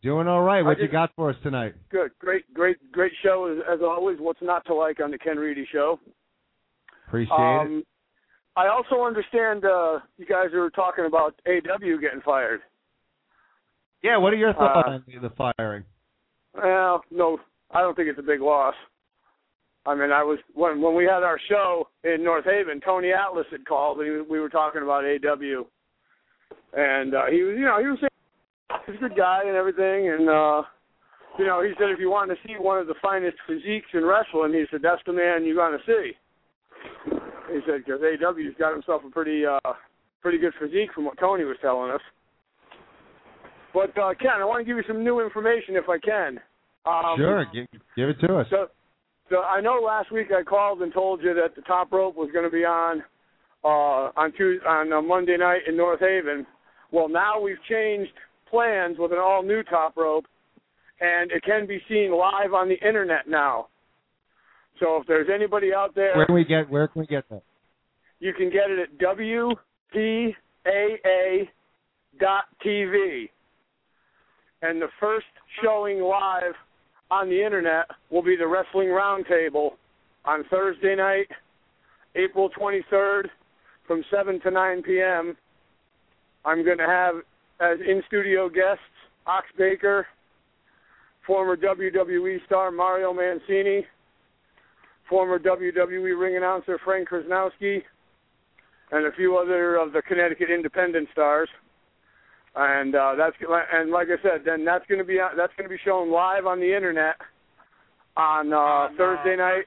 Doing 0.00 0.28
all 0.28 0.42
right. 0.42 0.64
What 0.64 0.78
you 0.78 0.86
got 0.86 1.10
for 1.16 1.30
us 1.30 1.36
tonight? 1.42 1.74
Good, 1.90 2.12
great, 2.20 2.44
great, 2.54 2.76
great 2.92 3.12
show 3.24 3.46
as, 3.52 3.58
as 3.68 3.80
always. 3.82 4.20
What's 4.20 4.40
not 4.42 4.64
to 4.66 4.74
like 4.74 5.00
on 5.00 5.10
the 5.10 5.18
Ken 5.18 5.36
Reedy 5.38 5.66
Show? 5.72 5.98
Appreciate 7.08 7.34
it. 7.36 7.84
I 8.58 8.66
also 8.66 9.04
understand 9.04 9.64
uh, 9.64 10.00
you 10.16 10.26
guys 10.26 10.52
are 10.52 10.68
talking 10.70 11.04
about 11.06 11.40
AW 11.46 12.00
getting 12.00 12.20
fired. 12.24 12.60
Yeah, 14.02 14.16
what 14.16 14.32
are 14.32 14.36
your 14.36 14.52
thoughts 14.52 14.88
uh, 14.88 14.90
on 14.90 15.04
the 15.22 15.30
firing? 15.30 15.84
Well, 16.54 17.04
no, 17.12 17.38
I 17.70 17.82
don't 17.82 17.94
think 17.94 18.08
it's 18.08 18.18
a 18.18 18.22
big 18.22 18.40
loss. 18.40 18.74
I 19.86 19.94
mean, 19.94 20.10
I 20.10 20.24
was 20.24 20.40
when 20.54 20.82
when 20.82 20.96
we 20.96 21.04
had 21.04 21.22
our 21.22 21.38
show 21.48 21.88
in 22.02 22.24
North 22.24 22.46
Haven. 22.46 22.80
Tony 22.84 23.12
Atlas 23.12 23.46
had 23.52 23.64
called. 23.64 24.00
and 24.00 24.28
we 24.28 24.40
were 24.40 24.48
talking 24.48 24.82
about 24.82 25.04
AW, 25.04 25.64
and 26.72 27.14
uh, 27.14 27.26
he 27.30 27.42
was, 27.42 27.54
you 27.56 27.64
know, 27.64 27.78
he 27.80 27.86
was 27.86 27.98
saying 28.00 28.80
he's 28.86 28.96
a 28.96 29.08
good 29.08 29.16
guy 29.16 29.42
and 29.46 29.56
everything, 29.56 30.08
and 30.08 30.28
uh, 30.28 30.62
you 31.38 31.46
know, 31.46 31.62
he 31.62 31.70
said 31.78 31.90
if 31.90 32.00
you 32.00 32.10
want 32.10 32.28
to 32.30 32.36
see 32.44 32.54
one 32.58 32.78
of 32.78 32.88
the 32.88 32.96
finest 33.00 33.36
physiques 33.46 33.86
in 33.94 34.04
wrestling, 34.04 34.52
he 34.52 34.64
said 34.68 34.80
that's 34.82 35.02
the 35.06 35.12
man 35.12 35.44
you're 35.44 35.54
going 35.54 35.78
to 35.78 35.86
see. 35.86 37.17
He 37.52 37.60
said 37.66 37.84
because 37.84 38.00
AW's 38.00 38.54
got 38.58 38.72
himself 38.72 39.02
a 39.06 39.10
pretty 39.10 39.44
uh, 39.46 39.58
pretty 40.20 40.38
good 40.38 40.52
physique 40.60 40.92
from 40.94 41.04
what 41.04 41.18
Tony 41.18 41.44
was 41.44 41.56
telling 41.60 41.90
us. 41.90 42.00
But 43.72 43.96
uh, 43.98 44.14
Ken, 44.20 44.40
I 44.40 44.44
want 44.44 44.60
to 44.60 44.64
give 44.64 44.76
you 44.76 44.84
some 44.86 45.04
new 45.04 45.20
information 45.20 45.76
if 45.76 45.88
I 45.88 45.98
can. 45.98 46.40
Um, 46.86 47.16
sure, 47.16 47.44
give, 47.52 47.66
give 47.96 48.08
it 48.08 48.20
to 48.26 48.38
us. 48.38 48.46
So, 48.50 48.68
so 49.30 49.42
I 49.42 49.60
know 49.60 49.80
last 49.84 50.10
week 50.10 50.28
I 50.32 50.42
called 50.42 50.80
and 50.80 50.92
told 50.92 51.22
you 51.22 51.34
that 51.34 51.54
the 51.54 51.62
top 51.62 51.92
rope 51.92 52.16
was 52.16 52.30
going 52.32 52.44
to 52.44 52.50
be 52.50 52.64
on 52.64 53.02
uh, 53.64 54.10
on 54.16 54.32
Tuesday, 54.32 54.64
on 54.66 54.92
uh, 54.92 55.02
Monday 55.02 55.36
night 55.36 55.62
in 55.66 55.76
North 55.76 56.00
Haven. 56.00 56.46
Well, 56.90 57.08
now 57.08 57.40
we've 57.40 57.62
changed 57.68 58.12
plans 58.50 58.96
with 58.98 59.12
an 59.12 59.18
all 59.18 59.42
new 59.42 59.62
top 59.62 59.96
rope, 59.96 60.24
and 61.00 61.30
it 61.30 61.42
can 61.42 61.66
be 61.66 61.80
seen 61.88 62.16
live 62.16 62.54
on 62.54 62.68
the 62.68 62.78
internet 62.86 63.28
now. 63.28 63.68
So 64.80 64.96
if 65.00 65.06
there's 65.06 65.28
anybody 65.32 65.72
out 65.74 65.94
there, 65.94 66.16
Where 66.16 66.26
can 66.26 66.34
we 66.34 66.44
get 66.44 66.68
where 66.70 66.88
can 66.88 67.00
we 67.00 67.06
get 67.06 67.28
that? 67.30 67.42
you 68.20 68.32
can 68.32 68.50
get 68.50 68.68
it 68.70 68.78
at 68.80 68.98
WPAA 68.98 69.54
dot 72.20 72.44
TV. 72.64 73.28
And 74.62 74.80
the 74.82 74.88
first 74.98 75.26
showing 75.62 76.00
live 76.00 76.54
on 77.10 77.28
the 77.28 77.44
internet 77.44 77.86
will 78.10 78.22
be 78.22 78.36
the 78.36 78.46
Wrestling 78.46 78.88
Roundtable 78.88 79.72
on 80.24 80.44
Thursday 80.50 80.96
night, 80.96 81.28
April 82.16 82.50
23rd, 82.50 83.28
from 83.86 84.02
7 84.10 84.40
to 84.40 84.50
9 84.50 84.82
p.m. 84.82 85.36
I'm 86.44 86.64
going 86.64 86.78
to 86.78 86.86
have 86.86 87.16
as 87.60 87.78
in 87.80 88.02
studio 88.08 88.48
guests 88.48 88.82
Ox 89.26 89.46
Baker, 89.56 90.06
former 91.26 91.56
WWE 91.56 92.44
star 92.46 92.70
Mario 92.70 93.12
Mancini, 93.12 93.86
former 95.08 95.38
WWE 95.38 96.18
ring 96.18 96.36
announcer 96.36 96.78
Frank 96.84 97.08
Krasnowski, 97.08 97.82
and 98.90 99.06
a 99.06 99.12
few 99.12 99.36
other 99.36 99.76
of 99.76 99.92
the 99.92 100.02
Connecticut 100.02 100.50
independent 100.50 101.08
stars. 101.12 101.48
And 102.56 102.94
uh, 102.94 103.14
that's 103.16 103.36
and 103.72 103.90
like 103.90 104.08
I 104.08 104.20
said, 104.22 104.42
then 104.44 104.64
that's 104.64 104.86
going 104.86 104.98
to 104.98 105.04
be 105.04 105.18
that's 105.36 105.52
going 105.56 105.68
to 105.68 105.74
be 105.74 105.80
shown 105.84 106.10
live 106.10 106.46
on 106.46 106.58
the 106.58 106.74
internet 106.74 107.16
on, 108.16 108.52
uh, 108.52 108.88
Thursday 108.96 109.36
night, 109.36 109.64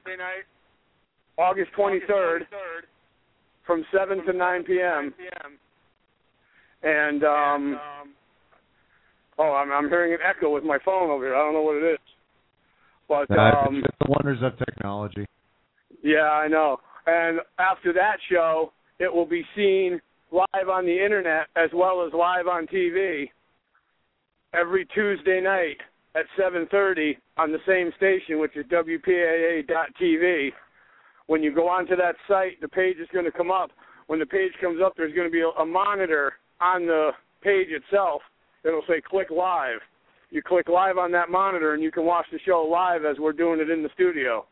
August 1.38 1.70
23rd, 1.78 2.40
from 3.66 3.84
7 3.96 4.24
to 4.26 4.32
9 4.34 4.64
p.m. 4.64 5.14
And 6.82 7.24
um, 7.24 7.80
oh, 9.38 9.52
I'm 9.52 9.72
I'm 9.72 9.88
hearing 9.88 10.12
an 10.12 10.18
echo 10.28 10.52
with 10.52 10.64
my 10.64 10.78
phone 10.84 11.10
over 11.10 11.24
here. 11.24 11.34
I 11.34 11.38
don't 11.38 11.54
know 11.54 11.62
what 11.62 11.76
it 11.76 11.92
is. 11.94 11.98
But 13.08 13.30
Uh, 13.30 13.66
um, 13.66 13.76
it's 13.76 13.86
just 13.86 13.98
the 14.00 14.06
wonders 14.08 14.38
of 14.42 14.58
technology. 14.58 15.24
Yeah, 16.02 16.30
I 16.30 16.48
know. 16.48 16.78
And 17.06 17.40
after 17.58 17.92
that 17.92 18.16
show, 18.30 18.72
it 18.98 19.12
will 19.12 19.26
be 19.26 19.44
seen 19.56 20.00
live 20.30 20.68
on 20.70 20.86
the 20.86 21.04
internet 21.04 21.46
as 21.56 21.70
well 21.74 22.04
as 22.06 22.12
live 22.12 22.46
on 22.46 22.66
TV 22.66 23.28
every 24.54 24.86
Tuesday 24.86 25.40
night 25.40 25.78
at 26.14 26.26
7:30 26.38 27.16
on 27.38 27.52
the 27.52 27.58
same 27.66 27.92
station, 27.96 28.38
which 28.38 28.56
is 28.56 28.66
WPAA.TV. 28.66 30.52
When 31.26 31.42
you 31.42 31.54
go 31.54 31.68
onto 31.68 31.96
that 31.96 32.16
site, 32.28 32.60
the 32.60 32.68
page 32.68 32.98
is 32.98 33.08
going 33.12 33.24
to 33.24 33.32
come 33.32 33.50
up. 33.50 33.70
When 34.06 34.18
the 34.18 34.26
page 34.26 34.52
comes 34.60 34.80
up, 34.84 34.94
there's 34.96 35.14
going 35.14 35.26
to 35.26 35.32
be 35.32 35.42
a, 35.42 35.64
monitor 35.64 36.34
on 36.60 36.86
the 36.86 37.12
page 37.40 37.68
itself. 37.70 38.22
It'll 38.64 38.84
say 38.86 39.00
"Click 39.00 39.30
Live." 39.30 39.80
You 40.30 40.42
click 40.42 40.68
live 40.68 40.96
on 40.96 41.12
that 41.12 41.28
monitor, 41.28 41.74
and 41.74 41.82
you 41.82 41.90
can 41.90 42.06
watch 42.06 42.24
the 42.32 42.38
show 42.38 42.62
live 42.62 43.04
as 43.04 43.18
we're 43.18 43.34
doing 43.34 43.60
it 43.60 43.68
in 43.68 43.82
the 43.82 43.90
studio. 43.92 44.46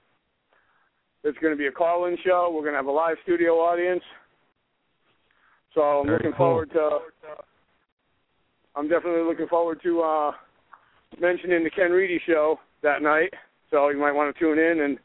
It's 1.22 1.38
going 1.38 1.52
to 1.52 1.58
be 1.58 1.66
a 1.66 1.72
call-in 1.72 2.16
show. 2.24 2.50
We're 2.52 2.62
going 2.62 2.72
to 2.72 2.78
have 2.78 2.86
a 2.86 2.90
live 2.90 3.16
studio 3.22 3.54
audience. 3.54 4.02
So 5.74 5.80
I'm 5.80 6.06
Very 6.06 6.18
looking 6.18 6.32
cool. 6.32 6.46
forward 6.46 6.70
to. 6.72 6.98
I'm 8.74 8.88
definitely 8.88 9.22
looking 9.22 9.48
forward 9.48 9.80
to 9.82 10.00
uh, 10.00 10.32
mentioning 11.20 11.64
the 11.64 11.70
Ken 11.70 11.90
Reedy 11.90 12.20
show 12.26 12.58
that 12.82 13.02
night. 13.02 13.32
So 13.70 13.88
you 13.90 13.98
might 13.98 14.12
want 14.12 14.34
to 14.34 14.40
tune 14.40 14.58
in 14.58 14.80
and 14.80 14.98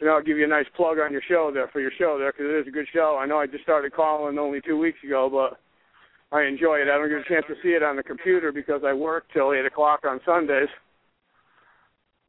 you 0.00 0.06
know 0.06 0.14
I'll 0.14 0.22
give 0.22 0.38
you 0.38 0.44
a 0.44 0.48
nice 0.48 0.66
plug 0.76 0.98
on 0.98 1.12
your 1.12 1.22
show 1.28 1.50
there 1.52 1.68
for 1.68 1.80
your 1.80 1.90
show 1.98 2.16
there 2.18 2.32
because 2.32 2.46
it 2.46 2.60
is 2.60 2.68
a 2.68 2.70
good 2.70 2.86
show. 2.92 3.18
I 3.20 3.26
know 3.26 3.38
I 3.38 3.46
just 3.46 3.64
started 3.64 3.92
calling 3.92 4.38
only 4.38 4.60
two 4.60 4.78
weeks 4.78 4.98
ago, 5.04 5.28
but 5.30 5.58
I 6.36 6.44
enjoy 6.44 6.76
it. 6.76 6.88
I 6.88 6.96
don't 6.96 7.08
get 7.08 7.18
a 7.18 7.28
chance 7.28 7.44
to 7.48 7.54
see 7.62 7.70
it 7.70 7.82
on 7.82 7.96
the 7.96 8.02
computer 8.02 8.52
because 8.52 8.82
I 8.86 8.92
work 8.92 9.24
till 9.32 9.52
eight 9.52 9.66
o'clock 9.66 10.00
on 10.08 10.20
Sundays. 10.24 10.68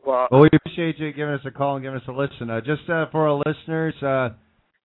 But 0.06 0.32
Well, 0.32 0.42
we 0.42 0.50
appreciate 0.54 1.00
you 1.00 1.12
giving 1.14 1.34
us 1.34 1.42
a 1.46 1.52
call 1.52 1.76
and 1.76 1.84
giving 1.84 2.00
us 2.00 2.08
a 2.08 2.12
listen. 2.12 2.50
Uh, 2.50 2.62
just 2.62 2.90
uh, 2.90 3.06
for 3.12 3.28
our 3.28 3.42
listeners, 3.46 3.94
uh, 4.04 4.30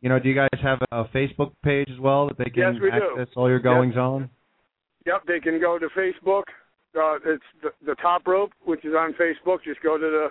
you 0.00 0.08
know, 0.08 0.18
do 0.18 0.28
you 0.28 0.34
guys 0.34 0.48
have 0.62 0.78
a 0.92 1.04
Facebook 1.06 1.52
page 1.64 1.88
as 1.92 1.98
well 1.98 2.28
that 2.28 2.38
they 2.38 2.50
can 2.50 2.74
Yes, 2.74 2.82
we 2.82 2.90
do. 2.90 2.96
access 2.96 3.34
all 3.36 3.48
your 3.48 3.58
goings 3.58 3.96
on? 3.96 4.30
Yep, 5.06 5.22
they 5.26 5.40
can 5.40 5.60
go 5.60 5.78
to 5.78 5.88
Facebook. 5.88 6.44
Uh, 6.96 7.16
it's 7.26 7.42
the, 7.62 7.70
the 7.84 7.94
Top 7.96 8.26
Rope, 8.26 8.52
which 8.64 8.84
is 8.84 8.94
on 8.96 9.14
Facebook. 9.14 9.58
Just 9.64 9.82
go 9.82 9.98
to 9.98 10.04
the 10.04 10.28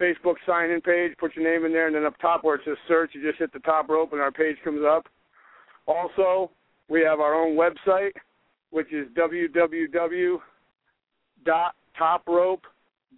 Facebook 0.00 0.36
sign-in 0.46 0.80
page, 0.80 1.12
put 1.18 1.34
your 1.36 1.44
name 1.44 1.66
in 1.66 1.72
there, 1.72 1.86
and 1.86 1.94
then 1.96 2.06
up 2.06 2.18
top 2.20 2.44
where 2.44 2.54
it 2.54 2.62
says 2.64 2.76
search, 2.88 3.10
you 3.14 3.22
just 3.22 3.38
hit 3.38 3.52
the 3.52 3.58
Top 3.60 3.88
Rope, 3.88 4.12
and 4.12 4.20
our 4.20 4.32
page 4.32 4.56
comes 4.64 4.80
up. 4.86 5.06
Also, 5.86 6.50
we 6.88 7.02
have 7.02 7.20
our 7.20 7.34
own 7.34 7.56
website, 7.56 8.12
which 8.70 8.92
is 8.92 9.08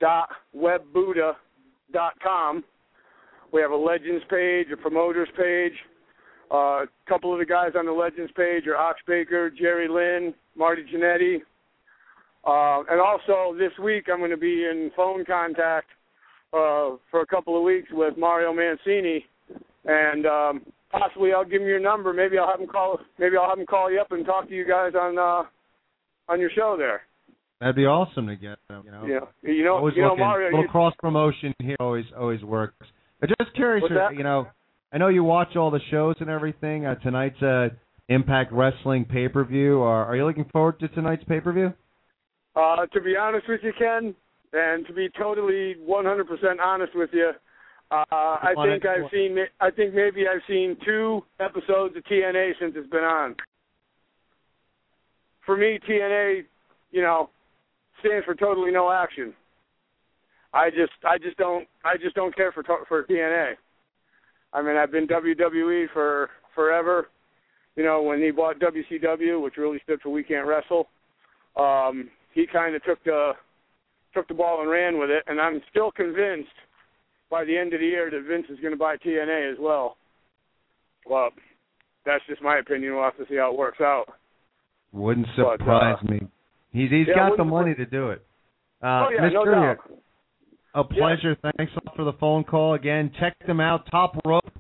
www.toprope.webbuddha.com. 0.01 2.65
We 3.53 3.61
have 3.61 3.71
a 3.71 3.77
Legends 3.77 4.25
page, 4.31 4.69
a 4.73 4.77
Promoters 4.77 5.29
page. 5.37 5.73
Uh, 6.51 6.85
a 6.85 6.87
couple 7.09 7.33
of 7.33 7.39
the 7.39 7.47
guys 7.47 7.73
on 7.77 7.87
the 7.87 7.93
Legends 7.93 8.33
page 8.37 8.67
are 8.67 8.77
Ox 8.77 9.01
Baker, 9.07 9.51
Jerry 9.51 9.89
Lynn, 9.89 10.35
Marty 10.57 10.85
Jannetty. 10.85 11.41
Uh, 12.45 12.83
and 12.91 13.01
also 13.01 13.57
this 13.59 13.73
week 13.83 14.07
I'm 14.11 14.19
going 14.19 14.31
to 14.31 14.37
be 14.37 14.65
in 14.65 14.91
phone 14.97 15.25
contact 15.25 15.89
uh, 16.53 16.97
for 17.11 17.21
a 17.21 17.27
couple 17.27 17.57
of 17.57 17.63
weeks 17.63 17.89
with 17.93 18.19
Mario 18.19 18.53
Mancini, 18.53 19.25
and 19.85 20.27
um, 20.27 20.63
possibly 20.91 21.33
I'll 21.33 21.45
give 21.45 21.63
him 21.63 21.69
your 21.69 21.81
number. 21.81 22.13
Maybe 22.13 22.39
I'll 22.39 22.51
have 22.51 22.61
him 22.61 22.67
call. 22.67 22.99
Maybe 23.19 23.37
I'll 23.37 23.49
have 23.49 23.59
him 23.59 23.67
call 23.67 23.91
you 23.91 24.01
up 24.01 24.13
and 24.13 24.27
talk 24.27 24.49
to 24.49 24.55
you 24.55 24.67
guys 24.67 24.93
on 24.99 25.19
uh, 25.19 25.45
on 26.29 26.41
your 26.41 26.51
show 26.51 26.77
there. 26.77 27.03
That'd 27.63 27.77
be 27.77 27.87
awesome 27.87 28.27
to 28.27 28.35
get 28.35 28.59
them. 28.69 28.83
You 28.85 28.91
know, 28.91 29.07
Yeah, 29.07 29.49
you 29.49 29.63
know, 29.63 29.77
always 29.77 29.95
you 29.95 30.03
know, 30.03 30.17
Mario. 30.17 30.49
little 30.49 30.65
You, 30.65 30.69
cross 30.69 30.95
promotion 30.99 31.55
here 31.61 31.77
always 31.79 32.07
always 32.19 32.43
works. 32.43 32.75
I'm 33.23 33.29
just 33.41 33.55
curious, 33.55 33.85
uh, 33.89 34.11
you 34.11 34.25
know, 34.25 34.49
I 34.93 34.99
know 34.99 35.07
you 35.07 35.23
watch 35.23 35.55
all 35.55 35.71
the 35.71 35.81
shows 35.89 36.17
and 36.19 36.29
everything. 36.29 36.87
Uh, 36.87 36.97
tonight's 36.97 37.41
uh, 37.41 37.69
Impact 38.09 38.53
Wrestling 38.53 39.05
pay 39.05 39.29
per 39.29 39.45
view. 39.45 39.81
Are, 39.81 40.05
are 40.07 40.17
you 40.17 40.27
looking 40.27 40.47
forward 40.53 40.81
to 40.81 40.89
tonight's 40.89 41.23
pay 41.23 41.39
per 41.39 41.53
view? 41.53 41.73
uh, 42.57 42.87
to 42.87 43.01
be 43.01 43.17
honest 43.17 43.49
with 43.49 43.61
you, 43.63 43.73
Ken, 43.79 44.13
and 44.53 44.85
to 44.89 44.93
be 44.93 45.09
totally 45.17 45.77
100% 45.89 46.25
honest 46.61 46.97
with 46.97 47.11
you, 47.13 47.31
uh, 47.93 48.05
I 48.11 48.55
think 48.67 48.85
I've 48.85 49.09
seen. 49.13 49.37
I 49.61 49.71
think 49.71 49.95
maybe 49.95 50.27
I've 50.27 50.43
seen 50.49 50.77
two 50.85 51.23
episodes 51.39 51.97
of 51.97 52.03
TNA 52.11 52.55
since 52.59 52.73
it's 52.75 52.91
been 52.91 53.05
on. 53.05 53.37
For 55.47 55.57
me, 55.57 55.79
TNA, 55.89 56.43
you 56.91 57.03
know, 57.03 57.31
stands 58.05 58.25
for 58.25 58.35
totally 58.35 58.71
no 58.71 58.91
action. 58.91 59.33
I 60.55 60.71
just, 60.71 60.93
I 61.05 61.19
just 61.19 61.37
don't, 61.39 61.67
I 61.85 61.97
just 61.97 62.15
don't 62.15 62.35
care 62.37 62.53
for 62.53 62.63
for 62.89 63.05
TNA. 63.05 63.55
I 64.53 64.63
mean, 64.63 64.77
I've 64.77 64.93
been 64.93 65.07
WWE 65.07 65.87
for 65.93 66.29
forever. 66.55 67.09
You 67.77 67.85
know, 67.85 68.03
when 68.03 68.21
he 68.21 68.31
bought 68.31 68.61
WCW, 68.61 69.43
which 69.43 69.57
really 69.57 69.81
stood 69.83 70.01
for 70.03 70.11
We 70.11 70.23
Can't 70.23 70.47
Wrestle, 70.47 70.89
um, 71.57 72.11
he 72.35 72.47
kind 72.47 72.75
of 72.77 72.85
took 72.85 73.03
the 73.05 73.33
took 74.15 74.29
the 74.29 74.35
ball 74.35 74.61
and 74.61 74.71
ran 74.71 74.99
with 74.99 75.09
it, 75.09 75.25
and 75.27 75.41
I'm 75.41 75.63
still 75.71 75.91
convinced 75.91 76.51
by 77.31 77.45
the 77.47 77.57
end 77.57 77.73
of 77.73 77.81
the 77.81 77.87
year 77.87 78.11
that 78.11 78.29
Vince 78.29 78.47
is 78.51 78.61
going 78.61 78.75
to 78.75 78.79
buy 78.79 78.97
TNA 78.97 79.53
as 79.53 79.59
well. 79.59 79.97
Well, 81.09 81.31
that's 82.05 82.23
just 82.29 82.43
my 82.43 82.59
opinion. 82.59 82.95
We'll 82.95 83.05
have 83.05 83.17
to 83.17 83.25
see 83.29 83.37
how 83.37 83.53
it 83.53 83.59
works 83.59 83.81
out. 83.81 84.05
Wouldn't 84.93 85.27
But, 85.37 85.43
uh, 85.43 85.57
surprise 85.57 86.05
me. 86.05 86.21
He's 86.73 86.91
he's 86.91 87.07
yeah, 87.09 87.29
got 87.29 87.37
the 87.37 87.45
money 87.45 87.75
to 87.75 87.85
do 87.87 88.11
it. 88.11 88.25
Uh, 88.83 88.87
oh 88.87 89.09
yeah, 89.11 89.21
Mr. 89.21 89.33
no 89.33 89.45
doubt. 89.45 89.77
A 90.75 90.85
pleasure. 90.85 91.37
Thanks 91.57 91.73
for 91.95 92.05
the 92.05 92.15
phone 92.15 92.45
call. 92.45 92.75
Again, 92.75 93.13
check 93.21 93.37
them 93.47 93.61
out. 93.61 93.87
Top 93.91 94.17
Rope. 94.25 94.51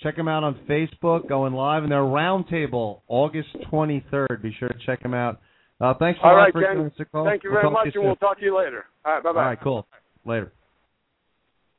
Check 0.00 0.16
them 0.16 0.28
out 0.28 0.44
on 0.44 0.54
Facebook, 0.68 1.28
going 1.28 1.52
live, 1.52 1.82
and 1.82 1.90
their 1.92 2.00
roundtable 2.00 3.00
August 3.08 3.48
23rd. 3.70 4.40
Be 4.40 4.54
sure 4.58 4.68
to 4.68 4.78
check 4.86 5.02
them 5.02 5.12
out. 5.12 5.40
Uh, 5.80 5.92
thanks 5.98 6.18
a 6.22 6.26
All 6.26 6.32
lot 6.32 6.38
right, 6.38 6.52
for 6.52 6.62
Ken. 6.62 6.72
giving 6.74 6.86
us 6.86 6.92
a 7.00 7.04
call. 7.04 7.24
Thank 7.24 7.44
you 7.44 7.50
We'll 7.50 7.60
very 7.60 7.72
much, 7.72 7.88
you 7.94 8.00
and 8.00 8.08
we'll 8.08 8.16
talk 8.16 8.38
to 8.38 8.44
you 8.44 8.56
later. 8.56 8.84
All 9.04 9.14
right, 9.14 9.22
bye 9.22 9.32
bye. 9.32 9.40
All 9.40 9.46
right, 9.46 9.60
cool. 9.60 9.86
Later. 10.24 10.52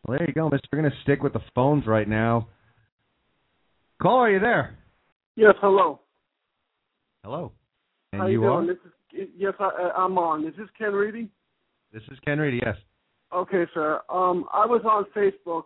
Well, 0.05 0.17
there 0.17 0.27
you 0.27 0.33
go, 0.33 0.49
Mister. 0.49 0.67
We're 0.71 0.81
going 0.81 0.91
to 0.91 0.97
stick 1.03 1.23
with 1.23 1.33
the 1.33 1.41
phones 1.55 1.87
right 1.87 2.07
now. 2.07 2.47
Caller, 4.01 4.27
are 4.27 4.31
you 4.31 4.39
there? 4.39 4.77
Yes, 5.35 5.55
hello. 5.61 5.99
Hello. 7.23 7.51
And 8.13 8.21
How 8.21 8.27
you, 8.27 8.41
you 8.41 8.47
are? 8.47 8.61
doing? 8.61 8.67
This 8.67 8.85
is 8.85 8.91
yes, 9.11 9.53
I, 9.59 9.91
I'm 9.97 10.17
on. 10.17 10.45
Is 10.45 10.53
this 10.57 10.67
Ken 10.77 10.93
Reedy? 10.93 11.29
This 11.93 12.03
is 12.11 12.17
Ken 12.25 12.39
Reedy, 12.39 12.59
yes. 12.65 12.75
Okay, 13.33 13.65
sir. 13.73 14.01
Um, 14.09 14.45
I 14.51 14.65
was 14.65 14.81
on 14.85 15.05
Facebook, 15.15 15.63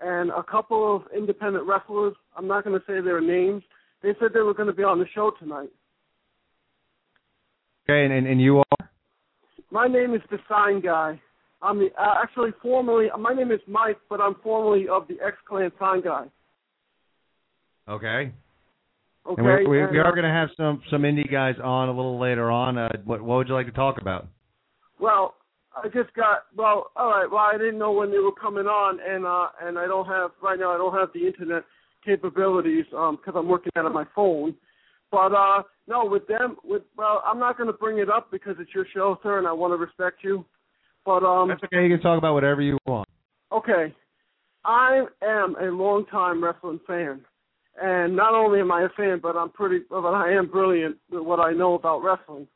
and 0.00 0.30
a 0.30 0.42
couple 0.42 0.94
of 0.94 1.02
independent 1.16 1.66
wrestlers. 1.66 2.14
I'm 2.36 2.46
not 2.46 2.64
going 2.64 2.78
to 2.78 2.84
say 2.86 3.00
their 3.00 3.20
names. 3.20 3.62
They 4.02 4.10
said 4.20 4.28
they 4.32 4.40
were 4.40 4.54
going 4.54 4.68
to 4.68 4.74
be 4.74 4.84
on 4.84 4.98
the 4.98 5.06
show 5.14 5.32
tonight. 5.38 5.70
Okay, 7.88 8.04
and, 8.04 8.12
and, 8.12 8.26
and 8.26 8.40
you 8.40 8.58
are? 8.58 8.90
My 9.70 9.86
name 9.86 10.14
is 10.14 10.20
the 10.30 10.38
Sign 10.48 10.80
Guy. 10.80 11.20
I'm 11.60 11.78
the 11.78 11.88
uh, 11.98 12.14
actually 12.22 12.50
formerly. 12.62 13.08
My 13.18 13.34
name 13.34 13.50
is 13.50 13.60
Mike, 13.66 13.98
but 14.08 14.20
I'm 14.20 14.36
formerly 14.42 14.88
of 14.88 15.08
the 15.08 15.16
X 15.24 15.36
Clan 15.48 15.72
Sign 15.78 16.02
Guy. 16.02 16.26
Okay. 17.88 18.32
Okay. 19.28 19.42
And 19.42 19.68
we, 19.68 19.80
we, 19.80 19.86
we 19.86 20.00
uh, 20.00 20.04
are 20.04 20.12
going 20.12 20.24
to 20.24 20.30
have 20.30 20.48
some 20.56 20.82
some 20.90 21.02
indie 21.02 21.30
guys 21.30 21.56
on 21.62 21.88
a 21.88 21.92
little 21.92 22.18
later 22.18 22.50
on. 22.50 22.78
Uh, 22.78 22.88
what 23.04 23.22
what 23.22 23.36
would 23.38 23.48
you 23.48 23.54
like 23.54 23.66
to 23.66 23.72
talk 23.72 24.00
about? 24.00 24.26
Well, 24.98 25.34
I 25.76 25.88
just 25.88 26.12
got 26.14 26.44
well. 26.56 26.90
All 26.96 27.10
right. 27.10 27.30
Well, 27.30 27.46
I 27.52 27.58
didn't 27.58 27.78
know 27.78 27.92
when 27.92 28.10
they 28.10 28.18
were 28.18 28.32
coming 28.32 28.66
on, 28.66 28.98
and 29.06 29.26
uh, 29.26 29.48
and 29.62 29.78
I 29.78 29.86
don't 29.86 30.06
have 30.06 30.30
right 30.42 30.58
now. 30.58 30.72
I 30.72 30.78
don't 30.78 30.94
have 30.94 31.10
the 31.14 31.26
internet 31.26 31.64
capabilities 32.04 32.84
um 32.96 33.16
because 33.16 33.34
I'm 33.36 33.48
working 33.48 33.72
out 33.76 33.86
of 33.86 33.92
my 33.92 34.04
phone. 34.14 34.54
But 35.10 35.32
uh 35.32 35.62
no, 35.86 36.04
with 36.04 36.26
them, 36.26 36.56
with 36.64 36.82
well, 36.96 37.22
I'm 37.26 37.38
not 37.38 37.56
going 37.56 37.66
to 37.66 37.72
bring 37.72 37.98
it 37.98 38.10
up 38.10 38.30
because 38.30 38.56
it's 38.60 38.74
your 38.74 38.86
show, 38.94 39.18
sir, 39.22 39.38
and 39.38 39.46
I 39.46 39.52
want 39.52 39.72
to 39.72 39.76
respect 39.76 40.18
you. 40.22 40.44
But 41.04 41.24
um, 41.24 41.48
That's 41.48 41.62
okay. 41.64 41.84
You 41.84 41.96
can 41.96 42.02
talk 42.02 42.18
about 42.18 42.34
whatever 42.34 42.60
you 42.60 42.78
want. 42.86 43.08
okay, 43.50 43.94
I 44.64 45.04
am 45.22 45.56
a 45.56 45.64
longtime 45.64 46.44
wrestling 46.44 46.80
fan, 46.86 47.24
and 47.80 48.16
not 48.16 48.34
only 48.34 48.60
am 48.60 48.72
I 48.72 48.82
a 48.82 48.88
fan, 48.96 49.20
but 49.22 49.36
I'm 49.36 49.50
pretty, 49.50 49.84
but 49.88 50.04
I 50.04 50.32
am 50.32 50.48
brilliant 50.48 50.96
with 51.10 51.22
what 51.22 51.40
I 51.40 51.52
know 51.52 51.74
about 51.74 52.02
wrestling. 52.02 52.46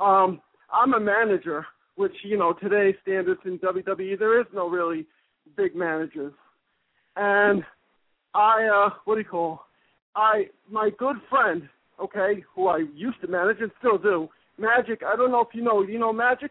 Um, 0.00 0.40
I'm 0.72 0.94
a 0.94 1.00
manager, 1.00 1.66
which 1.96 2.14
you 2.22 2.36
know 2.36 2.52
today 2.52 2.96
standards 3.02 3.40
in 3.44 3.58
WWE 3.58 4.18
there 4.18 4.40
is 4.40 4.46
no 4.54 4.68
really 4.68 5.06
big 5.56 5.74
managers, 5.74 6.32
and 7.16 7.62
I 8.34 8.86
uh, 8.86 8.90
what 9.04 9.14
do 9.14 9.20
you 9.20 9.28
call? 9.28 9.60
I 10.16 10.48
my 10.70 10.90
good 10.98 11.16
friend, 11.28 11.68
okay, 12.00 12.44
who 12.54 12.68
I 12.68 12.84
used 12.94 13.20
to 13.20 13.28
manage 13.28 13.58
and 13.60 13.70
still 13.78 13.98
do, 13.98 14.28
Magic. 14.58 15.02
I 15.06 15.16
don't 15.16 15.30
know 15.30 15.40
if 15.40 15.48
you 15.52 15.62
know. 15.62 15.82
You 15.82 15.98
know 15.98 16.12
Magic? 16.12 16.50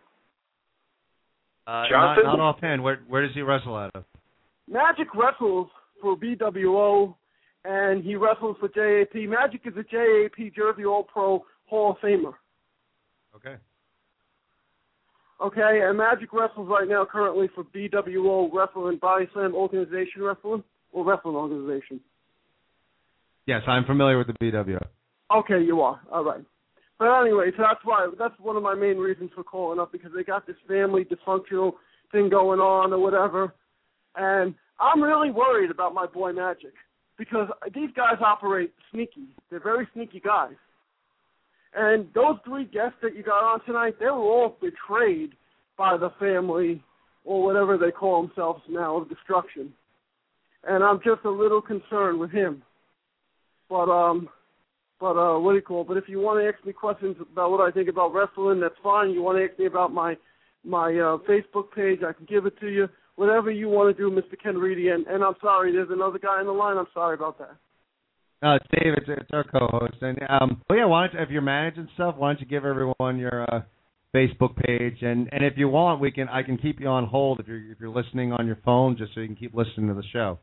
Uh, 1.65 1.85
not, 1.89 2.17
not 2.23 2.39
offhand. 2.39 2.83
Where 2.83 2.99
where 3.07 3.25
does 3.25 3.33
he 3.33 3.41
wrestle 3.41 3.75
out 3.75 3.91
of? 3.95 4.03
Magic 4.69 5.07
wrestles 5.15 5.67
for 6.01 6.17
BWO, 6.17 7.15
and 7.65 8.03
he 8.03 8.15
wrestles 8.15 8.57
for 8.59 8.67
JAP. 8.67 9.15
Magic 9.29 9.61
is 9.65 9.73
a 9.77 9.83
JAP 9.83 10.53
Jersey 10.55 10.85
All 10.85 11.03
Pro 11.03 11.45
Hall 11.65 11.91
of 11.91 11.97
Famer. 11.97 12.33
Okay. 13.35 13.55
Okay, 15.41 15.81
and 15.83 15.97
Magic 15.97 16.31
wrestles 16.31 16.69
right 16.69 16.87
now 16.87 17.05
currently 17.09 17.49
for 17.53 17.63
BWO 17.63 18.49
Wrestling 18.53 18.97
Body 19.01 19.27
Slam 19.33 19.55
Organization 19.55 20.21
Wrestling 20.21 20.63
or 20.91 21.05
Wrestling 21.05 21.35
Organization. 21.35 21.99
Yes, 23.45 23.61
I'm 23.67 23.85
familiar 23.85 24.17
with 24.17 24.27
the 24.27 24.33
BWO. 24.33 24.85
Okay, 25.35 25.61
you 25.61 25.81
are. 25.81 25.99
All 26.11 26.23
right. 26.23 26.43
But 26.99 27.21
anyway, 27.21 27.51
so 27.57 27.63
that's 27.63 27.83
why 27.83 28.07
that's 28.17 28.39
one 28.39 28.55
of 28.55 28.63
my 28.63 28.75
main 28.75 28.97
reasons 28.97 29.31
for 29.35 29.43
calling 29.43 29.79
up 29.79 29.91
because 29.91 30.11
they 30.15 30.23
got 30.23 30.47
this 30.47 30.55
family 30.67 31.03
dysfunctional 31.05 31.73
thing 32.11 32.29
going 32.29 32.59
on 32.59 32.93
or 32.93 32.99
whatever. 32.99 33.53
And 34.15 34.53
I'm 34.79 35.01
really 35.01 35.31
worried 35.31 35.71
about 35.71 35.93
my 35.93 36.05
boy 36.05 36.31
Magic 36.31 36.73
because 37.17 37.47
these 37.73 37.89
guys 37.95 38.15
operate 38.25 38.73
sneaky. 38.91 39.27
They're 39.49 39.59
very 39.59 39.87
sneaky 39.93 40.19
guys. 40.19 40.55
And 41.75 42.07
those 42.13 42.37
three 42.45 42.65
guests 42.65 42.97
that 43.01 43.15
you 43.15 43.23
got 43.23 43.43
on 43.43 43.63
tonight, 43.65 43.95
they 43.99 44.05
were 44.05 44.11
all 44.11 44.57
betrayed 44.61 45.31
by 45.77 45.97
the 45.97 46.11
family 46.19 46.83
or 47.25 47.43
whatever 47.43 47.77
they 47.77 47.91
call 47.91 48.21
themselves 48.21 48.61
now 48.69 48.97
of 48.97 49.09
destruction. 49.09 49.73
And 50.67 50.83
I'm 50.83 50.99
just 51.03 51.25
a 51.25 51.29
little 51.29 51.61
concerned 51.61 52.19
with 52.19 52.31
him. 52.31 52.61
But 53.69 53.89
um 53.89 54.29
but 54.99 55.17
uh 55.17 55.39
what 55.39 55.51
do 55.51 55.55
you 55.57 55.61
call? 55.63 55.83
But 55.83 55.97
if 55.97 56.07
you 56.07 56.19
want 56.19 56.41
to 56.41 56.47
ask 56.47 56.63
me 56.65 56.73
questions 56.73 57.15
about 57.19 57.51
what 57.51 57.59
I 57.61 57.71
think 57.71 57.89
about 57.89 58.13
wrestling, 58.13 58.59
that's 58.59 58.75
fine. 58.83 59.11
You 59.11 59.23
want 59.23 59.37
to 59.39 59.45
ask 59.45 59.57
me 59.57 59.65
about 59.65 59.93
my 59.93 60.15
my 60.63 60.89
uh 60.89 61.17
Facebook 61.27 61.71
page, 61.75 61.99
I 62.07 62.13
can 62.13 62.25
give 62.25 62.45
it 62.45 62.59
to 62.59 62.67
you. 62.69 62.87
Whatever 63.15 63.51
you 63.51 63.69
want 63.69 63.95
to 63.95 64.01
do, 64.01 64.09
Mr. 64.09 64.41
Ken 64.41 64.57
Reedy, 64.57 64.89
and, 64.89 65.05
and 65.07 65.23
I'm 65.23 65.35
sorry, 65.41 65.71
there's 65.71 65.89
another 65.91 66.17
guy 66.17 66.39
in 66.41 66.47
the 66.47 66.53
line. 66.53 66.77
I'm 66.77 66.87
sorry 66.93 67.13
about 67.13 67.37
that. 67.37 67.55
No, 68.43 68.55
it's 68.55 68.65
Dave. 68.71 68.93
It's, 68.97 69.07
it's 69.07 69.29
our 69.31 69.45
co-host. 69.45 69.95
And 70.01 70.17
um, 70.27 70.61
well, 70.69 70.77
yeah. 70.77 70.85
Why 70.85 71.07
don't 71.07 71.13
you, 71.13 71.23
if 71.23 71.29
you're 71.29 71.41
managing 71.41 71.87
stuff, 71.93 72.15
why 72.17 72.29
don't 72.29 72.41
you 72.41 72.45
give 72.45 72.65
everyone 72.65 73.17
your 73.17 73.43
uh, 73.43 73.61
Facebook 74.13 74.57
page? 74.57 74.97
And 75.01 75.29
and 75.31 75.45
if 75.45 75.53
you 75.55 75.69
want, 75.69 76.01
we 76.01 76.11
can 76.11 76.27
I 76.27 76.43
can 76.43 76.57
keep 76.57 76.81
you 76.81 76.87
on 76.87 77.05
hold 77.05 77.39
if 77.39 77.47
you're 77.47 77.71
if 77.71 77.79
you're 77.79 77.89
listening 77.89 78.33
on 78.33 78.45
your 78.45 78.59
phone, 78.65 78.97
just 78.97 79.13
so 79.15 79.21
you 79.21 79.27
can 79.27 79.37
keep 79.37 79.55
listening 79.55 79.87
to 79.87 79.93
the 79.93 80.03
show. 80.11 80.39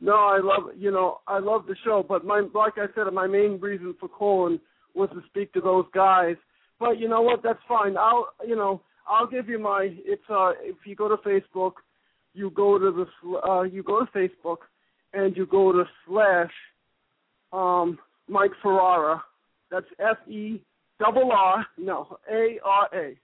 No, 0.00 0.14
I 0.14 0.40
love 0.42 0.70
you 0.76 0.90
know 0.90 1.18
I 1.28 1.38
love 1.38 1.66
the 1.68 1.76
show, 1.84 2.04
but 2.06 2.24
my 2.24 2.42
like 2.52 2.74
I 2.78 2.86
said, 2.96 3.04
my 3.12 3.28
main 3.28 3.60
reason 3.60 3.94
for 4.00 4.08
calling 4.08 4.58
was 4.96 5.08
to 5.10 5.22
speak 5.28 5.52
to 5.52 5.60
those 5.60 5.84
guys. 5.94 6.34
But 6.80 6.98
you 6.98 7.08
know 7.08 7.22
what? 7.22 7.44
That's 7.44 7.60
fine. 7.68 7.96
I'll 7.96 8.26
you 8.44 8.56
know 8.56 8.82
I'll 9.08 9.28
give 9.28 9.48
you 9.48 9.60
my. 9.60 9.88
It's 10.04 10.22
uh 10.28 10.50
if 10.62 10.76
you 10.84 10.96
go 10.96 11.08
to 11.08 11.16
Facebook, 11.18 11.74
you 12.36 12.50
go 12.50 12.78
to 12.78 12.92
the 12.92 13.38
uh 13.48 13.62
you 13.62 13.82
go 13.82 14.04
to 14.04 14.10
Facebook, 14.12 14.58
and 15.12 15.36
you 15.36 15.46
go 15.46 15.72
to 15.72 15.84
slash 16.06 16.52
um 17.52 17.98
Mike 18.28 18.52
Ferrara. 18.62 19.22
That's 19.70 19.86
F 19.98 20.18
E 20.28 20.62
double 21.00 21.32
R 21.32 21.66
no 21.78 22.18
A 22.30 22.58
R 22.64 22.88
A 22.94 23.16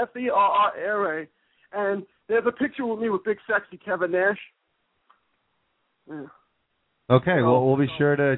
F 0.00 0.08
E 0.16 0.30
R 0.30 0.72
R 0.76 1.20
A, 1.20 1.26
and 1.72 2.04
there's 2.28 2.44
a 2.46 2.52
picture 2.52 2.86
with 2.86 3.00
me 3.00 3.10
with 3.10 3.24
big 3.24 3.38
sexy 3.50 3.78
Kevin 3.84 4.12
Nash. 4.12 4.38
Yeah. 6.08 6.26
Okay, 7.10 7.42
well 7.42 7.66
we'll 7.66 7.76
be 7.76 7.90
sure 7.98 8.14
to 8.14 8.36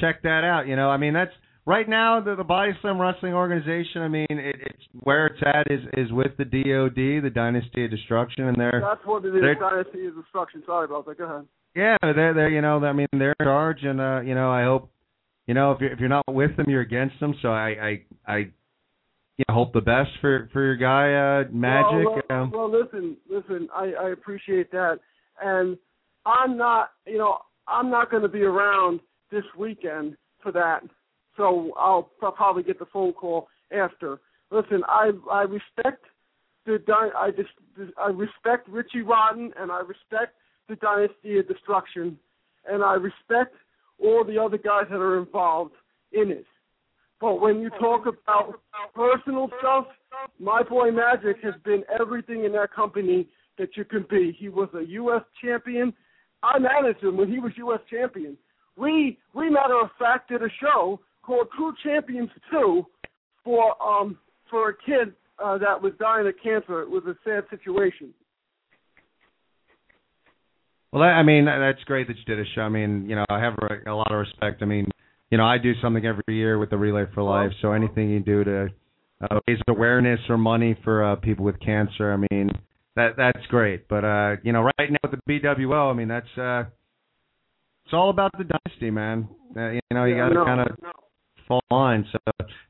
check 0.00 0.22
that 0.22 0.44
out. 0.44 0.66
You 0.66 0.76
know, 0.76 0.90
I 0.90 0.96
mean 0.96 1.14
that's 1.14 1.32
right 1.66 1.88
now 1.88 2.20
the, 2.20 2.34
the 2.36 2.44
Body 2.44 2.72
Slam 2.80 3.00
Wrestling 3.00 3.34
Organization. 3.34 4.02
I 4.02 4.08
mean, 4.08 4.26
it, 4.30 4.56
it's 4.60 4.82
where 5.00 5.26
it's 5.26 5.40
at 5.44 5.70
is 5.70 5.80
is 5.96 6.12
with 6.12 6.32
the 6.38 6.44
DoD, 6.44 7.22
the 7.24 7.30
Dynasty 7.32 7.84
of 7.84 7.90
Destruction, 7.90 8.48
and 8.48 8.56
they're 8.58 8.82
That's 8.84 9.06
what 9.06 9.24
it 9.24 9.34
is. 9.34 9.40
they're- 9.40 9.54
Dynasty 9.54 10.06
of 10.06 10.14
Destruction. 10.16 10.62
Sorry 10.66 10.84
about 10.84 11.06
that. 11.06 11.18
Go 11.18 11.24
ahead. 11.24 11.46
yeah 11.74 11.96
they're 12.02 12.34
they're 12.34 12.50
you 12.50 12.60
know 12.60 12.84
I 12.84 12.92
mean 12.92 13.06
they're 13.12 13.34
in 13.38 13.46
charge, 13.46 13.82
and 13.82 14.00
uh, 14.00 14.20
you 14.20 14.34
know 14.34 14.50
I 14.50 14.64
hope 14.64 14.90
you 15.46 15.54
know 15.54 15.72
if 15.72 15.80
you're 15.80 15.92
if 15.92 16.00
you're 16.00 16.08
not 16.08 16.24
with 16.28 16.56
them, 16.56 16.66
you're 16.68 16.82
against 16.82 17.18
them. 17.20 17.34
So 17.42 17.48
I 17.48 17.68
I 17.68 18.32
I 18.32 18.36
you 19.38 19.44
know, 19.48 19.54
hope 19.54 19.72
the 19.72 19.80
best 19.80 20.10
for 20.20 20.48
for 20.52 20.62
your 20.62 20.76
guy 20.76 21.14
uh, 21.14 21.50
Magic. 21.52 22.06
Well, 22.06 22.20
well, 22.28 22.42
um, 22.42 22.50
well, 22.50 22.70
listen, 22.70 23.16
listen. 23.30 23.68
I, 23.74 23.92
I 24.00 24.10
appreciate 24.10 24.70
that, 24.72 24.98
and 25.42 25.78
I'm 26.26 26.56
not. 26.56 26.90
You 27.06 27.18
know, 27.18 27.38
I'm 27.66 27.90
not 27.90 28.10
going 28.10 28.22
to 28.22 28.28
be 28.28 28.42
around 28.42 29.00
this 29.30 29.44
weekend 29.58 30.16
for 30.42 30.52
that. 30.52 30.82
So 31.36 31.72
I'll, 31.78 32.10
probably 32.32 32.62
get 32.62 32.78
the 32.78 32.86
phone 32.92 33.12
call 33.12 33.48
after. 33.72 34.20
Listen, 34.50 34.82
I 34.86 35.12
I 35.30 35.42
respect 35.42 36.04
the 36.66 36.78
I 37.16 37.30
just 37.30 37.50
I 37.98 38.08
respect 38.08 38.68
Richie 38.68 39.02
Rotten 39.02 39.52
and 39.58 39.72
I 39.72 39.80
respect 39.80 40.34
the 40.68 40.76
Dynasty 40.76 41.38
of 41.38 41.48
Destruction, 41.48 42.18
and 42.66 42.82
I 42.82 42.94
respect 42.94 43.54
all 44.02 44.24
the 44.24 44.38
other 44.38 44.58
guys 44.58 44.84
that 44.90 44.96
are 44.96 45.18
involved 45.18 45.74
in 46.12 46.30
it. 46.30 46.46
But 47.20 47.40
when 47.40 47.60
you 47.60 47.70
talk 47.70 48.02
about 48.06 48.60
personal 48.94 49.48
stuff, 49.60 49.86
my 50.40 50.62
boy 50.62 50.90
Magic 50.90 51.36
has 51.42 51.54
been 51.64 51.84
everything 52.00 52.44
in 52.44 52.52
that 52.52 52.72
company 52.74 53.28
that 53.58 53.76
you 53.76 53.84
can 53.84 54.04
be. 54.10 54.36
He 54.36 54.48
was 54.48 54.68
a 54.74 54.82
U.S. 54.82 55.22
champion. 55.42 55.92
I 56.42 56.58
managed 56.58 57.02
him 57.02 57.16
when 57.16 57.30
he 57.30 57.38
was 57.38 57.52
U.S. 57.56 57.80
champion. 57.88 58.36
We, 58.76 59.18
we 59.34 59.50
matter 59.50 59.78
of 59.80 59.90
fact, 59.98 60.30
did 60.30 60.42
a 60.42 60.48
show 60.60 61.00
called 61.22 61.48
True 61.56 61.72
Champions 61.82 62.30
2 62.50 62.84
for 63.44 63.74
um 63.82 64.18
for 64.50 64.70
a 64.70 64.74
kid 64.74 65.14
uh, 65.42 65.58
that 65.58 65.80
was 65.80 65.92
dying 65.98 66.26
of 66.26 66.34
cancer. 66.42 66.82
It 66.82 66.90
was 66.90 67.02
a 67.06 67.16
sad 67.24 67.44
situation. 67.50 68.12
Well, 70.92 71.02
I 71.02 71.22
mean, 71.22 71.46
that's 71.46 71.82
great 71.84 72.06
that 72.08 72.16
you 72.18 72.24
did 72.24 72.38
a 72.38 72.48
show. 72.54 72.60
I 72.60 72.68
mean, 72.68 73.06
you 73.08 73.16
know, 73.16 73.24
I 73.30 73.40
have 73.40 73.54
a, 73.54 73.90
a 73.90 73.94
lot 73.94 74.12
of 74.12 74.18
respect. 74.18 74.60
I 74.60 74.66
mean, 74.66 74.86
you 75.30 75.38
know, 75.38 75.44
I 75.44 75.56
do 75.56 75.72
something 75.80 76.04
every 76.04 76.22
year 76.28 76.58
with 76.58 76.68
the 76.68 76.76
Relay 76.76 77.04
for 77.14 77.22
Life, 77.22 77.52
so 77.62 77.72
anything 77.72 78.10
you 78.10 78.20
do 78.20 78.44
to 78.44 78.68
uh, 79.22 79.38
raise 79.48 79.58
awareness 79.68 80.20
or 80.28 80.36
money 80.36 80.76
for 80.84 81.02
uh, 81.02 81.16
people 81.16 81.46
with 81.46 81.58
cancer. 81.60 82.12
I 82.12 82.18
mean, 82.30 82.50
that 82.96 83.12
that's 83.16 83.44
great. 83.48 83.88
But 83.88 84.04
uh, 84.04 84.36
you 84.42 84.52
know, 84.52 84.62
right 84.78 84.90
now 84.90 84.98
with 85.10 85.18
the 85.26 85.40
BWO, 85.40 85.90
I 85.90 85.94
mean, 85.94 86.08
that's 86.08 86.26
uh, 86.36 86.64
it's 87.86 87.94
all 87.94 88.10
about 88.10 88.32
the 88.36 88.44
dynasty, 88.44 88.90
man. 88.90 89.28
Uh, 89.56 89.70
you 89.70 89.80
know, 89.92 90.04
you 90.04 90.16
Yeah, 90.16 90.24
got 90.24 90.28
to 90.28 90.34
no, 90.34 90.44
kind 90.44 90.60
of 90.60 90.76
no. 90.82 90.90
Fall 91.46 91.60
in 91.70 91.76
line. 91.76 92.06
So, 92.12 92.18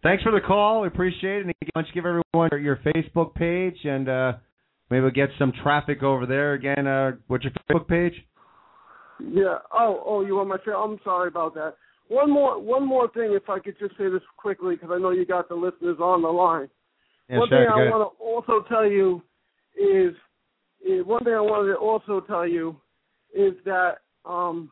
thanks 0.03 0.23
for 0.23 0.33
the 0.33 0.41
call. 0.41 0.83
We 0.83 0.89
appreciate 0.89 1.39
it. 1.39 1.47
And 1.47 1.55
why 1.73 1.83
don't 1.83 1.87
you 1.89 1.95
give 1.95 2.07
everyone 2.07 2.49
your, 2.51 2.61
your 2.61 2.81
Facebook 2.95 3.35
page 3.35 3.77
and 3.85 4.09
uh, 4.09 4.33
maybe 4.91 5.03
we'll 5.03 5.11
get 5.11 5.31
some 5.39 5.53
traffic 5.63 6.03
over 6.03 6.27
there 6.27 6.55
again. 6.55 6.87
Uh, 6.87 7.13
what's 7.27 7.45
your 7.45 7.53
Facebook 7.53 7.89
page? 7.89 8.15
Yeah. 9.21 9.59
Oh, 9.73 10.03
oh, 10.05 10.25
you 10.25 10.37
want 10.37 10.49
my 10.49 10.57
share? 10.65 10.77
I'm 10.77 10.99
sorry 11.05 11.29
about 11.29 11.55
that. 11.55 11.75
One 12.09 12.31
more, 12.31 12.61
one 12.61 12.87
more 12.87 13.09
thing, 13.13 13.33
if 13.33 13.49
I 13.49 13.59
could 13.59 13.79
just 13.79 13.97
say 13.97 14.11
this 14.11 14.23
quickly, 14.37 14.75
because 14.75 14.91
I 14.93 14.99
know 14.99 15.11
you 15.11 15.25
got 15.25 15.49
the 15.49 15.55
listeners 15.55 15.99
on 16.01 16.23
the 16.23 16.29
line. 16.29 16.69
Yeah, 17.29 17.39
one 17.39 17.49
sure, 17.49 17.59
thing 17.59 17.69
I 17.73 17.91
want 17.91 18.13
to 18.13 18.25
also 18.25 18.69
tell 18.69 18.87
you 18.87 19.23
is, 19.77 20.15
is 20.87 21.07
one 21.07 21.25
thing 21.25 21.33
I 21.33 21.41
wanted 21.41 21.73
to 21.73 21.79
also 21.79 22.21
tell 22.27 22.47
you 22.47 22.77
is 23.35 23.55
that 23.65 23.99
um, 24.25 24.71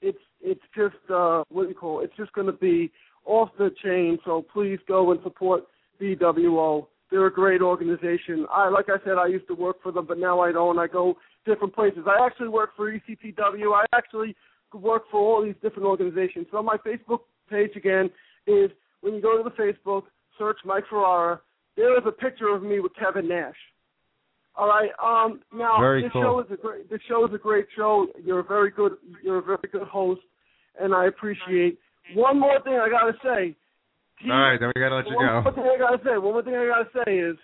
it's 0.00 0.18
it's 0.40 0.60
just 0.76 0.96
uh, 1.10 1.44
what 1.50 1.64
do 1.64 1.68
you 1.68 1.74
call 1.74 2.00
it? 2.00 2.04
It's 2.04 2.16
just 2.16 2.32
going 2.32 2.46
to 2.46 2.52
be 2.52 2.90
off 3.24 3.50
the 3.58 3.70
chain. 3.82 4.18
So 4.24 4.44
please 4.52 4.78
go 4.86 5.10
and 5.12 5.20
support 5.22 5.64
BWO. 6.00 6.86
They're 7.10 7.26
a 7.26 7.32
great 7.32 7.62
organization. 7.62 8.46
I 8.50 8.68
like 8.68 8.86
I 8.88 9.02
said, 9.04 9.14
I 9.18 9.26
used 9.26 9.48
to 9.48 9.54
work 9.54 9.82
for 9.82 9.92
them, 9.92 10.06
but 10.06 10.18
now 10.18 10.40
I 10.40 10.52
don't. 10.52 10.78
I 10.78 10.86
go 10.86 11.16
different 11.46 11.74
places. 11.74 12.00
I 12.06 12.24
actually 12.24 12.48
work 12.48 12.70
for 12.76 12.92
E 12.92 13.00
ECPW. 13.08 13.74
I 13.74 13.84
actually 13.96 14.36
work 14.74 15.04
for 15.10 15.18
all 15.18 15.42
these 15.42 15.54
different 15.62 15.86
organizations. 15.86 16.46
So 16.50 16.62
my 16.62 16.76
Facebook 16.76 17.20
page 17.50 17.70
again 17.76 18.10
is 18.46 18.70
when 19.00 19.14
you 19.14 19.22
go 19.22 19.42
to 19.42 19.42
the 19.42 19.56
Facebook, 19.62 20.02
search 20.38 20.58
Mike 20.64 20.84
Ferrara. 20.90 21.40
There 21.76 21.96
is 21.96 22.04
a 22.06 22.12
picture 22.12 22.48
of 22.48 22.62
me 22.62 22.80
with 22.80 22.92
Kevin 22.98 23.28
Nash. 23.28 23.56
All 24.58 24.66
right. 24.66 24.90
Um, 25.02 25.40
now 25.54 25.78
Very 25.80 26.02
this 26.02 26.12
cool. 26.12 26.22
show 26.22 26.40
is 26.40 26.46
a 26.52 26.60
great. 26.60 26.90
This 26.90 27.00
show 27.08 27.24
is 27.26 27.32
a 27.32 27.38
great 27.38 27.66
show. 27.76 28.08
You're 28.22 28.40
a 28.40 28.44
very 28.44 28.70
good. 28.72 28.92
You're 29.22 29.38
a 29.38 29.42
very 29.42 29.68
good 29.70 29.86
host, 29.86 30.20
and 30.80 30.92
I 30.92 31.06
appreciate. 31.06 31.78
One 32.14 32.40
more 32.40 32.60
thing 32.62 32.74
I 32.74 32.88
gotta 32.90 33.12
say. 33.22 33.54
All 34.28 34.36
right, 34.36 34.58
then 34.58 34.72
we 34.74 34.80
got 34.80 34.88
to 34.88 34.96
let 34.96 35.06
you 35.06 35.14
one 35.14 35.26
go. 35.26 35.42
more 35.42 35.52
thing 35.52 35.64
I 35.64 35.78
gotta 35.78 36.02
say. 36.02 36.18
One 36.18 36.32
more 36.32 36.42
thing 36.42 36.56
I 36.56 36.66
gotta 36.66 37.04
say 37.06 37.18
is, 37.18 37.36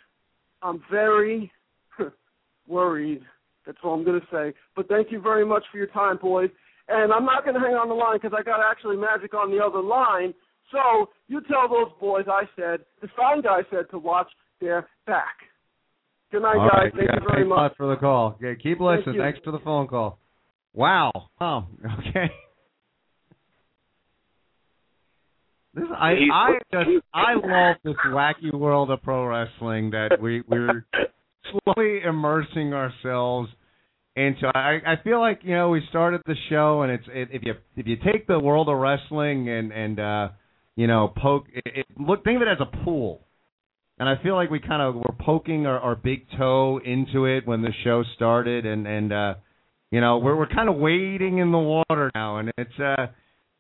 I'm 0.61 0.83
very 0.91 1.53
worried. 2.67 3.23
That's 3.65 3.79
all 3.85 3.95
I'm 3.95 4.05
gonna 4.05 4.27
say. 4.33 4.53
But 4.75 4.89
thank 4.89 5.12
you 5.12 5.21
very 5.21 5.47
much 5.47 5.62
for 5.71 5.79
your 5.79 5.87
time, 5.89 6.19
boys. 6.21 6.51
And 6.89 7.12
I'm 7.12 7.25
not 7.25 7.45
gonna 7.45 7.61
hang 7.61 7.75
on 7.75 7.89
the 7.89 7.95
line 7.95 8.19
because 8.21 8.37
I 8.37 8.43
got 8.43 8.59
actually 8.61 8.97
Magic 8.97 9.35
on 9.35 9.51
the 9.51 9.62
other 9.65 9.81
line. 9.81 10.35
So 10.73 11.11
you 11.29 11.41
tell 11.43 11.69
those 11.69 11.93
boys 12.01 12.25
I 12.29 12.43
said 12.57 12.81
the 13.01 13.09
sign 13.17 13.43
guy 13.43 13.61
said 13.71 13.85
to 13.93 13.99
watch 13.99 14.29
their 14.61 14.89
back. 15.07 15.37
Good 16.35 16.43
night, 16.43 16.57
All 16.57 16.68
guys. 16.68 16.78
right, 16.82 16.93
Thank 16.97 17.09
yeah, 17.11 17.14
you 17.14 17.28
very 17.28 17.43
thanks 17.45 17.49
much. 17.49 17.76
for 17.76 17.87
the 17.87 17.95
call. 17.95 18.37
Okay, 18.43 18.61
keep 18.61 18.80
listening. 18.80 19.14
you. 19.14 19.20
Thanks 19.22 19.39
for 19.45 19.53
the 19.53 19.61
phone 19.61 19.87
call. 19.87 20.18
Wow. 20.72 21.12
Oh, 21.41 21.64
okay. 22.01 22.26
This 25.74 25.85
I 25.97 26.14
I 26.32 26.51
just 26.72 26.89
I 27.14 27.35
love 27.35 27.76
this 27.85 27.95
wacky 28.09 28.53
world 28.53 28.91
of 28.91 29.01
pro 29.05 29.26
wrestling 29.26 29.91
that 29.91 30.20
we 30.20 30.43
we're 30.49 30.85
slowly 31.53 32.01
immersing 32.03 32.74
ourselves 32.74 33.49
into. 34.16 34.49
I 34.53 34.80
I 34.85 34.95
feel 35.05 35.20
like 35.20 35.39
you 35.45 35.55
know 35.55 35.70
we 35.70 35.82
started 35.89 36.20
the 36.26 36.35
show 36.51 36.82
and 36.82 36.91
it's 36.91 37.05
it, 37.12 37.28
if 37.30 37.43
you 37.45 37.55
if 37.76 37.87
you 37.87 37.95
take 38.05 38.26
the 38.26 38.41
world 38.41 38.68
of 38.68 38.76
wrestling 38.78 39.49
and 39.49 39.70
and 39.70 40.01
uh 40.01 40.28
you 40.74 40.89
know 40.89 41.12
poke 41.16 41.45
it, 41.55 41.62
it, 41.64 41.87
look 41.97 42.24
think 42.24 42.37
of 42.37 42.43
it 42.43 42.49
as 42.49 42.59
a 42.61 42.85
pool. 42.85 43.20
And 43.99 44.09
I 44.09 44.21
feel 44.23 44.35
like 44.35 44.51
we 44.51 44.59
kind 44.59 44.83
of 44.83 44.97
were 44.97 45.15
poking 45.21 45.67
our, 45.67 45.79
our 45.79 45.95
big 45.95 46.27
toe 46.37 46.81
into 46.85 47.27
it 47.27 47.47
when 47.47 47.63
the 47.63 47.71
show 47.85 48.03
started, 48.17 48.67
and 48.67 48.87
and 48.87 49.13
uh, 49.13 49.35
you 49.93 50.01
know 50.01 50.19
we're 50.19 50.37
we're 50.37 50.49
kind 50.49 50.69
of 50.69 50.77
wading 50.77 51.39
in 51.39 51.53
the 51.53 51.59
water 51.59 52.11
now, 52.15 52.39
and 52.39 52.53
it's 52.59 52.79
uh, 52.81 53.07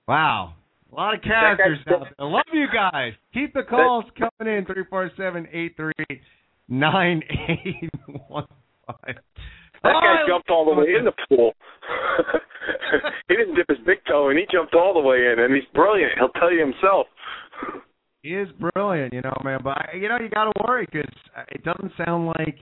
wow, 0.08 0.54
a 0.90 0.94
lot 0.94 1.14
of 1.14 1.22
characters 1.22 1.78
out 1.88 2.00
there. 2.00 2.14
I 2.18 2.24
love 2.24 2.50
you 2.52 2.66
guys. 2.74 3.12
Keep 3.32 3.54
the 3.54 3.62
calls 3.62 4.04
coming 4.18 4.52
in 4.56 4.64
three 4.64 4.82
four 4.90 5.08
seven 5.16 5.46
eight 5.52 5.76
three 5.76 6.20
nine 6.68 7.22
eight 7.48 7.90
one 8.28 8.46
five. 8.86 9.16
That 9.84 10.00
guy 10.00 10.16
jumped 10.26 10.50
all 10.50 10.64
the 10.64 10.80
way 10.80 10.96
in 10.98 11.04
the 11.04 11.12
pool. 11.28 11.52
he 13.28 13.36
didn't 13.36 13.54
dip 13.54 13.68
his 13.68 13.78
big 13.86 13.98
toe 14.08 14.30
and 14.30 14.38
He 14.38 14.46
jumped 14.50 14.74
all 14.74 14.94
the 14.94 15.00
way 15.00 15.18
in, 15.30 15.38
and 15.38 15.54
he's 15.54 15.68
brilliant. 15.74 16.12
He'll 16.18 16.32
tell 16.40 16.50
you 16.50 16.60
himself. 16.60 17.06
He 18.24 18.30
is 18.30 18.48
brilliant, 18.58 19.12
you 19.12 19.20
know, 19.20 19.36
man. 19.44 19.60
But 19.62 19.76
you 19.94 20.08
know, 20.08 20.16
you 20.18 20.30
got 20.30 20.44
to 20.44 20.52
worry 20.66 20.88
because 20.90 21.12
it 21.50 21.62
doesn't 21.62 21.92
sound 22.02 22.26
like, 22.38 22.56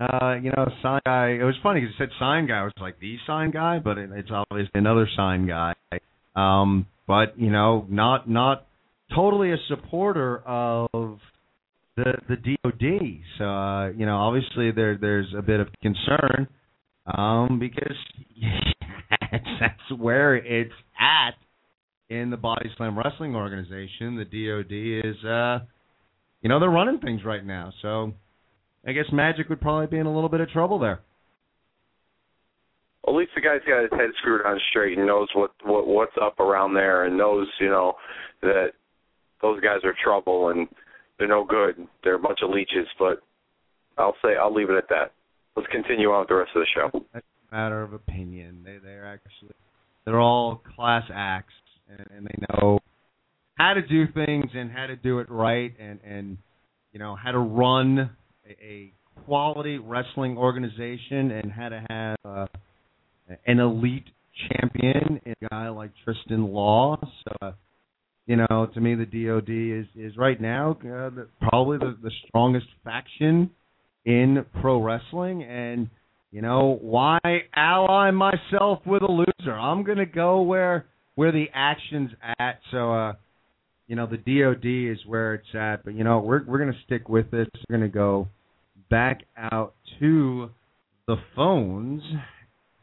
uh, 0.00 0.34
you 0.42 0.50
know, 0.50 0.68
sign 0.82 1.00
guy. 1.06 1.28
It 1.28 1.44
was 1.44 1.54
funny 1.62 1.80
because 1.80 1.94
it 1.94 1.98
said 1.98 2.08
sign 2.18 2.48
guy. 2.48 2.58
I 2.58 2.64
was 2.64 2.72
like 2.80 2.98
the 2.98 3.16
sign 3.24 3.52
guy, 3.52 3.78
but 3.78 3.98
it, 3.98 4.10
it's 4.12 4.30
obviously 4.32 4.72
another 4.74 5.08
sign 5.16 5.46
guy. 5.46 5.74
Um, 6.34 6.86
but 7.06 7.38
you 7.38 7.52
know, 7.52 7.86
not 7.88 8.28
not 8.28 8.66
totally 9.14 9.52
a 9.52 9.58
supporter 9.68 10.38
of 10.38 11.20
the 11.96 12.14
the 12.28 12.34
DoD. 12.34 13.20
So 13.38 13.44
uh, 13.44 13.90
you 13.90 14.06
know, 14.06 14.16
obviously 14.16 14.72
there 14.72 14.98
there's 15.00 15.32
a 15.38 15.42
bit 15.42 15.60
of 15.60 15.68
concern 15.82 16.48
um, 17.06 17.60
because 17.60 17.96
that's 19.30 20.00
where 20.00 20.34
it's 20.34 20.74
at 20.98 21.36
in 22.08 22.30
the 22.30 22.36
Body 22.36 22.70
Slam 22.76 22.96
Wrestling 22.98 23.34
Organization. 23.34 24.16
The 24.16 24.24
DoD 24.24 25.10
is, 25.10 25.24
uh, 25.24 25.58
you 26.42 26.48
know, 26.48 26.60
they're 26.60 26.70
running 26.70 27.00
things 27.00 27.24
right 27.24 27.44
now. 27.44 27.72
So 27.82 28.12
I 28.86 28.92
guess 28.92 29.06
Magic 29.12 29.48
would 29.48 29.60
probably 29.60 29.88
be 29.88 29.98
in 29.98 30.06
a 30.06 30.14
little 30.14 30.28
bit 30.28 30.40
of 30.40 30.48
trouble 30.50 30.78
there. 30.78 31.00
At 33.08 33.14
least 33.14 33.30
the 33.34 33.40
guy's 33.40 33.60
got 33.66 33.82
his 33.82 33.90
head 33.92 34.10
screwed 34.18 34.44
on 34.44 34.58
straight 34.70 34.98
and 34.98 35.06
knows 35.06 35.28
what 35.34 35.52
what 35.64 35.86
what's 35.86 36.16
up 36.20 36.40
around 36.40 36.74
there, 36.74 37.04
and 37.04 37.16
knows 37.16 37.46
you 37.60 37.68
know 37.68 37.94
that 38.42 38.70
those 39.40 39.60
guys 39.60 39.78
are 39.84 39.94
trouble 40.02 40.48
and 40.48 40.66
they're 41.18 41.28
no 41.28 41.44
good. 41.44 41.86
They're 42.02 42.16
a 42.16 42.18
bunch 42.18 42.40
of 42.42 42.50
leeches. 42.50 42.88
But 42.98 43.22
I'll 43.96 44.16
say 44.24 44.30
I'll 44.36 44.52
leave 44.52 44.70
it 44.70 44.76
at 44.76 44.88
that. 44.88 45.12
Let's 45.54 45.68
continue 45.70 46.10
on 46.10 46.20
with 46.20 46.28
the 46.28 46.34
rest 46.34 46.50
of 46.56 46.62
the 46.62 46.66
show. 46.74 47.06
That's 47.14 47.26
a 47.50 47.54
matter 47.54 47.80
of 47.82 47.92
opinion. 47.92 48.62
They 48.64 48.78
they're 48.82 49.06
actually 49.06 49.54
they're 50.04 50.20
all 50.20 50.60
class 50.74 51.04
acts 51.14 51.54
and, 51.88 52.06
and 52.16 52.26
they 52.26 52.46
know 52.52 52.78
how 53.54 53.74
to 53.74 53.82
do 53.82 54.06
things 54.12 54.50
and 54.54 54.70
how 54.70 54.86
to 54.86 54.96
do 54.96 55.18
it 55.18 55.30
right 55.30 55.72
and 55.78 55.98
and 56.04 56.38
you 56.92 56.98
know 56.98 57.16
how 57.16 57.32
to 57.32 57.38
run 57.38 58.10
a, 58.46 58.64
a 58.64 58.92
quality 59.24 59.78
wrestling 59.78 60.36
organization 60.36 61.30
and 61.30 61.50
how 61.50 61.68
to 61.68 61.84
have 61.88 62.16
uh, 62.24 62.46
an 63.46 63.58
elite 63.58 64.06
champion, 64.48 65.20
in 65.24 65.34
a 65.42 65.48
guy 65.48 65.68
like 65.68 65.90
Tristan 66.04 66.52
Law. 66.52 66.98
So, 67.00 67.46
uh, 67.46 67.52
you 68.26 68.36
know, 68.36 68.68
to 68.74 68.80
me, 68.80 68.94
the 68.94 69.06
DoD 69.06 69.48
is 69.48 69.86
is 69.96 70.16
right 70.16 70.40
now 70.40 70.72
uh, 70.72 71.10
the, 71.10 71.28
probably 71.40 71.78
the, 71.78 71.96
the 72.02 72.10
strongest 72.26 72.66
faction 72.84 73.50
in 74.04 74.44
pro 74.60 74.82
wrestling, 74.82 75.42
and 75.42 75.88
you 76.32 76.42
know 76.42 76.78
why 76.80 77.18
ally 77.54 78.10
myself 78.10 78.80
with 78.84 79.02
a 79.02 79.10
loser? 79.10 79.52
I'm 79.52 79.84
gonna 79.84 80.06
go 80.06 80.42
where 80.42 80.86
where 81.16 81.32
the 81.32 81.46
action's 81.52 82.10
at. 82.38 82.60
So, 82.70 82.92
uh, 82.94 83.12
you 83.88 83.96
know, 83.96 84.06
the 84.06 84.16
DoD 84.16 84.64
is 84.92 85.04
where 85.06 85.34
it's 85.34 85.54
at, 85.54 85.84
but 85.84 85.94
you 85.94 86.04
know, 86.04 86.20
we're 86.20 86.44
we're 86.44 86.58
gonna 86.58 86.78
stick 86.84 87.08
with 87.08 87.30
this. 87.30 87.48
We're 87.68 87.78
gonna 87.78 87.88
go 87.88 88.28
back 88.88 89.22
out 89.36 89.74
to 89.98 90.50
the 91.08 91.16
phones, 91.34 92.02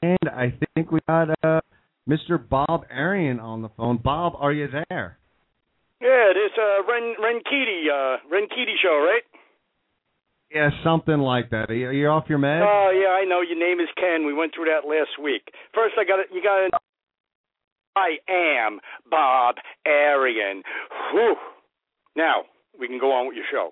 and 0.01 0.29
I 0.29 0.53
think 0.75 0.91
we 0.91 0.99
got 1.07 1.29
uh, 1.43 1.61
Mr. 2.07 2.37
Bob 2.37 2.85
Arian 2.89 3.39
on 3.39 3.61
the 3.61 3.69
phone. 3.77 3.99
Bob, 4.03 4.33
are 4.37 4.51
you 4.51 4.67
there? 4.89 5.17
Yeah, 6.01 6.31
it 6.31 6.37
is 6.37 6.51
uh, 6.57 6.83
Ren 6.89 7.15
Ren 7.21 7.39
Keaty, 7.47 7.87
uh, 7.87 8.17
Ren 8.29 8.43
Keaty 8.43 8.75
show, 8.81 8.97
right? 9.05 9.23
Yeah, 10.53 10.69
something 10.83 11.17
like 11.17 11.49
that. 11.49 11.69
Are 11.69 11.73
you, 11.73 11.87
are 11.87 11.93
you 11.93 12.07
off 12.07 12.25
your 12.29 12.37
med? 12.37 12.61
Oh 12.61 12.91
yeah, 12.93 13.09
I 13.09 13.25
know. 13.25 13.41
Your 13.41 13.57
name 13.57 13.79
is 13.79 13.89
Ken. 13.97 14.25
We 14.25 14.33
went 14.33 14.53
through 14.53 14.65
that 14.65 14.87
last 14.87 15.21
week. 15.21 15.41
First, 15.73 15.95
I 15.99 16.05
got 16.05 16.19
You 16.31 16.43
got 16.43 16.69
to. 16.69 16.92
I 17.95 18.17
am 18.29 18.79
Bob 19.09 19.55
Arian. 19.85 20.63
Whew. 21.11 21.35
Now 22.15 22.43
we 22.79 22.87
can 22.87 22.99
go 22.99 23.11
on 23.11 23.27
with 23.27 23.35
your 23.35 23.45
show. 23.51 23.71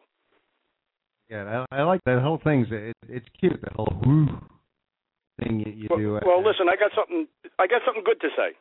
Yeah, 1.29 1.63
I, 1.71 1.77
I 1.79 1.83
like 1.83 2.01
that 2.05 2.21
whole 2.21 2.39
thing. 2.43 2.65
It, 2.69 2.95
it's 3.07 3.25
cute. 3.39 3.61
the 3.61 3.69
whole 3.75 3.93
whoo 4.05 4.27
thing 5.39 5.63
you, 5.65 5.71
you 5.71 5.87
well, 5.89 5.99
do. 5.99 6.19
well, 6.25 6.43
listen, 6.43 6.67
I 6.67 6.75
got 6.75 6.91
something. 6.95 7.27
I 7.57 7.67
got 7.67 7.81
something 7.85 8.03
good 8.03 8.19
to 8.21 8.29
say. 8.35 8.51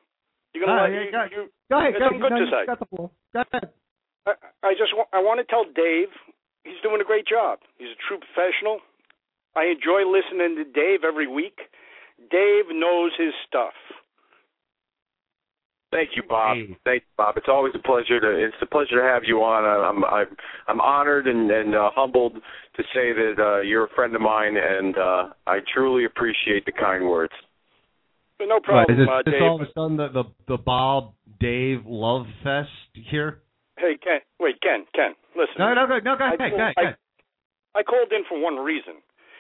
You're 0.55 0.67
gonna 0.67 0.79
Ah, 0.79 0.85
let 0.85 0.93
yeah, 0.93 1.03
you, 1.05 1.11
go, 1.13 1.23
you, 1.31 1.43
go 1.71 1.79
ahead. 1.79 1.93
got 1.95 1.99
Go, 1.99 2.05
something 2.07 2.21
good 2.23 2.33
no, 2.39 2.45
to 2.45 2.51
say. 2.51 2.63
Got 2.67 2.79
the 2.79 2.87
floor. 2.87 3.11
Go 3.35 3.43
ahead. 3.53 3.71
I, 4.27 4.33
I 4.63 4.73
just 4.75 4.95
wa- 4.95 5.11
I 5.13 5.19
want 5.21 5.39
to 5.41 5.47
tell 5.47 5.65
Dave 5.65 6.09
he's 6.65 6.81
doing 6.83 7.01
a 7.01 7.05
great 7.05 7.27
job. 7.27 7.59
He's 7.79 7.91
a 7.91 8.01
true 8.07 8.19
professional. 8.19 8.79
I 9.57 9.67
enjoy 9.75 10.07
listening 10.07 10.55
to 10.63 10.65
Dave 10.65 11.03
every 11.03 11.27
week. 11.27 11.59
Dave 12.31 12.71
knows 12.71 13.11
his 13.19 13.35
stuff. 13.47 13.75
Thank 15.93 16.11
you, 16.15 16.23
Bob. 16.29 16.57
Hey. 16.57 16.77
Thank 16.85 17.03
you, 17.03 17.09
Bob. 17.17 17.37
It's 17.37 17.49
always 17.49 17.73
a 17.75 17.83
pleasure 17.83 18.21
to 18.21 18.45
it's 18.47 18.55
a 18.63 18.67
pleasure 18.67 18.97
to 18.97 19.03
have 19.03 19.23
you 19.25 19.39
on. 19.43 19.65
I'm 19.65 20.05
I'm 20.05 20.37
I'm 20.69 20.81
honored 20.81 21.27
and 21.27 21.51
and 21.51 21.75
uh, 21.75 21.91
humbled 21.95 22.35
to 22.35 22.83
say 22.95 23.13
that 23.13 23.35
uh, 23.39 23.61
you're 23.63 23.85
a 23.87 23.89
friend 23.97 24.15
of 24.15 24.21
mine, 24.21 24.57
and 24.57 24.97
uh, 24.97 25.29
I 25.47 25.59
truly 25.75 26.05
appreciate 26.05 26.65
the 26.65 26.73
kind 26.73 27.09
words. 27.09 27.33
But 28.39 28.47
no 28.49 28.55
Right, 28.55 28.87
problem, 28.87 29.01
is 29.01 29.07
this, 29.07 29.09
uh, 29.13 29.31
Dave. 29.31 29.43
all 29.43 29.61
of 29.61 29.69
a 29.69 29.73
sudden 29.75 29.97
the, 29.97 30.09
the 30.09 30.25
the 30.49 30.59
Bob 30.59 31.13
Dave 31.41 31.81
love 31.87 32.27
fest 32.45 32.71
here? 33.11 33.41
Hey, 33.77 33.99
Ken. 34.03 34.21
Wait, 34.39 34.61
Ken. 34.63 34.85
Ken. 34.95 35.13
Listen. 35.35 35.57
No, 35.59 35.75
no, 35.75 35.87
go, 35.89 35.99
no, 36.05 36.17
go 36.17 36.25
I 36.25 36.29
ahead, 36.29 36.39
go 36.39 36.49
called- 36.49 36.61
ahead, 36.61 36.75
go 36.77 36.83
ahead. 36.83 36.97
I 37.75 37.83
called 37.83 38.13
in 38.13 38.23
for 38.29 38.41
one 38.41 38.57
reason, 38.57 38.95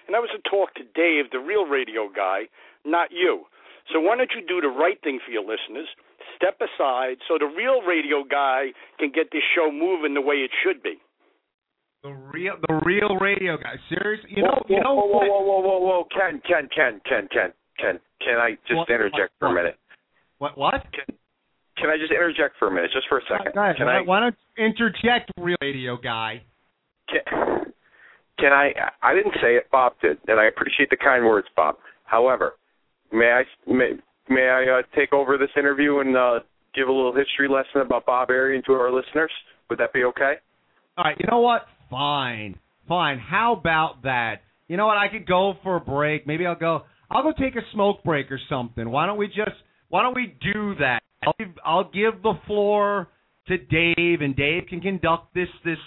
and 0.06 0.14
that 0.14 0.20
was 0.20 0.30
to 0.34 0.42
talk 0.50 0.74
to 0.74 0.82
Dave, 0.94 1.30
the 1.30 1.38
real 1.38 1.66
radio 1.66 2.08
guy, 2.14 2.42
not 2.84 3.10
you. 3.12 3.44
So 3.92 4.00
why 4.00 4.16
don't 4.16 4.30
you 4.34 4.44
do 4.46 4.60
the 4.60 4.68
right 4.72 5.00
thing 5.02 5.18
for 5.24 5.32
your 5.32 5.42
listeners? 5.42 5.88
Step 6.36 6.60
aside 6.60 7.16
so 7.28 7.36
the 7.38 7.46
real 7.48 7.82
radio 7.82 8.24
guy 8.24 8.72
can 8.98 9.10
get 9.14 9.28
this 9.32 9.42
show 9.54 9.70
moving 9.72 10.14
the 10.14 10.20
way 10.20 10.36
it 10.44 10.50
should 10.62 10.82
be. 10.82 11.00
The 12.02 12.12
real 12.32 12.54
the 12.66 12.80
real 12.84 13.16
radio 13.20 13.56
guy. 13.56 13.76
Seriously, 13.88 14.30
you 14.36 14.42
know, 14.42 14.62
whoa, 14.64 14.74
you 14.76 14.80
know 14.82 14.94
whoa, 14.94 15.04
what? 15.06 15.28
whoa, 15.28 15.40
whoa, 15.40 15.60
whoa, 15.60 15.60
whoa, 15.60 15.78
whoa, 16.00 16.08
Ken, 16.08 16.40
Ken, 16.48 16.68
Ken, 16.74 17.00
Ken, 17.04 17.28
Ken, 17.28 17.52
Ken. 17.78 18.00
Can 18.24 18.36
I 18.40 18.56
just 18.66 18.76
What- 18.78 18.88
interject 18.88 19.32
what- 19.36 19.38
for 19.38 19.46
a 19.48 19.54
minute? 19.54 19.76
What? 20.38 20.56
What? 20.56 20.80
Can, 20.92 21.16
can 21.76 21.90
I 21.90 21.98
just 21.98 22.10
interject 22.12 22.56
for 22.58 22.68
a 22.68 22.70
minute, 22.70 22.90
just 22.92 23.06
for 23.08 23.18
a 23.18 23.22
second? 23.28 23.52
Go 23.54 23.60
ahead. 23.60 23.76
Can 23.76 23.86
why, 23.86 23.98
I? 23.98 24.00
why 24.00 24.20
don't 24.20 24.36
you 24.56 24.64
interject, 24.64 25.30
real 25.36 25.56
radio 25.60 25.96
guy? 25.98 26.42
Can, 27.08 27.20
can 28.38 28.52
I? 28.52 28.72
I 29.02 29.14
didn't 29.14 29.34
say 29.42 29.56
it. 29.56 29.68
Bob 29.70 29.92
did, 30.00 30.16
and 30.28 30.40
I 30.40 30.46
appreciate 30.46 30.88
the 30.88 30.96
kind 30.96 31.26
words, 31.26 31.48
Bob. 31.54 31.76
However, 32.04 32.54
may 33.12 33.26
I 33.26 33.42
may, 33.66 33.92
may 34.28 34.48
I 34.48 34.78
uh, 34.78 34.82
take 34.96 35.12
over 35.12 35.38
this 35.38 35.50
interview 35.56 36.00
and 36.00 36.16
uh, 36.16 36.40
give 36.74 36.88
a 36.88 36.92
little 36.92 37.14
history 37.14 37.48
lesson 37.48 37.82
about 37.82 38.06
Bob 38.06 38.30
Arian 38.30 38.62
to 38.66 38.72
our 38.72 38.92
listeners? 38.92 39.30
Would 39.68 39.78
that 39.78 39.92
be 39.92 40.04
okay? 40.04 40.34
All 40.96 41.04
right, 41.04 41.16
you 41.18 41.26
know 41.30 41.40
what? 41.40 41.62
Fine, 41.90 42.58
fine. 42.88 43.18
How 43.18 43.54
about 43.54 44.02
that? 44.02 44.42
You 44.68 44.76
know 44.76 44.86
what? 44.86 44.98
I 44.98 45.08
could 45.08 45.26
go 45.26 45.54
for 45.62 45.76
a 45.76 45.80
break. 45.80 46.26
Maybe 46.26 46.46
I'll 46.46 46.54
go. 46.54 46.82
I'll 47.10 47.22
go 47.22 47.32
take 47.32 47.56
a 47.56 47.62
smoke 47.72 48.04
break 48.04 48.30
or 48.30 48.40
something. 48.48 48.88
Why 48.88 49.06
don't 49.06 49.18
we 49.18 49.26
just? 49.26 49.56
Why 49.88 50.02
don't 50.02 50.14
we 50.14 50.36
do 50.40 50.74
that? 50.76 51.00
I'll 51.26 51.34
give, 51.38 51.48
I'll 51.64 51.90
give 51.90 52.22
the 52.22 52.34
floor 52.46 53.08
to 53.48 53.58
Dave, 53.58 54.20
and 54.20 54.36
Dave 54.36 54.64
can 54.68 54.80
conduct 54.80 55.34
this 55.34 55.48
this 55.64 55.78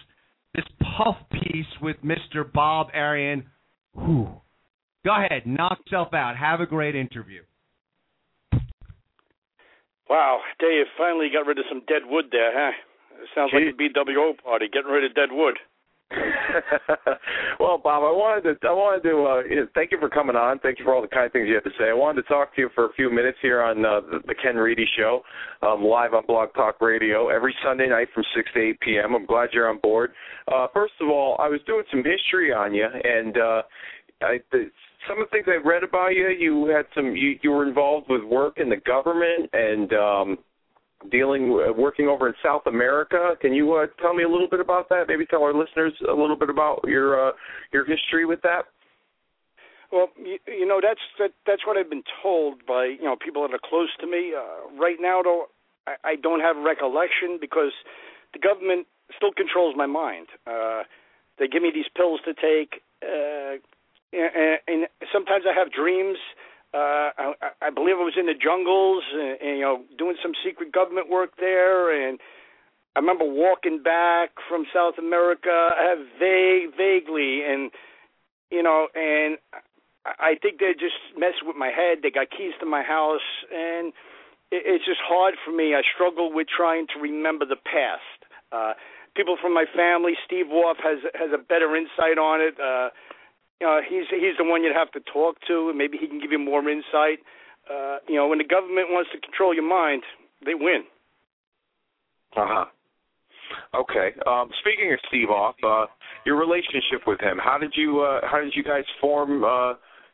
this 0.54 0.66
puff 0.98 1.16
piece 1.32 1.66
with 1.82 1.98
Mr. 2.04 2.52
Bob 2.52 2.88
Arian. 2.94 3.46
Whew. 3.94 4.30
Go 5.06 5.12
ahead, 5.16 5.45
knock 5.45 5.80
yourself 5.86 6.14
out. 6.14 6.38
Have 6.38 6.62
a 6.62 6.66
great 6.66 6.95
interview. 6.95 7.41
Wow, 10.10 10.39
Dave 10.60 10.86
finally 10.97 11.30
got 11.32 11.45
rid 11.45 11.60
of 11.60 11.66
some 11.70 11.82
dead 11.88 12.04
wood 12.06 12.26
there, 12.32 12.51
huh? 12.54 12.72
It 13.22 13.30
sounds 13.36 13.51
like 13.54 13.64
a 13.64 13.78
BWO 13.78 14.38
party, 14.43 14.68
getting 14.72 14.91
rid 14.91 15.04
of 15.04 15.16
dead 15.16 15.30
wood. 15.32 15.58
well, 17.60 17.78
Bob, 17.78 18.04
I 18.04 18.12
wanted 18.12 18.60
to 18.62 18.68
I 18.68 18.72
wanted 18.72 19.01
to 19.10 19.26
uh, 19.26 19.49
you 19.49 19.56
know, 19.56 19.68
thank 19.74 19.91
you 19.91 19.97
for 19.99 20.10
coming 20.10 20.36
on. 20.36 20.60
Thank 20.60 20.78
you 20.78 20.86
for 20.86 20.93
all 20.93 21.01
the 21.01 21.08
kind 21.08 21.32
things 21.32 21.47
you 21.47 21.56
had 21.56 21.64
to 21.64 21.72
say. 21.80 21.89
I 21.89 21.93
wanted 21.93 22.22
to 22.22 22.28
talk 22.28 22.54
to 22.56 22.62
you 22.62 22.70
for 22.76 22.86
a 22.86 22.93
few 22.93 23.10
minutes 23.10 23.38
here 23.41 23.64
on 23.64 23.84
uh, 23.84 24.01
the, 24.01 24.20
the 24.28 24.36
Ken 24.36 24.56
Reedy 24.56 24.86
Show, 24.97 25.24
um, 25.64 25.84
live 25.84 26.14
on 26.14 26.26
Blog 26.28 26.54
Talk 26.54 26.80
Radio 26.82 27.30
every 27.30 27.56
Sunday 27.66 27.88
night 27.88 28.10
from 28.14 28.24
six 28.36 28.49
to 28.54 28.62
eight 28.62 28.80
p.m. 28.82 29.16
I'm 29.16 29.26
glad 29.26 29.49
you're 29.54 29.70
on 29.70 29.80
board. 29.80 30.12
Uh, 30.51 30.68
first 30.74 30.93
of 31.01 31.10
all, 31.10 31.36
I 31.39 31.47
was 31.47 31.62
doing 31.66 31.84
some 31.89 32.04
history 32.04 32.54
on 32.54 32.76
you, 32.76 32.86
and 32.86 33.38
uh, 33.38 33.62
I, 34.22 34.39
the, 34.51 34.70
some 35.08 35.22
of 35.22 35.28
the 35.28 35.32
things 35.32 35.45
I 35.47 35.66
read 35.68 35.84
about 35.84 36.10
you, 36.10 36.30
you 36.30 36.66
had 36.66 36.86
some 36.95 37.16
you, 37.16 37.39
you 37.41 37.51
were 37.51 37.68
involved 37.68 38.08
with 38.10 38.24
work 38.24 38.58
in 38.58 38.70
the 38.70 38.78
government 38.78 39.49
and. 39.54 39.93
um 39.93 40.38
dealing 41.12 41.51
uh, 41.51 41.74
working 41.74 42.08
over 42.08 42.30
in 42.30 42.34
South 42.41 42.66
America. 42.66 43.36
Can 43.41 43.54
you 43.54 43.74
uh, 43.74 43.88
tell 44.01 44.14
me 44.14 44.24
a 44.24 44.30
little 44.30 44.47
bit 44.49 44.62
about 44.62 44.88
that? 44.88 45.06
Maybe 45.10 45.26
tell 45.26 45.43
our 45.43 45.54
listeners 45.54 45.93
a 46.08 46.14
little 46.14 46.38
bit 46.38 46.49
about 46.49 46.80
your 46.88 47.30
uh, 47.30 47.32
your 47.74 47.86
history 47.86 48.26
with 48.26 48.41
that. 48.43 48.64
Well, 49.91 50.08
you, 50.18 50.39
you 50.47 50.66
know 50.66 50.80
that's 50.82 51.01
that, 51.20 51.32
that's 51.45 51.68
what 51.68 51.78
I've 51.78 51.89
been 51.89 52.04
told 52.22 52.66
by 52.66 52.86
you 52.86 53.04
know 53.04 53.16
people 53.16 53.45
that 53.45 53.54
are 53.54 53.60
close 53.64 53.89
to 53.99 54.08
me. 54.08 54.34
Uh, 54.34 54.80
right 54.80 54.97
now, 54.99 55.22
though, 55.22 55.45
I, 55.88 56.12
I 56.12 56.16
don't 56.16 56.39
have 56.39 56.56
recollection 56.58 57.38
because 57.39 57.74
the 58.34 58.39
government 58.39 58.88
still 59.16 59.34
controls 59.34 59.76
my 59.78 59.86
mind. 59.86 60.28
Uh, 60.47 60.84
they 61.38 61.47
give 61.47 61.62
me 61.62 61.72
these 61.74 61.89
pills 61.95 62.22
to 62.26 62.34
take, 62.34 62.82
uh, 63.04 63.58
and, 64.14 64.59
and 64.68 64.88
sometimes 65.11 65.45
I 65.49 65.57
have 65.57 65.72
dreams. 65.72 66.18
Uh, 66.74 67.14
I, 67.18 67.34
I 67.61 67.70
believe 67.70 67.97
I 67.97 68.05
was 68.05 68.18
in 68.18 68.26
the 68.26 68.34
jungles, 68.34 69.03
and, 69.14 69.38
and 69.41 69.57
you 69.57 69.66
know, 69.66 69.84
doing 69.97 70.16
some 70.22 70.34
secret 70.45 70.72
government 70.72 71.09
work 71.09 71.38
there, 71.39 71.93
and 71.93 72.20
I 72.95 72.99
remember 72.99 73.26
walking 73.26 73.82
back 73.82 74.32
from 74.49 74.66
South 74.74 74.95
America. 74.97 75.49
I 75.49 75.84
have 75.89 76.05
vague, 76.20 76.78
vaguely, 76.78 77.41
and 77.45 77.72
you 78.49 78.61
know, 78.61 78.88
and 78.93 79.38
I 80.05 80.36
think 80.41 80.59
they 80.59 80.74
just 80.74 80.97
messed 81.18 81.45
with 81.45 81.55
my 81.55 81.70
head. 81.70 81.99
They 82.01 82.11
got 82.11 82.30
keys 82.30 82.53
to 82.59 82.66
my 82.66 82.84
house, 82.84 83.26
and 83.53 83.93
it, 84.51 84.61
it's 84.66 84.86
just 84.86 85.01
hard 85.01 85.36
for 85.45 85.51
me. 85.51 85.74
I 85.74 85.82
struggle 85.93 86.32
with 86.34 86.47
trying 86.49 86.88
to 86.93 86.99
remember 86.99 87.45
the 87.45 87.57
past. 87.57 88.18
Uh, 88.51 88.74
people 89.16 89.38
from 89.41 89.53
my 89.53 89.66
family, 89.76 90.14
Steve 90.26 90.47
Wolf 90.49 90.78
has 90.84 90.99
has 91.16 91.32
a 91.34 91.41
better 91.41 91.76
insight 91.76 92.18
on 92.18 92.41
it. 92.41 92.57
Uh, 92.59 92.89
know, 93.62 93.80
he's 93.88 94.06
he's 94.10 94.38
the 94.38 94.43
one 94.43 94.64
you'd 94.64 94.76
have 94.76 94.91
to 94.91 94.99
talk 95.12 95.38
to, 95.47 95.70
and 95.70 95.78
maybe 95.78 95.97
he 95.97 96.08
can 96.08 96.20
give 96.20 96.32
you 96.32 96.39
more 96.39 96.68
insight. 96.68 97.20
Uh, 97.70 97.97
you 98.08 98.16
know, 98.16 98.28
when 98.28 98.39
the 98.39 98.43
government 98.43 98.89
wants 98.89 99.10
to 99.14 99.20
control 99.20 99.54
your 99.54 99.68
mind, 99.68 100.04
they 100.45 100.54
win. 100.54 100.84
Uh 102.36 102.45
huh. 102.47 102.66
Okay. 103.76 104.10
Um, 104.28 104.49
speaking 104.60 104.91
of 104.91 104.99
Steve 105.08 105.30
Off, 105.30 105.56
uh, 105.64 105.86
your 106.26 106.38
relationship 106.38 107.06
with 107.08 107.22
him, 107.22 107.38
how 107.38 107.58
did 107.58 107.74
you 107.76 108.01
uh, 108.01 108.28
how 108.28 108.39
did 108.39 108.54
you 108.56 108.64
guys 108.64 108.84
form? 108.99 109.43
Uh, 109.43 109.74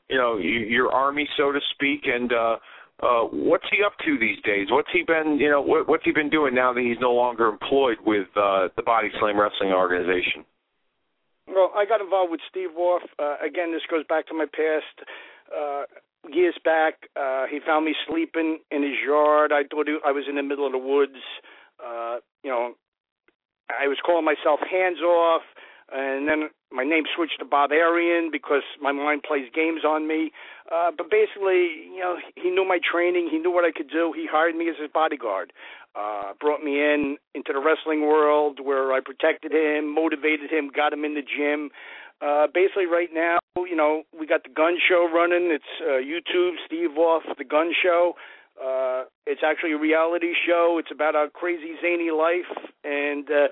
you 0.10 0.18
know, 0.18 0.38
your 0.38 0.92
army, 0.92 1.28
so 1.38 1.52
to 1.52 1.60
speak, 1.76 2.02
and 2.06 2.34
uh, 2.34 2.58
uh, 3.02 3.24
what's 3.32 3.66
he 3.72 3.84
up 3.84 3.94
to 4.06 4.18
these 4.20 4.42
days? 4.44 4.68
What's 4.72 4.90
he 4.92 5.04
been? 5.04 5.38
You 5.40 5.52
know, 5.52 5.62
what, 5.62 5.88
what's 5.88 6.04
he 6.04 6.12
been 6.12 6.30
doing 6.30 6.56
now 6.56 6.74
that 6.74 6.82
he's 6.82 7.00
no 7.00 7.14
longer 7.14 7.48
employed 7.48 7.98
with 8.06 8.28
uh, 8.36 8.70
the 8.76 8.82
Body 8.84 9.10
Slam 9.20 9.40
Wrestling 9.40 9.72
organization? 9.72 10.44
Well, 11.54 11.72
I 11.76 11.86
got 11.86 12.02
involved 12.02 12.32
with 12.32 12.42
Steve 12.50 12.70
Wolf. 12.76 13.02
Uh, 13.18 13.36
again, 13.44 13.72
this 13.72 13.82
goes 13.90 14.06
back 14.08 14.28
to 14.28 14.34
my 14.34 14.46
past. 14.46 15.10
Uh, 15.50 15.84
years 16.30 16.56
back, 16.64 17.10
uh, 17.16 17.46
he 17.50 17.60
found 17.66 17.86
me 17.86 17.96
sleeping 18.08 18.60
in 18.72 18.84
his 18.84 18.98
yard. 19.06 19.52
I 19.52 19.64
thought 19.70 19.88
he, 19.88 19.98
I 20.06 20.12
was 20.12 20.26
in 20.30 20.36
the 20.36 20.44
middle 20.44 20.66
of 20.66 20.72
the 20.72 20.78
woods. 20.78 21.18
Uh, 21.84 22.18
you 22.44 22.52
know, 22.52 22.74
I 23.70 23.88
was 23.88 23.98
calling 24.06 24.26
myself 24.26 24.60
Hands 24.70 25.00
Off, 25.02 25.42
and 25.92 26.28
then 26.28 26.50
my 26.72 26.84
name 26.84 27.04
switched 27.16 27.40
to 27.40 27.46
Bob 27.46 27.72
Arian 27.72 28.30
because 28.32 28.64
my 28.82 28.92
mind 28.92 29.24
plays 29.24 29.50
games 29.54 29.82
on 29.86 30.08
me. 30.08 30.32
Uh, 30.72 30.92
but 30.96 31.10
basically, 31.10 31.90
you 31.94 32.00
know, 32.00 32.18
he 32.36 32.50
knew 32.52 32.66
my 32.68 32.80
training. 32.80 33.30
He 33.32 33.40
knew 33.40 33.52
what 33.52 33.66
I 33.66 33.72
could 33.72 33.90
do. 33.90 34.14
He 34.16 34.28
hired 34.30 34.56
me 34.56 34.70
as 34.70 34.76
his 34.80 34.90
bodyguard. 34.94 35.52
Uh, 35.96 36.34
brought 36.40 36.64
me 36.64 36.78
in 36.80 37.18
into 37.34 37.52
the 37.52 37.60
wrestling 37.60 38.02
world 38.02 38.60
where 38.64 38.94
I 38.94 39.00
protected 39.00 39.52
him, 39.52 39.94
motivated 39.94 40.52
him, 40.52 40.70
got 40.70 40.94
him 40.94 41.04
in 41.04 41.16
the 41.16 41.24
gym. 41.24 41.72
Uh, 42.22 42.48
basically, 42.54 42.86
right 42.86 43.10
now, 43.12 43.40
you 43.58 43.76
know, 43.76 44.04
we 44.18 44.28
got 44.28 44.44
the 44.44 44.50
gun 44.50 44.78
show 44.88 45.10
running. 45.12 45.50
It's 45.52 45.64
uh, 45.82 45.98
YouTube, 45.98 46.56
Steve 46.66 46.98
Off, 46.98 47.24
the 47.38 47.44
gun 47.44 47.72
show. 47.82 48.14
Uh, 48.62 49.06
it's 49.26 49.42
actually 49.44 49.72
a 49.72 49.78
reality 49.78 50.34
show. 50.46 50.78
It's 50.80 50.92
about 50.92 51.16
our 51.16 51.30
crazy 51.30 51.76
zany 51.82 52.12
life, 52.12 52.52
and 52.84 53.30
uh, 53.32 53.48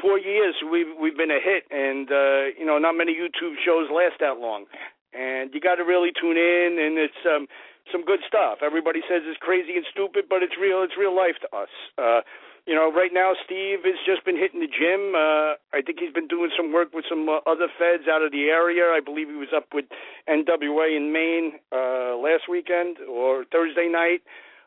four 0.00 0.18
years 0.18 0.54
we've 0.70 0.92
we've 1.00 1.16
been 1.16 1.30
a 1.30 1.40
hit. 1.42 1.64
And 1.70 2.10
uh, 2.10 2.54
you 2.58 2.64
know, 2.64 2.78
not 2.78 2.96
many 2.96 3.14
YouTube 3.14 3.56
shows 3.64 3.88
last 3.90 4.20
that 4.20 4.38
long. 4.38 4.66
And 5.14 5.54
you 5.54 5.60
got 5.60 5.76
to 5.76 5.84
really 5.84 6.10
tune 6.10 6.36
in, 6.36 6.78
and 6.80 6.98
it's 6.98 7.22
um, 7.22 7.46
some 7.92 8.04
good 8.04 8.20
stuff. 8.26 8.58
Everybody 8.62 9.00
says 9.08 9.22
it's 9.24 9.38
crazy 9.38 9.76
and 9.76 9.86
stupid, 9.90 10.26
but 10.28 10.42
it's 10.42 10.54
real. 10.60 10.82
It's 10.82 10.98
real 10.98 11.14
life 11.14 11.38
to 11.42 11.48
us. 11.56 11.70
Uh, 11.98 12.20
you 12.66 12.74
know, 12.74 12.90
right 12.90 13.12
now 13.12 13.32
Steve 13.44 13.84
has 13.84 14.00
just 14.06 14.24
been 14.24 14.38
hitting 14.38 14.60
the 14.60 14.72
gym. 14.72 15.12
Uh, 15.12 15.60
I 15.76 15.84
think 15.84 16.00
he's 16.00 16.12
been 16.12 16.28
doing 16.28 16.50
some 16.56 16.72
work 16.72 16.94
with 16.94 17.04
some 17.08 17.28
uh, 17.28 17.44
other 17.46 17.68
feds 17.78 18.08
out 18.08 18.22
of 18.22 18.32
the 18.32 18.48
area. 18.48 18.88
I 18.88 19.00
believe 19.04 19.28
he 19.28 19.36
was 19.36 19.52
up 19.54 19.68
with 19.74 19.84
NWA 20.28 20.96
in 20.96 21.12
Maine 21.12 21.60
uh, 21.70 22.16
last 22.16 22.48
weekend 22.48 22.96
or 23.04 23.44
Thursday 23.52 23.88
night. 23.88 24.22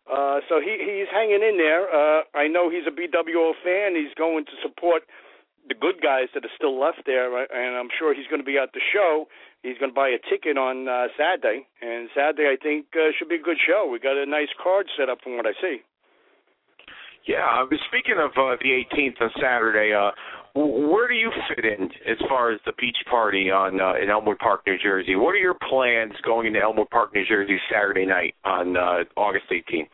Uh, 0.08 0.40
so 0.48 0.60
he 0.64 0.80
he's 0.80 1.12
hanging 1.12 1.44
in 1.44 1.60
there. 1.60 1.92
Uh, 1.92 2.24
I 2.34 2.48
know 2.48 2.72
he's 2.72 2.88
a 2.88 2.96
BWO 2.96 3.52
fan. 3.64 3.96
He's 3.96 4.16
going 4.16 4.46
to 4.46 4.56
support 4.64 5.04
the 5.68 5.76
good 5.76 6.00
guys 6.02 6.32
that 6.34 6.46
are 6.46 6.56
still 6.56 6.80
left 6.80 7.04
there, 7.06 7.28
and 7.28 7.76
I'm 7.76 7.92
sure 8.00 8.16
he's 8.16 8.28
going 8.28 8.40
to 8.40 8.48
be 8.48 8.58
at 8.58 8.72
the 8.72 8.80
show. 8.80 9.28
He's 9.64 9.78
going 9.78 9.92
to 9.92 9.96
buy 9.96 10.08
a 10.08 10.22
ticket 10.30 10.58
on 10.58 10.88
uh, 10.88 11.12
Saturday, 11.20 11.68
and 11.82 12.08
Saturday 12.16 12.48
I 12.48 12.56
think 12.56 12.88
uh, 12.96 13.12
should 13.18 13.28
be 13.28 13.36
a 13.36 13.44
good 13.44 13.60
show. 13.60 13.84
We 13.92 14.00
got 14.00 14.16
a 14.16 14.26
nice 14.26 14.52
card 14.56 14.88
set 14.98 15.10
up 15.10 15.20
from 15.22 15.36
what 15.36 15.46
I 15.46 15.52
see. 15.60 15.84
Yeah, 17.28 17.68
speaking 17.92 18.16
of 18.24 18.32
uh, 18.40 18.56
the 18.64 18.72
18th 18.88 19.20
on 19.20 19.32
Saturday. 19.36 19.92
Uh, 19.92 20.12
where 20.58 21.08
do 21.08 21.14
you 21.14 21.32
fit 21.50 21.66
in 21.66 21.86
as 22.10 22.18
far 22.28 22.52
as 22.52 22.60
the 22.66 22.74
beach 22.80 22.98
party 23.10 23.52
on 23.52 23.80
uh, 23.80 23.94
in 24.02 24.10
Elmwood 24.10 24.40
Park, 24.40 24.62
New 24.66 24.78
Jersey? 24.82 25.16
What 25.16 25.32
are 25.32 25.44
your 25.44 25.56
plans 25.70 26.14
going 26.24 26.48
into 26.48 26.60
Elmwood 26.60 26.90
Park, 26.90 27.14
New 27.14 27.26
Jersey 27.26 27.58
Saturday 27.72 28.06
night 28.06 28.34
on 28.44 28.76
uh, 28.76 29.04
August 29.16 29.46
18th? 29.52 29.94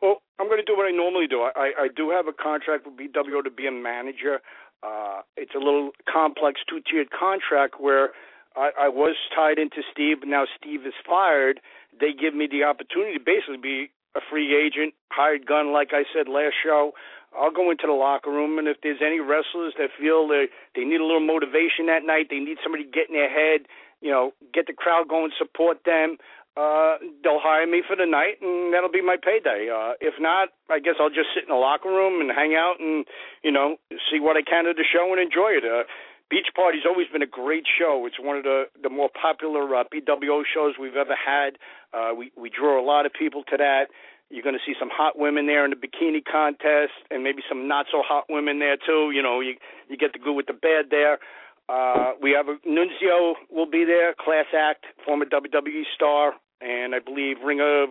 Well, 0.00 0.22
I'm 0.40 0.48
going 0.48 0.58
to 0.58 0.64
do 0.64 0.76
what 0.76 0.86
I 0.86 0.90
normally 0.90 1.26
do. 1.28 1.42
I, 1.42 1.70
I 1.78 1.88
do 1.94 2.10
have 2.10 2.26
a 2.26 2.32
contract 2.32 2.86
with 2.86 2.96
BWO 2.96 3.44
to 3.44 3.50
be 3.50 3.66
a 3.66 3.72
manager. 3.72 4.40
Uh, 4.82 5.20
it's 5.36 5.54
a 5.54 5.58
little 5.58 5.90
complex 6.10 6.60
two-tiered 6.68 7.10
contract 7.10 7.76
where 7.78 8.10
I, 8.56 8.70
I 8.80 8.88
was 8.88 9.14
tied 9.34 9.58
into 9.58 9.82
Steve, 9.92 10.20
but 10.20 10.28
now 10.28 10.44
Steve 10.58 10.86
is 10.86 10.94
fired. 11.06 11.60
They 11.92 12.12
give 12.18 12.34
me 12.34 12.48
the 12.50 12.64
opportunity 12.64 13.14
to 13.14 13.22
basically 13.22 13.62
be 13.62 13.90
a 14.16 14.20
free 14.30 14.56
agent, 14.56 14.94
hired 15.10 15.46
gun, 15.46 15.72
like 15.72 15.90
I 15.92 16.02
said 16.12 16.28
last 16.28 16.54
show. 16.62 16.92
I'll 17.38 17.50
go 17.50 17.70
into 17.70 17.86
the 17.86 17.92
locker 17.92 18.30
room, 18.30 18.58
and 18.58 18.68
if 18.68 18.78
there's 18.82 19.00
any 19.04 19.20
wrestlers 19.20 19.74
that 19.78 19.90
feel 19.98 20.28
they 20.28 20.48
they 20.74 20.84
need 20.84 21.00
a 21.00 21.06
little 21.06 21.24
motivation 21.24 21.86
that 21.86 22.04
night, 22.04 22.28
they 22.30 22.38
need 22.38 22.58
somebody 22.62 22.84
to 22.84 22.90
get 22.90 23.08
in 23.08 23.14
their 23.14 23.30
head, 23.30 23.66
you 24.00 24.10
know, 24.10 24.32
get 24.52 24.66
the 24.66 24.72
crowd 24.72 25.08
going, 25.08 25.32
support 25.38 25.84
them. 25.84 26.18
Uh, 26.54 27.00
they'll 27.24 27.40
hire 27.40 27.66
me 27.66 27.80
for 27.80 27.96
the 27.96 28.04
night, 28.04 28.36
and 28.42 28.74
that'll 28.74 28.92
be 28.92 29.00
my 29.00 29.16
payday. 29.16 29.72
Uh, 29.72 29.96
if 30.04 30.14
not, 30.20 30.52
I 30.68 30.80
guess 30.80 31.00
I'll 31.00 31.08
just 31.08 31.32
sit 31.32 31.44
in 31.44 31.48
the 31.48 31.56
locker 31.56 31.88
room 31.88 32.20
and 32.20 32.28
hang 32.28 32.54
out 32.54 32.76
and 32.78 33.06
you 33.42 33.50
know 33.50 33.76
see 34.12 34.20
what 34.20 34.36
I 34.36 34.42
can 34.42 34.66
of 34.66 34.76
the 34.76 34.84
show 34.84 35.08
and 35.12 35.20
enjoy 35.20 35.56
it. 35.56 35.64
Uh, 35.64 35.88
Beach 36.32 36.48
Party's 36.56 36.84
always 36.88 37.08
been 37.08 37.20
a 37.20 37.26
great 37.26 37.64
show. 37.64 38.04
It's 38.06 38.20
one 38.20 38.36
of 38.36 38.44
the 38.44 38.64
the 38.82 38.88
more 38.88 39.08
popular 39.08 39.64
uh, 39.76 39.84
BWO 39.84 40.42
shows 40.44 40.74
we've 40.80 40.96
ever 40.96 41.16
had. 41.16 41.56
Uh, 41.92 42.12
we 42.16 42.32
we 42.36 42.48
draw 42.48 42.80
a 42.80 42.84
lot 42.84 43.04
of 43.04 43.12
people 43.12 43.44
to 43.48 43.56
that. 43.56 43.88
You're 44.32 44.42
going 44.42 44.56
to 44.56 44.64
see 44.64 44.72
some 44.80 44.88
hot 44.90 45.18
women 45.18 45.46
there 45.46 45.62
in 45.66 45.70
the 45.70 45.76
bikini 45.76 46.24
contest, 46.24 46.96
and 47.10 47.22
maybe 47.22 47.42
some 47.46 47.68
not 47.68 47.86
so 47.92 48.00
hot 48.00 48.24
women 48.30 48.60
there 48.60 48.78
too. 48.78 49.12
You 49.12 49.22
know, 49.22 49.40
you 49.40 49.56
you 49.88 49.98
get 49.98 50.14
the 50.14 50.18
good 50.18 50.32
with 50.32 50.46
the 50.46 50.54
bad 50.54 50.88
there. 50.90 51.18
Uh, 51.68 52.12
we 52.20 52.32
have 52.32 52.48
a 52.48 52.56
Nunzio 52.66 53.34
will 53.50 53.68
be 53.68 53.84
there, 53.84 54.14
class 54.18 54.46
act, 54.56 54.86
former 55.04 55.26
WWE 55.26 55.82
star, 55.94 56.32
and 56.62 56.94
I 56.94 56.98
believe 56.98 57.36
Ring 57.44 57.60
of 57.60 57.90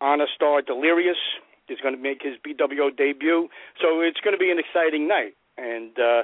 Honor 0.00 0.26
star 0.34 0.62
Delirious 0.62 1.20
is 1.68 1.78
going 1.82 1.94
to 1.94 2.00
make 2.00 2.22
his 2.22 2.34
BWO 2.40 2.96
debut. 2.96 3.48
So 3.80 4.00
it's 4.00 4.20
going 4.20 4.32
to 4.32 4.38
be 4.38 4.50
an 4.50 4.58
exciting 4.58 5.06
night. 5.06 5.36
And 5.58 5.98
uh, 5.98 6.22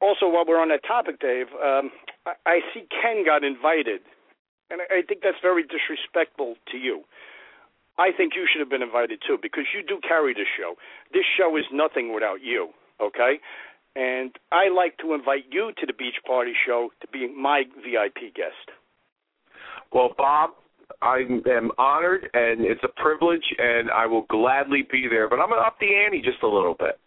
also, 0.00 0.26
while 0.26 0.46
we're 0.46 0.60
on 0.60 0.68
that 0.70 0.84
topic, 0.86 1.20
Dave, 1.20 1.48
um, 1.62 1.90
I, 2.24 2.32
I 2.46 2.60
see 2.72 2.88
Ken 2.88 3.24
got 3.26 3.44
invited, 3.44 4.00
and 4.70 4.80
I, 4.80 5.00
I 5.00 5.02
think 5.02 5.20
that's 5.22 5.36
very 5.42 5.64
disrespectful 5.64 6.56
to 6.72 6.78
you. 6.78 7.04
I 7.98 8.10
think 8.16 8.34
you 8.34 8.46
should 8.50 8.60
have 8.60 8.70
been 8.70 8.82
invited 8.82 9.22
too 9.26 9.38
because 9.40 9.64
you 9.74 9.82
do 9.82 10.00
carry 10.06 10.34
this 10.34 10.50
show. 10.58 10.74
This 11.12 11.24
show 11.38 11.56
is 11.56 11.64
nothing 11.72 12.12
without 12.12 12.42
you, 12.42 12.70
okay? 13.00 13.38
And 13.96 14.34
I 14.50 14.68
like 14.74 14.98
to 14.98 15.14
invite 15.14 15.44
you 15.50 15.70
to 15.78 15.86
the 15.86 15.92
Beach 15.92 16.18
Party 16.26 16.52
show 16.66 16.90
to 17.00 17.06
be 17.08 17.32
my 17.32 17.62
VIP 17.76 18.34
guest. 18.34 18.74
Well, 19.92 20.10
Bob, 20.18 20.50
I 21.00 21.22
am 21.46 21.70
honored 21.78 22.28
and 22.34 22.62
it's 22.62 22.82
a 22.82 23.00
privilege, 23.00 23.44
and 23.58 23.90
I 23.90 24.06
will 24.06 24.26
gladly 24.28 24.86
be 24.90 25.06
there. 25.08 25.28
But 25.28 25.38
I'm 25.38 25.48
going 25.48 25.60
to 25.60 25.66
up 25.66 25.78
the 25.78 25.94
ante 25.94 26.20
just 26.20 26.42
a 26.42 26.48
little 26.48 26.74
bit 26.74 26.98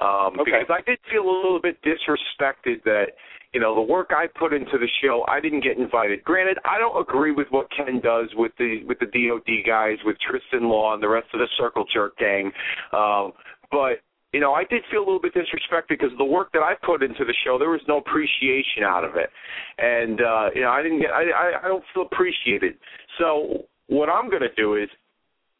um, 0.00 0.38
okay. 0.40 0.62
because 0.62 0.68
I 0.68 0.82
did 0.88 0.98
feel 1.10 1.22
a 1.22 1.36
little 1.36 1.60
bit 1.60 1.78
disrespected 1.82 2.82
that 2.84 3.16
you 3.52 3.60
know 3.60 3.74
the 3.74 3.80
work 3.80 4.10
I 4.10 4.26
put 4.38 4.52
into 4.52 4.78
the 4.78 4.88
show, 5.02 5.24
I 5.28 5.40
didn't 5.40 5.62
get 5.62 5.78
invited. 5.78 6.22
Granted, 6.24 6.58
I 6.64 6.78
don't 6.78 7.00
agree 7.00 7.32
with 7.32 7.48
what 7.50 7.68
Ken 7.76 8.00
does 8.02 8.28
with 8.36 8.52
the 8.58 8.82
with 8.86 8.98
the 8.98 9.06
DoD 9.06 9.66
guys, 9.66 9.96
with 10.04 10.16
Tristan 10.20 10.68
Law 10.68 10.94
and 10.94 11.02
the 11.02 11.08
rest 11.08 11.28
of 11.32 11.40
the 11.40 11.48
Circle 11.58 11.84
Jerk 11.92 12.16
gang, 12.18 12.52
um, 12.92 13.32
but 13.70 14.00
you 14.32 14.40
know, 14.40 14.52
I 14.52 14.64
did 14.64 14.82
feel 14.90 15.00
a 15.00 15.06
little 15.06 15.20
bit 15.20 15.32
disrespected 15.34 15.88
because 15.88 16.10
the 16.18 16.24
work 16.24 16.52
that 16.52 16.60
I 16.60 16.74
put 16.84 17.02
into 17.02 17.24
the 17.24 17.34
show, 17.44 17.58
there 17.58 17.70
was 17.70 17.80
no 17.88 17.96
appreciation 17.96 18.84
out 18.84 19.02
of 19.04 19.16
it, 19.16 19.30
and 19.78 20.20
uh, 20.20 20.50
you 20.54 20.62
know, 20.62 20.70
I 20.70 20.82
didn't 20.82 21.00
get, 21.00 21.10
I, 21.10 21.22
I, 21.30 21.64
I 21.64 21.68
don't 21.68 21.84
feel 21.94 22.02
appreciated. 22.02 22.74
So 23.18 23.64
what 23.86 24.10
I'm 24.10 24.28
going 24.28 24.42
to 24.42 24.54
do 24.54 24.76
is, 24.76 24.88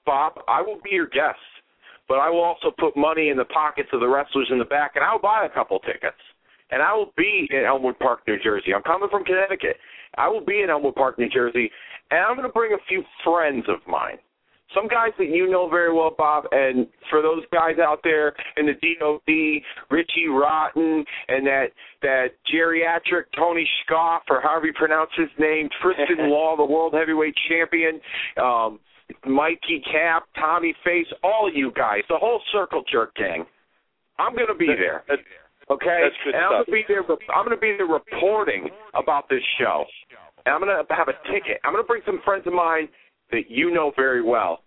Bob, 0.05 0.34
I 0.47 0.61
will 0.61 0.78
be 0.84 0.91
your 0.91 1.07
guest, 1.07 1.41
but 2.09 2.18
I 2.18 2.28
will 2.28 2.43
also 2.43 2.70
put 2.78 2.95
money 2.95 3.30
in 3.30 3.39
the 3.39 3.47
pockets 3.47 3.89
of 3.93 4.01
the 4.01 4.09
wrestlers 4.09 4.49
in 4.51 4.59
the 4.59 4.66
back, 4.66 4.93
and 4.97 5.05
I'll 5.05 5.20
buy 5.20 5.47
a 5.47 5.49
couple 5.49 5.78
tickets, 5.80 6.20
and 6.70 6.82
I 6.82 6.94
will 6.94 7.12
be 7.16 7.48
in 7.50 7.64
Elmwood 7.64 7.98
Park, 7.98 8.20
New 8.26 8.38
Jersey. 8.42 8.74
I'm 8.74 8.82
coming 8.82 9.08
from 9.10 9.24
Connecticut. 9.24 9.76
I 10.16 10.28
will 10.28 10.44
be 10.44 10.62
in 10.62 10.70
Elmwood 10.70 10.94
Park, 10.94 11.18
New 11.18 11.28
Jersey, 11.28 11.70
and 12.10 12.20
I'm 12.20 12.36
going 12.36 12.48
to 12.48 12.52
bring 12.52 12.72
a 12.72 12.84
few 12.88 13.02
friends 13.24 13.64
of 13.68 13.78
mine 13.86 14.18
some 14.74 14.88
guys 14.88 15.12
that 15.18 15.28
you 15.28 15.48
know 15.48 15.68
very 15.68 15.92
well, 15.92 16.14
Bob, 16.16 16.44
and 16.52 16.86
for 17.10 17.22
those 17.22 17.42
guys 17.52 17.78
out 17.78 18.00
there 18.04 18.34
in 18.56 18.66
the 18.66 18.74
DOD, 18.74 19.62
Richie 19.90 20.28
Rotten, 20.28 21.04
and 21.28 21.46
that 21.46 21.66
that 22.02 22.28
geriatric 22.52 23.24
Tony 23.36 23.68
Scoff, 23.84 24.22
or 24.28 24.40
however 24.40 24.66
you 24.66 24.72
pronounce 24.74 25.10
his 25.16 25.28
name, 25.38 25.68
Tristan 25.80 26.30
Law, 26.30 26.56
the 26.56 26.64
world 26.64 26.94
heavyweight 26.94 27.34
champion, 27.48 28.00
um, 28.42 28.78
Mikey 29.26 29.82
Cap, 29.90 30.24
Tommy 30.36 30.74
Face, 30.84 31.06
all 31.22 31.48
of 31.48 31.54
you 31.54 31.72
guys, 31.74 32.02
the 32.08 32.18
whole 32.18 32.40
Circle 32.52 32.84
Jerk 32.90 33.14
gang. 33.14 33.46
I'm 34.18 34.34
going 34.34 34.48
to 34.48 34.54
be 34.54 34.66
there. 34.66 35.04
Okay, 35.70 36.00
That's 36.02 36.16
good 36.24 36.34
and 36.34 36.44
I'm 36.44 36.64
stuff. 36.64 36.66
to 36.66 36.72
be 36.72 36.84
there. 36.88 37.02
I'm 37.34 37.48
to 37.50 37.56
be 37.56 37.76
there 37.76 37.86
reporting 37.86 38.68
about 38.94 39.28
this 39.28 39.42
show, 39.60 39.84
and 40.46 40.54
I'm 40.54 40.60
going 40.60 40.72
to 40.72 40.94
have 40.94 41.08
a 41.08 41.16
ticket. 41.32 41.60
I'm 41.64 41.72
going 41.72 41.84
to 41.84 41.86
bring 41.86 42.02
some 42.06 42.20
friends 42.24 42.46
of 42.46 42.52
mine 42.54 42.88
that 43.32 43.50
you 43.50 43.70
know 43.70 43.92
very 43.96 44.22
well. 44.22 44.64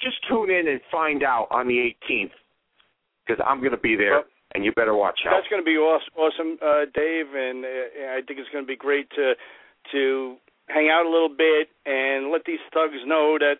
Just 0.00 0.16
tune 0.28 0.50
in 0.50 0.68
and 0.68 0.80
find 0.92 1.22
out 1.22 1.48
on 1.50 1.66
the 1.66 1.74
18th 2.08 2.30
because 3.26 3.42
I'm 3.44 3.58
going 3.58 3.72
to 3.74 3.82
be 3.82 3.96
there, 3.96 4.22
Well, 4.22 4.30
and 4.54 4.64
you 4.64 4.70
better 4.72 4.94
watch 4.94 5.18
out. 5.26 5.34
That's 5.34 5.48
going 5.50 5.62
to 5.62 5.66
be 5.66 5.74
awesome, 5.76 6.14
awesome 6.14 6.58
uh, 6.62 6.86
Dave, 6.94 7.34
and 7.34 7.64
uh, 7.64 8.14
I 8.14 8.20
think 8.26 8.38
it's 8.38 8.50
going 8.50 8.62
to 8.64 8.68
be 8.68 8.76
great 8.76 9.10
to 9.18 9.34
to 9.92 10.36
hang 10.68 10.88
out 10.88 11.04
a 11.04 11.10
little 11.10 11.28
bit 11.28 11.68
and 11.84 12.30
let 12.32 12.44
these 12.46 12.62
thugs 12.72 12.96
know 13.04 13.36
that 13.38 13.58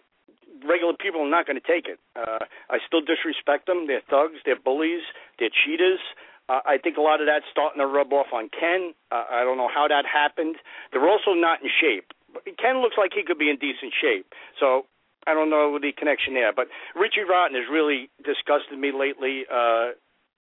regular 0.66 0.94
people 0.96 1.20
are 1.20 1.28
not 1.30 1.44
going 1.46 1.60
to 1.60 1.66
take 1.66 1.84
it. 1.84 1.98
Uh, 2.16 2.40
I 2.70 2.78
still 2.86 3.02
disrespect 3.02 3.66
them. 3.66 3.84
They're 3.86 4.00
thugs. 4.08 4.38
They're 4.46 4.58
bullies. 4.58 5.02
They're 5.38 5.52
cheaters. 5.66 6.00
Uh, 6.48 6.60
I 6.66 6.76
think 6.76 6.96
a 6.96 7.00
lot 7.00 7.20
of 7.20 7.26
that's 7.26 7.46
starting 7.50 7.80
to 7.80 7.86
rub 7.86 8.12
off 8.12 8.28
on 8.32 8.50
Ken. 8.52 8.92
Uh, 9.10 9.24
I 9.30 9.44
don't 9.44 9.56
know 9.56 9.70
how 9.72 9.88
that 9.88 10.04
happened. 10.04 10.56
They're 10.92 11.08
also 11.08 11.32
not 11.32 11.62
in 11.62 11.70
shape. 11.72 12.12
Ken 12.60 12.82
looks 12.82 12.96
like 12.98 13.12
he 13.14 13.22
could 13.24 13.38
be 13.38 13.48
in 13.48 13.56
decent 13.56 13.94
shape. 13.96 14.26
So 14.60 14.84
I 15.26 15.32
don't 15.32 15.48
know 15.48 15.78
the 15.80 15.92
connection 15.96 16.34
there. 16.34 16.52
But 16.52 16.68
Richie 16.94 17.24
Rotten 17.24 17.56
has 17.56 17.64
really 17.70 18.10
disgusted 18.24 18.78
me 18.78 18.92
lately. 18.92 19.44
Uh, 19.48 19.96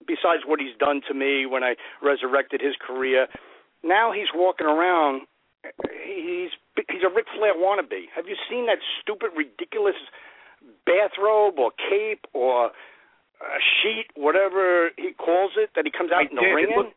besides 0.05 0.45
what 0.45 0.61
he's 0.61 0.77
done 0.77 1.01
to 1.09 1.15
me 1.15 1.47
when 1.47 1.65
I 1.65 1.77
resurrected 2.03 2.61
his 2.61 2.75
career, 2.77 3.27
now 3.83 4.13
he's 4.13 4.29
walking 4.35 4.67
around. 4.67 5.23
He's 6.05 6.51
he's 6.89 7.03
a 7.03 7.13
Ric 7.13 7.27
Flair 7.35 7.55
wannabe. 7.57 8.13
Have 8.15 8.29
you 8.29 8.37
seen 8.49 8.67
that 8.67 8.79
stupid, 9.01 9.31
ridiculous 9.37 9.97
bathrobe 10.85 11.59
or 11.59 11.73
cape 11.73 12.27
or 12.35 12.71
a 13.41 13.61
sheet, 13.83 14.09
whatever 14.15 14.91
he 14.97 15.13
calls 15.13 15.53
it, 15.57 15.71
that 15.77 15.85
he 15.85 15.93
comes 15.93 16.13
out 16.13 16.25
I 16.25 16.31
in 16.31 16.37
the 16.37 16.43
ring 16.43 16.71
it, 16.71 16.77
look, 16.77 16.93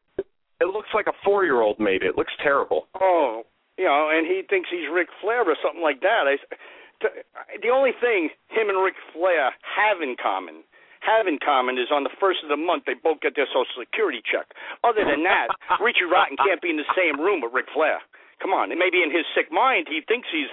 it 0.60 0.68
looks 0.68 0.90
like 0.94 1.08
a 1.08 1.16
four-year-old 1.24 1.80
made 1.80 2.04
it. 2.04 2.16
It 2.16 2.18
looks 2.18 2.34
terrible. 2.44 2.88
Oh, 3.00 3.44
you 3.78 3.86
know, 3.86 4.12
and 4.12 4.28
he 4.28 4.44
thinks 4.44 4.68
he's 4.68 4.92
Ric 4.92 5.08
Flair 5.22 5.48
or 5.48 5.56
something 5.64 5.82
like 5.84 6.02
that. 6.02 6.28
I, 6.28 6.36
the 7.64 7.72
only 7.72 7.96
thing 7.96 8.30
him 8.52 8.68
and 8.68 8.84
Ric 8.84 9.00
Flair 9.16 9.56
have 9.64 10.04
in 10.04 10.20
common, 10.20 10.68
have 11.00 11.32
in 11.32 11.40
common, 11.40 11.80
is 11.80 11.88
on 11.88 12.04
the 12.04 12.12
first 12.20 12.44
of 12.44 12.52
the 12.52 12.60
month 12.60 12.84
they 12.84 13.00
both 13.00 13.24
get 13.24 13.40
their 13.40 13.48
Social 13.48 13.80
Security 13.80 14.20
check. 14.20 14.52
Other 14.84 15.08
than 15.08 15.24
that, 15.24 15.48
Richie 15.84 16.08
Rotten 16.08 16.36
can't 16.36 16.60
be 16.60 16.76
in 16.76 16.80
the 16.80 16.92
same 16.92 17.20
room 17.24 17.40
with 17.40 17.56
Ric 17.56 17.72
Flair. 17.72 18.04
Come 18.44 18.52
on, 18.52 18.72
maybe 18.76 19.04
in 19.04 19.12
his 19.12 19.28
sick 19.36 19.52
mind 19.52 19.88
he 19.88 20.04
thinks 20.04 20.28
he's 20.32 20.52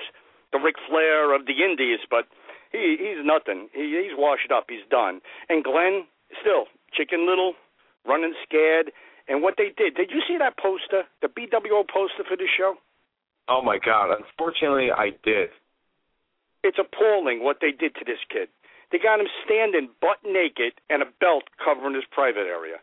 the 0.55 0.63
Ric 0.63 0.79
Flair 0.87 1.35
of 1.35 1.47
the 1.47 1.67
Indies, 1.67 2.03
but 2.11 2.31
he 2.73 2.97
he's 2.99 3.25
nothing. 3.25 3.69
He, 3.73 4.03
he's 4.03 4.17
washed 4.17 4.51
up. 4.53 4.67
He's 4.69 4.87
done. 4.91 5.21
And 5.49 5.65
Glenn 5.65 6.07
still 6.41 6.67
Chicken 6.93 7.27
Little, 7.27 7.55
running 8.07 8.35
scared. 8.43 8.93
And 9.29 9.43
what 9.43 9.55
they 9.59 9.75
did, 9.77 9.95
did 9.97 10.11
you 10.11 10.23
see 10.27 10.39
that 10.39 10.57
poster, 10.57 11.03
the 11.21 11.29
BWO 11.29 11.83
poster 11.89 12.23
for 12.27 12.37
the 12.37 12.47
show? 12.47 12.75
Oh 13.49 13.63
my 13.63 13.79
God! 13.79 14.15
Unfortunately, 14.15 14.91
I 14.91 15.11
did. 15.23 15.51
It's 16.63 16.79
appalling 16.79 17.45
what 17.45 17.59
they 17.61 17.71
did 17.71 17.95
to 17.97 18.05
this 18.05 18.19
kid. 18.29 18.49
They 18.91 18.99
got 18.99 19.21
him 19.21 19.27
standing 19.45 19.91
butt 20.01 20.19
naked 20.25 20.79
and 20.91 21.03
a 21.03 21.07
belt 21.21 21.45
covering 21.63 21.95
his 21.95 22.05
private 22.11 22.47
area. 22.47 22.79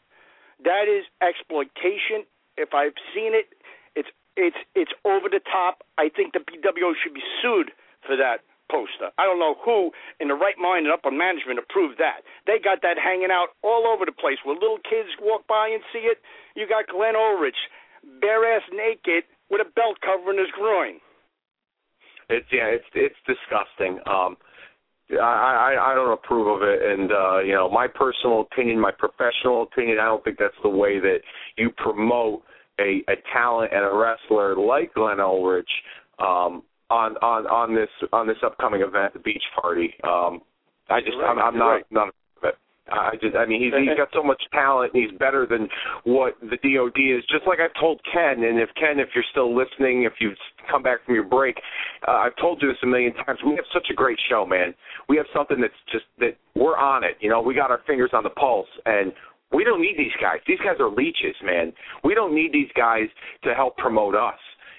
That 0.63 0.87
is 0.87 1.03
exploitation. 1.19 2.27
If 2.55 2.73
I've 2.73 2.95
seen 3.15 3.35
it, 3.35 3.51
it's 3.95 4.09
it's 4.35 4.57
it's 4.75 4.91
over 5.03 5.27
the 5.27 5.41
top. 5.43 5.83
I 5.97 6.07
think 6.07 6.33
the 6.33 6.39
BWO 6.39 6.93
should 6.95 7.13
be 7.13 7.23
sued 7.41 7.71
for 8.05 8.15
that 8.15 8.43
poster. 8.73 9.13
I 9.21 9.29
don't 9.29 9.37
know 9.37 9.53
who 9.61 9.93
in 10.17 10.33
the 10.33 10.33
right 10.33 10.57
mind 10.57 10.89
and 10.89 10.93
upper 10.93 11.13
management 11.13 11.61
approved 11.61 12.01
that. 12.01 12.25
They 12.49 12.57
got 12.57 12.81
that 12.81 12.97
hanging 12.97 13.29
out 13.29 13.53
all 13.61 13.85
over 13.85 14.09
the 14.09 14.17
place 14.17 14.41
where 14.41 14.57
little 14.57 14.81
kids 14.81 15.13
walk 15.21 15.45
by 15.45 15.69
and 15.69 15.85
see 15.93 16.09
it. 16.09 16.17
You 16.57 16.65
got 16.65 16.89
Glenn 16.89 17.13
Ulrich, 17.13 17.69
bare 18.17 18.57
ass 18.57 18.65
naked 18.73 19.29
with 19.53 19.61
a 19.61 19.69
belt 19.77 20.01
covering 20.01 20.41
his 20.41 20.49
groin. 20.57 20.97
It's 22.29 22.49
yeah, 22.49 22.73
it's 22.73 22.89
it's 22.97 23.21
disgusting. 23.29 24.01
Um, 24.09 24.37
I, 25.11 25.75
I 25.77 25.91
I 25.91 25.95
don't 25.95 26.13
approve 26.13 26.47
of 26.47 26.67
it, 26.67 26.81
and 26.81 27.11
uh, 27.11 27.39
you 27.39 27.53
know 27.53 27.69
my 27.69 27.85
personal 27.87 28.41
opinion, 28.41 28.79
my 28.79 28.91
professional 28.91 29.63
opinion. 29.63 29.99
I 30.01 30.05
don't 30.05 30.23
think 30.23 30.39
that's 30.39 30.57
the 30.63 30.69
way 30.69 30.99
that 30.99 31.19
you 31.57 31.69
promote 31.69 32.41
a 32.79 33.03
a 33.07 33.15
talent 33.33 33.71
and 33.73 33.85
a 33.85 33.93
wrestler 33.93 34.55
like 34.55 34.93
Glenn 34.93 35.19
Ulrich 35.19 35.69
um, 36.19 36.63
on 36.89 37.17
on 37.17 37.47
on 37.47 37.75
this 37.75 37.89
on 38.11 38.27
this 38.27 38.37
upcoming 38.43 38.81
event, 38.81 39.13
the 39.13 39.19
Beach 39.19 39.43
Party. 39.59 39.93
Um, 40.03 40.41
I 40.89 40.99
just 40.99 41.17
Right, 41.17 41.29
I'm, 41.31 41.39
I'm 41.39 41.57
not 41.57 41.69
right. 41.69 41.85
not. 41.91 42.13
I 42.91 43.15
just 43.21 43.35
I 43.35 43.45
mean 43.45 43.61
he's 43.61 43.73
he's 43.73 43.97
got 43.97 44.09
so 44.13 44.21
much 44.23 44.41
talent 44.51 44.91
and 44.93 45.03
he's 45.03 45.17
better 45.17 45.47
than 45.49 45.69
what 46.03 46.35
the 46.41 46.57
DoD 46.57 46.99
is. 46.99 47.23
Just 47.31 47.47
like 47.47 47.59
I've 47.59 47.73
told 47.79 48.01
Ken, 48.11 48.43
and 48.43 48.59
if 48.59 48.69
Ken, 48.75 48.99
if 48.99 49.09
you're 49.15 49.23
still 49.31 49.55
listening, 49.55 50.03
if 50.03 50.13
you've 50.19 50.37
come 50.69 50.83
back 50.83 51.05
from 51.05 51.15
your 51.15 51.23
break, 51.23 51.55
uh, 52.07 52.11
I've 52.11 52.35
told 52.35 52.61
you 52.61 52.67
this 52.67 52.77
a 52.83 52.87
million 52.87 53.13
times. 53.13 53.39
We 53.45 53.55
have 53.55 53.65
such 53.73 53.87
a 53.89 53.93
great 53.93 54.19
show, 54.29 54.45
man. 54.45 54.73
We 55.07 55.17
have 55.17 55.27
something 55.33 55.61
that's 55.61 55.73
just 55.91 56.05
that 56.19 56.35
we're 56.55 56.77
on 56.77 57.03
it. 57.03 57.17
You 57.21 57.29
know, 57.29 57.41
we 57.41 57.53
got 57.53 57.71
our 57.71 57.81
fingers 57.87 58.11
on 58.13 58.23
the 58.23 58.31
pulse 58.31 58.69
and. 58.85 59.11
We 59.55 59.63
don't 59.63 59.81
need 59.83 59.99
these 59.99 60.15
guys. 60.19 60.39
These 60.47 60.57
guys 60.65 60.77
are 60.79 60.89
leeches, 60.89 61.35
man. 61.43 61.73
We 62.03 62.15
don't 62.15 62.33
need 62.33 62.51
these 62.51 62.71
guys 62.75 63.05
to 63.43 63.53
help 63.53 63.77
promote 63.77 64.15
us. 64.15 64.33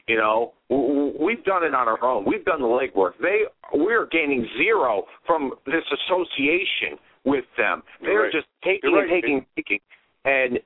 You 0.07 0.17
know, 0.19 0.53
we've 0.69 1.43
done 1.45 1.65
it 1.65 1.75
on 1.75 1.89
our 1.89 2.03
own. 2.05 2.25
We've 2.27 2.45
done 2.45 2.61
the 2.61 2.67
legwork. 2.67 3.13
They 3.23 3.45
we're 3.73 4.07
gaining 4.07 4.47
zero 4.59 5.05
from 5.27 5.53
this 5.65 5.83
association 5.93 6.99
with 7.25 7.45
them. 7.57 7.83
They're 8.03 8.25
right. 8.25 8.33
just 8.33 8.47
taking 8.63 8.91
You're 8.91 9.03
and 9.05 9.11
taking 9.11 9.35
and 9.37 9.47
taking, 9.57 9.79
and 10.27 10.59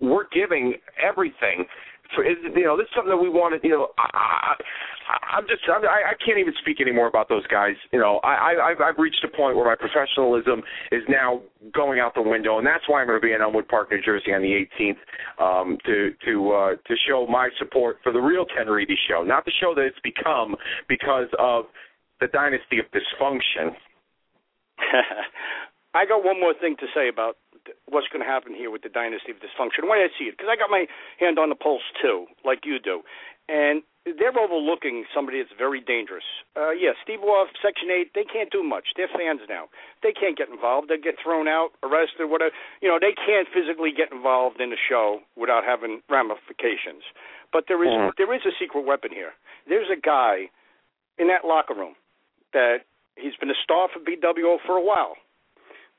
we're 0.00 0.26
giving 0.32 0.74
everything. 1.02 1.66
For, 2.14 2.24
you 2.24 2.64
know, 2.64 2.76
this 2.76 2.84
is 2.84 2.94
something 2.94 3.10
that 3.10 3.20
we 3.20 3.28
wanted. 3.28 3.60
You 3.64 3.70
know, 3.70 3.88
I, 3.98 4.08
I, 4.12 5.36
I'm 5.36 5.44
just 5.48 5.62
I'm, 5.68 5.84
I, 5.84 6.12
I 6.12 6.14
can't 6.24 6.38
even 6.38 6.54
speak 6.60 6.80
anymore 6.80 7.06
about 7.06 7.28
those 7.28 7.46
guys. 7.46 7.74
You 7.92 7.98
know, 7.98 8.20
I, 8.24 8.52
I 8.54 8.70
I've, 8.70 8.80
I've 8.80 8.98
reached 8.98 9.24
a 9.24 9.28
point 9.28 9.56
where 9.56 9.66
my 9.66 9.76
professionalism 9.76 10.62
is 10.90 11.02
now 11.08 11.42
going 11.72 12.00
out 12.00 12.14
the 12.14 12.22
window, 12.22 12.58
and 12.58 12.66
that's 12.66 12.84
why 12.88 13.00
I'm 13.00 13.06
going 13.06 13.20
to 13.20 13.26
be 13.26 13.32
in 13.32 13.40
Elmwood 13.40 13.68
Park, 13.68 13.90
New 13.90 14.02
Jersey, 14.02 14.32
on 14.32 14.42
the 14.42 14.66
18th 14.78 15.00
um, 15.42 15.78
to 15.86 16.12
to 16.24 16.52
uh, 16.52 16.70
to 16.76 16.94
show 17.08 17.26
my 17.26 17.48
support 17.58 17.98
for 18.02 18.12
the 18.12 18.20
real 18.20 18.44
Ken 18.44 18.66
Reedy 18.66 18.96
show, 19.08 19.22
not 19.22 19.44
the 19.44 19.52
show 19.60 19.74
that 19.74 19.82
it's 19.82 20.00
become 20.02 20.56
because 20.88 21.28
of 21.38 21.66
the 22.20 22.28
dynasty 22.28 22.78
of 22.78 22.86
dysfunction. 22.92 23.74
I 25.94 26.06
got 26.06 26.24
one 26.24 26.40
more 26.40 26.54
thing 26.58 26.76
to 26.80 26.86
say 26.94 27.08
about 27.08 27.36
what's 27.86 28.08
going 28.08 28.24
to 28.24 28.28
happen 28.28 28.54
here 28.54 28.70
with 28.70 28.82
the 28.82 28.88
dynasty 28.88 29.30
of 29.30 29.38
dysfunction. 29.38 29.88
Way 29.88 30.04
I 30.04 30.08
see 30.18 30.26
it, 30.26 30.36
because 30.36 30.50
I 30.50 30.56
got 30.56 30.70
my 30.70 30.86
hand 31.18 31.38
on 31.38 31.48
the 31.48 31.54
pulse 31.54 31.86
too, 32.00 32.26
like 32.44 32.64
you 32.64 32.78
do, 32.78 33.02
and 33.48 33.82
they're 34.04 34.34
overlooking 34.34 35.04
somebody 35.14 35.38
that's 35.38 35.54
very 35.56 35.80
dangerous. 35.80 36.26
Uh, 36.56 36.74
yeah, 36.74 36.90
Steve 37.02 37.20
Wolf, 37.22 37.48
Section 37.62 37.86
Eight, 37.90 38.10
they 38.14 38.24
can't 38.24 38.50
do 38.50 38.62
much. 38.62 38.90
They're 38.96 39.08
fans 39.08 39.40
now. 39.48 39.70
They 40.02 40.10
can't 40.10 40.36
get 40.36 40.48
involved. 40.48 40.88
They 40.88 40.98
get 40.98 41.14
thrown 41.22 41.46
out, 41.46 41.70
arrested, 41.82 42.26
whatever. 42.26 42.50
You 42.82 42.88
know, 42.88 42.98
they 42.98 43.14
can't 43.14 43.46
physically 43.46 43.92
get 43.94 44.10
involved 44.10 44.60
in 44.60 44.70
the 44.70 44.76
show 44.76 45.20
without 45.36 45.62
having 45.62 46.02
ramifications. 46.10 47.06
But 47.52 47.66
there 47.68 47.82
is 47.84 47.90
Mhm. 47.90 48.16
there 48.16 48.32
is 48.34 48.44
a 48.44 48.52
secret 48.58 48.82
weapon 48.82 49.12
here. 49.12 49.34
There's 49.66 49.90
a 49.90 49.96
guy 49.96 50.50
in 51.18 51.28
that 51.28 51.44
locker 51.44 51.74
room 51.74 51.94
that 52.52 52.82
he's 53.16 53.36
been 53.36 53.50
a 53.50 53.62
star 53.62 53.88
for 53.88 54.00
BWO 54.00 54.58
for 54.58 54.76
a 54.76 54.80
while 54.80 55.16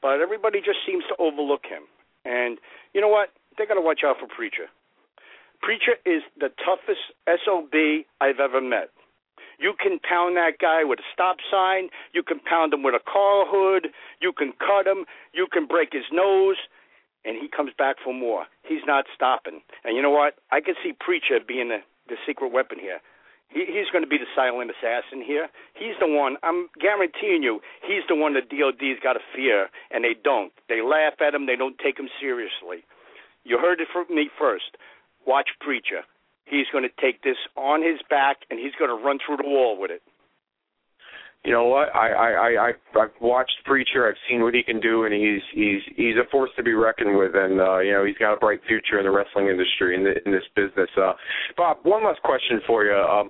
but 0.03 0.19
everybody 0.19 0.59
just 0.59 0.83
seems 0.85 1.03
to 1.07 1.15
overlook 1.17 1.63
him. 1.63 1.87
And 2.25 2.59
you 2.93 2.99
know 2.99 3.07
what? 3.07 3.29
They 3.57 3.65
got 3.65 3.75
to 3.75 3.81
watch 3.81 4.01
out 4.05 4.17
for 4.19 4.27
Preacher. 4.27 4.67
Preacher 5.63 5.95
is 6.05 6.21
the 6.37 6.51
toughest 6.59 7.15
SOB 7.25 8.03
I've 8.19 8.43
ever 8.43 8.59
met. 8.59 8.91
You 9.57 9.73
can 9.79 9.99
pound 10.03 10.35
that 10.35 10.59
guy 10.59 10.83
with 10.83 10.99
a 10.99 11.07
stop 11.13 11.37
sign. 11.49 11.87
You 12.11 12.21
can 12.21 12.39
pound 12.39 12.73
him 12.73 12.83
with 12.83 12.95
a 12.95 12.99
car 12.99 13.45
hood. 13.47 13.87
You 14.19 14.33
can 14.33 14.51
cut 14.59 14.85
him. 14.85 15.05
You 15.31 15.47
can 15.47 15.65
break 15.65 15.93
his 15.93 16.03
nose. 16.11 16.57
And 17.23 17.37
he 17.39 17.47
comes 17.47 17.71
back 17.77 17.95
for 18.03 18.13
more. 18.13 18.45
He's 18.67 18.83
not 18.85 19.05
stopping. 19.15 19.61
And 19.85 19.95
you 19.95 20.01
know 20.01 20.11
what? 20.11 20.35
I 20.51 20.59
can 20.59 20.75
see 20.83 20.91
Preacher 20.91 21.39
being 21.39 21.69
the, 21.69 21.79
the 22.09 22.15
secret 22.27 22.51
weapon 22.51 22.77
here. 22.79 22.99
He, 23.53 23.65
he's 23.69 23.89
going 23.91 24.03
to 24.03 24.09
be 24.09 24.17
the 24.17 24.29
silent 24.35 24.71
assassin 24.71 25.21
here. 25.21 25.47
He's 25.73 25.95
the 25.99 26.07
one. 26.07 26.37
I'm 26.43 26.67
guaranteeing 26.79 27.43
you, 27.43 27.61
he's 27.85 28.03
the 28.09 28.15
one 28.15 28.33
the 28.33 28.41
DOD's 28.41 28.99
got 29.01 29.13
to 29.13 29.23
fear, 29.35 29.69
and 29.91 30.03
they 30.03 30.15
don't. 30.17 30.51
They 30.67 30.81
laugh 30.81 31.21
at 31.21 31.33
him. 31.33 31.45
They 31.45 31.55
don't 31.55 31.77
take 31.77 31.99
him 31.99 32.09
seriously. 32.19 32.83
You 33.43 33.57
heard 33.59 33.79
it 33.79 33.87
from 33.91 34.05
me 34.09 34.29
first. 34.37 34.77
Watch 35.25 35.49
Preacher. 35.59 36.01
He's 36.45 36.67
going 36.71 36.83
to 36.83 37.01
take 37.01 37.23
this 37.23 37.37
on 37.55 37.81
his 37.81 37.99
back, 38.09 38.43
and 38.49 38.59
he's 38.59 38.75
going 38.77 38.89
to 38.89 39.01
run 39.01 39.19
through 39.23 39.37
the 39.37 39.47
wall 39.47 39.79
with 39.79 39.91
it. 39.91 40.01
You 41.45 41.51
know 41.51 41.65
what? 41.65 41.93
I 41.93 42.09
I 42.09 42.29
I 42.31 42.67
I- 42.69 43.01
I've 43.01 43.11
watched 43.19 43.55
Preacher. 43.65 44.07
I've 44.07 44.15
seen 44.29 44.43
what 44.43 44.53
he 44.53 44.63
can 44.63 44.79
do, 44.79 45.03
and 45.03 45.13
he's 45.13 45.41
he's 45.53 45.81
he's 45.97 46.15
a 46.15 46.29
force 46.31 46.49
to 46.55 46.63
be 46.63 46.73
reckoned 46.73 47.17
with. 47.17 47.35
And 47.35 47.59
uh, 47.59 47.79
you 47.79 47.91
know, 47.91 48.05
he's 48.05 48.17
got 48.17 48.33
a 48.33 48.37
bright 48.37 48.61
future 48.67 48.97
in 48.97 49.03
the 49.03 49.11
wrestling 49.11 49.47
industry 49.49 49.95
in, 49.95 50.03
the, 50.05 50.13
in 50.25 50.31
this 50.31 50.43
business. 50.55 50.89
Uh, 50.95 51.13
Bob, 51.57 51.79
one 51.83 52.05
last 52.05 52.21
question 52.21 52.61
for 52.65 52.85
you. 52.85 52.95
Um, 52.95 53.29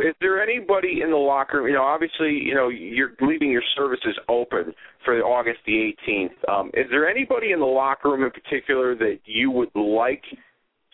Is 0.00 0.14
there 0.20 0.42
anybody 0.42 1.02
in 1.02 1.10
the 1.10 1.16
locker 1.16 1.58
room? 1.58 1.66
You 1.68 1.74
know, 1.74 1.82
obviously, 1.82 2.32
you 2.32 2.54
know, 2.54 2.68
you're 2.68 3.12
leaving 3.20 3.50
your 3.50 3.64
services 3.76 4.18
open 4.28 4.72
for 5.04 5.20
August 5.22 5.58
the 5.66 5.92
18th. 6.08 6.48
Um, 6.48 6.70
is 6.72 6.86
there 6.90 7.08
anybody 7.08 7.52
in 7.52 7.60
the 7.60 7.66
locker 7.66 8.10
room 8.10 8.24
in 8.24 8.30
particular 8.30 8.94
that 8.96 9.18
you 9.26 9.50
would 9.50 9.74
like 9.74 10.22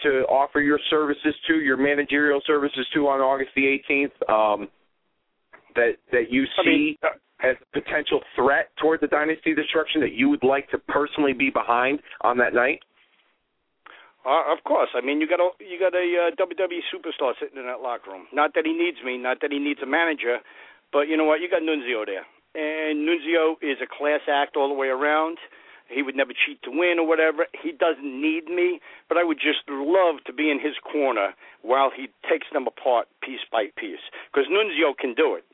to 0.03 0.25
offer 0.29 0.61
your 0.61 0.81
services 0.91 1.35
to, 1.47 1.61
your 1.61 1.77
managerial 1.77 2.41
services 2.47 2.87
to 2.95 3.07
on 3.07 3.21
August 3.21 3.51
the 3.55 3.79
18th? 3.89 4.31
Um, 4.31 4.69
that 5.75 5.97
that 6.11 6.31
you 6.31 6.47
I 6.59 6.67
mean, 6.67 6.97
see 7.03 7.09
as 7.43 7.57
a 7.61 7.81
potential 7.81 8.21
threat 8.37 8.71
toward 8.81 9.01
the 9.01 9.09
dynasty 9.09 9.55
destruction 9.55 10.01
that 10.01 10.13
you 10.13 10.29
would 10.29 10.45
like 10.45 10.71
to 10.71 10.79
personally 10.79 11.33
be 11.33 11.51
behind 11.51 12.01
on 12.23 12.39
that 12.39 12.55
night? 12.55 12.81
Uh, 14.25 14.47
of 14.55 14.63
course. 14.65 14.91
I 14.95 15.05
mean, 15.05 15.21
you 15.21 15.27
got 15.27 15.41
a 15.41 15.51
you 15.59 15.79
got 15.79 15.95
a 15.95 16.31
uh, 16.31 16.37
WWE 16.39 16.87
superstar 16.95 17.35
sitting 17.41 17.59
in 17.59 17.67
that 17.67 17.83
locker 17.83 18.11
room. 18.11 18.27
Not 18.33 18.55
that 18.55 18.65
he 18.65 18.73
needs 18.73 18.99
me, 19.05 19.19
not 19.19 19.41
that 19.43 19.51
he 19.51 19.59
needs 19.59 19.81
a 19.83 19.87
manager, 19.87 20.39
but 20.93 21.09
you 21.11 21.17
know 21.17 21.25
what? 21.25 21.41
You 21.41 21.51
got 21.51 21.63
Nunzio 21.63 22.07
there, 22.07 22.23
and 22.55 23.03
Nunzio 23.03 23.59
is 23.61 23.79
a 23.83 23.91
class 23.91 24.21
act 24.31 24.57
all 24.57 24.69
the 24.69 24.79
way 24.79 24.89
around. 24.89 25.39
He 25.91 26.03
would 26.03 26.17
never 26.17 26.33
cheat 26.33 26.63
to 26.63 26.71
win 26.71 26.97
or 26.99 27.07
whatever. 27.07 27.47
He 27.53 27.73
doesn't 27.73 28.07
need 28.07 28.47
me, 28.47 28.81
but 29.09 29.19
I 29.19 29.25
would 29.25 29.37
just 29.37 29.67
love 29.69 30.25
to 30.25 30.33
be 30.33 30.51
in 30.51 30.59
his 30.59 30.79
corner 30.81 31.35
while 31.61 31.91
he 31.95 32.09
takes 32.31 32.47
them 32.53 32.67
apart 32.67 33.09
piece 33.21 33.45
by 33.51 33.67
piece. 33.77 34.01
Because 34.33 34.49
Nunzio 34.49 34.97
can 34.97 35.13
do 35.13 35.35
it. 35.35 35.45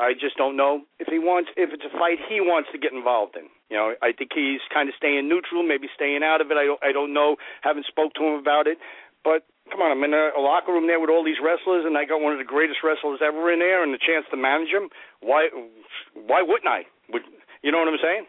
I 0.00 0.16
just 0.16 0.40
don't 0.40 0.56
know 0.56 0.88
if 0.98 1.12
he 1.12 1.20
wants 1.20 1.52
if 1.60 1.76
it's 1.76 1.84
a 1.84 1.92
fight 1.92 2.16
he 2.24 2.40
wants 2.40 2.72
to 2.72 2.80
get 2.80 2.96
involved 2.96 3.36
in. 3.36 3.52
You 3.68 3.76
know, 3.76 3.92
I 4.00 4.16
think 4.16 4.32
he's 4.32 4.64
kind 4.72 4.88
of 4.88 4.96
staying 4.96 5.28
neutral, 5.28 5.62
maybe 5.62 5.92
staying 5.92 6.24
out 6.24 6.40
of 6.40 6.48
it. 6.50 6.56
I 6.56 6.64
don't 6.64 6.80
I 6.80 6.90
don't 6.90 7.12
know. 7.12 7.36
Haven't 7.60 7.84
spoke 7.84 8.16
to 8.16 8.24
him 8.24 8.40
about 8.40 8.66
it. 8.66 8.80
But 9.22 9.44
come 9.68 9.84
on, 9.84 9.92
I'm 9.92 10.02
in 10.02 10.16
a, 10.16 10.32
a 10.32 10.40
locker 10.40 10.72
room 10.72 10.88
there 10.88 10.98
with 10.98 11.12
all 11.12 11.20
these 11.20 11.36
wrestlers, 11.44 11.84
and 11.84 12.00
I 12.00 12.08
got 12.08 12.24
one 12.24 12.32
of 12.32 12.40
the 12.40 12.48
greatest 12.48 12.80
wrestlers 12.80 13.20
ever 13.20 13.52
in 13.52 13.60
there, 13.60 13.84
and 13.84 13.92
the 13.92 14.00
chance 14.00 14.24
to 14.32 14.40
manage 14.40 14.72
him. 14.72 14.88
Why 15.20 15.52
why 16.16 16.40
wouldn't 16.40 16.72
I? 16.72 16.88
Would 17.12 17.28
you 17.60 17.70
know 17.70 17.84
what 17.84 17.92
I'm 17.92 18.00
saying? 18.00 18.24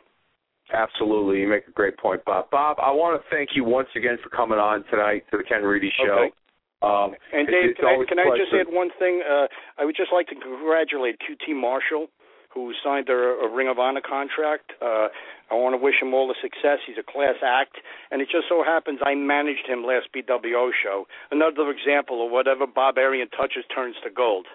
Absolutely, 0.76 1.40
you 1.40 1.48
make 1.48 1.68
a 1.68 1.72
great 1.72 1.98
point, 1.98 2.24
Bob. 2.24 2.52
Bob, 2.52 2.78
I 2.84 2.92
want 2.92 3.16
to 3.16 3.24
thank 3.32 3.56
you 3.56 3.64
once 3.64 3.90
again 3.96 4.18
for 4.24 4.30
coming 4.30 4.60
on 4.60 4.84
tonight 4.92 5.24
to 5.32 5.38
the 5.40 5.44
Ken 5.44 5.64
Reedy 5.64 5.92
Show. 5.96 6.12
Okay. 6.12 6.36
Um, 6.82 7.14
And 7.34 7.48
Dave, 7.48 7.78
can 7.78 7.86
I, 7.86 8.06
can 8.08 8.20
I 8.20 8.36
just 8.38 8.54
add 8.54 8.74
one 8.74 8.90
thing? 8.98 9.22
Uh, 9.22 9.48
I 9.78 9.86
would 9.86 9.96
just 9.96 10.12
like 10.12 10.28
to 10.28 10.36
congratulate 10.36 11.22
QT 11.22 11.54
Marshall, 11.56 12.08
who 12.54 12.74
signed 12.84 13.10
a, 13.10 13.14
a 13.14 13.48
Ring 13.48 13.70
of 13.70 13.78
Honor 13.80 14.02
contract. 14.02 14.74
Uh, 14.82 15.08
I 15.52 15.56
want 15.56 15.74
to 15.74 15.78
wish 15.78 16.02
him 16.02 16.14
all 16.14 16.28
the 16.28 16.36
success. 16.42 16.80
He's 16.88 16.98
a 16.98 17.04
class 17.04 17.36
act, 17.46 17.78
and 18.10 18.22
it 18.22 18.30
just 18.32 18.48
so 18.50 18.64
happens 18.64 19.00
I 19.06 19.16
managed 19.16 19.68
him 19.68 19.84
last 19.84 20.08
BWO 20.16 20.72
show. 20.72 21.06
Another 21.30 21.70
example 21.70 22.26
of 22.26 22.32
whatever 22.32 22.66
Bob 22.66 22.98
Arian 22.98 23.30
touches 23.30 23.64
turns 23.74 23.96
to 24.04 24.10
gold. 24.10 24.48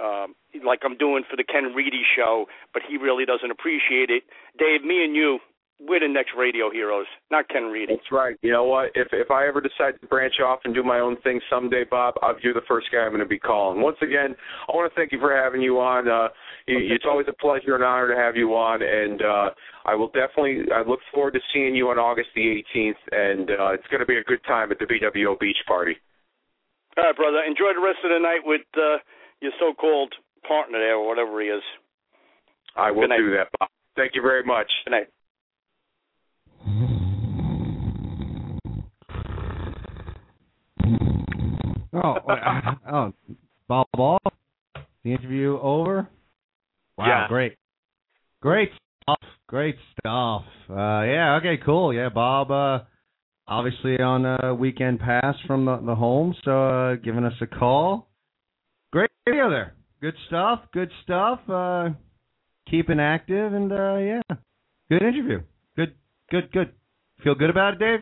Um, 0.00 0.34
like 0.64 0.80
I'm 0.82 0.96
doing 0.96 1.24
for 1.28 1.36
the 1.36 1.44
Ken 1.44 1.72
Reedy 1.74 2.02
show, 2.16 2.46
but 2.72 2.82
he 2.88 2.96
really 2.96 3.24
doesn't 3.24 3.50
appreciate 3.50 4.08
it. 4.08 4.24
Dave, 4.58 4.82
me 4.82 5.04
and 5.04 5.14
you, 5.14 5.38
we're 5.80 6.00
the 6.00 6.08
next 6.08 6.32
radio 6.36 6.70
heroes, 6.70 7.06
not 7.30 7.48
Ken 7.48 7.64
Reedy. 7.64 7.94
That's 7.94 8.12
right. 8.12 8.36
You 8.42 8.52
know 8.52 8.64
what? 8.64 8.90
If 8.94 9.08
if 9.12 9.30
I 9.30 9.46
ever 9.48 9.60
decide 9.60 10.00
to 10.00 10.06
branch 10.06 10.34
off 10.44 10.60
and 10.64 10.74
do 10.74 10.82
my 10.82 11.00
own 11.00 11.16
thing 11.22 11.40
someday, 11.48 11.84
Bob, 11.88 12.14
I'll, 12.22 12.36
you're 12.42 12.54
the 12.54 12.60
first 12.68 12.88
guy 12.92 12.98
I'm 12.98 13.10
going 13.10 13.20
to 13.20 13.26
be 13.26 13.38
calling. 13.38 13.80
Once 13.80 13.96
again, 14.02 14.36
I 14.68 14.72
want 14.76 14.92
to 14.92 14.94
thank 14.94 15.12
you 15.12 15.18
for 15.18 15.34
having 15.34 15.62
you 15.62 15.80
on. 15.80 16.06
Uh, 16.06 16.28
you, 16.66 16.78
it's 16.94 17.04
always 17.08 17.26
a 17.28 17.32
pleasure 17.32 17.74
and 17.74 17.84
honor 17.84 18.14
to 18.14 18.20
have 18.20 18.36
you 18.36 18.54
on, 18.54 18.82
and 18.82 19.22
uh, 19.22 19.50
I 19.86 19.94
will 19.94 20.08
definitely. 20.08 20.64
I 20.74 20.86
look 20.86 21.00
forward 21.14 21.32
to 21.32 21.40
seeing 21.54 21.74
you 21.74 21.88
on 21.88 21.98
August 21.98 22.28
the 22.34 22.62
18th, 22.76 23.00
and 23.12 23.50
uh, 23.50 23.72
it's 23.72 23.86
going 23.90 24.00
to 24.00 24.06
be 24.06 24.18
a 24.18 24.24
good 24.24 24.44
time 24.46 24.70
at 24.70 24.78
the 24.78 24.84
BWO 24.84 25.38
Beach 25.38 25.58
Party. 25.66 25.96
All 26.98 27.04
right, 27.04 27.16
brother. 27.16 27.40
Enjoy 27.46 27.72
the 27.74 27.84
rest 27.84 27.98
of 28.04 28.10
the 28.10 28.20
night 28.20 28.44
with 28.44 28.66
uh, 28.76 28.98
your 29.40 29.52
so-called 29.58 30.12
partner 30.46 30.78
there, 30.78 30.96
or 30.96 31.08
whatever 31.08 31.40
he 31.40 31.48
is. 31.48 31.62
I 32.76 32.90
will 32.90 33.08
do 33.08 33.32
that, 33.36 33.48
Bob. 33.58 33.68
Thank 33.96 34.12
you 34.14 34.22
very 34.22 34.44
much. 34.44 34.70
Good 34.84 34.90
night. 34.90 35.08
Oh, 41.92 42.14
oh, 42.92 43.12
Bob 43.68 43.86
Ball. 43.96 44.18
The 45.04 45.12
interview 45.12 45.58
over. 45.60 46.08
Wow, 46.98 47.06
Yeah. 47.06 47.28
great, 47.28 47.56
great 48.42 48.70
stuff, 49.02 49.18
great 49.46 49.76
stuff. 49.98 50.44
Uh, 50.68 51.02
yeah, 51.02 51.38
okay, 51.40 51.56
cool. 51.64 51.92
Yeah, 51.94 52.10
Bob. 52.10 52.50
Uh, 52.50 52.84
obviously 53.48 53.98
on 54.00 54.24
a 54.26 54.54
weekend 54.54 55.00
pass 55.00 55.34
from 55.46 55.64
the, 55.64 55.78
the 55.84 55.94
home, 55.94 56.34
so 56.44 56.68
uh, 56.68 56.94
giving 56.96 57.24
us 57.24 57.32
a 57.40 57.46
call. 57.46 58.08
Great 58.92 59.10
video 59.26 59.48
there. 59.50 59.74
Good 60.00 60.14
stuff. 60.28 60.60
Good 60.72 60.90
stuff. 61.02 61.40
Uh, 61.48 61.90
keeping 62.70 63.00
active, 63.00 63.52
and 63.54 63.72
uh, 63.72 63.96
yeah, 63.96 64.20
good 64.90 65.02
interview. 65.02 65.40
Good, 65.76 65.94
good, 66.30 66.52
good. 66.52 66.72
Feel 67.24 67.34
good 67.34 67.50
about 67.50 67.74
it, 67.74 67.78
Dave? 67.80 68.00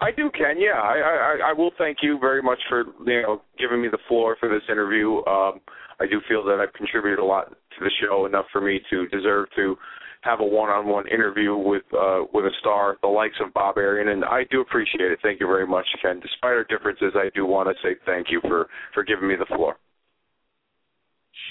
I 0.00 0.10
do, 0.12 0.30
Ken. 0.30 0.56
Yeah, 0.58 0.80
I, 0.80 0.96
I 0.96 1.50
I 1.50 1.52
will 1.52 1.72
thank 1.76 1.98
you 2.02 2.18
very 2.20 2.42
much 2.42 2.58
for 2.68 2.84
you 3.04 3.22
know 3.22 3.42
giving 3.58 3.82
me 3.82 3.88
the 3.88 3.98
floor 4.06 4.36
for 4.38 4.48
this 4.48 4.62
interview. 4.70 5.16
Um, 5.26 5.60
I 6.00 6.06
do 6.06 6.20
feel 6.28 6.44
that 6.44 6.60
I've 6.60 6.72
contributed 6.74 7.18
a 7.18 7.24
lot 7.24 7.48
to 7.50 7.78
the 7.80 7.90
show, 8.00 8.26
enough 8.26 8.46
for 8.52 8.60
me 8.60 8.80
to 8.90 9.08
deserve 9.08 9.48
to 9.56 9.76
have 10.22 10.40
a 10.40 10.44
one-on-one 10.44 11.08
interview 11.08 11.56
with 11.56 11.82
uh, 11.92 12.20
with 12.32 12.44
a 12.44 12.50
star, 12.60 12.96
the 13.02 13.08
likes 13.08 13.36
of 13.44 13.52
Bob 13.54 13.76
Arian, 13.76 14.08
and 14.08 14.24
I 14.24 14.42
do 14.50 14.60
appreciate 14.60 15.10
it. 15.10 15.18
Thank 15.22 15.40
you 15.40 15.46
very 15.46 15.66
much, 15.66 15.86
Ken. 16.02 16.20
Despite 16.20 16.52
our 16.52 16.64
differences, 16.64 17.12
I 17.14 17.30
do 17.34 17.46
want 17.46 17.68
to 17.68 17.74
say 17.82 17.96
thank 18.06 18.28
you 18.30 18.40
for 18.42 18.68
for 18.94 19.02
giving 19.04 19.28
me 19.28 19.34
the 19.36 19.46
floor. 19.46 19.76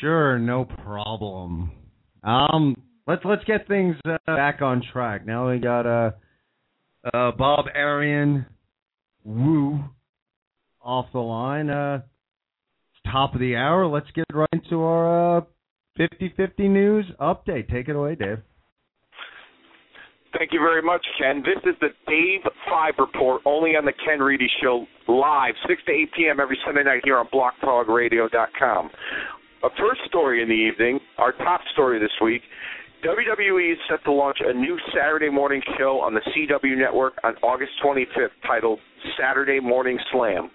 Sure, 0.02 0.38
no 0.38 0.66
problem. 0.66 1.72
Um, 2.24 2.76
let's 3.08 3.24
let's 3.26 3.44
get 3.46 3.68
things 3.68 3.96
uh, 4.06 4.18
back 4.26 4.62
on 4.62 4.84
track. 4.94 5.26
Now 5.26 5.50
we 5.50 5.60
got 5.60 5.86
uh, 5.86 6.12
uh 7.14 7.32
Bob 7.32 7.66
Arian, 7.76 8.46
Woo, 9.24 9.80
off 10.82 11.08
the 11.14 11.20
line. 11.20 11.70
Uh, 11.70 12.02
top 13.12 13.34
of 13.34 13.40
the 13.40 13.56
hour. 13.56 13.88
Let's 13.88 14.10
get 14.14 14.26
right 14.34 14.50
into 14.54 14.82
our 14.82 15.38
uh 15.38 15.42
50-50 16.00 16.60
news 16.70 17.06
update. 17.20 17.70
Take 17.70 17.90
it 17.90 17.96
away, 17.96 18.16
Dave. 18.16 18.38
Thank 20.38 20.54
you 20.54 20.60
very 20.60 20.84
much, 20.84 21.04
Ken. 21.20 21.42
This 21.42 21.64
is 21.66 21.76
the 21.82 21.90
Dave 22.08 22.42
Five 22.70 22.94
Report, 23.00 23.42
only 23.46 23.72
on 23.72 23.86
the 23.86 23.94
Ken 24.06 24.20
Reedy 24.20 24.48
Show, 24.62 24.86
live, 25.08 25.56
6 25.68 25.82
to 25.88 25.92
8 25.92 26.12
p.m. 26.16 26.40
every 26.40 26.58
Sunday 26.66 26.84
night 26.84 27.02
here 27.04 27.18
on 27.18 27.28
BlogTalkRadio.com. 27.34 28.90
A 29.64 29.70
first 29.80 30.02
story 30.06 30.44
in 30.44 30.50
the 30.50 30.54
evening, 30.54 31.00
our 31.18 31.32
top 31.32 31.62
story 31.74 31.98
this 31.98 32.12
week, 32.22 32.44
WWE 33.08 33.72
is 33.72 33.78
set 33.90 34.04
to 34.04 34.12
launch 34.12 34.40
a 34.42 34.54
new 34.54 34.78
Saturday 34.94 35.30
morning 35.30 35.62
show 35.78 36.02
on 36.02 36.14
the 36.14 36.20
CW 36.20 36.78
network 36.78 37.14
on 37.24 37.36
August 37.38 37.72
25th 37.82 38.36
titled 38.46 38.80
Saturday 39.18 39.62
Morning 39.62 39.98
Slam. 40.12 40.52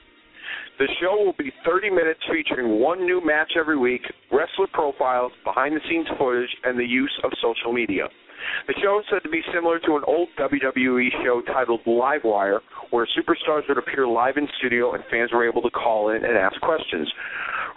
The 0.79 0.87
show 1.01 1.17
will 1.25 1.33
be 1.39 1.51
30 1.65 1.89
minutes 1.89 2.21
featuring 2.31 2.79
one 2.79 3.07
new 3.07 3.25
match 3.25 3.53
every 3.59 3.79
week, 3.79 4.03
wrestler 4.31 4.67
profiles, 4.71 5.33
behind 5.45 5.75
the 5.75 5.81
scenes 5.89 6.07
footage, 6.19 6.51
and 6.65 6.79
the 6.79 6.85
use 6.85 7.13
of 7.25 7.31
social 7.41 7.73
media. 7.73 8.05
The 8.67 8.75
show 8.83 9.01
is 9.01 9.07
said 9.11 9.23
to 9.23 9.29
be 9.29 9.43
similar 9.53 9.79
to 9.81 9.97
an 9.97 10.03
old 10.07 10.29
WWE 10.39 11.11
show 11.25 11.43
titled 11.47 11.81
Livewire, 11.87 12.61
where 12.91 13.07
superstars 13.17 13.63
would 13.69 13.79
appear 13.79 14.07
live 14.07 14.37
in 14.37 14.49
studio 14.59 14.95
and 14.95 15.03
fans 15.11 15.31
were 15.33 15.49
able 15.49 15.63
to 15.63 15.71
call 15.71 16.11
in 16.11 16.25
and 16.25 16.37
ask 16.37 16.61
questions. 16.61 17.11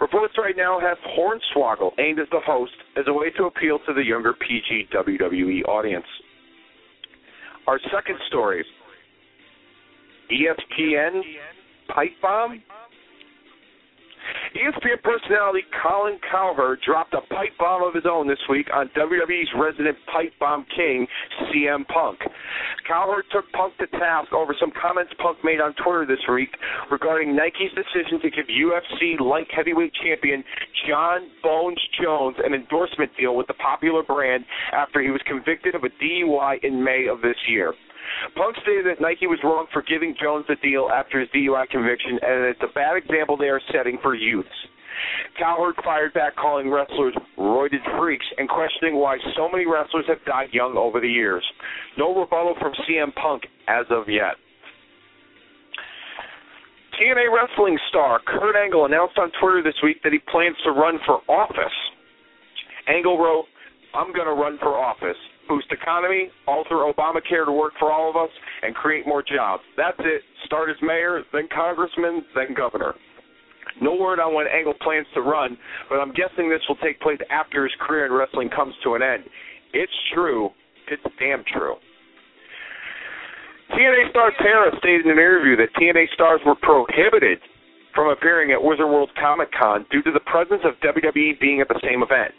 Reports 0.00 0.34
right 0.38 0.56
now 0.56 0.78
have 0.78 0.98
Hornswoggle 1.16 1.92
aimed 1.98 2.20
as 2.20 2.28
the 2.30 2.40
host 2.44 2.74
as 2.96 3.04
a 3.08 3.12
way 3.12 3.30
to 3.36 3.44
appeal 3.44 3.78
to 3.86 3.94
the 3.94 4.04
younger 4.04 4.34
PG 4.34 4.88
WWE 4.92 5.64
audience. 5.68 6.06
Our 7.66 7.80
second 7.92 8.18
story 8.28 8.64
ESPN 10.30 11.22
pipe 11.88 12.12
bomb 12.20 12.62
ESPN 14.56 15.02
personality 15.02 15.60
Colin 15.82 16.18
Cowherd 16.30 16.80
dropped 16.84 17.14
a 17.14 17.20
pipe 17.32 17.52
bomb 17.58 17.82
of 17.82 17.94
his 17.94 18.04
own 18.08 18.26
this 18.26 18.40
week 18.48 18.68
on 18.72 18.88
WWE's 18.96 19.50
resident 19.58 19.96
pipe 20.12 20.32
bomb 20.40 20.66
king, 20.74 21.06
CM 21.48 21.86
Punk. 21.88 22.20
Cowherd 22.86 23.24
took 23.32 23.50
Punk 23.52 23.76
to 23.78 23.86
task 23.98 24.32
over 24.32 24.54
some 24.58 24.72
comments 24.80 25.12
Punk 25.18 25.38
made 25.44 25.60
on 25.60 25.74
Twitter 25.74 26.06
this 26.06 26.24
week 26.32 26.50
regarding 26.90 27.36
Nike's 27.36 27.74
decision 27.74 28.20
to 28.22 28.30
give 28.30 28.46
UFC 28.46 29.20
light 29.20 29.48
heavyweight 29.54 29.92
champion 30.02 30.44
John 30.88 31.28
Bones 31.42 31.80
Jones 32.00 32.36
an 32.44 32.54
endorsement 32.54 33.10
deal 33.18 33.36
with 33.36 33.46
the 33.46 33.54
popular 33.54 34.02
brand 34.02 34.44
after 34.72 35.02
he 35.02 35.10
was 35.10 35.20
convicted 35.26 35.74
of 35.74 35.82
a 35.84 35.90
DUI 36.02 36.62
in 36.62 36.82
May 36.82 37.06
of 37.10 37.20
this 37.20 37.36
year. 37.48 37.74
Punk 38.34 38.56
stated 38.62 38.86
that 38.86 39.00
Nike 39.00 39.26
was 39.26 39.38
wrong 39.42 39.66
for 39.72 39.82
giving 39.82 40.14
Jones 40.20 40.44
the 40.48 40.56
deal 40.56 40.88
after 40.92 41.20
his 41.20 41.28
DUI 41.30 41.68
conviction, 41.68 42.18
and 42.22 42.44
it's 42.46 42.62
a 42.62 42.72
bad 42.72 42.96
example 42.96 43.36
they 43.36 43.48
are 43.48 43.60
setting 43.72 43.98
for 44.02 44.14
youths. 44.14 44.48
Cowherd 45.38 45.74
fired 45.84 46.14
back, 46.14 46.36
calling 46.36 46.70
wrestlers 46.70 47.14
roided 47.38 47.84
freaks 47.98 48.24
and 48.38 48.48
questioning 48.48 48.96
why 48.96 49.18
so 49.36 49.48
many 49.50 49.66
wrestlers 49.66 50.06
have 50.08 50.24
died 50.24 50.48
young 50.52 50.76
over 50.76 51.00
the 51.00 51.08
years. 51.08 51.44
No 51.98 52.18
rebuttal 52.18 52.54
from 52.58 52.72
CM 52.88 53.14
Punk 53.14 53.42
as 53.68 53.84
of 53.90 54.08
yet. 54.08 54.36
TNA 56.96 57.28
wrestling 57.28 57.78
star 57.90 58.20
Kurt 58.26 58.56
Angle 58.56 58.86
announced 58.86 59.18
on 59.18 59.30
Twitter 59.38 59.62
this 59.62 59.76
week 59.82 60.02
that 60.02 60.12
he 60.12 60.18
plans 60.30 60.56
to 60.64 60.70
run 60.70 60.98
for 61.04 61.20
office. 61.30 61.76
Angle 62.88 63.18
wrote, 63.18 63.44
I'm 63.94 64.14
going 64.14 64.26
to 64.26 64.32
run 64.32 64.58
for 64.58 64.78
office 64.78 65.16
boost 65.48 65.70
economy, 65.70 66.30
alter 66.46 66.86
Obamacare 66.86 67.44
to 67.46 67.52
work 67.52 67.72
for 67.78 67.92
all 67.92 68.10
of 68.10 68.16
us, 68.16 68.30
and 68.62 68.74
create 68.74 69.06
more 69.06 69.22
jobs. 69.22 69.62
That's 69.76 69.98
it. 70.00 70.22
Start 70.44 70.70
as 70.70 70.76
mayor, 70.82 71.22
then 71.32 71.48
congressman, 71.54 72.24
then 72.34 72.54
governor. 72.54 72.94
No 73.80 73.94
word 73.94 74.20
on 74.20 74.34
when 74.34 74.46
Angle 74.46 74.74
plans 74.80 75.06
to 75.14 75.20
run, 75.20 75.58
but 75.88 75.96
I'm 75.96 76.12
guessing 76.12 76.48
this 76.48 76.62
will 76.68 76.76
take 76.76 77.00
place 77.00 77.18
after 77.30 77.64
his 77.64 77.72
career 77.80 78.06
in 78.06 78.12
wrestling 78.12 78.48
comes 78.48 78.74
to 78.84 78.94
an 78.94 79.02
end. 79.02 79.24
It's 79.72 79.92
true. 80.14 80.50
It's 80.88 81.02
damn 81.18 81.44
true. 81.52 81.76
TNA 83.70 84.10
star 84.10 84.30
Tara 84.38 84.70
stated 84.78 85.06
in 85.06 85.12
an 85.12 85.18
interview 85.18 85.56
that 85.56 85.74
TNA 85.74 86.06
stars 86.14 86.40
were 86.46 86.54
prohibited 86.54 87.38
from 87.94 88.10
appearing 88.10 88.52
at 88.52 88.62
Wizard 88.62 88.86
World 88.86 89.10
Comic 89.20 89.50
Con 89.52 89.84
due 89.90 90.02
to 90.02 90.12
the 90.12 90.20
presence 90.20 90.62
of 90.64 90.78
WWE 90.80 91.40
being 91.40 91.60
at 91.60 91.68
the 91.68 91.80
same 91.82 92.02
event. 92.02 92.32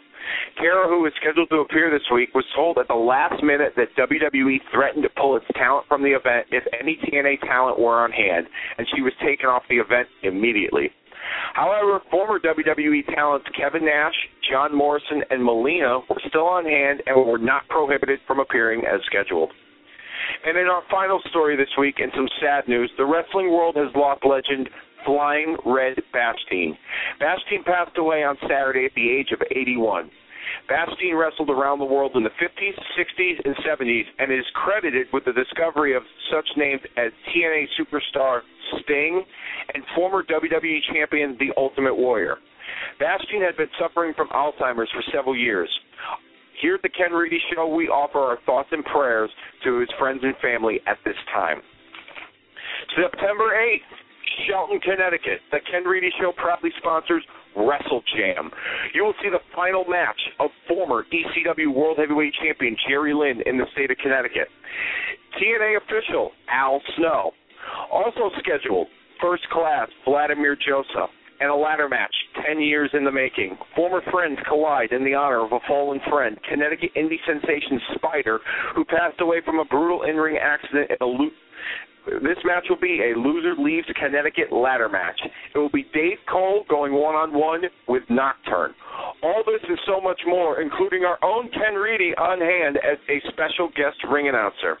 Tara, 0.58 0.88
who 0.88 1.02
was 1.02 1.12
scheduled 1.20 1.50
to 1.50 1.56
appear 1.56 1.90
this 1.90 2.06
week, 2.12 2.34
was 2.34 2.44
told 2.54 2.78
at 2.78 2.88
the 2.88 2.94
last 2.94 3.42
minute 3.42 3.72
that 3.76 3.94
WWE 3.96 4.58
threatened 4.72 5.02
to 5.04 5.10
pull 5.10 5.36
its 5.36 5.46
talent 5.54 5.86
from 5.88 6.02
the 6.02 6.10
event 6.10 6.46
if 6.50 6.64
any 6.78 6.98
TNA 7.04 7.40
talent 7.46 7.78
were 7.78 8.02
on 8.02 8.10
hand, 8.10 8.46
and 8.76 8.86
she 8.94 9.02
was 9.02 9.12
taken 9.24 9.46
off 9.46 9.62
the 9.68 9.76
event 9.76 10.08
immediately. 10.22 10.90
However, 11.54 12.00
former 12.10 12.38
WWE 12.38 13.06
talents 13.14 13.46
Kevin 13.56 13.84
Nash, 13.84 14.14
John 14.50 14.74
Morrison, 14.74 15.22
and 15.30 15.44
Melina 15.44 16.00
were 16.08 16.20
still 16.28 16.46
on 16.46 16.64
hand 16.64 17.02
and 17.06 17.26
were 17.26 17.38
not 17.38 17.68
prohibited 17.68 18.20
from 18.26 18.40
appearing 18.40 18.82
as 18.86 19.00
scheduled. 19.06 19.52
And 20.44 20.58
in 20.58 20.66
our 20.66 20.82
final 20.90 21.20
story 21.30 21.56
this 21.56 21.72
week, 21.78 21.96
and 21.98 22.12
some 22.14 22.28
sad 22.40 22.68
news, 22.68 22.90
the 22.96 23.06
wrestling 23.06 23.50
world 23.50 23.76
has 23.76 23.88
lost 23.94 24.24
legend 24.24 24.68
Flying 25.04 25.56
Red 25.64 26.00
Bastien. 26.12 26.76
Bastien 27.20 27.64
passed 27.64 27.96
away 27.98 28.24
on 28.24 28.36
Saturday 28.42 28.86
at 28.86 28.94
the 28.94 29.10
age 29.10 29.28
of 29.32 29.40
81. 29.50 30.10
Bastien 30.68 31.16
wrestled 31.16 31.50
around 31.50 31.78
the 31.78 31.84
world 31.84 32.12
in 32.14 32.22
the 32.22 32.30
50s, 32.30 32.76
60s, 32.96 33.40
and 33.44 33.54
70s 33.56 34.04
and 34.18 34.32
is 34.32 34.44
credited 34.54 35.06
with 35.12 35.24
the 35.24 35.32
discovery 35.32 35.94
of 35.94 36.02
such 36.32 36.48
names 36.56 36.80
as 36.96 37.12
TNA 37.28 37.66
superstar 37.78 38.40
Sting 38.82 39.24
and 39.74 39.82
former 39.94 40.22
WWE 40.24 40.78
champion 40.92 41.36
The 41.38 41.52
Ultimate 41.56 41.94
Warrior. 41.94 42.36
Bastien 42.98 43.42
had 43.42 43.56
been 43.56 43.70
suffering 43.78 44.14
from 44.14 44.28
Alzheimer's 44.28 44.90
for 44.90 45.02
several 45.12 45.36
years. 45.36 45.68
Here 46.60 46.74
at 46.74 46.82
the 46.82 46.88
Ken 46.88 47.12
Reedy 47.12 47.38
Show, 47.54 47.68
we 47.68 47.88
offer 47.88 48.18
our 48.18 48.38
thoughts 48.44 48.68
and 48.72 48.84
prayers 48.84 49.30
to 49.64 49.78
his 49.78 49.88
friends 49.98 50.20
and 50.22 50.34
family 50.42 50.80
at 50.86 50.98
this 51.04 51.14
time. 51.32 51.62
September 52.96 53.54
8th, 53.54 54.07
Shelton, 54.46 54.80
Connecticut. 54.80 55.40
The 55.50 55.58
Ken 55.70 55.84
Reedy 55.84 56.10
Show 56.20 56.32
proudly 56.36 56.70
sponsors 56.78 57.24
Wrestle 57.56 58.02
Jam. 58.16 58.50
You 58.94 59.04
will 59.04 59.14
see 59.22 59.30
the 59.30 59.42
final 59.54 59.84
match 59.88 60.20
of 60.38 60.50
former 60.68 61.04
ECW 61.10 61.74
World 61.74 61.98
Heavyweight 61.98 62.34
Champion 62.42 62.76
Jerry 62.88 63.14
Lynn 63.14 63.42
in 63.46 63.58
the 63.58 63.66
state 63.72 63.90
of 63.90 63.98
Connecticut. 63.98 64.48
TNA 65.40 65.78
official 65.78 66.32
Al 66.50 66.80
Snow. 66.96 67.32
Also 67.92 68.30
scheduled, 68.38 68.88
first 69.20 69.48
class 69.50 69.88
Vladimir 70.04 70.56
Joseph. 70.56 71.10
And 71.40 71.50
a 71.50 71.54
ladder 71.54 71.88
match, 71.88 72.14
10 72.44 72.60
years 72.60 72.90
in 72.94 73.04
the 73.04 73.12
making. 73.12 73.56
Former 73.76 74.02
friends 74.10 74.38
collide 74.48 74.90
in 74.90 75.04
the 75.04 75.14
honor 75.14 75.44
of 75.44 75.52
a 75.52 75.60
fallen 75.68 76.00
friend, 76.10 76.36
Connecticut 76.50 76.90
indie 76.96 77.22
sensation 77.24 77.80
Spider, 77.94 78.40
who 78.74 78.84
passed 78.84 79.20
away 79.20 79.40
from 79.44 79.60
a 79.60 79.64
brutal 79.64 80.02
in 80.02 80.16
ring 80.16 80.36
accident 80.36 80.90
at 80.90 81.00
a 81.00 81.06
loop 81.06 81.32
this 82.22 82.38
match 82.44 82.66
will 82.68 82.80
be 82.80 83.00
a 83.02 83.18
loser 83.18 83.54
leaves 83.58 83.86
Connecticut 83.98 84.52
ladder 84.52 84.88
match. 84.88 85.20
It 85.54 85.58
will 85.58 85.70
be 85.70 85.86
Dave 85.94 86.18
Cole 86.30 86.64
going 86.68 86.92
one 86.92 87.14
on 87.14 87.32
one 87.32 87.62
with 87.86 88.02
Nocturne. 88.08 88.74
All 89.22 89.42
this 89.46 89.60
and 89.68 89.78
so 89.86 90.00
much 90.00 90.20
more, 90.26 90.60
including 90.60 91.04
our 91.04 91.18
own 91.22 91.50
Ken 91.50 91.74
Reedy 91.74 92.14
on 92.16 92.40
hand 92.40 92.78
as 92.78 92.98
a 93.08 93.20
special 93.30 93.68
guest 93.76 93.96
ring 94.10 94.28
announcer. 94.28 94.78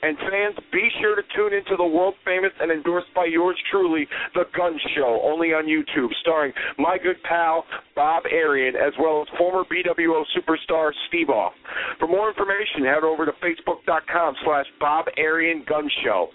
And 0.00 0.16
fans, 0.18 0.56
be 0.70 0.88
sure 1.00 1.16
to 1.16 1.22
tune 1.34 1.52
into 1.52 1.76
the 1.76 1.84
world 1.84 2.14
famous 2.24 2.52
and 2.60 2.70
endorsed 2.70 3.12
by 3.14 3.24
yours 3.24 3.58
truly, 3.70 4.06
The 4.34 4.44
Gun 4.56 4.78
Show, 4.94 5.20
only 5.24 5.48
on 5.48 5.66
YouTube, 5.66 6.10
starring 6.20 6.52
my 6.78 6.98
good 7.02 7.20
pal 7.24 7.64
Bob 7.96 8.22
Arian, 8.30 8.76
as 8.76 8.92
well 9.00 9.22
as 9.22 9.28
former 9.36 9.64
BWO 9.64 10.22
superstar 10.36 10.92
Steve 11.08 11.30
Off. 11.30 11.52
For 11.98 12.06
more 12.06 12.28
information, 12.28 12.84
head 12.84 13.02
over 13.02 13.26
to 13.26 13.32
facebook.com 13.42 14.34
slash 14.44 14.66
Bob 14.78 15.06
Arian 15.16 15.64
Gun 15.68 15.90
Show. 16.04 16.28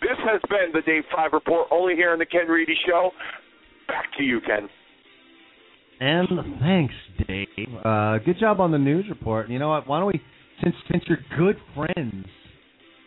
This 0.00 0.18
has 0.24 0.40
been 0.48 0.72
the 0.72 0.82
Dave 0.82 1.04
5 1.14 1.30
Report, 1.32 1.68
only 1.70 1.94
here 1.94 2.12
on 2.12 2.18
the 2.18 2.26
Ken 2.26 2.46
Reedy 2.46 2.74
Show. 2.86 3.10
Back 3.88 4.06
to 4.18 4.24
you, 4.24 4.40
Ken. 4.40 4.68
And 6.00 6.28
thanks, 6.60 6.94
Dave. 7.26 7.68
Uh, 7.84 8.18
good 8.18 8.38
job 8.38 8.60
on 8.60 8.70
the 8.70 8.78
news 8.78 9.06
report. 9.08 9.48
You 9.48 9.58
know 9.58 9.70
what? 9.70 9.88
Why 9.88 10.00
don't 10.00 10.08
we, 10.08 10.20
since 10.62 10.74
since 10.90 11.04
you're 11.08 11.18
good 11.38 11.56
friends, 11.74 12.26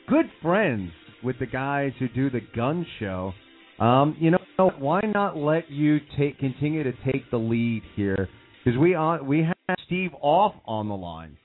good 0.08 0.26
friends 0.42 0.92
with 1.24 1.38
the 1.40 1.46
guys 1.46 1.92
who 2.00 2.08
do 2.08 2.32
the 2.32 2.42
gun 2.56 2.86
show, 3.00 3.34
um, 3.80 4.18
you 4.20 4.32
know, 4.32 4.72
why 4.80 5.02
not 5.02 5.38
let 5.38 5.70
you 5.70 6.00
take 6.18 6.40
continue 6.40 6.84
to 6.84 6.94
take 7.12 7.30
the 7.30 7.38
lead 7.38 7.84
here? 7.96 8.28
Because 8.64 8.80
we 8.80 8.96
we 9.24 9.44
have 9.44 9.78
Steve 9.86 10.12
off 10.20 10.56
on 10.66 10.88
the 10.88 10.96
line. 10.96 11.38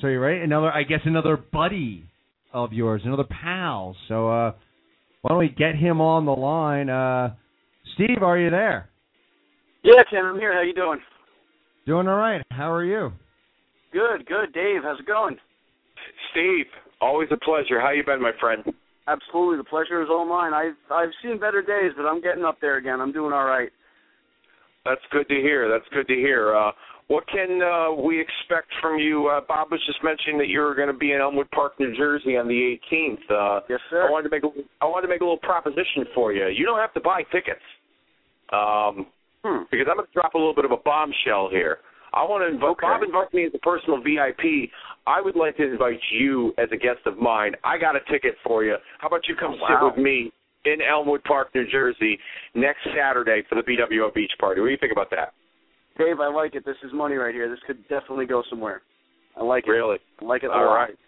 So 0.00 0.06
you're 0.06 0.20
right. 0.20 0.42
Another, 0.42 0.70
I 0.70 0.82
guess, 0.82 1.00
another 1.04 1.36
buddy 1.36 2.04
of 2.52 2.72
yours, 2.72 3.02
another 3.04 3.24
pal. 3.24 3.96
So 4.08 4.28
uh, 4.28 4.52
why 5.22 5.28
don't 5.30 5.38
we 5.38 5.48
get 5.48 5.74
him 5.74 6.00
on 6.00 6.24
the 6.24 6.32
line? 6.32 6.88
Uh, 6.88 7.34
Steve, 7.94 8.22
are 8.22 8.38
you 8.38 8.50
there? 8.50 8.88
Yeah, 9.82 10.02
Ken, 10.10 10.24
I'm 10.24 10.38
here. 10.38 10.52
How 10.52 10.62
you 10.62 10.74
doing? 10.74 11.00
Doing 11.86 12.08
all 12.08 12.16
right. 12.16 12.42
How 12.50 12.70
are 12.72 12.84
you? 12.84 13.12
Good, 13.92 14.26
good. 14.26 14.52
Dave, 14.52 14.82
how's 14.82 15.00
it 15.00 15.06
going? 15.06 15.36
Steve, 16.32 16.66
always 17.00 17.28
a 17.30 17.36
pleasure. 17.38 17.80
How 17.80 17.90
you 17.90 18.04
been, 18.04 18.20
my 18.20 18.32
friend? 18.38 18.62
Absolutely, 19.06 19.56
the 19.56 19.64
pleasure 19.64 20.02
is 20.02 20.08
all 20.10 20.26
mine. 20.26 20.52
I've 20.52 20.76
I've 20.90 21.08
seen 21.22 21.40
better 21.40 21.62
days, 21.62 21.92
but 21.96 22.04
I'm 22.04 22.20
getting 22.20 22.44
up 22.44 22.58
there 22.60 22.76
again. 22.76 23.00
I'm 23.00 23.12
doing 23.12 23.32
all 23.32 23.46
right. 23.46 23.70
That's 24.84 25.00
good 25.10 25.28
to 25.28 25.34
hear. 25.34 25.68
That's 25.70 25.88
good 25.94 26.06
to 26.08 26.14
hear. 26.14 26.54
Uh, 26.54 26.72
what 27.08 27.26
can 27.28 27.60
uh, 27.62 27.92
we 27.92 28.20
expect 28.20 28.68
from 28.80 28.98
you? 28.98 29.28
Uh, 29.28 29.40
Bob 29.48 29.70
was 29.70 29.80
just 29.86 29.98
mentioning 30.04 30.38
that 30.38 30.48
you 30.48 30.60
were 30.60 30.74
going 30.74 30.88
to 30.88 30.94
be 30.96 31.12
in 31.12 31.20
Elmwood 31.20 31.50
Park, 31.50 31.72
New 31.80 31.96
Jersey, 31.96 32.36
on 32.36 32.46
the 32.46 32.78
18th. 32.92 33.30
Uh, 33.30 33.60
yes, 33.68 33.80
sir. 33.90 34.06
I 34.06 34.10
wanted 34.10 34.28
to 34.28 34.36
make 34.36 34.44
a, 34.44 34.48
I 34.80 34.84
wanted 34.84 35.06
to 35.06 35.12
make 35.12 35.22
a 35.22 35.24
little 35.24 35.38
proposition 35.38 36.04
for 36.14 36.32
you. 36.32 36.46
You 36.48 36.64
don't 36.66 36.78
have 36.78 36.92
to 36.94 37.00
buy 37.00 37.22
tickets, 37.32 37.64
um, 38.52 39.06
hmm. 39.42 39.64
because 39.70 39.86
I'm 39.90 39.96
going 39.96 40.06
to 40.06 40.12
drop 40.12 40.34
a 40.34 40.38
little 40.38 40.54
bit 40.54 40.64
of 40.66 40.70
a 40.70 40.76
bombshell 40.76 41.48
here. 41.50 41.78
I 42.12 42.24
want 42.24 42.42
to 42.42 42.48
invite 42.54 42.70
Okay. 42.70 42.86
Bob 42.86 43.02
invites 43.02 43.32
me 43.32 43.44
as 43.44 43.52
a 43.54 43.58
personal 43.58 44.00
VIP. 44.02 44.70
I 45.06 45.20
would 45.20 45.36
like 45.36 45.56
to 45.56 45.64
invite 45.70 46.00
you 46.12 46.52
as 46.58 46.68
a 46.72 46.76
guest 46.76 47.00
of 47.06 47.18
mine. 47.18 47.52
I 47.64 47.78
got 47.78 47.96
a 47.96 48.00
ticket 48.12 48.34
for 48.44 48.64
you. 48.64 48.76
How 48.98 49.08
about 49.08 49.26
you 49.28 49.34
come 49.36 49.56
Oh, 49.56 49.62
wow. 49.62 49.68
sit 49.68 49.96
with 49.96 50.04
me 50.04 50.32
in 50.64 50.80
Elmwood 50.82 51.24
Park, 51.24 51.54
New 51.54 51.66
Jersey, 51.70 52.18
next 52.54 52.80
Saturday 52.96 53.42
for 53.48 53.54
the 53.56 53.62
BWO 53.62 54.12
Beach 54.14 54.32
Party? 54.38 54.60
What 54.60 54.66
do 54.68 54.72
you 54.72 54.78
think 54.78 54.92
about 54.92 55.10
that? 55.10 55.32
Dave, 55.98 56.20
I 56.20 56.28
like 56.28 56.54
it. 56.54 56.64
This 56.64 56.76
is 56.84 56.92
money 56.94 57.16
right 57.16 57.34
here. 57.34 57.50
This 57.50 57.58
could 57.66 57.82
definitely 57.88 58.26
go 58.26 58.42
somewhere. 58.48 58.82
I 59.36 59.42
like 59.42 59.64
it. 59.66 59.70
Really? 59.70 59.98
I 60.20 60.24
like 60.24 60.44
it 60.44 60.50
a 60.50 60.52
All 60.52 60.64
lot. 60.64 60.74
right. 60.74 60.98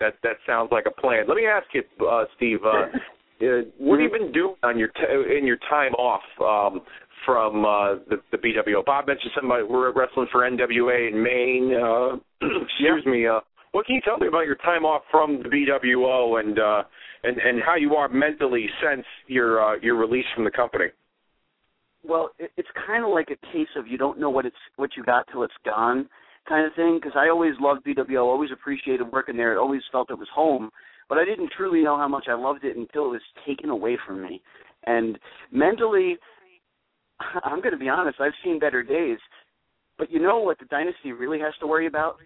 That 0.00 0.14
that 0.22 0.36
sounds 0.46 0.70
like 0.72 0.84
a 0.86 1.00
plan. 1.00 1.24
Let 1.28 1.36
me 1.36 1.46
ask 1.46 1.66
you, 1.72 1.82
uh, 2.06 2.24
Steve. 2.36 2.58
Uh, 2.64 2.68
uh, 3.46 3.62
what 3.78 4.00
have 4.00 4.10
you 4.10 4.18
been 4.18 4.32
doing 4.32 4.56
on 4.62 4.78
your 4.78 4.88
t- 4.88 5.38
in 5.38 5.46
your 5.46 5.58
time 5.70 5.92
off 5.94 6.22
um, 6.40 6.80
from 7.24 7.64
uh, 7.64 8.02
the, 8.10 8.16
the 8.32 8.38
BWO? 8.38 8.84
Bob 8.84 9.06
mentioned 9.06 9.30
something 9.34 9.50
about 9.50 9.70
we're 9.70 9.92
wrestling 9.92 10.26
for 10.32 10.40
NWA 10.40 11.12
in 11.12 11.22
Maine. 11.22 11.74
Uh, 11.74 12.16
excuse 12.62 13.06
me. 13.06 13.26
Uh, 13.26 13.40
what 13.70 13.86
can 13.86 13.94
you 13.94 14.02
tell 14.02 14.18
me 14.18 14.26
about 14.26 14.46
your 14.46 14.56
time 14.56 14.84
off 14.84 15.02
from 15.10 15.42
the 15.42 15.48
BWO 15.48 16.40
and 16.40 16.58
uh, 16.58 16.82
and 17.22 17.38
and 17.38 17.62
how 17.64 17.76
you 17.76 17.94
are 17.94 18.08
mentally 18.08 18.66
since 18.82 19.04
your 19.28 19.62
uh, 19.62 19.76
your 19.80 19.96
release 19.96 20.26
from 20.34 20.44
the 20.44 20.50
company? 20.50 20.86
Well, 22.04 22.30
it, 22.38 22.50
it's 22.56 22.68
kind 22.86 23.04
of 23.04 23.10
like 23.10 23.28
a 23.30 23.52
case 23.52 23.68
of 23.76 23.86
you 23.86 23.98
don't 23.98 24.18
know 24.18 24.30
what 24.30 24.46
it's 24.46 24.56
what 24.76 24.90
you 24.96 25.04
got 25.04 25.26
till 25.30 25.42
it's 25.42 25.52
gone, 25.64 26.08
kind 26.48 26.66
of 26.66 26.74
thing. 26.74 26.98
Because 27.00 27.16
I 27.16 27.28
always 27.28 27.54
loved 27.60 27.84
BWO, 27.86 28.24
always 28.24 28.50
appreciated 28.52 29.12
working 29.12 29.36
there. 29.36 29.54
It 29.54 29.58
always 29.58 29.82
felt 29.90 30.10
it 30.10 30.18
was 30.18 30.28
home, 30.34 30.70
but 31.08 31.18
I 31.18 31.24
didn't 31.24 31.50
truly 31.56 31.82
know 31.82 31.96
how 31.96 32.08
much 32.08 32.26
I 32.28 32.34
loved 32.34 32.64
it 32.64 32.76
until 32.76 33.06
it 33.06 33.18
was 33.18 33.22
taken 33.46 33.70
away 33.70 33.98
from 34.06 34.22
me. 34.22 34.42
And 34.84 35.18
mentally, 35.50 36.16
I'm 37.44 37.60
going 37.60 37.72
to 37.72 37.78
be 37.78 37.88
honest. 37.88 38.20
I've 38.20 38.32
seen 38.44 38.58
better 38.58 38.82
days, 38.82 39.18
but 39.98 40.10
you 40.10 40.20
know 40.20 40.38
what 40.38 40.58
the 40.58 40.66
dynasty 40.66 41.12
really 41.12 41.38
has 41.40 41.54
to 41.60 41.66
worry 41.66 41.86
about? 41.86 42.16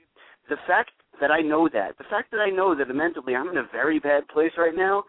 The 0.48 0.56
fact 0.66 0.90
that 1.20 1.30
I 1.30 1.40
know 1.40 1.68
that, 1.72 1.98
the 1.98 2.04
fact 2.08 2.30
that 2.30 2.38
I 2.38 2.50
know 2.50 2.74
that 2.76 2.94
mentally 2.94 3.34
I'm 3.34 3.48
in 3.48 3.56
a 3.56 3.68
very 3.72 3.98
bad 3.98 4.28
place 4.28 4.52
right 4.56 4.74
now, 4.74 5.04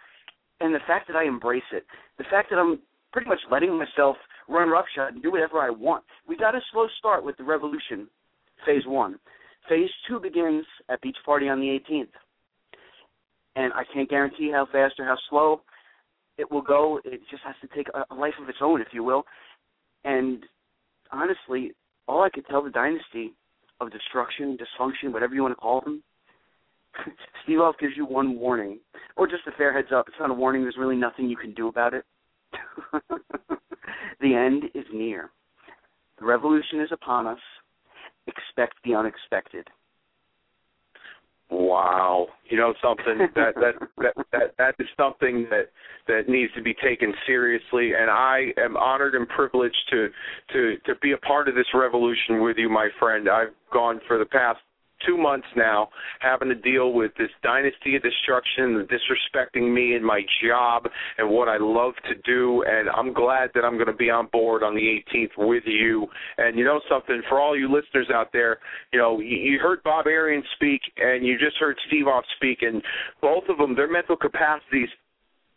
and 0.60 0.74
the 0.74 0.80
fact 0.88 1.08
that 1.08 1.16
I 1.16 1.26
embrace 1.26 1.70
it, 1.72 1.86
the 2.18 2.24
fact 2.30 2.50
that 2.50 2.58
I'm 2.58 2.80
pretty 3.14 3.30
much 3.30 3.40
letting 3.52 3.78
myself 3.78 4.18
run 4.48 4.70
roughshod 4.70 5.14
and 5.14 5.24
do 5.24 5.32
whatever 5.32 5.60
I 5.60 5.70
want. 5.70 6.04
We 6.28 6.38
got 6.38 6.56
a 6.56 6.62
slow 6.72 6.88
start 7.00 7.24
with 7.24 7.38
the 7.38 7.44
revolution, 7.44 8.08
phase 8.66 8.84
one. 8.86 9.20
Phase 9.70 9.90
two 10.08 10.20
begins 10.20 10.66
at 10.90 11.02
Beach 11.02 11.18
Party 11.26 11.50
on 11.50 11.60
the 11.60 11.80
18th. 11.90 12.08
And 13.56 13.74
I 13.74 13.84
can't 13.94 14.10
guarantee 14.10 14.52
how 14.52 14.68
fast 14.72 14.96
or 15.00 15.06
how 15.06 15.18
slow 15.30 15.62
it 16.38 16.50
will 16.52 16.62
go. 16.62 17.00
It 17.04 17.22
just 17.30 17.44
has 17.44 17.56
to 17.62 17.76
take 17.76 17.88
a, 17.94 18.14
life 18.14 18.36
of 18.42 18.48
its 18.48 18.60
own, 18.62 18.82
if 18.82 18.88
you 18.92 19.04
will. 19.04 19.24
And 20.06 20.44
honestly, 21.12 21.72
all 22.08 22.22
I 22.24 22.30
could 22.30 22.46
tell 22.48 22.64
the 22.64 22.70
dynasty 22.70 23.34
of 23.82 23.92
destruction, 23.92 24.58
dysfunction, 24.58 25.12
whatever 25.12 25.36
you 25.36 25.42
want 25.42 25.54
to 25.54 25.62
call 25.62 25.82
them, 25.82 26.04
Steve 27.44 27.60
Off 27.60 27.76
gives 27.80 27.94
you 27.96 28.06
one 28.06 28.40
warning, 28.40 28.80
or 29.16 29.28
just 29.28 29.46
a 29.48 29.52
fair 29.58 29.74
heads 29.74 29.90
up. 29.94 30.08
It's 30.08 30.18
not 30.20 30.32
a 30.32 30.34
warning. 30.34 30.64
There's 30.64 30.78
really 30.80 30.96
nothing 30.96 31.30
you 31.30 31.38
can 31.38 31.54
do 31.54 31.68
about 31.68 31.94
it. 31.94 32.06
the 34.22 34.36
end 34.36 34.66
is 34.74 34.86
near. 34.94 35.30
The 36.20 36.26
revolution 36.26 36.82
is 36.82 36.90
upon 36.92 37.28
us. 37.28 37.40
Expect 38.28 38.76
the 38.84 38.96
unexpected. 38.96 39.68
Wow, 41.50 42.28
you 42.50 42.58
know 42.58 42.74
something 42.84 43.30
that 43.36 43.56
that 43.56 43.74
that 43.98 44.26
that 44.34 44.54
that 44.58 44.76
is 44.80 44.88
something 44.98 45.48
that 45.50 45.70
that 46.08 46.28
needs 46.28 46.52
to 46.56 46.62
be 46.62 46.74
taken 46.74 47.14
seriously, 47.26 47.92
and 47.98 48.10
I 48.12 48.48
am 48.58 48.76
honored 48.76 49.16
and 49.16 49.28
privileged 49.30 49.78
to 49.92 50.10
to 50.52 50.76
to 50.86 50.96
be 51.02 51.14
a 51.14 51.18
part 51.18 51.48
of 51.48 51.56
this 51.56 51.68
revolution 51.74 52.42
with 52.42 52.58
you, 52.58 52.70
my 52.70 52.90
friend. 53.00 53.30
I've 53.30 53.54
gone 53.72 54.02
for 54.08 54.18
the 54.18 54.26
past 54.26 54.60
two 55.06 55.18
months 55.18 55.48
now 55.56 55.90
having 56.20 56.50
to 56.50 56.56
deal 56.56 56.94
with 56.94 57.12
this 57.18 57.30
dynasty 57.44 57.96
of 57.96 58.04
destruction, 58.04 58.88
disrespecting 58.88 59.74
me 59.74 59.96
and 59.96 60.06
my 60.06 60.22
job 60.48 60.88
and 61.18 61.30
what 61.30 61.48
I 61.48 61.58
love 61.60 61.94
to 62.10 62.16
do. 62.26 62.64
And 62.68 62.90
I'm 62.90 63.14
glad 63.14 63.52
that 63.56 63.64
I'm 63.64 63.76
going 63.76 63.88
to 63.88 63.94
be 63.94 64.10
on 64.10 64.28
board 64.32 64.64
on 64.64 64.76
the 64.76 65.02
18th 65.14 65.38
with 65.38 65.64
you. 65.66 66.08
And 66.38 66.58
you 66.58 66.66
know 66.66 66.82
something, 66.90 67.22
for 67.30 67.40
all 67.40 67.58
you 67.58 67.68
listeners 67.68 68.08
out 68.14 68.32
there, 68.34 68.58
you 68.92 69.00
know, 69.00 69.20
you 69.20 69.38
you 69.38 69.60
heard 69.60 69.82
Bob 69.84 70.08
Arian 70.08 70.44
speak 70.56 70.82
and 70.98 71.26
you 71.26 71.38
just 71.38 71.58
heard 71.58 71.78
Steve 71.88 72.08
Off 72.08 72.24
speak, 72.36 72.60
and 72.62 72.82
both 73.22 73.44
of 73.50 73.58
them, 73.58 73.76
their 73.76 73.92
mental 73.92 74.16
capacities 74.16 74.90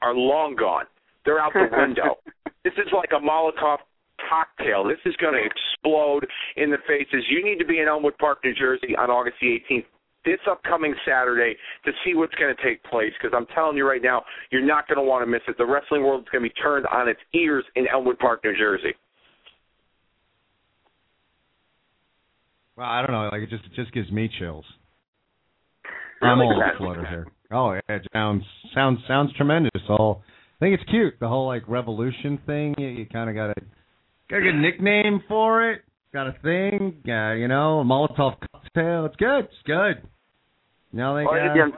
are 0.03 0.15
long 0.15 0.57
gone. 0.57 0.85
They're 1.25 1.41
out 1.41 1.53
the 1.53 1.69
window. 1.77 2.17
this 2.65 2.73
is 2.75 2.93
like 2.93 3.11
a 3.13 3.21
Molotov 3.21 3.79
cocktail. 4.31 4.85
This 4.85 5.03
is 5.05 5.17
going 5.17 5.35
to 5.35 5.43
explode 5.43 6.27
in 6.57 6.71
the 6.71 6.79
faces. 6.87 7.25
You 7.29 7.45
need 7.45 7.59
to 7.59 7.67
be 7.67 7.81
in 7.81 7.89
Elmwood 7.89 8.17
Park, 8.19 8.39
New 8.45 8.55
Jersey 8.55 8.95
on 8.97 9.11
August 9.11 9.37
the 9.41 9.59
18th 9.71 9.85
this 10.25 10.39
upcoming 10.51 10.95
Saturday 11.07 11.57
to 11.85 11.93
see 12.05 12.15
what's 12.15 12.35
going 12.35 12.55
to 12.55 12.63
take 12.63 12.83
place 12.85 13.13
because 13.21 13.35
I'm 13.37 13.47
telling 13.55 13.77
you 13.77 13.89
right 13.89 14.03
now, 14.03 14.23
you're 14.51 14.65
not 14.65 14.87
going 14.87 14.99
to 14.99 15.03
want 15.03 15.25
to 15.25 15.27
miss 15.27 15.41
it. 15.49 15.57
The 15.57 15.65
wrestling 15.65 16.03
world 16.03 16.23
is 16.23 16.29
going 16.31 16.45
to 16.45 16.51
be 16.51 16.55
turned 16.61 16.87
on 16.87 17.09
its 17.09 17.21
ears 17.35 17.65
in 17.77 17.87
Elmwood 17.89 18.19
Park, 18.19 18.41
New 18.45 18.57
Jersey. 18.57 18.95
Well, 22.77 22.87
I 22.87 23.03
don't 23.03 23.13
know. 23.13 23.29
Like 23.33 23.43
it 23.43 23.51
just 23.51 23.65
it 23.65 23.73
just 23.75 23.93
gives 23.93 24.11
me 24.11 24.31
chills. 24.39 24.65
I'm 26.23 26.41
all 26.41 26.63
flutter 26.79 27.07
here. 27.07 27.27
Oh, 27.53 27.73
yeah, 27.73 27.97
it 27.97 28.07
sounds 28.13 28.43
sounds 28.75 28.99
sounds 29.09 29.33
tremendous. 29.37 29.71
All 29.89 30.23
I 30.57 30.65
think 30.65 30.81
it's 30.81 30.91
cute. 30.91 31.15
The 31.21 31.29
whole 31.29 31.47
like 31.47 31.67
revolution 31.69 32.39
thing. 32.47 32.75
You, 32.79 32.89
you 32.89 33.07
kind 33.07 33.29
of 33.29 33.37
got 33.37 33.49
to 33.49 33.63
got 34.31 34.43
a 34.43 34.53
nickname 34.53 35.23
for 35.29 35.71
it. 35.71 35.83
Got 36.13 36.29
a 36.29 36.35
thing. 36.43 37.03
Uh, 37.07 37.33
you 37.35 37.49
know, 37.49 37.81
a 37.81 37.85
Molotov 37.85 38.37
cocktail. 38.53 39.07
It's 39.07 39.17
good. 39.17 39.45
It's 39.45 39.63
good. 39.65 40.09
Know, 40.93 41.15
they 41.15 41.23
got, 41.23 41.55
yeah, 41.55 41.69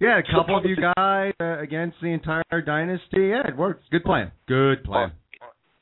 yeah, 0.00 0.18
a 0.18 0.22
couple 0.34 0.58
of 0.58 0.64
you 0.64 0.74
guys 0.74 1.32
uh, 1.40 1.60
against 1.60 1.98
the 2.02 2.08
entire 2.08 2.62
dynasty. 2.64 3.28
Yeah, 3.28 3.46
it 3.46 3.56
works. 3.56 3.84
Good 3.92 4.02
plan. 4.02 4.32
Good 4.48 4.82
plan. 4.82 5.12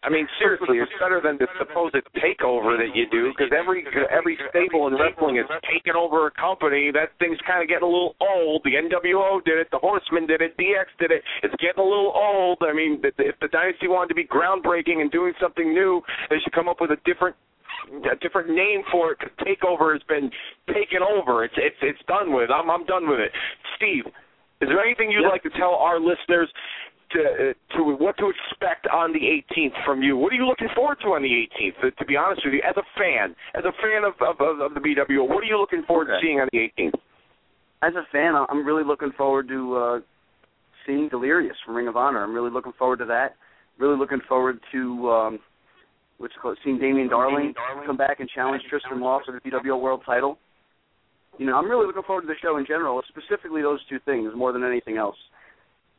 I 0.05 0.11
mean, 0.13 0.29
seriously, 0.39 0.79
it's 0.85 0.93
better 1.01 1.21
than 1.25 1.39
the 1.41 1.49
supposed 1.59 1.97
takeover 2.21 2.77
that 2.77 2.93
you 2.95 3.09
do 3.09 3.33
because 3.33 3.49
every 3.57 3.87
every 4.13 4.37
stable 4.51 4.87
in 4.87 4.95
wrestling 5.01 5.39
is 5.39 5.47
taking 5.65 5.95
over 5.97 6.27
a 6.27 6.31
company. 6.33 6.91
That 6.93 7.17
thing's 7.19 7.41
kind 7.47 7.63
of 7.63 7.69
getting 7.69 7.89
a 7.89 7.91
little 7.91 8.15
old. 8.21 8.61
The 8.65 8.77
NWO 8.77 9.43
did 9.45 9.57
it. 9.59 9.69
The 9.73 9.79
Horsemen 9.81 10.27
did 10.27 10.43
it. 10.43 10.57
DX 10.59 10.93
did 11.01 11.11
it. 11.11 11.23
It's 11.43 11.55
getting 11.57 11.81
a 11.81 11.89
little 11.89 12.13
old. 12.15 12.59
I 12.61 12.73
mean, 12.75 13.01
if 13.03 13.35
the 13.41 13.49
Dynasty 13.49 13.89
wanted 13.89 14.09
to 14.13 14.15
be 14.15 14.25
groundbreaking 14.29 15.01
and 15.01 15.11
doing 15.11 15.33
something 15.41 15.73
new, 15.73 16.03
they 16.29 16.37
should 16.45 16.53
come 16.53 16.69
up 16.69 16.81
with 16.81 16.91
a 16.91 17.01
different 17.05 17.35
a 18.11 18.17
different 18.21 18.51
name 18.51 18.83
for 18.93 19.13
it. 19.13 19.19
Because 19.19 19.33
takeover 19.41 19.93
has 19.93 20.03
been 20.05 20.31
taken 20.69 21.01
over. 21.01 21.45
It's 21.45 21.55
it's 21.57 21.81
it's 21.81 22.05
done 22.09 22.33
with. 22.33 22.51
I'm 22.51 22.71
I'm 22.71 22.85
done 22.85 23.09
with 23.09 23.21
it. 23.21 23.33
Steve, 23.77 24.05
is 24.61 24.69
there 24.69 24.81
anything 24.85 25.11
you'd 25.11 25.23
Yep. 25.23 25.33
like 25.33 25.43
to 25.45 25.51
tell 25.59 25.75
our 25.75 25.99
listeners? 25.99 26.49
To, 27.13 27.21
uh, 27.21 27.77
to 27.77 27.97
what 27.97 28.17
to 28.19 28.33
expect 28.33 28.89
on 28.89 29.13
the 29.13 29.21
18th 29.21 29.85
from 29.85 30.03
you. 30.03 30.17
What 30.17 30.33
are 30.33 30.37
you 30.37 30.47
looking 30.47 30.69
forward 30.75 30.99
to 31.03 31.09
on 31.09 31.23
the 31.23 31.29
18th? 31.29 31.81
To, 31.83 31.91
to 31.93 32.05
be 32.05 32.17
honest 32.17 32.43
with 32.45 32.55
you, 32.55 32.63
as 32.69 32.75
a 32.77 32.83
fan, 32.99 33.37
as 33.55 33.63
a 33.65 33.73
fan 33.81 34.03
of 34.03 34.15
of, 34.21 34.41
of, 34.41 34.75
the 34.75 34.81
BWO, 34.81 35.29
what 35.29 35.45
are 35.45 35.47
you 35.47 35.59
looking 35.59 35.85
forward 35.87 36.07
to 36.07 36.19
seeing 36.21 36.41
on 36.41 36.49
the 36.51 36.59
18th? 36.59 36.99
As 37.83 37.95
a 37.95 38.03
fan, 38.11 38.35
I'm 38.35 38.67
really 38.67 38.83
looking 38.83 39.13
forward 39.17 39.47
to 39.49 39.77
uh, 39.77 40.01
seeing 40.87 41.09
Delirious 41.09 41.57
from 41.65 41.77
Ring 41.77 41.89
of 41.89 41.97
Honor. 41.97 42.25
I'm 42.25 42.35
really 42.35 42.51
looking 42.51 42.73
forward 42.79 42.99
to 43.01 43.05
that. 43.07 43.37
Really 43.79 43.99
looking 43.99 44.21
forward 44.29 44.59
to 44.73 45.11
um, 45.11 45.39
what's 46.19 46.35
it 46.35 46.41
called, 46.41 46.59
seeing 46.65 46.79
Damian 46.79 47.09
Darling 47.09 47.55
come 47.87 47.97
back 47.97 48.21
and 48.21 48.29
challenge 48.29 48.63
Tristan 48.69 49.01
Law 49.01 49.21
for 49.25 49.33
the 49.33 49.51
BWO 49.51 49.81
World 49.81 50.03
Title. 50.07 50.39
You 51.39 51.47
know, 51.47 51.57
I'm 51.57 51.69
really 51.69 51.87
looking 51.87 52.03
forward 52.07 52.23
to 52.23 52.27
the 52.29 52.35
show 52.41 52.59
in 52.59 52.67
general, 52.67 53.03
specifically 53.09 53.63
those 53.63 53.81
two 53.89 53.99
things 54.05 54.33
more 54.37 54.53
than 54.53 54.63
anything 54.63 54.97
else. 54.97 55.17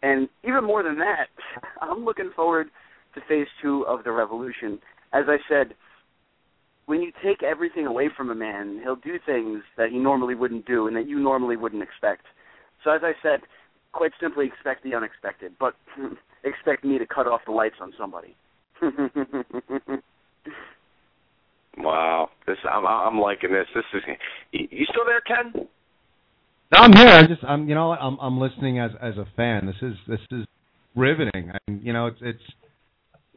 And 0.05 0.29
even 0.43 0.63
more 0.63 0.83
than 0.83 0.99
that, 0.99 1.29
I'm 1.81 2.05
looking 2.05 2.29
forward 2.35 2.67
to 3.15 3.21
phase 3.27 3.47
two 3.61 3.83
of 3.87 4.03
the 4.03 4.11
revolution. 4.11 4.79
As 5.13 5.23
I 5.27 5.37
said, 5.49 5.73
when 6.85 7.01
you 7.01 7.11
take 7.23 7.41
everything 7.41 7.87
away 7.87 8.09
from 8.15 8.29
a 8.29 8.35
man, 8.35 8.79
he'll 8.83 8.97
do 8.97 9.17
things 9.25 9.63
that 9.77 9.89
he 9.89 9.97
normally 9.97 10.35
wouldn't 10.35 10.67
do 10.67 10.85
and 10.85 10.95
that 10.95 11.07
you 11.07 11.17
normally 11.19 11.57
wouldn't 11.57 11.81
expect. 11.81 12.21
So 12.83 12.91
as 12.91 13.01
I 13.03 13.13
said, 13.23 13.39
quite 13.93 14.11
simply 14.21 14.45
expect 14.45 14.83
the 14.83 14.93
unexpected, 14.93 15.53
but 15.59 15.73
expect 16.43 16.83
me 16.83 16.99
to 16.99 17.07
cut 17.07 17.25
off 17.25 17.41
the 17.47 17.51
lights 17.51 17.77
on 17.81 17.91
somebody. 17.97 18.35
wow, 21.79 22.29
this 22.45 22.57
I'm 22.69 22.85
I'm 22.85 23.17
liking 23.17 23.53
this. 23.53 23.65
This 23.73 23.85
is 23.95 24.03
you, 24.51 24.67
you 24.69 24.85
still 24.91 25.05
there, 25.05 25.21
Ken? 25.21 25.67
No, 26.75 26.81
I'm 26.81 26.93
here. 26.93 27.07
I'm 27.07 27.27
just 27.29 27.43
I'm 27.45 27.69
you 27.69 27.75
know 27.75 27.91
I'm 27.91 28.17
I'm 28.19 28.37
listening 28.37 28.79
as 28.79 28.91
as 29.01 29.15
a 29.17 29.25
fan. 29.37 29.65
This 29.65 29.75
is 29.81 29.95
this 30.09 30.19
is 30.31 30.45
riveting. 30.93 31.51
I, 31.53 31.57
you 31.81 31.93
know 31.93 32.07
it's 32.07 32.17
it's 32.21 32.43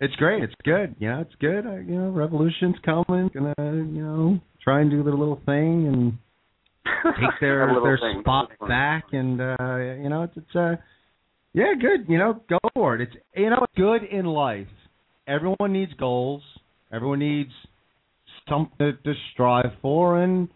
it's 0.01 0.15
great. 0.17 0.43
It's 0.43 0.55
good. 0.65 0.97
You 0.99 1.09
know 1.11 1.21
it's 1.21 1.35
good. 1.41 1.65
I, 1.65 1.77
you 1.77 1.95
know 2.01 2.11
Revolution's 2.11 2.75
coming. 2.85 3.31
Gonna 3.33 3.55
you 3.59 4.03
know 4.03 4.41
try 4.65 4.81
and 4.81 4.91
do 4.91 5.05
their 5.05 5.15
little 5.15 5.41
thing 5.47 5.87
and 5.87 6.19
take 7.21 7.31
their 7.41 7.69
their 7.81 7.99
thing. 7.99 8.23
spot 8.23 8.51
back 8.67 9.05
and 9.13 9.41
uh 9.41 9.77
you 10.03 10.09
know 10.09 10.25
it's 10.25 10.37
it's 10.37 10.57
uh 10.57 10.75
yeah 11.53 11.75
good 11.81 12.09
you 12.09 12.19
know 12.19 12.43
go 12.49 12.59
for 12.75 12.97
it 12.97 13.03
it's 13.03 13.13
you 13.37 13.51
know 13.51 13.65
good 13.77 14.03
in 14.05 14.25
life 14.25 14.67
everyone 15.29 15.73
needs 15.73 15.93
goals 15.95 16.43
everyone 16.93 17.19
needs 17.21 17.53
something 18.49 18.99
to 19.05 19.13
strive 19.33 19.71
for 19.81 20.21
and 20.23 20.49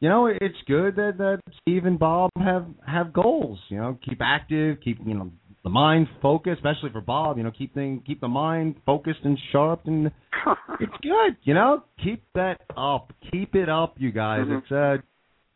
you 0.00 0.08
know 0.08 0.26
it's 0.26 0.56
good 0.66 0.96
that 0.96 1.18
that 1.18 1.40
Steve 1.60 1.84
and 1.86 1.98
Bob 1.98 2.30
have 2.38 2.66
have 2.86 3.12
goals 3.12 3.58
you 3.68 3.76
know 3.78 3.98
keep 4.04 4.20
active 4.22 4.78
keep 4.82 4.98
you 5.06 5.14
know 5.14 5.30
the 5.62 5.70
mind 5.70 6.08
focused 6.22 6.58
especially 6.58 6.90
for 6.90 7.00
Bob 7.02 7.36
you 7.36 7.42
know 7.42 7.50
keep 7.50 7.74
thing 7.74 8.02
keep 8.06 8.20
the 8.20 8.28
mind 8.28 8.76
focused 8.86 9.20
and 9.24 9.38
sharp 9.52 9.82
and 9.86 10.06
it's 10.80 10.92
good 11.02 11.36
you 11.44 11.52
know 11.54 11.82
keep 12.02 12.22
that 12.34 12.60
up 12.76 13.12
keep 13.30 13.54
it 13.54 13.68
up 13.68 13.94
you 13.98 14.10
guys 14.10 14.46
Mhm. 14.46 14.58
it's 14.62 14.72
uh 14.72 14.96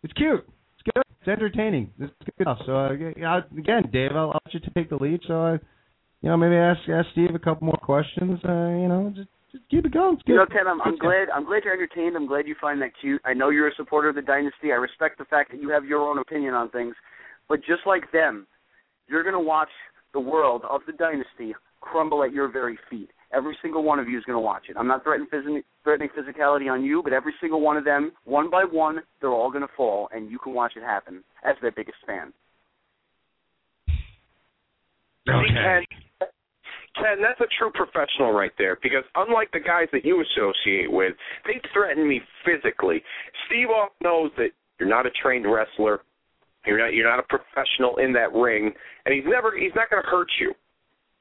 it's 0.02 0.12
cute. 0.12 0.44
It's 0.74 0.82
good. 0.94 1.02
It's 1.18 1.28
entertaining. 1.28 1.90
It's 1.98 2.12
good 2.36 2.44
stuff. 2.44 2.58
So 2.66 2.76
uh, 2.76 2.92
yeah, 3.16 3.40
again, 3.56 3.88
Dave, 3.90 4.10
I'll, 4.12 4.32
I'll 4.32 4.40
let 4.44 4.52
you 4.52 4.60
take 4.76 4.90
the 4.90 4.96
lead. 4.96 5.20
So 5.26 5.42
uh, 5.42 5.52
you 6.20 6.28
know, 6.28 6.36
maybe 6.36 6.56
ask 6.56 6.80
ask 6.90 7.08
Steve 7.12 7.34
a 7.34 7.38
couple 7.38 7.64
more 7.64 7.78
questions. 7.80 8.38
Uh, 8.46 8.68
you 8.68 8.88
know, 8.88 9.10
just 9.16 9.30
just 9.54 9.68
keep 9.70 9.86
it 9.86 9.92
going. 9.92 10.14
It's 10.14 10.22
good. 10.24 10.32
You 10.32 10.38
know, 10.38 10.46
Ken, 10.46 10.66
I'm, 10.66 10.82
I'm 10.82 10.98
glad. 10.98 11.30
I'm 11.32 11.46
glad 11.46 11.62
you're 11.64 11.72
entertained. 11.72 12.16
I'm 12.16 12.26
glad 12.26 12.48
you 12.48 12.56
find 12.60 12.82
that 12.82 12.90
cute. 13.00 13.20
I 13.24 13.34
know 13.34 13.50
you're 13.50 13.68
a 13.68 13.74
supporter 13.76 14.08
of 14.08 14.16
the 14.16 14.22
dynasty. 14.22 14.72
I 14.72 14.76
respect 14.76 15.18
the 15.18 15.24
fact 15.26 15.52
that 15.52 15.62
you 15.62 15.68
have 15.70 15.84
your 15.84 16.00
own 16.00 16.18
opinion 16.18 16.54
on 16.54 16.70
things. 16.70 16.94
But 17.48 17.60
just 17.60 17.82
like 17.86 18.10
them, 18.12 18.48
you're 19.06 19.22
going 19.22 19.34
to 19.34 19.40
watch 19.40 19.68
the 20.12 20.20
world 20.20 20.62
of 20.68 20.80
the 20.86 20.92
dynasty 20.92 21.54
crumble 21.80 22.24
at 22.24 22.32
your 22.32 22.50
very 22.50 22.78
feet. 22.90 23.10
Every 23.32 23.56
single 23.62 23.82
one 23.82 23.98
of 23.98 24.08
you 24.08 24.18
is 24.18 24.24
going 24.24 24.36
to 24.36 24.40
watch 24.40 24.64
it. 24.68 24.76
I'm 24.76 24.86
not 24.88 25.04
threatening, 25.04 25.28
phys- 25.32 25.62
threatening 25.82 26.08
physicality 26.16 26.70
on 26.70 26.84
you, 26.84 27.02
but 27.02 27.12
every 27.12 27.34
single 27.40 27.60
one 27.60 27.76
of 27.76 27.84
them, 27.84 28.12
one 28.24 28.50
by 28.50 28.64
one, 28.64 29.00
they're 29.20 29.30
all 29.30 29.50
going 29.50 29.62
to 29.66 29.72
fall, 29.76 30.08
and 30.12 30.30
you 30.30 30.38
can 30.38 30.54
watch 30.54 30.72
it 30.76 30.82
happen 30.82 31.22
as 31.44 31.56
their 31.60 31.72
biggest 31.72 31.98
fan. 32.06 32.32
See, 35.26 36.03
Ken, 36.96 37.20
that's 37.20 37.40
a 37.40 37.50
true 37.58 37.70
professional 37.74 38.32
right 38.32 38.52
there. 38.58 38.78
Because 38.82 39.04
unlike 39.16 39.50
the 39.52 39.60
guys 39.60 39.88
that 39.92 40.04
you 40.04 40.22
associate 40.22 40.90
with, 40.90 41.14
they 41.44 41.60
threaten 41.72 42.08
me 42.08 42.20
physically. 42.44 43.02
Steve 43.46 43.68
Off 43.68 43.90
knows 44.02 44.30
that 44.36 44.50
you're 44.78 44.88
not 44.88 45.06
a 45.06 45.10
trained 45.10 45.50
wrestler. 45.50 46.00
You're 46.66 46.78
not 46.78 46.94
you're 46.94 47.08
not 47.08 47.18
a 47.18 47.22
professional 47.22 47.96
in 47.98 48.12
that 48.14 48.32
ring, 48.32 48.72
and 49.04 49.14
he's 49.14 49.24
never 49.26 49.52
he's 49.56 49.74
not 49.74 49.90
going 49.90 50.02
to 50.02 50.08
hurt 50.08 50.28
you. 50.40 50.54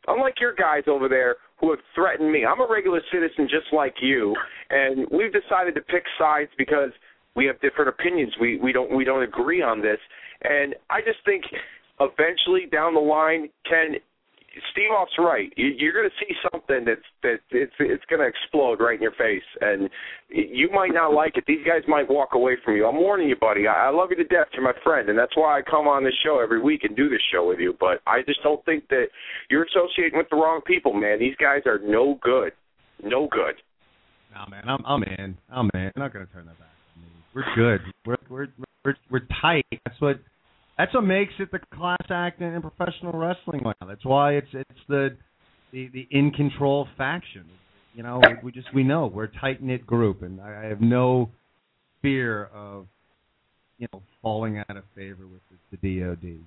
Unlike 0.08 0.36
your 0.40 0.54
guys 0.54 0.84
over 0.88 1.08
there 1.08 1.36
who 1.60 1.72
have 1.72 1.80
threatened 1.96 2.32
me, 2.32 2.46
I'm 2.46 2.62
a 2.62 2.68
regular 2.70 3.02
citizen 3.12 3.48
just 3.50 3.74
like 3.74 3.96
you, 4.02 4.36
and 4.70 5.08
we've 5.12 5.34
decided 5.34 5.76
to 5.76 5.82
pick 5.82 6.04
sides 6.18 6.50
because 6.58 6.92
we 7.36 7.46
have 7.46 7.60
different 7.62 7.90
opinions. 7.90 8.34
We 8.40 8.58
we 8.58 8.72
don't 8.72 8.96
we 8.96 9.04
don't 9.04 9.24
agree 9.24 9.62
on 9.62 9.82
this, 9.82 10.00
and 10.44 10.76
I 10.90 11.02
just 11.02 11.20
think 11.26 11.44
eventually 12.00 12.68
down 12.72 12.94
the 12.94 13.02
line, 13.02 13.50
Ken, 13.70 13.96
Steve 14.72 14.90
Off's 14.94 15.14
right. 15.18 15.52
You, 15.58 15.74
you're 15.78 15.94
going 15.94 16.10
to 16.10 16.26
see 16.26 16.34
something 16.52 16.86
that's 16.86 17.02
that 17.24 17.40
it's 17.50 17.74
it's 17.80 18.04
going 18.06 18.22
to 18.22 18.28
explode 18.28 18.80
right 18.80 18.96
in 18.96 19.02
your 19.02 19.14
face, 19.14 19.46
and 19.62 19.90
you 20.30 20.70
might 20.72 20.94
not 20.94 21.14
like 21.14 21.38
it. 21.38 21.46
These 21.48 21.66
guys 21.66 21.82
might 21.88 22.10
walk 22.10 22.30
away 22.34 22.58
from 22.64 22.76
you. 22.76 22.86
I'm 22.86 22.98
warning 22.98 23.30
you, 23.30 23.36
buddy. 23.36 23.68
I, 23.68 23.90
love 23.90 24.10
you 24.12 24.18
to 24.18 24.24
death. 24.24 24.48
You're 24.54 24.64
my 24.64 24.78
friend, 24.84 25.10
and 25.10 25.18
that's 25.18 25.36
why 25.36 25.58
I 25.58 25.62
come 25.62 25.88
on 25.88 26.04
this 26.04 26.14
show 26.24 26.40
every 26.40 26.62
week 26.62 26.84
and 26.84 26.96
do 26.96 27.10
this 27.10 27.22
show 27.34 27.48
with 27.48 27.60
you. 27.60 27.76
But 27.80 28.02
I 28.06 28.22
just 28.28 28.44
don't 28.44 28.64
think 28.66 28.88
that 28.90 29.06
you're 29.50 29.66
associating 29.66 30.18
with 30.18 30.28
the 30.30 30.38
wrong 30.38 30.62
people, 30.66 30.94
man. 30.94 31.20
These 31.20 31.36
guys 31.38 31.62
are 31.66 31.80
no 31.84 32.20
good, 32.22 32.52
no 33.04 33.28
good. 33.32 33.56
Nah, 34.34 34.48
man, 34.50 34.64
I'm 34.68 34.84
I'm 34.86 35.04
in. 35.04 35.38
I'm 35.50 35.70
in. 35.74 35.92
I'm 35.96 36.02
not 36.02 36.14
gonna 36.14 36.28
turn 36.28 36.46
that 36.46 36.60
back. 36.60 36.70
We're 37.34 37.56
good. 37.56 37.82
We're 38.06 38.18
we're 38.30 38.48
we're 38.86 38.96
we're 39.10 39.28
tight. 39.42 39.66
That's 39.86 40.00
what 40.00 40.20
that's 40.78 40.94
what 40.94 41.04
makes 41.04 41.34
it 41.40 41.52
the 41.52 41.60
class 41.74 42.06
act 42.10 42.42
in, 42.42 42.54
in 42.54 42.62
professional 42.62 43.14
wrestling. 43.14 43.62
Now. 43.64 43.88
That's 43.88 44.06
why 44.06 44.34
it's 44.34 44.48
it's 44.54 44.80
the 44.88 45.16
the 45.72 45.90
the 45.94 46.08
in 46.12 46.32
control 46.32 46.88
faction. 46.98 47.46
You 47.94 48.04
know, 48.04 48.22
we 48.44 48.52
just 48.52 48.74
we 48.74 48.84
know 48.84 49.06
we're 49.08 49.26
a 49.26 49.40
tight 49.40 49.62
knit 49.62 49.86
group, 49.86 50.24
and 50.24 50.42
I, 50.42 50.64
I 50.64 50.66
have 50.66 50.82
no 50.82 51.30
fear 52.02 52.46
of 52.46 52.88
you 53.78 53.88
know 53.94 54.02
falling 54.22 54.58
out 54.58 54.76
of 54.76 54.84
favor 54.96 55.28
with 55.28 55.42
the, 55.72 55.78
the 55.78 56.00
DoD. 56.00 56.40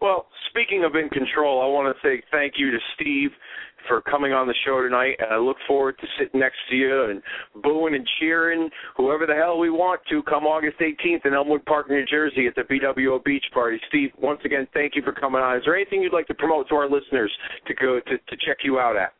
Well, 0.00 0.26
speaking 0.50 0.84
of 0.84 0.94
in 0.94 1.08
control, 1.08 1.62
I 1.62 1.66
want 1.66 1.94
to 1.94 2.06
say 2.06 2.22
thank 2.30 2.54
you 2.56 2.70
to 2.70 2.78
Steve 2.94 3.30
for 3.86 4.02
coming 4.02 4.32
on 4.32 4.46
the 4.46 4.54
show 4.66 4.82
tonight, 4.82 5.16
and 5.18 5.32
I 5.32 5.38
look 5.38 5.56
forward 5.66 5.96
to 6.00 6.06
sitting 6.18 6.40
next 6.40 6.58
to 6.70 6.76
you 6.76 7.04
and 7.04 7.22
booing 7.62 7.94
and 7.94 8.06
cheering 8.20 8.68
whoever 8.96 9.26
the 9.26 9.34
hell 9.34 9.58
we 9.58 9.70
want 9.70 10.00
to 10.10 10.22
come 10.24 10.44
August 10.44 10.78
18th 10.78 11.24
in 11.24 11.34
Elmwood 11.34 11.64
Park, 11.64 11.88
New 11.88 12.04
Jersey 12.04 12.46
at 12.46 12.54
the 12.54 12.62
BWO 12.62 13.22
Beach 13.24 13.44
Party. 13.52 13.80
Steve, 13.88 14.10
once 14.20 14.40
again, 14.44 14.66
thank 14.74 14.94
you 14.94 15.02
for 15.02 15.12
coming 15.12 15.40
on. 15.40 15.56
Is 15.56 15.62
there 15.64 15.76
anything 15.76 16.02
you'd 16.02 16.12
like 16.12 16.26
to 16.26 16.34
promote 16.34 16.68
to 16.68 16.74
our 16.74 16.88
listeners 16.88 17.32
to 17.66 17.74
go 17.74 18.00
to, 18.00 18.18
to 18.18 18.36
check 18.46 18.58
you 18.64 18.78
out 18.78 18.96
at? 18.96 19.12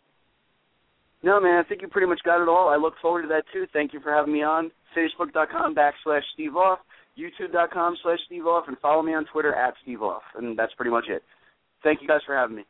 No, 1.22 1.40
man, 1.40 1.62
I 1.64 1.68
think 1.68 1.82
you 1.82 1.88
pretty 1.88 2.06
much 2.06 2.20
got 2.24 2.42
it 2.42 2.48
all. 2.48 2.68
I 2.68 2.76
look 2.76 2.94
forward 3.02 3.22
to 3.22 3.28
that 3.28 3.44
too. 3.52 3.66
Thank 3.72 3.92
you 3.92 4.00
for 4.00 4.12
having 4.12 4.32
me 4.32 4.42
on. 4.42 4.70
Facebook.com 4.96 5.74
backslash 5.74 6.22
Steve 6.34 6.56
Off, 6.56 6.78
YouTube.com 7.18 7.96
slash 8.02 8.18
Steve 8.26 8.46
Off, 8.46 8.64
and 8.68 8.78
follow 8.78 9.02
me 9.02 9.14
on 9.14 9.26
Twitter 9.32 9.54
at 9.54 9.74
Steve 9.82 10.02
Off. 10.02 10.22
And 10.36 10.58
that's 10.58 10.72
pretty 10.74 10.90
much 10.90 11.04
it. 11.08 11.22
Thank 11.82 12.00
you 12.00 12.08
guys 12.08 12.20
for 12.26 12.36
having 12.36 12.56
me. 12.56 12.64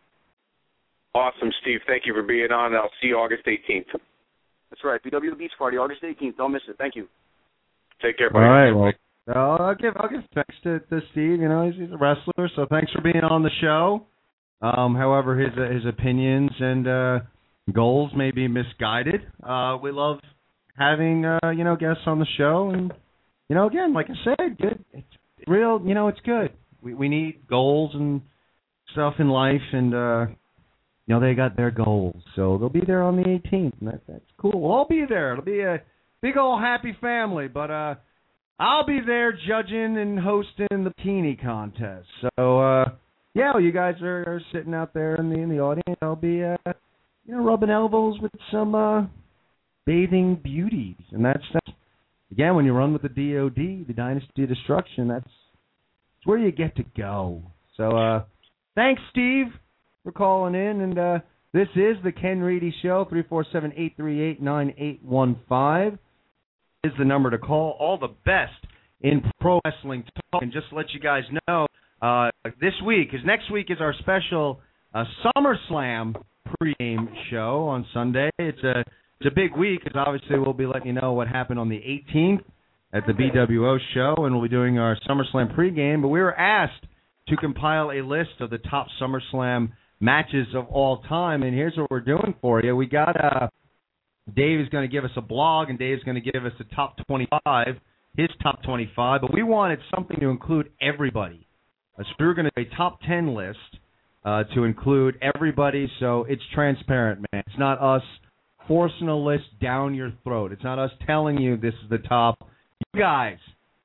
Awesome, 1.14 1.50
Steve. 1.62 1.80
Thank 1.86 2.04
you 2.06 2.14
for 2.14 2.22
being 2.22 2.50
on. 2.52 2.74
I'll 2.74 2.90
see 3.00 3.08
you 3.08 3.16
August 3.16 3.44
18th. 3.46 3.98
That's 4.70 4.84
right. 4.84 5.00
BW 5.02 5.36
Beach 5.38 5.52
Party, 5.58 5.76
August 5.76 6.02
18th. 6.02 6.36
Don't 6.36 6.52
miss 6.52 6.62
it. 6.68 6.76
Thank 6.78 6.94
you. 6.96 7.08
Take 8.02 8.18
care, 8.18 8.28
All 8.28 8.40
buddy. 8.40 8.44
right. 8.44 8.72
Well, 8.72 8.92
uh, 9.28 9.62
I'll 9.62 9.74
give 9.74 9.94
I'll 9.96 10.08
give 10.08 10.20
thanks 10.34 10.54
to, 10.62 10.78
to 10.78 11.00
Steve. 11.12 11.40
You 11.40 11.48
know, 11.48 11.66
he's, 11.68 11.80
he's 11.80 11.92
a 11.92 11.96
wrestler, 11.98 12.48
so 12.54 12.66
thanks 12.70 12.90
for 12.92 13.02
being 13.02 13.24
on 13.24 13.42
the 13.42 13.50
show. 13.60 14.06
Um, 14.60 14.94
however, 14.94 15.38
his 15.38 15.52
his 15.72 15.84
opinions 15.86 16.50
and 16.60 16.88
uh, 16.88 17.18
goals 17.72 18.10
may 18.16 18.30
be 18.30 18.48
misguided. 18.48 19.20
Uh, 19.42 19.76
we 19.82 19.90
love 19.90 20.18
having 20.78 21.24
uh, 21.24 21.50
you 21.50 21.64
know 21.64 21.76
guests 21.76 22.02
on 22.06 22.18
the 22.18 22.26
show, 22.36 22.70
and 22.70 22.92
you 23.48 23.54
know, 23.54 23.66
again, 23.66 23.92
like 23.94 24.08
I 24.10 24.24
said, 24.24 24.58
good. 24.58 24.84
It's 24.92 25.06
real. 25.46 25.80
You 25.84 25.94
know, 25.94 26.08
it's 26.08 26.20
good. 26.24 26.52
We 26.82 26.94
we 26.94 27.08
need 27.08 27.46
goals 27.48 27.92
and 27.94 28.22
stuff 28.92 29.14
in 29.18 29.28
life, 29.28 29.60
and 29.72 29.94
uh, 29.94 30.26
you 31.06 31.14
know, 31.14 31.20
they 31.20 31.34
got 31.34 31.56
their 31.56 31.70
goals, 31.70 32.22
so 32.36 32.58
they'll 32.58 32.68
be 32.68 32.84
there 32.86 33.02
on 33.02 33.16
the 33.16 33.22
18th, 33.22 33.72
and 33.80 33.88
that, 33.88 34.00
that's 34.06 34.24
cool. 34.38 34.52
We'll 34.54 34.72
all 34.72 34.86
be 34.88 35.04
there. 35.08 35.32
It'll 35.32 35.44
be 35.44 35.60
a 35.60 35.82
big 36.22 36.36
old 36.36 36.60
happy 36.60 36.96
family, 37.00 37.48
but 37.48 37.70
uh. 37.70 37.94
I'll 38.60 38.84
be 38.84 39.00
there 39.06 39.38
judging 39.46 39.96
and 39.98 40.18
hosting 40.18 40.66
the 40.70 40.92
bikini 40.98 41.40
contest. 41.40 42.08
So 42.36 42.60
uh 42.60 42.86
yeah, 43.34 43.52
well, 43.52 43.62
you 43.62 43.70
guys 43.70 43.94
are, 44.02 44.22
are 44.22 44.42
sitting 44.52 44.74
out 44.74 44.92
there 44.94 45.14
in 45.14 45.30
the 45.30 45.36
in 45.38 45.48
the 45.48 45.60
audience. 45.60 45.98
I'll 46.02 46.16
be 46.16 46.42
uh 46.42 46.56
you 47.24 47.36
know 47.36 47.44
rubbing 47.44 47.70
elbows 47.70 48.18
with 48.20 48.32
some 48.50 48.74
uh 48.74 49.04
bathing 49.86 50.40
beauties. 50.42 50.96
And 51.12 51.24
that's 51.24 51.44
that's 51.52 51.77
again 52.30 52.54
when 52.54 52.64
you 52.64 52.72
run 52.72 52.92
with 52.92 53.02
the 53.02 53.08
DOD, 53.08 53.86
the 53.86 53.94
Dynasty 53.94 54.42
of 54.44 54.48
Destruction, 54.48 55.08
that's 55.08 55.30
where 56.24 56.38
you 56.38 56.52
get 56.52 56.76
to 56.76 56.84
go. 56.96 57.42
So 57.76 57.96
uh 57.96 58.24
thanks 58.74 59.02
Steve 59.10 59.46
for 60.02 60.12
calling 60.12 60.54
in 60.54 60.80
and 60.80 60.98
uh 60.98 61.18
this 61.52 61.68
is 61.76 61.96
the 62.04 62.12
Ken 62.12 62.40
Reedy 62.40 62.74
Show, 62.82 63.06
three 63.08 63.24
four 63.28 63.44
seven 63.52 63.72
eight 63.76 63.94
three 63.96 64.20
eight 64.22 64.40
nine 64.42 64.74
eight 64.76 65.02
one 65.02 65.40
five 65.48 65.98
is 66.84 66.92
the 66.98 67.04
number 67.04 67.30
to 67.30 67.38
call. 67.38 67.76
All 67.80 67.98
the 67.98 68.14
best 68.24 68.66
in 69.00 69.22
pro 69.40 69.60
wrestling 69.64 70.04
talk. 70.32 70.42
And 70.42 70.52
just 70.52 70.68
to 70.70 70.76
let 70.76 70.86
you 70.92 71.00
guys 71.00 71.24
know, 71.48 71.66
uh, 72.00 72.30
this 72.60 72.74
week, 72.86 73.10
because 73.10 73.26
next 73.26 73.50
week 73.50 73.66
is 73.70 73.78
our 73.80 73.94
special 74.00 74.60
uh, 74.94 75.04
SummerSlam 75.24 76.14
pregame 76.62 77.08
show 77.30 77.66
on 77.68 77.86
Sunday. 77.92 78.30
It's 78.38 78.62
a 78.62 78.84
it's 79.20 79.30
a 79.30 79.34
big 79.34 79.56
week 79.56 79.80
because 79.82 79.96
obviously 79.96 80.38
we'll 80.38 80.52
be 80.52 80.66
letting 80.66 80.86
you 80.86 80.92
know 80.92 81.12
what 81.12 81.28
happened 81.28 81.58
on 81.58 81.68
the 81.68 81.76
18th 82.14 82.42
at 82.92 83.02
the 83.06 83.12
BWO 83.12 83.78
show, 83.92 84.14
and 84.24 84.32
we'll 84.32 84.42
be 84.42 84.48
doing 84.48 84.78
our 84.78 84.96
SummerSlam 85.08 85.54
pregame. 85.54 86.02
But 86.02 86.08
we 86.08 86.20
were 86.20 86.34
asked 86.34 86.86
to 87.28 87.36
compile 87.36 87.90
a 87.90 88.00
list 88.00 88.40
of 88.40 88.50
the 88.50 88.58
top 88.58 88.86
SummerSlam 89.00 89.72
matches 90.00 90.46
of 90.54 90.66
all 90.68 91.02
time, 91.02 91.42
and 91.42 91.52
here's 91.52 91.76
what 91.76 91.90
we're 91.90 92.00
doing 92.00 92.34
for 92.40 92.62
you. 92.62 92.74
We 92.76 92.86
got 92.86 93.16
uh, 93.22 93.48
Dave 94.34 94.60
is 94.60 94.68
going 94.68 94.88
to 94.88 94.92
give 94.92 95.04
us 95.04 95.10
a 95.16 95.20
blog, 95.20 95.68
and 95.68 95.78
Dave's 95.78 96.02
going 96.04 96.22
to 96.22 96.30
give 96.30 96.46
us 96.46 96.52
a 96.60 96.74
top 96.74 96.96
25, 97.06 97.66
his 98.16 98.28
top 98.42 98.62
25. 98.62 99.20
But 99.22 99.34
we 99.34 99.42
wanted 99.42 99.80
something 99.94 100.18
to 100.20 100.28
include 100.28 100.70
everybody, 100.80 101.46
uh, 101.98 102.04
so 102.04 102.08
we 102.20 102.26
were 102.26 102.34
going 102.34 102.48
to 102.54 102.64
do 102.64 102.70
a 102.70 102.76
top 102.76 103.00
10 103.06 103.34
list 103.34 103.58
uh, 104.24 104.44
to 104.54 104.64
include 104.64 105.18
everybody, 105.20 105.90
so 105.98 106.24
it's 106.28 106.42
transparent, 106.54 107.26
man. 107.32 107.42
It's 107.46 107.58
not 107.58 107.80
us 107.80 108.02
forcing 108.68 109.08
a 109.08 109.16
list 109.16 109.44
down 109.60 109.94
your 109.94 110.12
throat. 110.22 110.52
It's 110.52 110.62
not 110.62 110.78
us 110.78 110.90
telling 111.06 111.38
you 111.38 111.56
this 111.56 111.74
is 111.82 111.90
the 111.90 111.98
top. 111.98 112.48
You 112.94 113.00
guys 113.00 113.38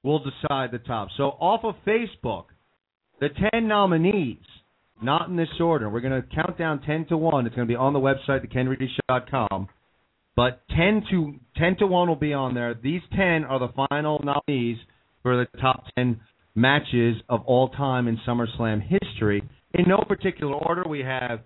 will 0.03 0.19
decide 0.19 0.71
the 0.71 0.79
top. 0.85 1.07
So 1.17 1.23
off 1.23 1.61
of 1.63 1.75
Facebook, 1.87 2.45
the 3.19 3.29
10 3.51 3.67
nominees, 3.67 4.37
not 5.01 5.29
in 5.29 5.35
this 5.35 5.47
order. 5.59 5.89
We're 5.89 6.01
going 6.01 6.21
to 6.21 6.27
count 6.35 6.57
down 6.57 6.81
10 6.81 7.07
to 7.07 7.17
1. 7.17 7.47
It's 7.47 7.55
going 7.55 7.67
to 7.67 7.71
be 7.71 7.77
on 7.77 7.93
the 7.93 7.99
website, 7.99 8.45
thekenreedyshow.com. 8.45 9.69
But 10.35 10.61
10 10.75 11.03
to 11.11 11.35
10 11.57 11.77
to 11.77 11.87
1 11.87 12.07
will 12.07 12.15
be 12.15 12.33
on 12.33 12.53
there. 12.53 12.73
These 12.73 13.01
10 13.15 13.45
are 13.45 13.59
the 13.59 13.69
final 13.89 14.21
nominees 14.23 14.77
for 15.21 15.37
the 15.37 15.59
top 15.59 15.85
10 15.95 16.19
matches 16.55 17.17
of 17.29 17.41
all 17.45 17.69
time 17.69 18.07
in 18.07 18.17
SummerSlam 18.27 18.81
history. 18.81 19.43
In 19.73 19.85
no 19.87 20.03
particular 20.07 20.53
order, 20.53 20.83
we 20.87 20.99
have 20.99 21.41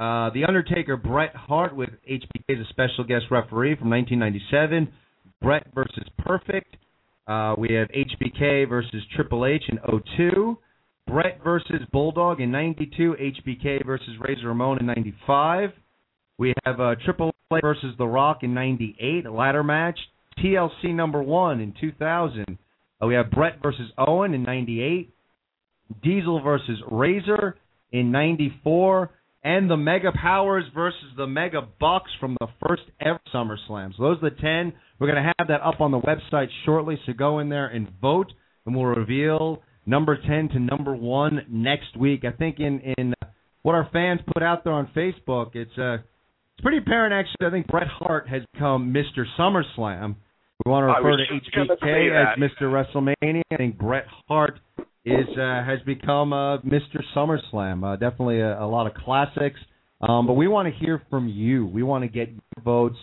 uh, 0.00 0.30
The 0.30 0.44
Undertaker 0.48 0.96
Bret 0.96 1.36
Hart 1.36 1.76
with 1.76 1.90
HBK 2.10 2.58
as 2.58 2.66
a 2.66 2.68
special 2.70 3.04
guest 3.04 3.26
referee 3.30 3.76
from 3.76 3.90
1997. 3.90 4.90
Bret 5.42 5.66
versus 5.74 6.04
Perfect. 6.18 6.76
Uh, 7.26 7.54
we 7.58 7.74
have 7.74 7.88
HBK 7.88 8.68
versus 8.68 9.02
Triple 9.14 9.44
H 9.44 9.62
in 9.68 9.78
02. 10.16 10.58
Bret 11.06 11.38
versus 11.44 11.82
Bulldog 11.92 12.40
in 12.40 12.50
92. 12.50 13.14
HBK 13.20 13.84
versus 13.84 14.08
Razor 14.18 14.48
Ramon 14.48 14.80
in 14.80 14.86
95. 14.86 15.70
We 16.38 16.54
have 16.64 16.80
uh, 16.80 16.94
Triple 17.04 17.32
H 17.52 17.60
versus 17.60 17.94
The 17.98 18.06
Rock 18.06 18.38
in 18.42 18.54
98, 18.54 19.26
a 19.26 19.32
ladder 19.32 19.62
match. 19.62 19.98
TLC 20.38 20.94
number 20.94 21.22
one 21.22 21.60
in 21.60 21.74
2000. 21.78 22.58
Uh, 23.02 23.06
we 23.06 23.14
have 23.14 23.30
Bret 23.30 23.60
versus 23.62 23.90
Owen 23.98 24.32
in 24.32 24.44
98. 24.44 25.12
Diesel 26.02 26.40
versus 26.40 26.78
Razor 26.90 27.56
in 27.92 28.10
94. 28.10 29.10
And 29.42 29.70
the 29.70 29.76
Mega 29.76 30.12
Powers 30.12 30.64
versus 30.74 31.12
the 31.16 31.26
Mega 31.26 31.62
Bucks 31.80 32.10
from 32.20 32.36
the 32.40 32.48
first 32.66 32.82
ever 33.00 33.18
SummerSlam. 33.34 33.96
So 33.96 34.02
those 34.02 34.18
are 34.22 34.30
the 34.30 34.36
10. 34.36 34.72
We're 34.98 35.10
going 35.10 35.22
to 35.22 35.32
have 35.38 35.48
that 35.48 35.62
up 35.62 35.80
on 35.80 35.92
the 35.92 36.00
website 36.00 36.48
shortly, 36.66 36.98
so 37.06 37.12
go 37.14 37.38
in 37.38 37.48
there 37.48 37.66
and 37.68 37.88
vote, 38.02 38.30
and 38.66 38.76
we'll 38.76 38.84
reveal 38.84 39.62
number 39.86 40.16
10 40.16 40.50
to 40.50 40.58
number 40.58 40.94
1 40.94 41.46
next 41.48 41.96
week. 41.98 42.24
I 42.24 42.32
think 42.36 42.60
in, 42.60 42.80
in 42.98 43.14
what 43.62 43.74
our 43.74 43.88
fans 43.92 44.20
put 44.32 44.42
out 44.42 44.62
there 44.64 44.74
on 44.74 44.90
Facebook, 44.94 45.54
it's 45.54 45.76
uh, 45.78 45.94
it's 46.60 46.62
pretty 46.62 46.78
apparent, 46.78 47.14
actually. 47.14 47.46
I 47.46 47.50
think 47.50 47.66
Bret 47.68 47.86
Hart 47.86 48.28
has 48.28 48.42
become 48.52 48.92
Mr. 48.92 49.24
SummerSlam. 49.38 50.16
We 50.64 50.70
want 50.70 50.84
to 50.84 50.88
refer 50.88 51.16
to 51.16 51.74
HBK 51.74 52.34
as 52.34 52.38
Mr. 52.38 52.64
WrestleMania. 52.68 53.42
I 53.50 53.56
think 53.56 53.78
Bret 53.78 54.04
Hart 54.28 54.60
is 55.04 55.26
uh, 55.38 55.64
has 55.64 55.80
become 55.86 56.32
uh, 56.32 56.58
Mr. 56.58 57.02
SummerSlam. 57.14 57.84
Uh, 57.84 57.96
definitely 57.96 58.40
a, 58.40 58.62
a 58.62 58.66
lot 58.66 58.86
of 58.86 58.94
classics. 58.94 59.58
Um, 60.00 60.26
but 60.26 60.34
we 60.34 60.48
want 60.48 60.72
to 60.72 60.78
hear 60.78 61.02
from 61.10 61.28
you. 61.28 61.66
We 61.66 61.82
want 61.82 62.04
to 62.04 62.08
get 62.08 62.28
your 62.28 62.64
votes. 62.64 62.96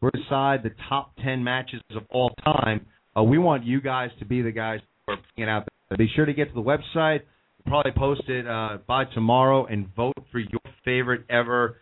We're 0.00 0.10
decide 0.10 0.62
the 0.62 0.70
top 0.88 1.12
ten 1.24 1.42
matches 1.42 1.80
of 1.90 2.02
all 2.10 2.30
time. 2.44 2.86
Uh, 3.16 3.22
we 3.22 3.38
want 3.38 3.64
you 3.64 3.80
guys 3.80 4.10
to 4.18 4.24
be 4.24 4.42
the 4.42 4.52
guys 4.52 4.80
who 5.06 5.14
are 5.14 5.18
bringing 5.34 5.50
out. 5.50 5.66
Be 5.96 6.08
sure 6.14 6.26
to 6.26 6.34
get 6.34 6.48
to 6.48 6.54
the 6.54 6.60
website. 6.60 7.20
Probably 7.66 7.92
post 7.92 8.22
it 8.28 8.46
uh, 8.46 8.78
by 8.86 9.04
tomorrow 9.06 9.66
and 9.66 9.88
vote 9.94 10.14
for 10.30 10.38
your 10.38 10.60
favorite 10.84 11.24
ever 11.28 11.76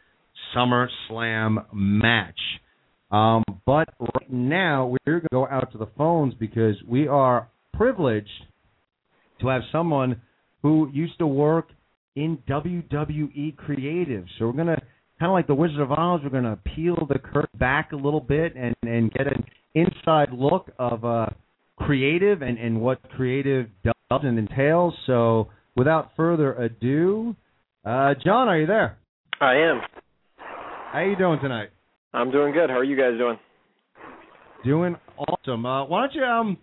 SummerSlam 0.57 1.67
match. 1.73 2.39
Um, 3.11 3.45
but 3.67 3.89
right 4.01 4.33
now 4.33 4.87
we're 4.87 5.21
going 5.21 5.23
to 5.23 5.29
go 5.31 5.47
out 5.47 5.71
to 5.73 5.79
the 5.79 5.89
phones 5.97 6.35
because 6.35 6.77
we 6.89 7.07
are 7.07 7.49
privileged 7.75 8.29
to 9.41 9.49
have 9.49 9.63
someone 9.71 10.21
who 10.63 10.91
used 10.93 11.19
to 11.19 11.27
work 11.27 11.69
in 12.17 12.39
WWE 12.49 13.57
creative. 13.57 14.25
So 14.39 14.47
we're 14.47 14.53
going 14.53 14.67
to 14.69 14.83
kind 15.19 15.31
of 15.31 15.33
like 15.33 15.47
the 15.47 15.55
Wizard 15.55 15.81
of 15.81 15.93
Oz, 15.93 16.21
we're 16.23 16.31
going 16.31 16.45
to 16.45 16.59
peel 16.75 16.97
the 17.09 17.19
curtain 17.19 17.59
back 17.59 17.93
a 17.93 17.97
little 17.97 18.21
bit 18.21 18.55
and 18.57 18.75
and 18.83 19.13
get 19.13 19.27
an 19.27 19.45
inside 19.75 20.31
look 20.33 20.71
of 20.79 21.05
uh, 21.05 21.27
creative 21.77 22.43
and 22.43 22.59
and 22.59 22.81
what 22.81 23.03
creative 23.11 23.69
does 23.85 23.95
and 24.11 24.39
entails. 24.39 24.95
So 25.07 25.49
without 25.77 26.11
further 26.17 26.55
ado, 26.55 27.37
uh, 27.85 28.15
John, 28.25 28.49
are 28.49 28.59
you 28.59 28.67
there? 28.67 28.99
I 29.41 29.55
am. 29.57 29.81
How 30.93 31.01
you 31.01 31.17
doing 31.17 31.39
tonight? 31.41 31.71
I'm 32.15 32.31
doing 32.31 32.53
good. 32.55 32.71
How 32.71 32.77
are 32.77 32.85
you 32.85 32.97
guys 32.97 33.19
doing? 33.19 33.39
Doing 34.65 34.97
awesome. 35.19 35.67
Uh, 35.67 35.85
why 35.85 36.01
don't 36.01 36.15
you 36.15 36.25
um 36.25 36.59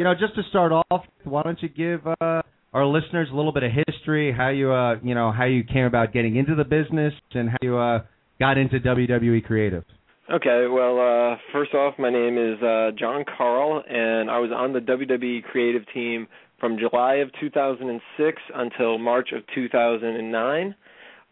you 0.00 0.04
know, 0.04 0.14
just 0.14 0.34
to 0.34 0.42
start 0.48 0.72
off, 0.72 1.04
why 1.24 1.42
don't 1.42 1.62
you 1.62 1.68
give 1.68 2.06
uh, 2.06 2.40
our 2.72 2.86
listeners 2.86 3.28
a 3.30 3.36
little 3.36 3.52
bit 3.52 3.64
of 3.64 3.70
history, 3.86 4.32
how 4.34 4.48
you, 4.48 4.72
uh, 4.72 4.94
you 5.02 5.14
know, 5.14 5.30
how 5.30 5.44
you 5.44 5.62
came 5.62 5.84
about 5.84 6.14
getting 6.14 6.36
into 6.36 6.54
the 6.54 6.64
business, 6.64 7.12
and 7.34 7.50
how 7.50 7.56
you 7.60 7.76
uh, 7.76 7.98
got 8.38 8.56
into 8.56 8.80
WWE 8.80 9.44
Creative. 9.44 9.84
Okay, 10.32 10.64
well, 10.72 10.96
uh, 10.98 11.36
first 11.52 11.74
off, 11.74 11.98
my 11.98 12.08
name 12.08 12.38
is 12.38 12.62
uh, 12.62 12.92
John 12.98 13.26
Carle, 13.36 13.82
and 13.86 14.30
I 14.30 14.38
was 14.38 14.50
on 14.56 14.72
the 14.72 14.78
WWE 14.78 15.42
Creative 15.42 15.82
team 15.92 16.28
from 16.58 16.78
July 16.78 17.16
of 17.16 17.28
2006 17.38 18.42
until 18.54 18.96
March 18.96 19.32
of 19.36 19.42
2009. 19.54 20.74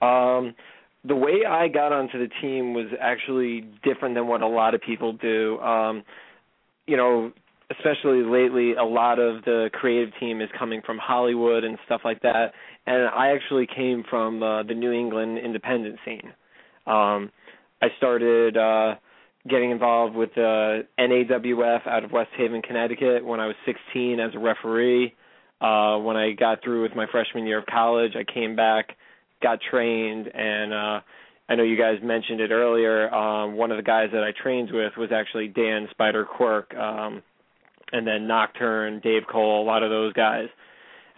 Um, 0.02 0.54
the 1.06 1.16
way 1.16 1.46
I 1.48 1.68
got 1.68 1.94
onto 1.94 2.18
the 2.18 2.28
team 2.42 2.74
was 2.74 2.88
actually 3.00 3.62
different 3.82 4.14
than 4.14 4.26
what 4.26 4.42
a 4.42 4.46
lot 4.46 4.74
of 4.74 4.82
people 4.82 5.14
do. 5.14 5.58
Um, 5.60 6.04
you 6.86 6.98
know, 6.98 7.32
especially 7.70 8.22
lately, 8.22 8.74
a 8.74 8.84
lot 8.84 9.18
of 9.18 9.44
the 9.44 9.68
creative 9.72 10.12
team 10.18 10.40
is 10.40 10.48
coming 10.58 10.80
from 10.84 10.98
Hollywood 10.98 11.64
and 11.64 11.78
stuff 11.84 12.00
like 12.04 12.22
that. 12.22 12.52
And 12.86 13.08
I 13.08 13.32
actually 13.34 13.66
came 13.66 14.04
from 14.08 14.42
uh, 14.42 14.62
the 14.62 14.74
New 14.74 14.92
England 14.92 15.38
independent 15.38 15.98
scene. 16.04 16.32
Um, 16.86 17.30
I 17.82 17.88
started 17.98 18.56
uh, 18.56 18.94
getting 19.48 19.70
involved 19.70 20.16
with 20.16 20.30
the 20.34 20.86
NAWF 20.98 21.86
out 21.86 22.04
of 22.04 22.12
West 22.12 22.30
Haven, 22.36 22.62
Connecticut, 22.62 23.24
when 23.24 23.40
I 23.40 23.46
was 23.46 23.56
16 23.66 24.18
as 24.18 24.34
a 24.34 24.38
referee. 24.38 25.14
Uh, 25.60 25.98
when 25.98 26.16
I 26.16 26.32
got 26.32 26.62
through 26.62 26.82
with 26.82 26.94
my 26.94 27.06
freshman 27.10 27.46
year 27.46 27.58
of 27.58 27.66
college, 27.66 28.12
I 28.16 28.24
came 28.32 28.56
back, 28.56 28.90
got 29.42 29.58
trained, 29.70 30.28
and 30.32 30.72
uh, 30.72 31.00
I 31.48 31.54
know 31.56 31.64
you 31.64 31.76
guys 31.76 31.96
mentioned 32.02 32.40
it 32.40 32.50
earlier. 32.50 33.12
Um, 33.12 33.56
one 33.56 33.70
of 33.70 33.76
the 33.76 33.82
guys 33.82 34.08
that 34.12 34.22
I 34.22 34.30
trained 34.40 34.70
with 34.72 34.92
was 34.96 35.10
actually 35.12 35.48
Dan 35.48 35.88
Spider 35.90 36.24
Quirk. 36.24 36.74
Um, 36.74 37.22
and 37.92 38.06
then 38.06 38.26
Nocturne, 38.26 39.00
Dave 39.00 39.22
Cole, 39.30 39.62
a 39.62 39.66
lot 39.66 39.82
of 39.82 39.90
those 39.90 40.12
guys. 40.12 40.48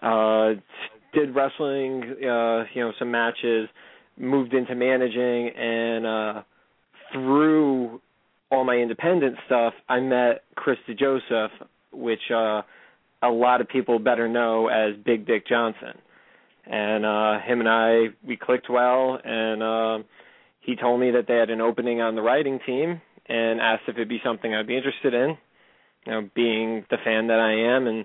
Uh, 0.03 0.61
did 1.13 1.35
wrestling, 1.35 2.03
uh, 2.05 2.65
you 2.73 2.83
know, 2.83 2.93
some 2.99 3.11
matches, 3.11 3.69
moved 4.17 4.55
into 4.55 4.75
managing, 4.75 5.49
and 5.49 6.07
uh, 6.07 6.43
through 7.13 8.01
all 8.51 8.65
my 8.65 8.77
independent 8.77 9.37
stuff, 9.47 9.75
I 9.89 10.01
met 10.01 10.43
Chris 10.55 10.79
DeJoseph, 10.89 11.51
which 11.93 12.21
uh, 12.31 12.63
a 13.23 13.29
lot 13.29 13.61
of 13.61 13.69
people 13.69 13.99
better 13.99 14.29
know 14.29 14.69
as 14.69 14.95
Big 15.05 15.27
Dick 15.27 15.47
Johnson. 15.47 15.99
And 16.67 17.05
uh, 17.05 17.41
him 17.41 17.61
and 17.61 17.69
I, 17.69 18.07
we 18.27 18.37
clicked 18.37 18.71
well, 18.71 19.19
and 19.23 19.63
uh, 19.63 20.07
he 20.61 20.77
told 20.77 21.01
me 21.01 21.11
that 21.13 21.27
they 21.27 21.37
had 21.37 21.51
an 21.51 21.61
opening 21.61 22.01
on 22.01 22.15
the 22.15 22.23
writing 22.23 22.61
team 22.65 23.01
and 23.27 23.61
asked 23.61 23.83
if 23.89 23.97
it'd 23.97 24.09
be 24.09 24.21
something 24.25 24.55
I'd 24.55 24.67
be 24.67 24.77
interested 24.77 25.15
in 25.15 25.37
you 26.07 26.13
know, 26.13 26.29
being 26.35 26.85
the 26.91 26.97
fan 27.05 27.29
that 27.29 27.39
I 27.39 27.77
am 27.77 27.87
and 27.87 28.05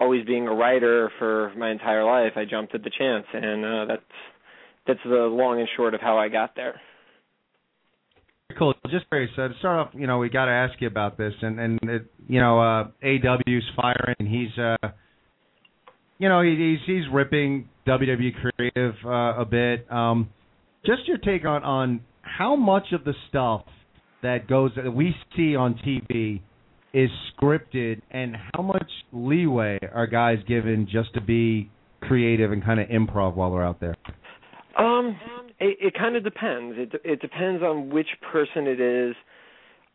always 0.00 0.24
being 0.24 0.46
a 0.46 0.54
writer 0.54 1.10
for 1.18 1.52
my 1.56 1.70
entire 1.70 2.04
life, 2.04 2.32
I 2.36 2.44
jumped 2.44 2.74
at 2.74 2.82
the 2.82 2.90
chance, 2.90 3.26
and 3.32 3.64
uh, 3.64 3.84
that's 3.86 4.02
that's 4.86 5.00
the 5.04 5.28
long 5.30 5.60
and 5.60 5.68
short 5.76 5.94
of 5.94 6.00
how 6.00 6.18
I 6.18 6.28
got 6.28 6.56
there. 6.56 6.80
Cool. 8.58 8.74
Just 8.90 9.04
very 9.10 9.30
so 9.36 9.48
to 9.48 9.54
start 9.58 9.78
off, 9.78 9.94
you 9.94 10.06
know, 10.06 10.18
we 10.18 10.30
got 10.30 10.46
to 10.46 10.52
ask 10.52 10.80
you 10.80 10.88
about 10.88 11.18
this, 11.18 11.34
and 11.42 11.60
and 11.60 11.78
it, 11.82 12.10
you 12.26 12.40
know, 12.40 12.60
uh, 12.60 12.84
AW's 13.02 13.70
firing. 13.76 14.16
He's, 14.20 14.58
uh, 14.58 14.88
you 16.18 16.28
know, 16.28 16.42
he, 16.42 16.56
he's 16.56 16.78
he's 16.86 17.12
ripping 17.12 17.68
WWE 17.86 18.32
creative 18.40 18.94
uh, 19.04 19.40
a 19.40 19.44
bit. 19.44 19.90
Um, 19.92 20.30
just 20.86 21.06
your 21.06 21.18
take 21.18 21.44
on 21.44 21.62
on 21.62 22.00
how 22.22 22.56
much 22.56 22.92
of 22.92 23.04
the 23.04 23.14
stuff 23.28 23.64
that 24.22 24.48
goes 24.48 24.72
that 24.76 24.90
we 24.90 25.14
see 25.36 25.54
on 25.54 25.74
TV 25.86 26.40
is 26.92 27.10
scripted 27.36 28.00
and 28.10 28.36
how 28.54 28.62
much 28.62 28.90
leeway 29.12 29.78
are 29.94 30.06
guys 30.06 30.38
given 30.46 30.88
just 30.90 31.12
to 31.14 31.20
be 31.20 31.70
creative 32.00 32.52
and 32.52 32.64
kind 32.64 32.80
of 32.80 32.88
improv 32.88 33.34
while 33.34 33.52
they're 33.52 33.64
out 33.64 33.80
there? 33.80 33.96
Um, 34.78 35.18
it, 35.58 35.76
it 35.80 35.94
kind 35.94 36.16
of 36.16 36.24
depends. 36.24 36.76
It 36.78 37.00
it 37.04 37.20
depends 37.20 37.62
on 37.62 37.90
which 37.90 38.08
person 38.32 38.66
it 38.66 38.80
is. 38.80 39.14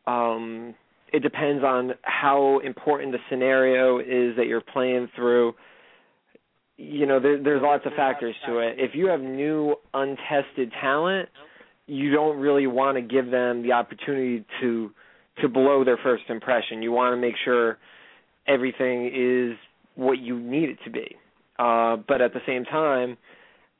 Um, 0.05 0.75
it 1.13 1.21
depends 1.21 1.63
on 1.63 1.91
how 2.01 2.59
important 2.65 3.11
the 3.11 3.19
scenario 3.29 3.99
is 3.99 4.35
that 4.35 4.47
you're 4.47 4.61
playing 4.61 5.09
through. 5.15 5.53
You 6.75 7.05
know, 7.05 7.19
there, 7.19 7.41
there's 7.41 7.61
lots 7.61 7.85
of 7.85 7.93
factors 7.93 8.35
to 8.47 8.57
it. 8.57 8.75
If 8.77 8.95
you 8.95 9.07
have 9.07 9.21
new, 9.21 9.75
untested 9.93 10.71
talent, 10.81 11.29
you 11.85 12.11
don't 12.11 12.39
really 12.39 12.65
want 12.65 12.97
to 12.97 13.01
give 13.01 13.29
them 13.29 13.61
the 13.61 13.73
opportunity 13.73 14.43
to 14.59 14.91
to 15.41 15.49
blow 15.49 15.83
their 15.83 15.97
first 15.97 16.23
impression. 16.29 16.81
You 16.81 16.91
want 16.91 17.13
to 17.13 17.17
make 17.17 17.35
sure 17.43 17.77
everything 18.47 19.11
is 19.13 19.57
what 19.95 20.19
you 20.19 20.39
need 20.39 20.69
it 20.69 20.77
to 20.85 20.89
be. 20.89 21.15
Uh, 21.59 21.97
but 22.07 22.21
at 22.21 22.33
the 22.33 22.41
same 22.45 22.65
time, 22.65 23.17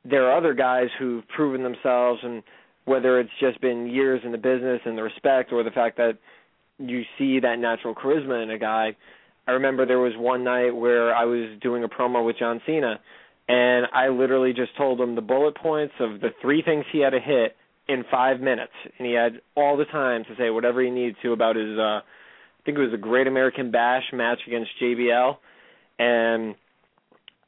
there 0.04 0.26
are 0.26 0.36
other 0.36 0.54
guys 0.54 0.88
who've 0.98 1.26
proven 1.28 1.62
themselves, 1.62 2.20
and 2.22 2.42
whether 2.84 3.18
it's 3.18 3.30
just 3.40 3.60
been 3.60 3.86
years 3.86 4.20
in 4.24 4.32
the 4.32 4.38
business 4.38 4.80
and 4.84 4.96
the 4.96 5.02
respect, 5.02 5.52
or 5.52 5.62
the 5.62 5.70
fact 5.70 5.96
that 5.96 6.18
you 6.78 7.02
see 7.18 7.40
that 7.40 7.58
natural 7.58 7.94
charisma 7.94 8.42
in 8.42 8.50
a 8.50 8.58
guy. 8.58 8.96
I 9.46 9.52
remember 9.52 9.86
there 9.86 10.00
was 10.00 10.14
one 10.16 10.44
night 10.44 10.70
where 10.70 11.14
I 11.14 11.24
was 11.24 11.58
doing 11.60 11.84
a 11.84 11.88
promo 11.88 12.24
with 12.24 12.38
John 12.38 12.60
Cena, 12.66 13.00
and 13.48 13.86
I 13.92 14.08
literally 14.08 14.52
just 14.52 14.76
told 14.76 15.00
him 15.00 15.14
the 15.14 15.20
bullet 15.20 15.56
points 15.56 15.94
of 16.00 16.20
the 16.20 16.30
three 16.40 16.62
things 16.62 16.84
he 16.92 17.00
had 17.00 17.10
to 17.10 17.20
hit 17.20 17.56
in 17.88 18.04
five 18.10 18.40
minutes, 18.40 18.72
and 18.98 19.06
he 19.06 19.14
had 19.14 19.40
all 19.54 19.76
the 19.76 19.84
time 19.84 20.24
to 20.24 20.36
say 20.36 20.50
whatever 20.50 20.82
he 20.82 20.90
needed 20.90 21.16
to 21.22 21.32
about 21.32 21.56
his. 21.56 21.78
uh 21.78 22.00
I 22.00 22.64
think 22.64 22.78
it 22.78 22.80
was 22.80 22.94
a 22.94 22.98
Great 22.98 23.26
American 23.26 23.70
Bash 23.70 24.04
match 24.14 24.38
against 24.46 24.70
JBL, 24.80 25.36
and 25.98 26.54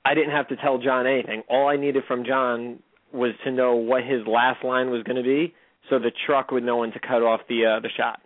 I 0.04 0.12
didn't 0.12 0.32
have 0.32 0.48
to 0.48 0.56
tell 0.56 0.76
John 0.76 1.06
anything. 1.06 1.42
All 1.48 1.68
I 1.68 1.76
needed 1.76 2.04
from 2.06 2.26
John 2.26 2.80
was 3.14 3.32
to 3.44 3.50
know 3.50 3.76
what 3.76 4.04
his 4.04 4.26
last 4.26 4.62
line 4.62 4.90
was 4.90 5.02
going 5.04 5.16
to 5.16 5.22
be, 5.22 5.54
so 5.88 5.98
the 5.98 6.12
truck 6.26 6.50
would 6.50 6.64
know 6.64 6.78
when 6.78 6.92
to 6.92 7.00
cut 7.00 7.22
off 7.22 7.40
the 7.48 7.64
uh, 7.64 7.80
the 7.80 7.88
shot. 7.96 8.20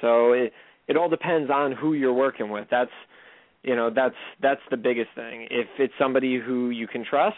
So 0.00 0.32
it 0.32 0.52
it 0.88 0.96
all 0.96 1.08
depends 1.08 1.50
on 1.50 1.72
who 1.72 1.94
you're 1.94 2.12
working 2.12 2.50
with. 2.50 2.66
That's 2.70 2.90
you 3.62 3.76
know 3.76 3.90
that's 3.94 4.16
that's 4.42 4.60
the 4.70 4.76
biggest 4.76 5.10
thing. 5.14 5.46
If 5.50 5.68
it's 5.78 5.94
somebody 5.98 6.38
who 6.38 6.70
you 6.70 6.88
can 6.88 7.04
trust, 7.04 7.36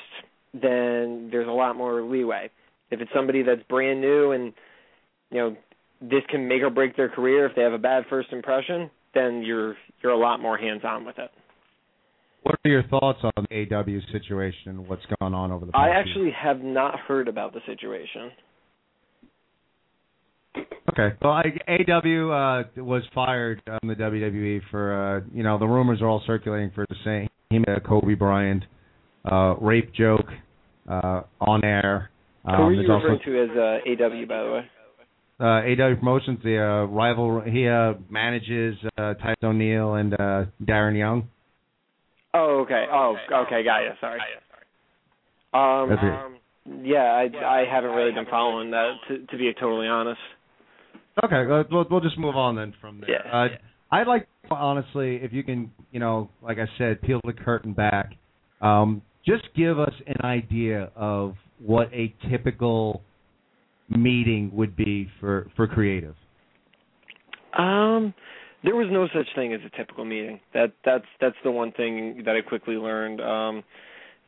then 0.54 1.28
there's 1.30 1.48
a 1.48 1.52
lot 1.52 1.76
more 1.76 2.02
leeway. 2.02 2.50
If 2.90 3.00
it's 3.00 3.10
somebody 3.14 3.42
that's 3.42 3.62
brand 3.68 4.00
new 4.00 4.32
and 4.32 4.52
you 5.30 5.38
know 5.38 5.56
this 6.00 6.22
can 6.30 6.48
make 6.48 6.62
or 6.62 6.70
break 6.70 6.96
their 6.96 7.08
career 7.08 7.46
if 7.46 7.54
they 7.54 7.62
have 7.62 7.72
a 7.72 7.78
bad 7.78 8.04
first 8.08 8.32
impression, 8.32 8.90
then 9.14 9.42
you're 9.44 9.76
you're 10.02 10.12
a 10.12 10.18
lot 10.18 10.40
more 10.40 10.56
hands 10.56 10.82
on 10.84 11.04
with 11.04 11.18
it. 11.18 11.30
What 12.42 12.56
are 12.64 12.70
your 12.70 12.84
thoughts 12.84 13.18
on 13.22 13.46
the 13.50 13.74
AW 13.74 14.12
situation 14.12 14.68
and 14.68 14.88
what's 14.88 15.02
gone 15.20 15.34
on 15.34 15.52
over 15.52 15.66
the 15.66 15.72
past 15.72 15.80
I 15.80 15.88
year? 15.88 15.98
actually 15.98 16.30
have 16.30 16.60
not 16.60 16.98
heard 16.98 17.28
about 17.28 17.52
the 17.52 17.60
situation. 17.66 18.30
Okay. 20.56 21.14
Well, 21.22 21.32
I, 21.32 21.44
AW 21.68 22.30
uh, 22.30 22.64
was 22.82 23.02
fired 23.14 23.62
on 23.68 23.88
the 23.88 23.94
WWE 23.94 24.60
for 24.70 25.18
uh, 25.18 25.20
you 25.32 25.42
know 25.42 25.58
the 25.58 25.66
rumors 25.66 26.00
are 26.00 26.08
all 26.08 26.22
circulating 26.26 26.70
for 26.74 26.86
the 26.88 26.96
same 27.04 27.28
He 27.50 27.58
made 27.58 27.76
a 27.76 27.80
Kobe 27.80 28.14
Bryant 28.14 28.64
uh, 29.30 29.54
rape 29.60 29.92
joke 29.94 30.26
uh, 30.88 31.22
on 31.40 31.64
air. 31.64 32.10
Um, 32.44 32.56
Who 32.56 32.62
are 32.62 32.72
you 32.72 32.92
also, 32.92 33.06
referring 33.08 33.20
to 33.24 33.42
as 33.42 33.50
uh, 33.56 34.04
AW, 34.04 34.26
by 34.26 34.42
the 34.42 34.52
way? 34.52 34.70
uh, 35.40 35.44
AW 35.44 35.94
Promotions, 35.96 36.38
the 36.44 36.58
uh, 36.58 36.84
rival. 36.86 37.40
He 37.40 37.66
uh, 37.66 37.94
manages 38.10 38.76
uh, 38.98 39.14
Titus 39.14 39.36
O'Neil 39.42 39.94
and 39.94 40.14
uh, 40.14 40.44
Darren 40.62 40.98
Young. 40.98 41.28
Oh, 42.34 42.60
okay. 42.60 42.84
Oh, 42.90 43.16
okay. 43.32 43.64
Got 43.64 43.80
you. 43.80 43.90
Sorry. 44.00 44.20
Um, 45.52 45.90
um, 45.90 46.36
yeah, 46.84 46.98
I 46.98 47.28
I 47.44 47.64
haven't 47.68 47.90
really 47.90 48.12
been 48.12 48.26
following 48.30 48.70
that 48.70 48.92
to 49.08 49.26
to 49.26 49.36
be 49.36 49.52
totally 49.58 49.88
honest. 49.88 50.20
Okay, 51.24 51.44
well, 51.46 51.64
we'll, 51.70 51.86
we'll 51.90 52.00
just 52.00 52.18
move 52.18 52.36
on 52.36 52.54
then 52.54 52.72
from 52.80 53.00
there. 53.00 53.10
Yeah. 53.10 53.32
Uh, 53.32 53.48
I'd 53.90 54.06
like, 54.06 54.28
honestly, 54.48 55.16
if 55.16 55.32
you 55.32 55.42
can, 55.42 55.72
you 55.90 55.98
know, 55.98 56.30
like 56.40 56.58
I 56.58 56.66
said, 56.78 57.02
peel 57.02 57.20
the 57.24 57.32
curtain 57.32 57.72
back. 57.72 58.12
Um, 58.60 59.02
just 59.26 59.42
give 59.56 59.78
us 59.80 59.92
an 60.06 60.24
idea 60.24 60.90
of 60.94 61.34
what 61.64 61.92
a 61.92 62.14
typical 62.30 63.02
meeting 63.88 64.50
would 64.54 64.76
be 64.76 65.08
for 65.20 65.48
for 65.56 65.66
creative. 65.66 66.14
Um, 67.56 68.14
there 68.62 68.76
was 68.76 68.88
no 68.90 69.08
such 69.08 69.26
thing 69.34 69.52
as 69.52 69.60
a 69.66 69.76
typical 69.76 70.04
meeting. 70.04 70.40
That 70.54 70.72
that's 70.84 71.04
that's 71.20 71.36
the 71.44 71.50
one 71.50 71.72
thing 71.72 72.22
that 72.24 72.36
I 72.36 72.40
quickly 72.40 72.74
learned. 72.74 73.20
Um, 73.20 73.64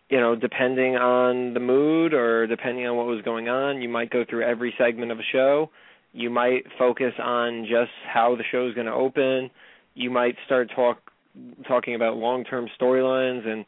you 0.08 0.20
know, 0.20 0.34
depending 0.36 0.96
on 0.96 1.54
the 1.54 1.60
mood 1.60 2.12
or 2.12 2.46
depending 2.46 2.86
on 2.86 2.96
what 2.96 3.06
was 3.06 3.22
going 3.22 3.48
on, 3.48 3.80
you 3.80 3.88
might 3.88 4.10
go 4.10 4.24
through 4.28 4.42
every 4.44 4.74
segment 4.76 5.10
of 5.10 5.18
a 5.18 5.22
show. 5.32 5.70
You 6.12 6.28
might 6.28 6.64
focus 6.78 7.14
on 7.22 7.64
just 7.64 7.90
how 8.12 8.36
the 8.36 8.44
show 8.50 8.68
is 8.68 8.74
going 8.74 8.86
to 8.86 8.92
open. 8.92 9.50
You 9.94 10.10
might 10.10 10.36
start 10.44 10.70
talk 10.74 10.98
talking 11.66 11.94
about 11.94 12.16
long-term 12.16 12.68
storylines 12.78 13.46
and 13.46 13.64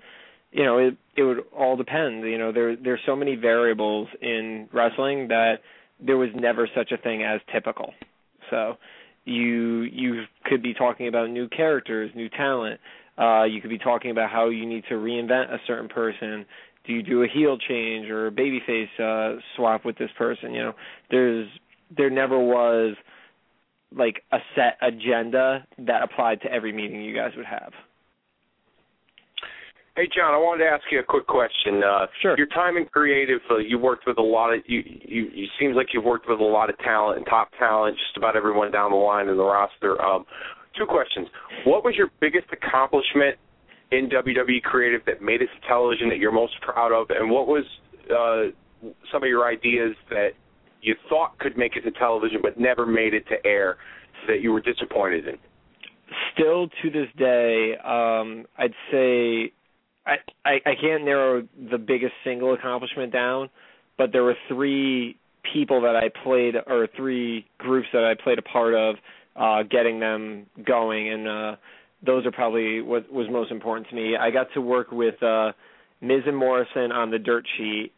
you 0.54 0.64
know, 0.64 0.78
it 0.78 0.96
it 1.16 1.24
would 1.24 1.40
all 1.56 1.76
depend. 1.76 2.22
You 2.24 2.38
know, 2.38 2.52
there 2.52 2.76
there's 2.76 3.00
so 3.04 3.16
many 3.16 3.34
variables 3.34 4.08
in 4.22 4.68
wrestling 4.72 5.28
that 5.28 5.56
there 6.00 6.16
was 6.16 6.30
never 6.34 6.68
such 6.74 6.92
a 6.92 6.96
thing 6.96 7.24
as 7.24 7.40
typical. 7.52 7.92
So, 8.50 8.76
you 9.24 9.82
you 9.82 10.22
could 10.44 10.62
be 10.62 10.72
talking 10.72 11.08
about 11.08 11.28
new 11.28 11.48
characters, 11.48 12.10
new 12.14 12.28
talent. 12.28 12.80
Uh, 13.18 13.44
you 13.44 13.60
could 13.60 13.70
be 13.70 13.78
talking 13.78 14.12
about 14.12 14.30
how 14.30 14.48
you 14.48 14.64
need 14.64 14.84
to 14.88 14.94
reinvent 14.94 15.52
a 15.52 15.58
certain 15.66 15.88
person. 15.88 16.46
Do 16.86 16.92
you 16.92 17.02
do 17.02 17.22
a 17.22 17.28
heel 17.28 17.58
change 17.58 18.08
or 18.08 18.28
a 18.28 18.30
babyface 18.30 19.00
uh, 19.00 19.40
swap 19.56 19.84
with 19.84 19.98
this 19.98 20.10
person? 20.16 20.54
You 20.54 20.62
know, 20.62 20.72
there's 21.10 21.48
there 21.96 22.10
never 22.10 22.38
was 22.38 22.94
like 23.96 24.22
a 24.30 24.38
set 24.54 24.78
agenda 24.80 25.66
that 25.78 26.02
applied 26.04 26.42
to 26.42 26.52
every 26.52 26.72
meeting 26.72 27.02
you 27.02 27.14
guys 27.14 27.32
would 27.36 27.46
have. 27.46 27.72
Hey 29.96 30.08
John, 30.10 30.34
I 30.34 30.38
wanted 30.38 30.64
to 30.64 30.70
ask 30.70 30.82
you 30.90 30.98
a 30.98 31.04
quick 31.04 31.28
question. 31.28 31.80
Uh, 31.84 32.06
sure. 32.20 32.36
Your 32.36 32.48
time 32.48 32.76
in 32.76 32.84
creative, 32.86 33.38
uh, 33.48 33.58
you 33.58 33.78
worked 33.78 34.08
with 34.08 34.18
a 34.18 34.22
lot 34.22 34.52
of 34.52 34.58
you. 34.66 34.82
You, 34.84 35.30
you 35.32 35.46
seems 35.60 35.76
like 35.76 35.88
you've 35.94 36.02
worked 36.04 36.28
with 36.28 36.40
a 36.40 36.44
lot 36.44 36.68
of 36.68 36.76
talent 36.78 37.18
and 37.18 37.26
top 37.26 37.50
talent, 37.60 37.96
just 37.96 38.16
about 38.16 38.34
everyone 38.34 38.72
down 38.72 38.90
the 38.90 38.96
line 38.96 39.28
in 39.28 39.36
the 39.36 39.44
roster. 39.44 40.02
Um, 40.02 40.24
two 40.76 40.86
questions. 40.86 41.28
What 41.64 41.84
was 41.84 41.94
your 41.96 42.10
biggest 42.20 42.46
accomplishment 42.50 43.36
in 43.92 44.10
WWE 44.10 44.62
Creative 44.64 45.00
that 45.06 45.22
made 45.22 45.42
it 45.42 45.48
to 45.54 45.68
television 45.68 46.08
that 46.08 46.18
you're 46.18 46.32
most 46.32 46.54
proud 46.60 46.90
of, 46.90 47.10
and 47.10 47.30
what 47.30 47.46
was 47.46 47.64
uh, 48.10 48.50
some 49.12 49.22
of 49.22 49.28
your 49.28 49.46
ideas 49.46 49.94
that 50.10 50.30
you 50.82 50.96
thought 51.08 51.38
could 51.38 51.56
make 51.56 51.76
it 51.76 51.82
to 51.82 51.92
television 51.92 52.40
but 52.42 52.58
never 52.58 52.84
made 52.84 53.14
it 53.14 53.28
to 53.28 53.36
air 53.46 53.76
that 54.26 54.40
you 54.42 54.50
were 54.50 54.60
disappointed 54.60 55.28
in? 55.28 55.36
Still 56.34 56.66
to 56.82 56.90
this 56.90 57.08
day, 57.16 57.74
um, 57.84 58.44
I'd 58.58 58.74
say 58.90 59.52
I, 60.06 60.16
I 60.44 60.50
I 60.66 60.74
can't 60.80 61.04
narrow 61.04 61.46
the 61.70 61.78
biggest 61.78 62.12
single 62.24 62.54
accomplishment 62.54 63.12
down, 63.12 63.50
but 63.96 64.12
there 64.12 64.22
were 64.22 64.36
three 64.48 65.16
people 65.52 65.82
that 65.82 65.96
I 65.96 66.10
played 66.22 66.54
or 66.66 66.88
three 66.96 67.46
groups 67.58 67.88
that 67.92 68.04
I 68.04 68.14
played 68.22 68.38
a 68.38 68.42
part 68.42 68.74
of, 68.74 68.96
uh, 69.36 69.62
getting 69.62 70.00
them 70.00 70.46
going, 70.66 71.10
and 71.10 71.28
uh, 71.28 71.56
those 72.04 72.26
are 72.26 72.32
probably 72.32 72.80
what 72.80 73.10
was 73.12 73.26
most 73.30 73.50
important 73.50 73.88
to 73.88 73.94
me. 73.94 74.16
I 74.16 74.30
got 74.30 74.48
to 74.54 74.60
work 74.60 74.90
with 74.90 75.22
uh, 75.22 75.52
Miz 76.00 76.22
and 76.26 76.36
Morrison 76.36 76.92
on 76.92 77.10
the 77.10 77.18
dirt 77.18 77.44
sheet. 77.56 77.92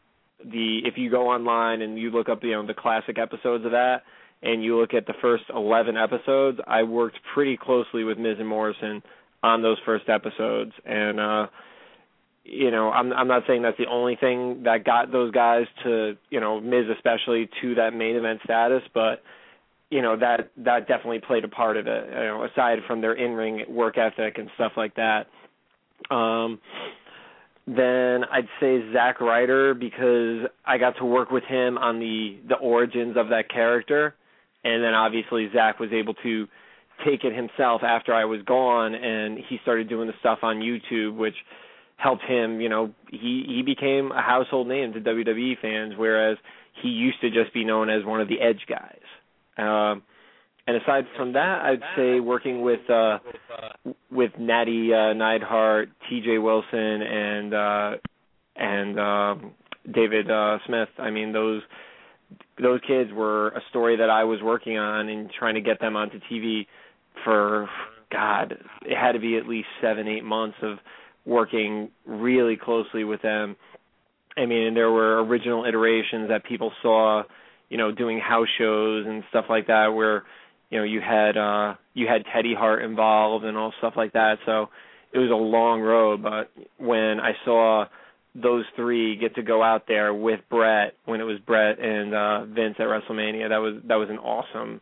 The 0.44 0.80
if 0.84 0.94
you 0.96 1.10
go 1.10 1.28
online 1.28 1.82
and 1.82 1.98
you 1.98 2.10
look 2.10 2.28
up 2.28 2.42
you 2.42 2.52
know 2.52 2.66
the 2.66 2.74
classic 2.74 3.18
episodes 3.18 3.64
of 3.64 3.72
that, 3.72 4.02
and 4.42 4.62
you 4.62 4.78
look 4.78 4.94
at 4.94 5.06
the 5.06 5.14
first 5.20 5.44
eleven 5.54 5.96
episodes, 5.96 6.58
I 6.66 6.82
worked 6.82 7.18
pretty 7.34 7.56
closely 7.56 8.04
with 8.04 8.18
Miz 8.18 8.36
and 8.38 8.48
Morrison 8.48 9.02
on 9.42 9.62
those 9.62 9.78
first 9.84 10.08
episodes, 10.08 10.72
and 10.84 11.20
uh, 11.20 11.46
you 12.48 12.70
know, 12.70 12.90
I'm 12.90 13.12
I'm 13.12 13.28
not 13.28 13.42
saying 13.46 13.62
that's 13.62 13.78
the 13.78 13.88
only 13.90 14.16
thing 14.16 14.62
that 14.64 14.84
got 14.84 15.10
those 15.10 15.32
guys 15.32 15.66
to, 15.84 16.16
you 16.30 16.40
know, 16.40 16.60
Miz 16.60 16.86
especially 16.94 17.48
to 17.62 17.74
that 17.76 17.92
main 17.92 18.16
event 18.16 18.40
status, 18.44 18.82
but 18.94 19.22
you 19.90 20.02
know 20.02 20.16
that 20.16 20.50
that 20.58 20.88
definitely 20.88 21.20
played 21.20 21.44
a 21.44 21.48
part 21.48 21.76
of 21.76 21.86
it. 21.86 22.08
You 22.08 22.14
know, 22.14 22.44
aside 22.50 22.78
from 22.86 23.00
their 23.00 23.14
in-ring 23.14 23.64
work 23.68 23.98
ethic 23.98 24.38
and 24.38 24.48
stuff 24.54 24.72
like 24.76 24.94
that. 24.96 25.26
Um, 26.10 26.60
then 27.66 28.24
I'd 28.30 28.48
say 28.60 28.80
Zack 28.92 29.20
Ryder 29.20 29.74
because 29.74 30.48
I 30.64 30.78
got 30.78 30.96
to 30.98 31.04
work 31.04 31.30
with 31.30 31.44
him 31.44 31.78
on 31.78 31.98
the 31.98 32.38
the 32.48 32.56
origins 32.56 33.16
of 33.16 33.28
that 33.30 33.50
character, 33.50 34.14
and 34.62 34.84
then 34.84 34.94
obviously 34.94 35.48
Zack 35.52 35.80
was 35.80 35.90
able 35.92 36.14
to 36.14 36.46
take 37.04 37.24
it 37.24 37.34
himself 37.34 37.82
after 37.82 38.14
I 38.14 38.24
was 38.24 38.40
gone, 38.42 38.94
and 38.94 39.38
he 39.48 39.58
started 39.62 39.88
doing 39.88 40.06
the 40.06 40.14
stuff 40.20 40.38
on 40.42 40.56
YouTube, 40.56 41.16
which 41.16 41.34
helped 41.96 42.22
him. 42.22 42.60
You 42.60 42.68
know, 42.68 42.94
he 43.10 43.44
he 43.46 43.62
became 43.64 44.12
a 44.12 44.22
household 44.22 44.68
name 44.68 44.92
to 44.92 45.00
WWE 45.00 45.60
fans, 45.60 45.94
whereas 45.96 46.36
he 46.82 46.88
used 46.88 47.20
to 47.20 47.30
just 47.30 47.52
be 47.54 47.64
known 47.64 47.90
as 47.90 48.04
one 48.04 48.20
of 48.20 48.28
the 48.28 48.40
Edge 48.40 48.66
guys. 48.68 49.00
Um, 49.58 50.02
and 50.66 50.76
aside 50.76 51.04
from 51.16 51.34
that, 51.34 51.62
I'd 51.62 51.82
say 51.96 52.20
working 52.20 52.62
with 52.62 52.88
uh, 52.90 53.18
with 54.10 54.32
Natty 54.38 54.92
uh, 54.92 55.12
Neidhart, 55.12 55.90
T.J. 56.08 56.38
Wilson, 56.38 57.02
and 57.02 57.54
uh, 57.54 57.90
and 58.56 59.00
um, 59.00 59.50
David 59.92 60.30
uh, 60.30 60.58
Smith. 60.66 60.88
I 60.98 61.10
mean, 61.10 61.32
those 61.32 61.62
those 62.60 62.80
kids 62.86 63.10
were 63.12 63.48
a 63.48 63.60
story 63.70 63.96
that 63.96 64.10
I 64.10 64.24
was 64.24 64.40
working 64.42 64.76
on 64.76 65.08
and 65.08 65.30
trying 65.30 65.54
to 65.54 65.60
get 65.60 65.80
them 65.80 65.94
onto 65.94 66.18
TV 66.30 66.66
for 67.24 67.68
God, 68.10 68.58
it 68.82 68.96
had 68.96 69.12
to 69.12 69.18
be 69.18 69.36
at 69.36 69.46
least 69.46 69.68
seven, 69.80 70.06
eight 70.08 70.24
months 70.24 70.56
of 70.62 70.78
working 71.26 71.90
really 72.06 72.56
closely 72.56 73.04
with 73.04 73.20
them. 73.20 73.56
I 74.36 74.46
mean, 74.46 74.74
there 74.74 74.90
were 74.90 75.22
original 75.24 75.64
iterations 75.64 76.28
that 76.28 76.44
people 76.44 76.72
saw, 76.82 77.24
you 77.68 77.76
know, 77.76 77.90
doing 77.90 78.20
house 78.20 78.48
shows 78.58 79.06
and 79.06 79.24
stuff 79.30 79.46
like 79.48 79.66
that 79.66 79.88
where, 79.88 80.24
you 80.70 80.78
know, 80.78 80.84
you 80.84 81.00
had 81.00 81.36
uh 81.36 81.74
you 81.94 82.06
had 82.06 82.24
Teddy 82.32 82.54
Hart 82.54 82.82
involved 82.84 83.44
and 83.44 83.56
all 83.56 83.72
stuff 83.78 83.94
like 83.96 84.12
that. 84.12 84.38
So 84.46 84.68
it 85.12 85.18
was 85.18 85.30
a 85.30 85.34
long 85.34 85.80
road, 85.80 86.22
but 86.22 86.50
when 86.78 87.18
I 87.20 87.32
saw 87.44 87.86
those 88.34 88.64
three 88.76 89.16
get 89.16 89.34
to 89.36 89.42
go 89.42 89.62
out 89.62 89.84
there 89.88 90.12
with 90.12 90.40
Bret 90.50 90.94
when 91.06 91.20
it 91.20 91.24
was 91.24 91.38
Bret 91.40 91.78
and 91.80 92.14
uh 92.14 92.44
Vince 92.44 92.76
at 92.78 92.86
WrestleMania, 92.86 93.48
that 93.48 93.58
was 93.58 93.80
that 93.88 93.96
was 93.96 94.10
an 94.10 94.18
awesome 94.18 94.80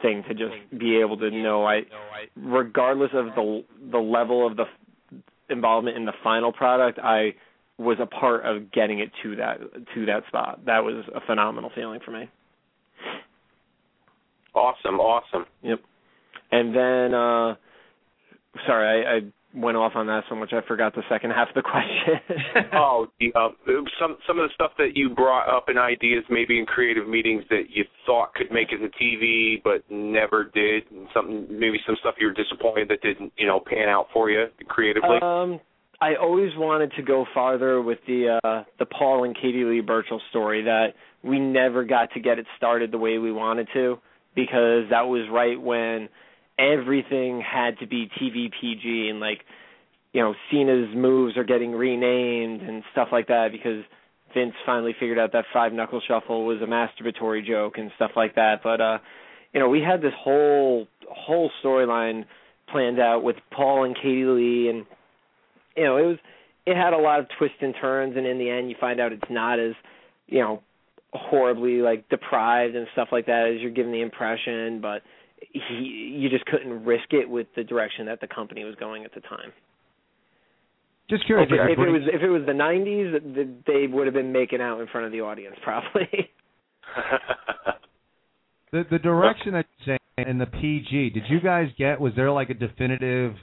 thing 0.00 0.22
to 0.28 0.34
just 0.34 0.54
be 0.78 1.00
able 1.00 1.16
to 1.16 1.30
know 1.30 1.64
I 1.66 1.82
regardless 2.36 3.10
of 3.14 3.26
the 3.34 3.64
the 3.90 3.98
level 3.98 4.46
of 4.46 4.56
the 4.56 4.64
involvement 5.52 5.96
in 5.96 6.04
the 6.04 6.12
final 6.24 6.52
product, 6.52 6.98
I 6.98 7.34
was 7.78 7.98
a 8.00 8.06
part 8.06 8.44
of 8.44 8.70
getting 8.72 8.98
it 9.00 9.10
to 9.22 9.36
that 9.36 9.58
to 9.94 10.06
that 10.06 10.26
spot. 10.28 10.60
That 10.66 10.80
was 10.80 11.04
a 11.14 11.20
phenomenal 11.26 11.70
feeling 11.74 12.00
for 12.04 12.10
me. 12.10 12.28
Awesome, 14.54 15.00
awesome. 15.00 15.46
Yep. 15.62 15.80
And 16.50 16.74
then 16.74 17.14
uh 17.14 17.54
sorry, 18.66 19.06
I, 19.06 19.16
I 19.16 19.20
went 19.54 19.76
off 19.76 19.92
on 19.94 20.06
that 20.06 20.24
so 20.28 20.34
much 20.34 20.52
I 20.52 20.60
forgot 20.66 20.94
the 20.94 21.02
second 21.08 21.30
half 21.30 21.48
of 21.48 21.54
the 21.54 21.62
question. 21.70 22.68
oh, 22.72 23.06
the, 23.20 23.32
uh, 23.34 23.48
some 24.00 24.16
some 24.26 24.38
of 24.38 24.48
the 24.48 24.54
stuff 24.54 24.72
that 24.78 24.96
you 24.96 25.10
brought 25.10 25.48
up 25.48 25.68
in 25.68 25.78
ideas, 25.78 26.24
maybe 26.30 26.58
in 26.58 26.66
creative 26.66 27.08
meetings 27.08 27.44
that 27.50 27.64
you 27.70 27.84
thought 28.06 28.34
could 28.34 28.50
make 28.50 28.68
it 28.72 28.78
to 28.78 28.88
TV 29.02 29.62
but 29.62 29.82
never 29.90 30.44
did, 30.44 30.84
and 30.90 31.06
something 31.14 31.46
maybe 31.50 31.78
some 31.86 31.96
stuff 32.00 32.14
you 32.18 32.26
were 32.26 32.32
disappointed 32.32 32.88
that 32.88 33.02
didn't 33.02 33.32
you 33.36 33.46
know 33.46 33.60
pan 33.60 33.88
out 33.88 34.06
for 34.12 34.30
you 34.30 34.46
creatively. 34.68 35.18
Um, 35.22 35.60
I 36.00 36.16
always 36.20 36.50
wanted 36.56 36.92
to 36.96 37.02
go 37.02 37.24
farther 37.32 37.80
with 37.80 37.98
the 38.06 38.38
uh 38.42 38.64
the 38.78 38.86
Paul 38.86 39.24
and 39.24 39.34
Katie 39.34 39.64
Lea 39.64 39.80
Burchill 39.80 40.20
story 40.30 40.64
that 40.64 40.94
we 41.22 41.38
never 41.38 41.84
got 41.84 42.12
to 42.14 42.20
get 42.20 42.38
it 42.38 42.46
started 42.56 42.90
the 42.90 42.98
way 42.98 43.18
we 43.18 43.30
wanted 43.32 43.68
to 43.74 43.98
because 44.34 44.84
that 44.90 45.02
was 45.02 45.28
right 45.30 45.60
when 45.60 46.08
everything 46.62 47.40
had 47.40 47.78
to 47.78 47.86
be 47.86 48.08
TV 48.20 48.50
PG 48.60 49.08
and 49.10 49.20
like 49.20 49.40
you 50.12 50.22
know 50.22 50.34
Cena's 50.50 50.94
moves 50.94 51.36
are 51.36 51.44
getting 51.44 51.72
renamed 51.72 52.62
and 52.62 52.82
stuff 52.92 53.08
like 53.10 53.28
that 53.28 53.48
because 53.50 53.84
Vince 54.34 54.54
finally 54.64 54.94
figured 54.98 55.18
out 55.18 55.32
that 55.32 55.44
five 55.52 55.72
knuckle 55.72 56.00
shuffle 56.06 56.46
was 56.46 56.58
a 56.62 56.66
masturbatory 56.66 57.44
joke 57.44 57.74
and 57.76 57.90
stuff 57.96 58.12
like 58.16 58.34
that. 58.36 58.60
But 58.62 58.80
uh 58.80 58.98
you 59.52 59.60
know 59.60 59.68
we 59.68 59.80
had 59.80 60.00
this 60.00 60.14
whole 60.18 60.86
whole 61.10 61.50
storyline 61.62 62.24
planned 62.70 63.00
out 63.00 63.22
with 63.22 63.36
Paul 63.50 63.84
and 63.84 63.96
Katie 63.96 64.24
Lea 64.24 64.68
and 64.68 64.86
you 65.76 65.84
know 65.84 65.96
it 65.96 66.06
was 66.06 66.18
it 66.64 66.76
had 66.76 66.92
a 66.92 66.98
lot 66.98 67.18
of 67.20 67.26
twists 67.38 67.58
and 67.60 67.74
turns 67.80 68.16
and 68.16 68.26
in 68.26 68.38
the 68.38 68.48
end 68.48 68.70
you 68.70 68.76
find 68.80 69.00
out 69.00 69.12
it's 69.12 69.30
not 69.30 69.58
as 69.58 69.72
you 70.26 70.40
know 70.40 70.62
horribly 71.12 71.82
like 71.82 72.08
deprived 72.08 72.74
and 72.74 72.86
stuff 72.92 73.08
like 73.12 73.26
that 73.26 73.52
as 73.54 73.60
you're 73.60 73.70
given 73.70 73.92
the 73.92 74.00
impression. 74.00 74.80
But 74.80 75.02
he 75.52 76.18
you 76.18 76.28
just 76.28 76.44
couldn't 76.46 76.84
risk 76.84 77.12
it 77.12 77.28
with 77.28 77.46
the 77.56 77.64
direction 77.64 78.06
that 78.06 78.20
the 78.20 78.26
company 78.26 78.64
was 78.64 78.74
going 78.76 79.04
at 79.04 79.14
the 79.14 79.20
time. 79.20 79.52
Just 81.10 81.26
curious. 81.26 81.48
If, 81.50 81.58
it, 81.58 81.72
if 81.72 81.78
it 81.78 81.90
was 81.90 82.02
if 82.06 82.22
it 82.22 82.28
was 82.28 82.42
the 82.46 82.52
'90s, 82.52 83.64
they 83.66 83.92
would 83.92 84.06
have 84.06 84.14
been 84.14 84.32
making 84.32 84.60
out 84.60 84.80
in 84.80 84.86
front 84.86 85.06
of 85.06 85.12
the 85.12 85.20
audience 85.20 85.56
probably. 85.62 86.08
the 88.72 88.84
the 88.90 88.98
direction 88.98 89.52
that 89.52 89.66
you're 89.84 89.98
saying 90.16 90.28
in 90.28 90.38
the 90.38 90.46
PG, 90.46 91.10
did 91.10 91.24
you 91.28 91.40
guys 91.40 91.68
get? 91.76 92.00
Was 92.00 92.12
there 92.16 92.30
like 92.30 92.50
a 92.50 92.54
definitive 92.54 93.34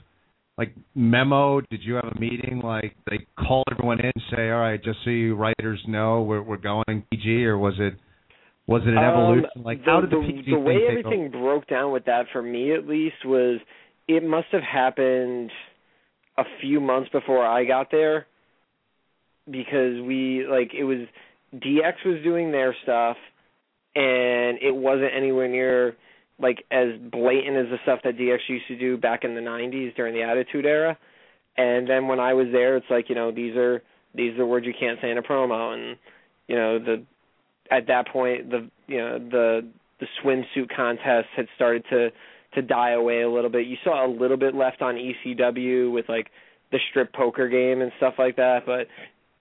like 0.56 0.74
memo? 0.94 1.60
Did 1.60 1.80
you 1.82 1.94
have 1.94 2.06
a 2.16 2.18
meeting 2.18 2.60
like 2.62 2.96
they 3.08 3.26
call 3.38 3.64
everyone 3.70 4.00
in 4.00 4.10
and 4.14 4.24
say, 4.34 4.50
all 4.50 4.60
right, 4.60 4.82
just 4.82 4.98
so 5.04 5.10
you 5.10 5.36
writers 5.36 5.80
know, 5.86 6.22
we're 6.22 6.42
we're 6.42 6.56
going 6.56 7.04
PG, 7.10 7.44
or 7.44 7.58
was 7.58 7.74
it? 7.78 7.94
Was 8.70 8.82
it 8.86 8.90
an 8.90 8.98
evolution? 8.98 9.46
Um, 9.56 9.64
like 9.64 9.84
the, 9.84 9.90
how 9.90 10.00
did 10.00 10.10
the, 10.10 10.20
the, 10.20 10.32
PG 10.32 10.50
the 10.52 10.58
way 10.58 10.76
thing 10.76 10.86
everything 10.88 11.30
broke 11.32 11.66
down 11.66 11.90
with 11.90 12.04
that 12.04 12.26
for 12.32 12.40
me 12.40 12.72
at 12.72 12.86
least 12.86 13.16
was 13.24 13.58
it 14.06 14.22
must 14.22 14.46
have 14.52 14.62
happened 14.62 15.50
a 16.38 16.44
few 16.60 16.80
months 16.80 17.10
before 17.10 17.44
I 17.44 17.64
got 17.64 17.90
there 17.90 18.26
because 19.50 20.00
we 20.06 20.46
like 20.48 20.70
it 20.72 20.84
was 20.84 21.08
DX 21.52 21.94
was 22.06 22.22
doing 22.22 22.52
their 22.52 22.76
stuff 22.84 23.16
and 23.96 24.58
it 24.62 24.74
wasn't 24.74 25.10
anywhere 25.16 25.48
near 25.48 25.96
like 26.38 26.64
as 26.70 26.90
blatant 27.10 27.56
as 27.56 27.66
the 27.70 27.78
stuff 27.82 27.98
that 28.04 28.16
DX 28.16 28.38
used 28.48 28.68
to 28.68 28.78
do 28.78 28.96
back 28.96 29.24
in 29.24 29.34
the 29.34 29.40
90s 29.40 29.96
during 29.96 30.14
the 30.14 30.22
Attitude 30.22 30.64
Era. 30.64 30.96
And 31.56 31.88
then 31.88 32.06
when 32.06 32.20
I 32.20 32.34
was 32.34 32.46
there, 32.52 32.76
it's 32.76 32.86
like 32.88 33.08
you 33.08 33.16
know 33.16 33.32
these 33.32 33.56
are 33.56 33.82
these 34.14 34.38
are 34.38 34.46
words 34.46 34.64
you 34.64 34.74
can't 34.78 34.98
say 35.02 35.10
in 35.10 35.18
a 35.18 35.22
promo, 35.22 35.74
and 35.74 35.98
you 36.46 36.54
know 36.54 36.78
the 36.78 37.04
at 37.70 37.86
that 37.86 38.08
point 38.08 38.50
the 38.50 38.68
you 38.86 38.98
know 38.98 39.18
the 39.18 39.68
the 40.00 40.06
swimsuit 40.22 40.74
contest 40.74 41.28
had 41.36 41.46
started 41.56 41.84
to 41.90 42.10
to 42.54 42.62
die 42.62 42.92
away 42.92 43.22
a 43.22 43.30
little 43.30 43.50
bit. 43.50 43.66
You 43.66 43.76
saw 43.84 44.04
a 44.04 44.10
little 44.10 44.36
bit 44.36 44.54
left 44.54 44.82
on 44.82 44.96
ECW 44.96 45.92
with 45.92 46.08
like 46.08 46.28
the 46.72 46.78
strip 46.90 47.12
poker 47.12 47.48
game 47.48 47.80
and 47.80 47.92
stuff 47.98 48.14
like 48.18 48.36
that, 48.36 48.60
but 48.66 48.86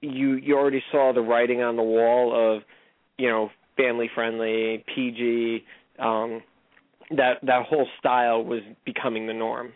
you 0.02 0.36
you 0.36 0.58
already 0.58 0.84
saw 0.92 1.12
the 1.14 1.22
writing 1.22 1.62
on 1.62 1.76
the 1.76 1.84
wall 1.84 2.56
of 2.56 2.64
you 3.18 3.30
know 3.30 3.50
family 3.78 4.10
friendly 4.14 4.84
PG 4.94 5.64
um 6.00 6.42
that 7.12 7.40
that 7.44 7.66
whole 7.66 7.88
style 8.00 8.44
was 8.44 8.62
becoming 8.86 9.28
the 9.28 9.34
norm. 9.34 9.74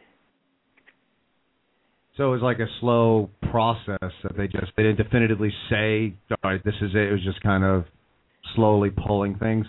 So 2.18 2.28
it 2.28 2.32
was 2.32 2.42
like 2.44 2.60
a 2.60 2.68
slow 2.80 3.30
process 3.50 4.12
that 4.24 4.38
they 4.38 4.48
just 4.48 4.72
they 4.78 4.84
didn't 4.84 4.98
definitively 4.98 5.52
say, 5.70 6.14
all 6.30 6.52
right, 6.52 6.64
this 6.64 6.76
is 6.82 6.92
it. 6.94 7.10
It 7.10 7.12
was 7.12 7.24
just 7.24 7.42
kind 7.42 7.64
of 7.64 7.86
slowly 8.56 8.92
pulling 8.92 9.36
things. 9.36 9.66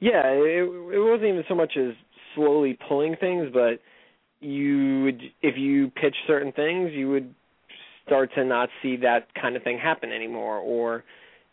Yeah, 0.00 0.22
it 0.24 0.62
it 0.62 0.98
wasn't 0.98 1.28
even 1.28 1.44
so 1.48 1.54
much 1.54 1.76
as 1.76 1.94
slowly 2.34 2.78
pulling 2.88 3.16
things, 3.16 3.48
but 3.52 3.80
you 4.40 5.04
would 5.04 5.22
if 5.42 5.56
you 5.56 5.90
pitch 5.90 6.16
certain 6.26 6.52
things, 6.52 6.90
you 6.92 7.08
would 7.10 7.34
start 8.06 8.30
to 8.34 8.44
not 8.44 8.68
see 8.82 8.96
that 8.98 9.28
kind 9.40 9.56
of 9.56 9.62
thing 9.62 9.78
happen 9.78 10.12
anymore. 10.12 10.58
Or 10.58 11.04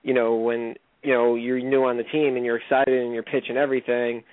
you 0.04 0.14
know 0.14 0.36
when 0.36 0.76
you 1.02 1.14
know 1.14 1.36
you're 1.36 1.60
new 1.60 1.84
on 1.84 1.98
the 1.98 2.04
team 2.04 2.36
and 2.36 2.46
you're 2.46 2.58
excited 2.58 3.02
and 3.02 3.14
you're 3.14 3.24
pitching 3.24 3.58
everything 3.58 4.24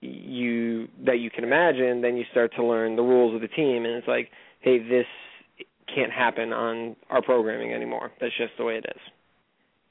you 0.00 0.86
that 1.06 1.18
you 1.18 1.30
can 1.30 1.44
imagine 1.44 2.02
then 2.02 2.14
you 2.14 2.24
start 2.30 2.52
to 2.54 2.62
learn 2.62 2.94
the 2.94 3.02
rules 3.02 3.34
of 3.34 3.40
the 3.40 3.48
team. 3.48 3.84
And 3.86 3.94
it's 3.94 4.08
like 4.08 4.30
hey 4.60 4.78
this 4.78 5.06
can't 5.94 6.12
happen 6.12 6.52
on 6.52 6.96
our 7.08 7.22
programming 7.22 7.72
anymore. 7.72 8.10
That's 8.20 8.36
just 8.36 8.52
the 8.58 8.64
way 8.64 8.74
it 8.74 8.84
is 8.88 9.00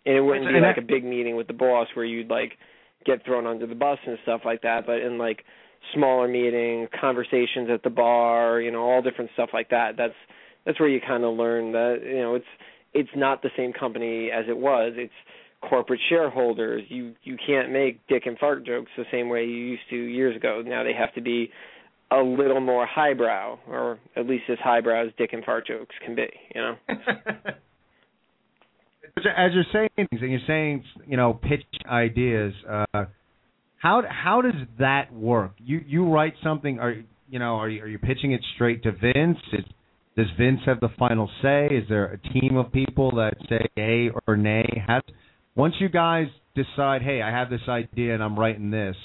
and 0.05 0.15
it 0.15 0.21
wouldn't 0.21 0.47
be 0.47 0.59
like 0.59 0.77
a 0.77 0.81
big 0.81 1.03
meeting 1.03 1.35
with 1.35 1.47
the 1.47 1.53
boss 1.53 1.87
where 1.93 2.05
you'd 2.05 2.29
like 2.29 2.57
get 3.05 3.23
thrown 3.25 3.45
under 3.45 3.67
the 3.67 3.75
bus 3.75 3.99
and 4.05 4.17
stuff 4.23 4.41
like 4.45 4.61
that 4.61 4.85
but 4.85 4.99
in 4.99 5.17
like 5.17 5.43
smaller 5.93 6.27
meetings 6.27 6.87
conversations 6.99 7.69
at 7.71 7.83
the 7.83 7.89
bar 7.89 8.61
you 8.61 8.71
know 8.71 8.81
all 8.81 9.01
different 9.01 9.29
stuff 9.33 9.49
like 9.53 9.69
that 9.69 9.97
that's 9.97 10.13
that's 10.65 10.79
where 10.79 10.89
you 10.89 11.01
kind 11.05 11.23
of 11.23 11.35
learn 11.35 11.71
that 11.73 11.99
you 12.05 12.19
know 12.19 12.35
it's 12.35 12.45
it's 12.93 13.09
not 13.15 13.41
the 13.41 13.49
same 13.57 13.73
company 13.73 14.29
as 14.31 14.45
it 14.47 14.57
was. 14.57 14.93
It's 14.95 15.13
corporate 15.61 15.99
shareholders. 16.09 16.83
You 16.89 17.13
you 17.23 17.37
can't 17.45 17.71
make 17.71 18.05
dick 18.07 18.23
and 18.25 18.37
fart 18.37 18.65
jokes 18.65 18.91
the 18.97 19.05
same 19.11 19.29
way 19.29 19.45
you 19.45 19.55
used 19.55 19.83
to 19.89 19.95
years 19.95 20.35
ago. 20.35 20.61
Now 20.65 20.83
they 20.83 20.93
have 20.93 21.13
to 21.15 21.21
be 21.21 21.49
a 22.11 22.21
little 22.21 22.61
more 22.61 22.85
highbrow 22.85 23.57
or 23.67 23.99
at 24.15 24.27
least 24.27 24.43
as 24.49 24.59
highbrow 24.63 25.07
as 25.07 25.11
dick 25.17 25.33
and 25.33 25.43
fart 25.43 25.65
jokes 25.65 25.95
can 26.05 26.13
be 26.13 26.27
you 26.53 26.61
know 26.61 26.75
as 29.17 29.51
you're 29.53 29.65
saying 29.71 29.89
things 29.95 30.21
and 30.21 30.31
you're 30.31 30.39
saying 30.47 30.83
you 31.07 31.17
know 31.17 31.33
pitch 31.33 31.63
ideas 31.87 32.53
uh 32.69 33.05
how 33.83 34.01
how 34.09 34.41
does 34.41 34.55
that 34.79 35.13
work? 35.13 35.51
You 35.57 35.81
you 35.85 36.09
write 36.09 36.35
something 36.41 36.79
are 36.79 36.95
you 37.29 37.37
know 37.37 37.57
are 37.57 37.69
you 37.69 37.83
are 37.83 37.87
you 37.87 37.99
pitching 37.99 38.31
it 38.31 38.41
straight 38.55 38.81
to 38.83 38.93
Vince? 38.93 39.37
Is, 39.51 39.65
does 40.15 40.27
Vince 40.39 40.61
have 40.65 40.79
the 40.79 40.87
final 40.97 41.29
say? 41.41 41.65
Is 41.65 41.83
there 41.89 42.05
a 42.05 42.17
team 42.17 42.55
of 42.55 42.71
people 42.71 43.11
that 43.15 43.33
say 43.49 43.65
yay 43.75 44.09
or 44.25 44.37
nay? 44.37 44.83
Has 44.87 45.03
once 45.55 45.75
you 45.81 45.89
guys 45.89 46.27
decide 46.55 47.01
hey 47.01 47.21
I 47.21 47.29
have 47.29 47.49
this 47.49 47.67
idea 47.67 48.13
and 48.13 48.23
I'm 48.23 48.39
writing 48.39 48.71
this 48.71 48.95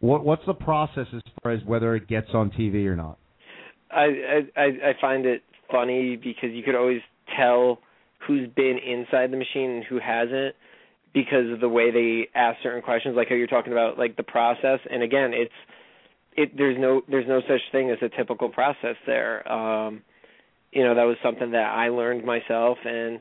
what 0.00 0.24
what's 0.26 0.44
the 0.46 0.54
process 0.54 1.06
as 1.14 1.22
far 1.42 1.52
as 1.52 1.64
whether 1.64 1.96
it 1.96 2.06
gets 2.06 2.28
on 2.34 2.50
TV 2.50 2.84
or 2.86 2.96
not? 2.96 3.16
I 3.90 4.42
I 4.54 4.64
I 4.64 4.92
find 5.00 5.24
it 5.24 5.42
funny 5.70 6.16
because 6.16 6.50
you 6.52 6.62
could 6.62 6.74
always 6.74 7.00
tell 7.34 7.78
who's 8.26 8.48
been 8.50 8.78
inside 8.78 9.32
the 9.32 9.36
machine 9.36 9.70
and 9.70 9.84
who 9.84 9.98
hasn't 9.98 10.54
because 11.14 11.50
of 11.52 11.60
the 11.60 11.68
way 11.68 11.90
they 11.90 12.28
ask 12.34 12.58
certain 12.62 12.82
questions 12.82 13.16
like 13.16 13.28
how 13.28 13.34
you're 13.34 13.46
talking 13.46 13.72
about 13.72 13.98
like 13.98 14.16
the 14.16 14.22
process. 14.22 14.80
And 14.90 15.02
again 15.02 15.32
it's 15.34 15.52
it 16.36 16.56
there's 16.56 16.78
no 16.78 17.02
there's 17.08 17.28
no 17.28 17.40
such 17.42 17.60
thing 17.70 17.90
as 17.90 17.98
a 18.02 18.08
typical 18.16 18.48
process 18.48 18.96
there. 19.06 19.50
Um 19.50 20.02
you 20.72 20.84
know 20.84 20.94
that 20.94 21.04
was 21.04 21.16
something 21.22 21.50
that 21.52 21.70
I 21.74 21.88
learned 21.88 22.24
myself. 22.24 22.78
And 22.84 23.20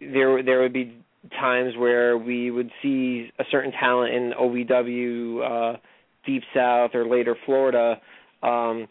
there 0.00 0.42
there 0.42 0.60
would 0.60 0.72
be 0.72 0.96
times 1.30 1.74
where 1.76 2.16
we 2.16 2.50
would 2.50 2.70
see 2.82 3.30
a 3.38 3.44
certain 3.50 3.72
talent 3.72 4.14
in 4.14 4.32
OVW, 4.38 5.74
uh, 5.74 5.76
Deep 6.24 6.42
South, 6.54 6.92
or 6.94 7.06
later 7.06 7.36
Florida. 7.44 8.00
Um, 8.42 8.86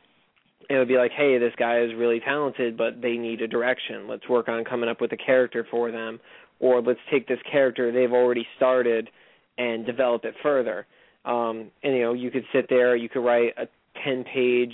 it 0.70 0.78
would 0.78 0.88
be 0.88 0.98
like, 0.98 1.12
hey, 1.12 1.38
this 1.38 1.54
guy 1.58 1.82
is 1.82 1.92
really 1.96 2.20
talented, 2.20 2.78
but 2.78 3.02
they 3.02 3.18
need 3.18 3.42
a 3.42 3.48
direction. 3.48 4.08
Let's 4.08 4.28
work 4.28 4.48
on 4.50 4.64
coming 4.64 4.90
up 4.90 5.02
with 5.02 5.12
a 5.12 5.18
character 5.18 5.66
for 5.70 5.92
them, 5.92 6.20
or 6.60 6.82
let's 6.82 7.00
take 7.12 7.28
this 7.28 7.40
character 7.50 7.92
they've 7.92 8.12
already 8.12 8.46
started 8.58 9.10
and 9.58 9.86
develop 9.86 10.26
it 10.26 10.36
further. 10.42 10.86
Um, 11.24 11.72
and 11.84 11.96
you 11.96 12.02
know, 12.02 12.14
you 12.14 12.32
could 12.32 12.46
sit 12.54 12.68
there, 12.70 12.96
you 12.96 13.10
could 13.10 13.24
write 13.24 13.54
a 13.58 13.68
ten-page 14.04 14.74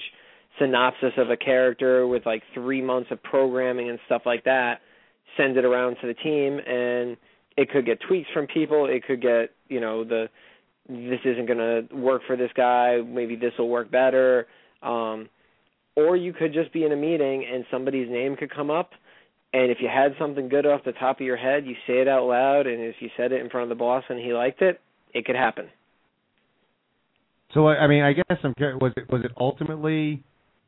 synopsis 0.59 1.13
of 1.17 1.29
a 1.29 1.37
character 1.37 2.07
with 2.07 2.25
like 2.25 2.43
three 2.53 2.81
months 2.81 3.09
of 3.11 3.21
programming 3.23 3.89
and 3.89 3.99
stuff 4.05 4.23
like 4.25 4.43
that. 4.43 4.81
Send 5.37 5.55
it 5.57 5.63
around 5.63 5.95
to 6.01 6.07
the 6.07 6.13
team, 6.13 6.59
and 6.59 7.15
it 7.57 7.69
could 7.69 7.85
get 7.85 7.99
tweaks 8.07 8.29
from 8.33 8.47
people. 8.47 8.85
It 8.85 9.05
could 9.05 9.21
get, 9.21 9.51
you 9.69 9.79
know, 9.79 10.03
the 10.03 10.29
this 10.89 11.19
isn't 11.23 11.45
going 11.45 11.59
to 11.59 11.95
work 11.95 12.21
for 12.27 12.35
this 12.35 12.51
guy. 12.55 12.99
Maybe 13.05 13.35
this 13.35 13.53
will 13.57 13.69
work 13.69 13.89
better. 13.91 14.47
Um, 14.81 15.29
or 15.95 16.15
you 16.15 16.33
could 16.33 16.53
just 16.53 16.71
be 16.73 16.85
in 16.85 16.91
a 16.91 16.95
meeting 16.95 17.45
and 17.51 17.65
somebody's 17.71 18.09
name 18.09 18.35
could 18.35 18.53
come 18.53 18.69
up 18.69 18.91
and 19.53 19.69
if 19.69 19.79
you 19.81 19.89
had 19.93 20.13
something 20.17 20.47
good 20.47 20.65
off 20.65 20.81
the 20.85 20.93
top 20.93 21.19
of 21.19 21.25
your 21.25 21.37
head 21.37 21.65
you 21.65 21.75
say 21.87 21.99
it 21.99 22.07
out 22.07 22.25
loud 22.25 22.67
and 22.67 22.81
if 22.81 22.95
you 22.99 23.09
said 23.17 23.31
it 23.31 23.41
in 23.41 23.49
front 23.49 23.63
of 23.63 23.69
the 23.69 23.75
boss 23.75 24.03
and 24.09 24.19
he 24.19 24.33
liked 24.33 24.61
it 24.61 24.79
it 25.13 25.25
could 25.25 25.35
happen. 25.35 25.67
So 27.53 27.67
i 27.67 27.87
mean 27.87 28.03
i 28.03 28.13
guess 28.13 28.37
i'm 28.43 28.53
curious 28.53 28.79
was 28.79 28.93
it 28.95 29.11
was 29.11 29.23
it 29.25 29.31
ultimately 29.37 30.23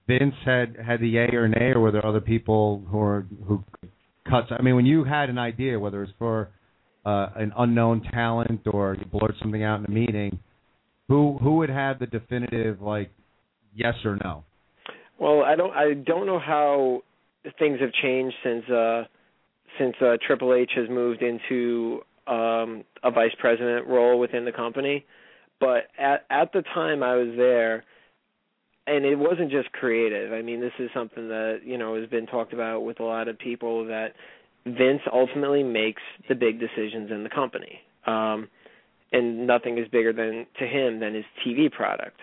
vince 0.08 0.36
had 0.46 0.76
had 0.86 1.00
the 1.00 1.08
yay 1.08 1.30
or 1.34 1.48
nay 1.48 1.72
or 1.74 1.80
were 1.80 1.92
there 1.92 2.06
other 2.06 2.22
people 2.22 2.84
who 2.90 2.98
were 2.98 3.26
who 3.48 3.64
cut 4.30 4.46
i 4.52 4.62
mean 4.62 4.76
when 4.76 4.86
you 4.86 5.06
had 5.06 5.30
an 5.30 5.38
idea 5.38 5.80
whether 5.80 6.04
it's 6.04 6.12
for 6.20 6.50
uh 7.06 7.30
an 7.36 7.54
unknown 7.58 8.02
talent 8.12 8.60
or 8.66 8.98
you 9.00 9.06
blurt 9.06 9.34
something 9.42 9.64
out 9.64 9.80
in 9.80 9.86
a 9.86 9.92
meeting 9.92 10.38
who 11.08 11.38
who 11.42 11.56
would 11.56 11.70
have 11.70 12.00
the 12.00 12.06
definitive 12.06 12.82
like 12.82 13.12
yes 13.74 13.94
or 14.04 14.18
no 14.22 14.44
well, 15.20 15.44
I 15.44 15.56
don't 15.56 15.74
I 15.74 15.94
don't 15.94 16.26
know 16.26 16.40
how 16.40 17.02
things 17.60 17.80
have 17.82 17.92
changed 18.02 18.36
since 18.44 18.70
uh 18.70 19.04
since 19.80 19.96
uh 20.02 20.18
Triple 20.26 20.54
H 20.54 20.72
has 20.76 20.90
moved 20.90 21.22
into 21.22 22.02
um 22.28 22.84
a 23.04 23.12
vice 23.12 23.36
president 23.40 23.88
role 23.88 24.20
within 24.20 24.46
the 24.46 24.52
company, 24.52 25.06
but 25.60 25.88
at 26.00 26.26
at 26.30 26.54
the 26.54 26.64
time 26.74 27.04
I 27.04 27.16
was 27.16 27.34
there 27.38 27.84
and 28.86 29.06
it 29.06 29.16
wasn't 29.18 29.50
just 29.50 29.72
creative. 29.72 30.34
I 30.34 30.42
mean, 30.42 30.60
this 30.60 30.74
is 30.78 30.90
something 30.94 31.30
that, 31.30 31.62
you 31.64 31.78
know, 31.78 31.96
has 32.00 32.10
been 32.10 32.26
talked 32.26 32.52
about 32.52 32.82
with 32.82 33.00
a 33.00 33.04
lot 33.04 33.30
of 33.30 33.40
people 33.40 33.86
that 33.86 34.10
Vince 34.66 35.02
ultimately 35.12 35.64
makes 35.64 36.02
the 36.28 36.36
big 36.36 36.60
decisions 36.60 37.12
in 37.12 37.24
the 37.24 37.30
company. 37.30 37.80
Um 38.06 38.50
and 39.12 39.46
nothing 39.46 39.78
is 39.78 39.88
bigger 39.90 40.12
than 40.12 40.48
to 40.60 40.66
him 40.66 41.00
than 41.00 41.14
his 41.14 41.26
TV 41.46 41.72
product. 41.72 42.20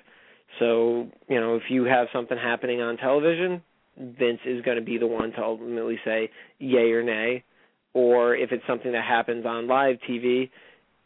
So, 0.58 1.08
you 1.28 1.40
know, 1.40 1.56
if 1.56 1.62
you 1.70 1.84
have 1.84 2.08
something 2.12 2.36
happening 2.36 2.80
on 2.80 2.96
television, 2.96 3.62
Vince 3.96 4.40
is 4.44 4.62
going 4.62 4.76
to 4.76 4.84
be 4.84 4.98
the 4.98 5.06
one 5.06 5.32
to 5.32 5.42
ultimately 5.42 5.98
say 6.04 6.30
yay 6.58 6.90
or 6.92 7.02
nay. 7.02 7.44
Or 7.92 8.36
if 8.36 8.52
it's 8.52 8.62
something 8.66 8.92
that 8.92 9.04
happens 9.04 9.44
on 9.46 9.66
live 9.66 9.96
TV, 10.08 10.50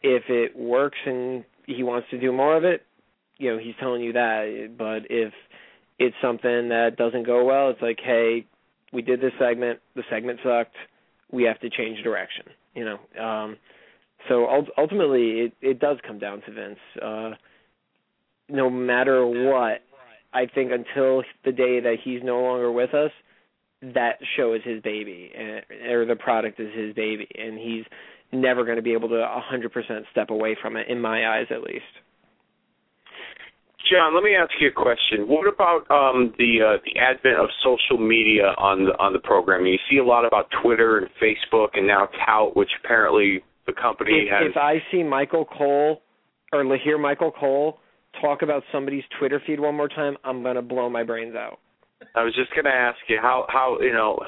if 0.01 0.23
it 0.29 0.55
works 0.55 0.97
and 1.05 1.43
he 1.65 1.83
wants 1.83 2.07
to 2.11 2.19
do 2.19 2.31
more 2.31 2.55
of 2.55 2.63
it, 2.63 2.85
you 3.37 3.51
know, 3.51 3.57
he's 3.57 3.73
telling 3.79 4.01
you 4.01 4.13
that. 4.13 4.75
But 4.77 5.09
if 5.09 5.33
it's 5.99 6.15
something 6.21 6.69
that 6.69 6.95
doesn't 6.97 7.25
go 7.25 7.43
well, 7.43 7.69
it's 7.69 7.81
like, 7.81 7.99
hey, 8.03 8.45
we 8.93 9.01
did 9.01 9.19
this 9.19 9.33
segment, 9.39 9.79
the 9.95 10.03
segment 10.09 10.39
sucked, 10.43 10.75
we 11.31 11.43
have 11.43 11.59
to 11.61 11.69
change 11.69 12.03
direction. 12.03 12.45
You 12.75 12.85
know, 12.85 13.23
um, 13.23 13.57
so 14.27 14.65
ultimately, 14.77 15.41
it 15.41 15.53
it 15.61 15.79
does 15.79 15.97
come 16.05 16.19
down 16.19 16.41
to 16.41 16.51
Vince. 16.51 16.79
Uh, 17.01 17.31
no 18.49 18.69
matter 18.69 19.25
what, 19.25 19.81
I 20.33 20.45
think 20.53 20.71
until 20.71 21.23
the 21.43 21.51
day 21.51 21.79
that 21.79 21.95
he's 22.03 22.21
no 22.23 22.41
longer 22.41 22.71
with 22.71 22.93
us, 22.93 23.11
that 23.81 24.19
show 24.35 24.53
is 24.53 24.61
his 24.63 24.81
baby, 24.81 25.31
or 25.89 26.05
the 26.05 26.15
product 26.15 26.59
is 26.59 26.73
his 26.75 26.93
baby, 26.95 27.27
and 27.35 27.57
he's 27.57 27.85
never 28.31 28.63
going 28.65 28.77
to 28.77 28.81
be 28.81 28.93
able 28.93 29.09
to 29.09 29.15
100% 29.15 30.01
step 30.11 30.29
away 30.29 30.57
from 30.61 30.75
it, 30.75 30.87
in 30.89 30.99
my 30.99 31.37
eyes 31.37 31.47
at 31.51 31.61
least. 31.61 31.83
John, 33.91 34.15
let 34.15 34.23
me 34.23 34.35
ask 34.35 34.49
you 34.59 34.69
a 34.69 34.71
question. 34.71 35.27
What 35.27 35.47
about 35.47 35.85
um, 35.91 36.33
the 36.39 36.57
uh, 36.61 36.77
the 36.83 36.99
advent 36.99 37.37
of 37.37 37.49
social 37.63 38.03
media 38.03 38.55
on 38.57 38.85
the 38.85 38.91
on 38.97 39.13
the 39.13 39.19
program? 39.19 39.67
You 39.67 39.77
see 39.89 39.97
a 39.97 40.03
lot 40.03 40.25
about 40.25 40.47
Twitter 40.63 40.97
and 40.97 41.07
Facebook, 41.21 41.69
and 41.75 41.85
now 41.85 42.09
Tout, 42.25 42.57
which 42.57 42.69
apparently 42.83 43.43
the 43.67 43.73
company 43.73 44.25
if, 44.25 44.31
has. 44.31 44.49
If 44.49 44.57
I 44.57 44.77
see 44.91 45.03
Michael 45.03 45.45
Cole 45.45 46.01
or 46.51 46.77
hear 46.83 46.97
Michael 46.97 47.31
Cole 47.31 47.77
talk 48.21 48.41
about 48.41 48.63
somebody's 48.71 49.03
Twitter 49.19 49.41
feed 49.45 49.59
one 49.59 49.75
more 49.75 49.89
time, 49.89 50.17
I'm 50.23 50.43
gonna 50.43 50.61
blow 50.61 50.89
my 50.89 51.03
brains 51.03 51.35
out. 51.35 51.59
I 52.13 52.23
was 52.23 52.35
just 52.35 52.51
going 52.51 52.65
to 52.65 52.71
ask 52.71 52.97
you 53.07 53.17
how 53.21 53.45
how 53.49 53.77
you 53.79 53.93
know 53.93 54.19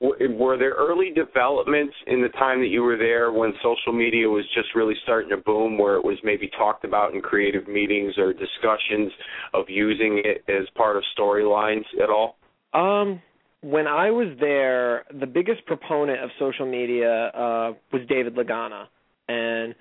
were 0.00 0.58
there 0.58 0.72
early 0.72 1.10
developments 1.10 1.94
in 2.06 2.20
the 2.20 2.28
time 2.28 2.60
that 2.60 2.68
you 2.68 2.82
were 2.82 2.96
there 2.96 3.32
when 3.32 3.52
social 3.62 3.92
media 3.92 4.28
was 4.28 4.44
just 4.54 4.68
really 4.74 4.94
starting 5.02 5.30
to 5.30 5.38
boom, 5.38 5.78
where 5.78 5.96
it 5.96 6.04
was 6.04 6.18
maybe 6.22 6.50
talked 6.58 6.84
about 6.84 7.14
in 7.14 7.20
creative 7.20 7.66
meetings 7.66 8.14
or 8.18 8.32
discussions 8.32 9.12
of 9.54 9.64
using 9.68 10.22
it 10.24 10.44
as 10.48 10.68
part 10.76 10.96
of 10.96 11.02
storylines 11.18 11.84
at 12.02 12.10
all? 12.10 12.36
Um, 12.74 13.22
when 13.62 13.86
I 13.86 14.10
was 14.10 14.36
there, 14.38 15.04
the 15.18 15.26
biggest 15.26 15.64
proponent 15.66 16.22
of 16.22 16.30
social 16.38 16.66
media 16.66 17.28
uh, 17.28 17.72
was 17.92 18.02
David 18.08 18.36
Lagana, 18.36 18.86
and 19.28 19.74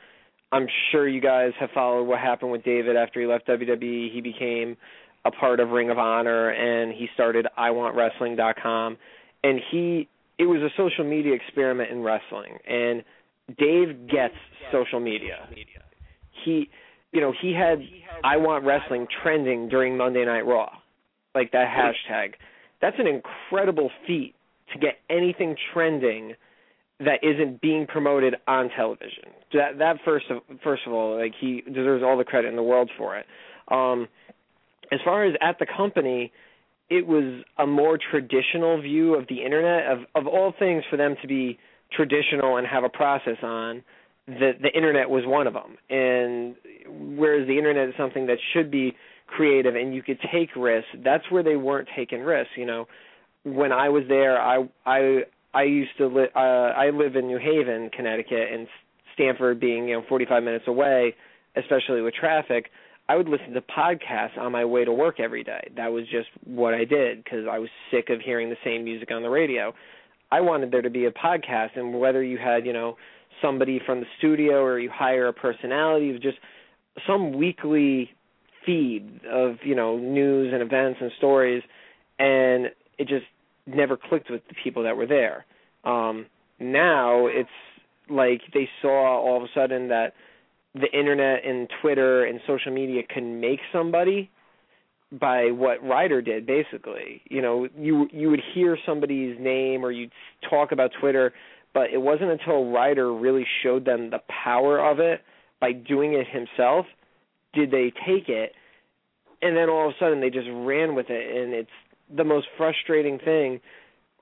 I'm 0.55 0.67
sure 0.91 1.05
you 1.05 1.19
guys 1.19 1.51
have 1.59 1.69
followed 1.73 2.03
what 2.03 2.19
happened 2.19 2.49
with 2.49 2.63
David 2.63 2.95
after 2.95 3.19
he 3.19 3.27
left 3.27 3.45
WWE. 3.47 4.13
He 4.13 4.21
became 4.21 4.77
a 5.25 5.31
part 5.31 5.59
of 5.59 5.69
Ring 5.69 5.89
of 5.89 5.97
Honor 5.97 6.49
and 6.49 6.93
he 6.93 7.07
started 7.13 7.45
iwantwrestling.com 7.59 8.97
and 9.43 9.59
he 9.69 10.07
it 10.37 10.45
was 10.45 10.61
a 10.61 10.69
social 10.77 11.03
media 11.03 11.33
experiment 11.33 11.91
in 11.91 12.01
wrestling 12.01 12.57
and 12.67 13.03
Dave 13.57 14.07
gets 14.07 14.35
social 14.71 15.01
media. 15.01 15.49
He 16.45 16.69
you 17.11 17.19
know, 17.19 17.33
he 17.41 17.53
had 17.53 17.79
I 18.23 18.37
want 18.37 18.63
wrestling 18.63 19.07
trending 19.23 19.67
during 19.67 19.97
Monday 19.97 20.23
Night 20.23 20.45
Raw. 20.45 20.69
Like 21.33 21.51
that 21.51 21.67
hashtag. 21.67 22.35
That's 22.81 22.95
an 22.97 23.07
incredible 23.07 23.91
feat 24.07 24.35
to 24.71 24.79
get 24.79 24.99
anything 25.09 25.57
trending 25.73 26.35
that 26.99 27.23
isn't 27.23 27.61
being 27.61 27.87
promoted 27.87 28.35
on 28.47 28.69
television. 28.75 29.23
That 29.53 29.77
that 29.79 29.97
first 30.05 30.25
of 30.29 30.41
first 30.63 30.83
of 30.85 30.93
all, 30.93 31.19
like 31.19 31.33
he 31.39 31.61
deserves 31.61 32.03
all 32.03 32.17
the 32.17 32.23
credit 32.23 32.47
in 32.47 32.55
the 32.55 32.63
world 32.63 32.89
for 32.97 33.17
it. 33.17 33.25
Um, 33.69 34.07
as 34.91 34.99
far 35.03 35.25
as 35.25 35.35
at 35.41 35.59
the 35.59 35.65
company, 35.65 36.31
it 36.89 37.05
was 37.05 37.43
a 37.57 37.67
more 37.67 37.97
traditional 37.97 38.81
view 38.81 39.15
of 39.15 39.27
the 39.27 39.43
internet 39.43 39.91
of 39.91 39.99
of 40.15 40.27
all 40.27 40.53
things 40.57 40.83
for 40.89 40.97
them 40.97 41.15
to 41.21 41.27
be 41.27 41.57
traditional 41.91 42.57
and 42.57 42.67
have 42.67 42.83
a 42.83 42.89
process 42.89 43.37
on. 43.43 43.83
The 44.27 44.53
the 44.61 44.71
internet 44.73 45.09
was 45.09 45.23
one 45.25 45.47
of 45.47 45.53
them, 45.53 45.77
and 45.89 46.55
whereas 47.17 47.47
the 47.47 47.57
internet 47.57 47.89
is 47.89 47.93
something 47.97 48.25
that 48.27 48.37
should 48.53 48.71
be 48.71 48.95
creative 49.27 49.75
and 49.75 49.93
you 49.93 50.03
could 50.03 50.19
take 50.31 50.55
risks, 50.55 50.89
that's 51.03 51.29
where 51.31 51.43
they 51.43 51.55
weren't 51.55 51.87
taking 51.95 52.21
risks. 52.21 52.51
You 52.55 52.65
know, 52.65 52.87
when 53.43 53.71
I 53.71 53.89
was 53.89 54.03
there, 54.07 54.39
I 54.41 54.67
I 54.85 55.23
I 55.55 55.63
used 55.63 55.97
to 55.97 56.07
live. 56.07 56.29
Uh, 56.35 56.39
I 56.39 56.89
live 56.89 57.15
in 57.15 57.27
New 57.27 57.39
Haven, 57.39 57.89
Connecticut, 57.95 58.49
and 58.51 58.67
Stamford 59.13 59.59
being 59.59 59.87
you 59.87 59.95
know 59.95 60.03
45 60.07 60.43
minutes 60.43 60.65
away, 60.67 61.15
especially 61.55 62.01
with 62.01 62.13
traffic. 62.13 62.69
I 63.07 63.15
would 63.15 63.29
listen 63.29 63.53
to 63.53 63.61
podcasts 63.61 64.37
on 64.37 64.51
my 64.51 64.65
way 64.65 64.83
to 64.83 64.91
work 64.91 65.19
every 65.19 65.43
day. 65.43 65.69
That 65.77 65.93
was 65.93 66.05
just 66.11 66.27
what 66.43 66.73
I 66.73 66.83
did 66.83 67.23
because 67.23 67.45
I 67.49 67.59
was 67.59 67.69
sick 67.89 68.09
of 68.09 68.19
hearing 68.19 68.49
the 68.49 68.57
same 68.65 68.83
music 68.83 69.11
on 69.11 69.21
the 69.21 69.29
radio. 69.29 69.73
I 70.31 70.41
wanted 70.41 70.71
there 70.71 70.81
to 70.81 70.89
be 70.89 71.05
a 71.05 71.11
podcast, 71.11 71.77
and 71.77 71.99
whether 71.99 72.21
you 72.21 72.37
had 72.37 72.65
you 72.65 72.73
know 72.73 72.97
somebody 73.41 73.79
from 73.85 74.01
the 74.01 74.07
studio 74.17 74.61
or 74.61 74.77
you 74.77 74.89
hire 74.93 75.27
a 75.27 75.33
personality, 75.33 76.11
just 76.21 76.37
some 77.07 77.31
weekly 77.37 78.11
feed 78.65 79.21
of 79.31 79.55
you 79.63 79.75
know 79.75 79.97
news 79.97 80.51
and 80.51 80.61
events 80.61 80.99
and 81.01 81.11
stories, 81.17 81.63
and 82.19 82.65
it 82.97 83.07
just 83.07 83.25
never 83.67 83.97
clicked 83.97 84.29
with 84.29 84.41
the 84.47 84.55
people 84.63 84.83
that 84.83 84.97
were 84.97 85.07
there. 85.07 85.45
Um, 85.83 86.27
now 86.59 87.27
it's 87.27 87.49
like 88.09 88.41
they 88.53 88.69
saw 88.81 89.19
all 89.19 89.37
of 89.37 89.43
a 89.43 89.47
sudden 89.53 89.89
that 89.89 90.13
the 90.73 90.91
internet 90.97 91.45
and 91.45 91.69
Twitter 91.81 92.25
and 92.25 92.39
social 92.45 92.71
media 92.71 93.01
can 93.03 93.39
make 93.39 93.59
somebody 93.71 94.29
by 95.11 95.51
what 95.51 95.83
Ryder 95.83 96.21
did 96.21 96.45
basically. 96.45 97.21
You 97.29 97.41
know, 97.41 97.67
you 97.77 98.07
you 98.11 98.29
would 98.29 98.41
hear 98.53 98.77
somebody's 98.85 99.37
name 99.39 99.85
or 99.85 99.91
you'd 99.91 100.11
talk 100.49 100.71
about 100.71 100.91
Twitter, 100.99 101.33
but 101.73 101.91
it 101.91 102.01
wasn't 102.01 102.31
until 102.31 102.71
Ryder 102.71 103.13
really 103.13 103.45
showed 103.63 103.85
them 103.85 104.09
the 104.09 104.21
power 104.43 104.79
of 104.79 104.99
it 104.99 105.21
by 105.59 105.71
doing 105.71 106.13
it 106.13 106.27
himself 106.27 106.85
did 107.53 107.71
they 107.71 107.91
take 108.05 108.27
it 108.27 108.53
and 109.41 109.55
then 109.55 109.69
all 109.69 109.87
of 109.87 109.95
a 109.95 109.97
sudden 109.99 110.19
they 110.19 110.29
just 110.29 110.47
ran 110.51 110.95
with 110.95 111.07
it 111.09 111.35
and 111.35 111.53
it's 111.53 111.69
the 112.13 112.23
most 112.23 112.47
frustrating 112.57 113.19
thing. 113.19 113.59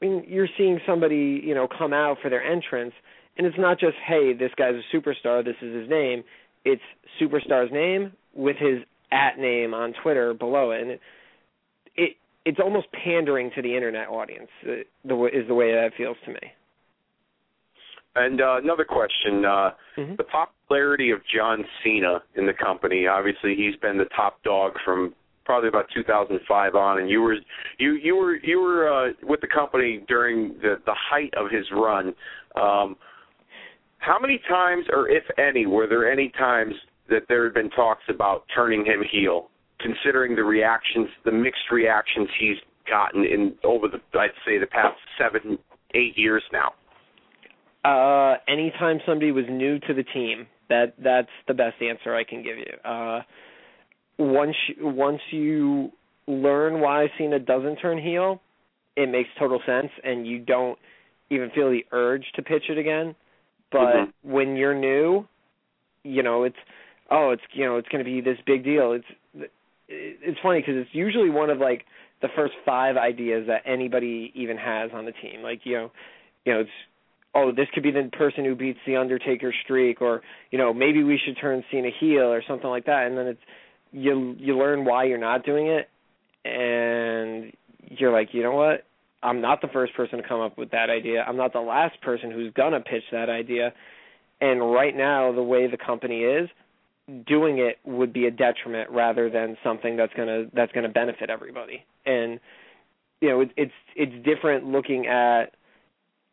I 0.02 0.06
mean, 0.06 0.26
you're 0.28 0.50
seeing 0.58 0.80
somebody, 0.86 1.42
you 1.44 1.56
know, 1.56 1.68
come 1.68 1.94
out 1.94 2.18
for 2.22 2.30
their 2.30 2.44
entrance, 2.44 2.94
and 3.38 3.48
it's 3.48 3.58
not 3.58 3.80
just 3.80 3.96
hey, 4.06 4.34
this 4.34 4.52
guy's 4.58 4.76
a 4.76 4.96
superstar, 4.96 5.44
this 5.44 5.56
is 5.62 5.74
his 5.76 5.90
name. 5.90 6.24
It's 6.66 6.82
superstar's 7.20 7.72
name 7.72 8.14
with 8.34 8.58
his 8.58 8.80
at 9.12 9.38
name 9.38 9.74
on 9.74 9.94
Twitter 10.02 10.34
below 10.34 10.72
it, 10.72 10.82
and 10.82 10.92
it, 10.92 11.02
it 11.96 12.18
it's 12.46 12.60
almost 12.60 12.88
pandering 12.92 13.52
to 13.56 13.62
the 13.62 13.76
internet 13.76 14.08
audience. 14.08 14.50
uh, 14.64 14.84
The 15.06 15.26
is 15.26 15.48
the 15.48 15.54
way 15.54 15.72
that 15.72 15.86
it 15.86 15.94
feels 15.96 16.18
to 16.26 16.32
me. 16.32 16.54
And 18.16 18.42
uh, 18.42 18.60
another 18.62 18.86
question: 18.86 19.46
uh, 19.46 19.72
Mhm. 19.98 20.18
the 20.18 20.24
popularity 20.24 21.12
of 21.12 21.22
John 21.26 21.66
Cena 21.84 22.22
in 22.36 22.46
the 22.46 22.54
company. 22.54 23.08
Obviously, 23.08 23.56
he's 23.56 23.76
been 23.78 23.98
the 23.98 24.10
top 24.16 24.42
dog 24.44 24.78
from 24.84 25.14
probably 25.46 25.70
about 25.70 25.86
2005 25.94 26.76
on, 26.76 27.00
and 27.00 27.10
you 27.10 27.22
were 27.22 27.36
you 27.78 27.94
you 27.96 28.16
were 28.16 28.36
you 28.38 28.60
were 28.60 28.92
uh, 28.92 29.12
with 29.24 29.42
the 29.42 29.48
company 29.48 30.04
during 30.08 30.50
the 30.62 30.76
the 30.86 30.96
height 30.96 31.34
of 31.36 31.52
his 31.52 31.66
run. 31.72 32.14
Um, 32.56 32.96
how 34.00 34.20
many 34.20 34.40
times, 34.50 34.86
or 34.92 35.10
if 35.10 35.24
any, 35.38 35.66
were 35.66 35.88
there 35.88 36.12
any 36.12 36.30
times 36.38 36.74
that 37.10 37.24
there 37.30 37.46
had 37.46 37.54
been 37.54 37.70
talks 37.70 38.04
about 38.10 38.44
turning 38.54 38.86
him 38.86 39.02
heel, 39.10 39.50
considering 39.80 40.36
the 40.36 40.44
reactions, 40.44 41.08
the 41.26 41.32
mixed 41.32 41.72
reactions 41.72 42.28
he's 42.40 42.58
gotten 42.90 43.24
in 43.24 43.56
over 43.64 43.88
the 43.88 44.00
I'd 44.18 44.32
say 44.46 44.58
the 44.58 44.68
past 44.68 44.98
seven 45.18 45.58
eight 45.94 46.18
years 46.18 46.44
now. 46.52 46.74
Uh, 47.86 48.38
anytime 48.48 49.00
somebody 49.06 49.32
was 49.32 49.46
new 49.50 49.78
to 49.80 49.94
the 49.94 50.04
team, 50.04 50.48
that 50.70 50.94
that's 51.04 51.30
the 51.48 51.54
best 51.54 51.82
answer 51.82 52.16
I 52.16 52.24
can 52.24 52.42
give 52.42 52.58
you. 52.58 52.90
Uh, 52.90 53.22
once 54.18 54.56
you, 54.68 54.88
once 54.88 55.22
you 55.32 55.92
learn 56.28 56.80
why 56.80 57.08
Cena 57.18 57.40
doesn't 57.40 57.78
turn 57.78 57.98
heel, 57.98 58.42
it 58.96 59.10
makes 59.10 59.30
total 59.40 59.60
sense, 59.66 59.92
and 60.04 60.28
you 60.28 60.40
don't 60.40 60.78
even 61.30 61.50
feel 61.52 61.70
the 61.70 61.86
urge 61.92 62.26
to 62.36 62.42
pitch 62.42 62.64
it 62.70 62.78
again. 62.78 63.16
But 63.72 63.96
Mhm. 63.96 64.14
when 64.22 64.56
you're 64.56 64.76
new, 64.76 65.28
you 66.04 66.22
know 66.22 66.44
it's 66.44 66.58
oh 67.10 67.32
it's 67.32 67.42
you 67.54 67.66
know 67.66 67.78
it's 67.78 67.88
going 67.90 68.04
to 68.04 68.10
be 68.10 68.22
this 68.22 68.40
big 68.46 68.64
deal. 68.64 68.94
It's 68.94 69.50
it's 69.90 70.40
funny 70.42 70.60
because 70.60 70.76
it's 70.78 70.94
usually 70.94 71.30
one 71.30 71.50
of 71.50 71.60
like 71.60 71.86
the 72.22 72.30
first 72.30 72.54
five 72.66 72.98
ideas 72.98 73.48
that 73.48 73.64
anybody 73.66 74.32
even 74.36 74.58
has 74.58 74.92
on 74.94 75.06
the 75.06 75.12
team. 75.12 75.42
Like 75.42 75.62
you 75.66 75.74
know, 75.74 75.92
you 76.46 76.54
know 76.54 76.60
it's 76.62 76.70
oh 77.34 77.52
this 77.52 77.68
could 77.74 77.84
be 77.84 77.92
the 77.92 78.10
person 78.14 78.46
who 78.46 78.56
beats 78.56 78.80
the 78.86 78.96
Undertaker 78.96 79.54
streak, 79.64 80.02
or 80.02 80.22
you 80.52 80.58
know 80.58 80.74
maybe 80.74 81.04
we 81.04 81.18
should 81.24 81.38
turn 81.40 81.64
Cena 81.72 81.90
heel 82.00 82.32
or 82.32 82.44
something 82.48 82.70
like 82.70 82.86
that. 82.86 83.08
And 83.08 83.18
then 83.18 83.28
it's 83.28 83.42
you 83.94 84.36
you 84.38 84.58
learn 84.58 84.84
why 84.84 85.06
you're 85.06 85.18
not 85.18 85.46
doing 85.46 85.68
it, 85.68 85.90
and 86.44 87.54
you're 87.90 88.12
like 88.12 88.34
you 88.34 88.44
know 88.44 88.52
what 88.52 88.86
I'm 89.24 89.40
not 89.40 89.62
the 89.62 89.70
first 89.70 89.96
person 89.96 90.22
to 90.22 90.28
come 90.28 90.42
up 90.42 90.58
with 90.58 90.72
that 90.72 90.90
idea. 90.90 91.24
I'm 91.24 91.38
not 91.38 91.54
the 91.54 91.60
last 91.60 92.00
person 92.02 92.30
who's 92.30 92.52
gonna 92.54 92.82
pitch 92.82 93.04
that 93.12 93.30
idea. 93.30 93.74
And 94.42 94.74
right 94.74 94.96
now, 94.96 95.32
the 95.32 95.42
way 95.42 95.68
the 95.68 95.78
company 95.78 96.24
is, 96.24 96.50
doing 97.26 97.60
it 97.60 97.80
would 97.86 98.12
be 98.12 98.26
a 98.26 98.32
detriment 98.32 98.90
rather 98.90 99.30
than 99.30 99.58
something 99.64 99.96
that's 99.96 100.14
gonna 100.14 100.46
that's 100.54 100.72
gonna 100.74 100.90
benefit 100.90 101.30
everybody. 101.30 101.86
And 102.06 102.40
you 103.22 103.30
know, 103.30 103.42
it, 103.42 103.52
it's 103.56 103.74
it's 103.96 104.26
different 104.26 104.66
looking 104.66 105.08
at 105.08 105.54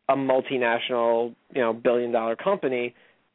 a 0.09 0.15
multinational, 0.15 1.33
you 1.55 1.61
know, 1.61 1.73
billion 1.73 2.11
dollar 2.11 2.35
company 2.35 2.93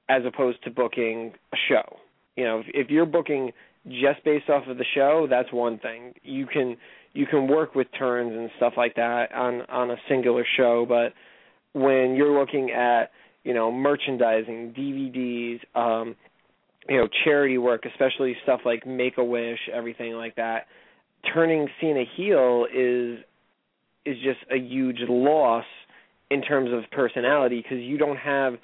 as 0.09 0.23
opposed 0.27 0.63
to 0.65 0.71
booking 0.71 1.33
a 1.53 1.57
show. 1.69 1.97
You 2.37 2.45
know, 2.45 2.61
if, 2.61 2.67
if 2.75 2.91
you're 2.91 3.07
booking 3.07 3.53
just 3.89 4.25
based 4.25 4.49
off 4.49 4.67
of 4.67 4.79
the 4.79 4.85
show, 4.95 5.27
that's 5.29 5.53
one 5.53 5.79
thing. 5.79 6.15
You 6.23 6.47
can 6.47 6.77
you 7.13 7.27
can 7.27 7.49
work 7.49 7.75
with 7.75 7.87
turns 7.99 8.33
and 8.33 8.51
stuff 8.57 8.75
like 8.77 8.95
that 8.97 9.33
on 9.35 9.63
on 9.63 9.91
a 9.91 9.97
singular 10.09 10.45
show, 10.57 10.85
but 10.89 11.13
when 11.73 12.15
you're 12.15 12.39
looking 12.39 12.71
at 12.71 13.11
you 13.45 13.55
know 13.55 13.71
merchandising, 13.71 14.75
DVDs, 14.77 15.61
um, 15.75 16.17
you 16.89 16.97
know 16.97 17.09
charity 17.25 17.59
work, 17.59 17.85
especially 17.87 18.37
stuff 18.43 18.61
like 18.65 18.87
Make 18.87 19.19
a 19.19 19.25
Wish, 19.25 19.61
everything 19.73 20.15
like 20.15 20.37
that, 20.37 20.67
turning 21.33 21.69
Cena 21.81 22.05
heel 22.17 22.67
is 22.73 23.19
is 24.05 24.17
just 24.23 24.39
a 24.53 24.59
huge 24.59 25.01
loss 25.09 25.65
in 26.31 26.43
terms 26.43 26.71
of 26.73 26.91
personality 26.91 27.61
because 27.63 27.79
you 27.79 27.99
don't 27.99 28.17
have 28.17 28.55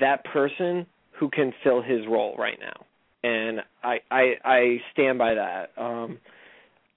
that 0.00 0.24
person 0.24 0.86
who 1.18 1.28
can 1.30 1.52
fill 1.62 1.82
his 1.82 2.00
role 2.08 2.34
right 2.38 2.58
now, 2.60 2.84
and 3.22 3.60
I 3.82 4.00
I, 4.10 4.34
I 4.44 4.76
stand 4.92 5.18
by 5.18 5.34
that. 5.34 5.70
Um, 5.76 6.18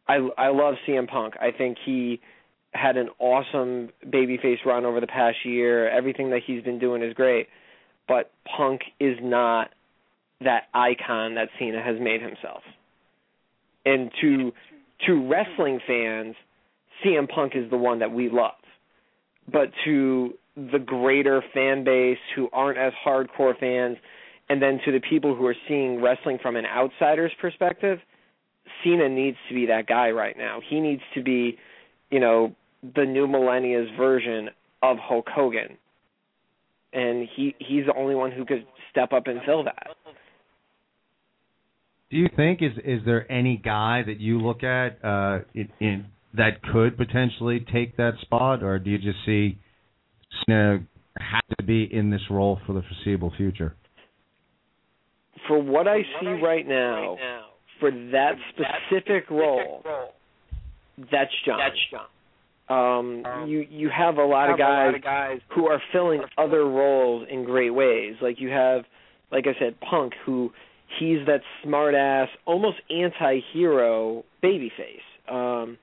I 0.08 0.16
I 0.38 0.50
love 0.50 0.76
CM 0.88 1.08
Punk. 1.08 1.36
I 1.40 1.52
think 1.52 1.78
he 1.86 2.20
had 2.74 2.98
an 2.98 3.10
awesome 3.20 3.90
babyface 4.06 4.66
run 4.66 4.86
over 4.86 5.00
the 5.00 5.08
past 5.08 5.38
year. 5.46 5.90
Everything 5.90 6.30
that 6.32 6.42
he's 6.46 6.64
been 6.64 6.80
doing 6.80 7.02
is 7.02 7.14
great, 7.14 7.48
but 8.08 8.32
Punk 8.58 8.82
is 9.00 9.18
not 9.22 9.70
that 10.42 10.64
icon 10.74 11.36
that 11.36 11.50
Cena 11.58 11.82
has 11.82 11.96
made 12.00 12.22
himself. 12.22 12.62
And 13.86 14.12
to 14.22 14.52
to 15.06 15.28
wrestling 15.28 15.80
fans, 15.86 16.36
CM 17.04 17.30
Punk 17.30 17.54
is 17.56 17.70
the 17.70 17.78
one 17.78 18.00
that 18.00 18.12
we 18.12 18.30
love. 18.30 18.52
But 19.52 19.72
to 19.86 20.34
the 20.56 20.80
greater 20.80 21.44
fan 21.54 21.84
base 21.84 22.18
who 22.36 22.50
aren't 22.52 22.78
as 22.78 22.94
hardcore 23.06 23.58
fans, 23.60 23.98
and 24.50 24.62
then 24.62 24.80
to 24.86 24.92
the 24.92 25.00
people 25.00 25.36
who 25.36 25.46
are 25.46 25.56
seeing 25.68 26.02
wrestling 26.02 26.38
from 26.42 26.56
an 26.56 26.66
outsider's 26.66 27.32
perspective, 27.42 28.00
Cena 28.84 29.10
needs 29.10 29.38
to 29.50 29.56
be 29.56 29.66
that 29.68 29.88
guy 29.88 30.12
right 30.12 30.38
now. 30.38 30.60
He 30.68 30.80
needs 30.80 31.02
to 31.16 31.24
be, 31.24 31.58
you 32.12 32.20
know, 32.20 32.56
the 32.96 33.06
new 33.06 33.28
millennia's 33.28 33.88
version 33.98 34.50
of 34.84 34.98
Hulk 35.00 35.28
Hogan. 35.30 35.78
And 36.94 37.28
he 37.36 37.56
he's 37.60 37.86
the 37.86 37.96
only 37.96 38.16
one 38.16 38.32
who 38.32 38.46
could 38.46 38.66
step 38.92 39.12
up 39.12 39.28
and 39.28 39.42
fill 39.46 39.64
that. 39.66 39.88
Do 42.10 42.18
you 42.18 42.30
think 42.36 42.62
is 42.62 42.72
is 42.84 43.02
there 43.06 43.30
any 43.32 43.58
guy 43.58 44.04
that 44.06 44.20
you 44.20 44.40
look 44.40 44.64
at 44.64 45.04
uh, 45.04 45.40
in, 45.54 45.70
in 45.80 46.06
that 46.36 46.62
could 46.72 46.98
potentially 46.98 47.66
take 47.74 47.98
that 47.98 48.14
spot, 48.22 48.64
or 48.64 48.80
do 48.80 48.90
you 48.90 48.98
just 48.98 49.18
see 49.26 49.58
Cena 50.46 50.86
have 51.18 51.58
to 51.58 51.64
be 51.64 51.84
in 51.92 52.10
this 52.10 52.22
role 52.30 52.60
for 52.66 52.74
the 52.74 52.82
foreseeable 52.82 53.34
future? 53.36 53.76
For 55.48 55.62
what 55.62 55.88
I 55.88 56.02
see 56.20 56.28
right 56.42 56.68
now, 56.68 57.18
for 57.80 57.92
that 57.92 58.36
specific 58.50 59.30
role, 59.30 59.84
that's 61.12 61.32
John. 61.46 61.60
That's 61.60 61.76
John. 61.92 62.06
Um, 62.68 63.48
you 63.48 63.66
you 63.70 63.90
have 63.96 64.18
a 64.18 64.26
lot 64.26 64.50
of 64.50 64.58
guys 64.58 64.94
who 65.54 65.68
are 65.68 65.80
filling 65.92 66.22
other 66.38 66.66
roles 66.66 67.28
in 67.30 67.44
great 67.44 67.70
ways. 67.70 68.16
Like 68.22 68.40
you 68.40 68.50
have, 68.50 68.86
like 69.32 69.46
I 69.46 69.54
said, 69.60 69.80
Punk, 69.82 70.14
who 70.26 70.52
he's 71.00 71.20
that 71.28 71.42
smart 71.64 71.94
ass, 71.94 72.30
almost 72.46 72.78
anti-hero 72.90 74.24
babyface. 74.44 75.04
Um, 75.32 75.78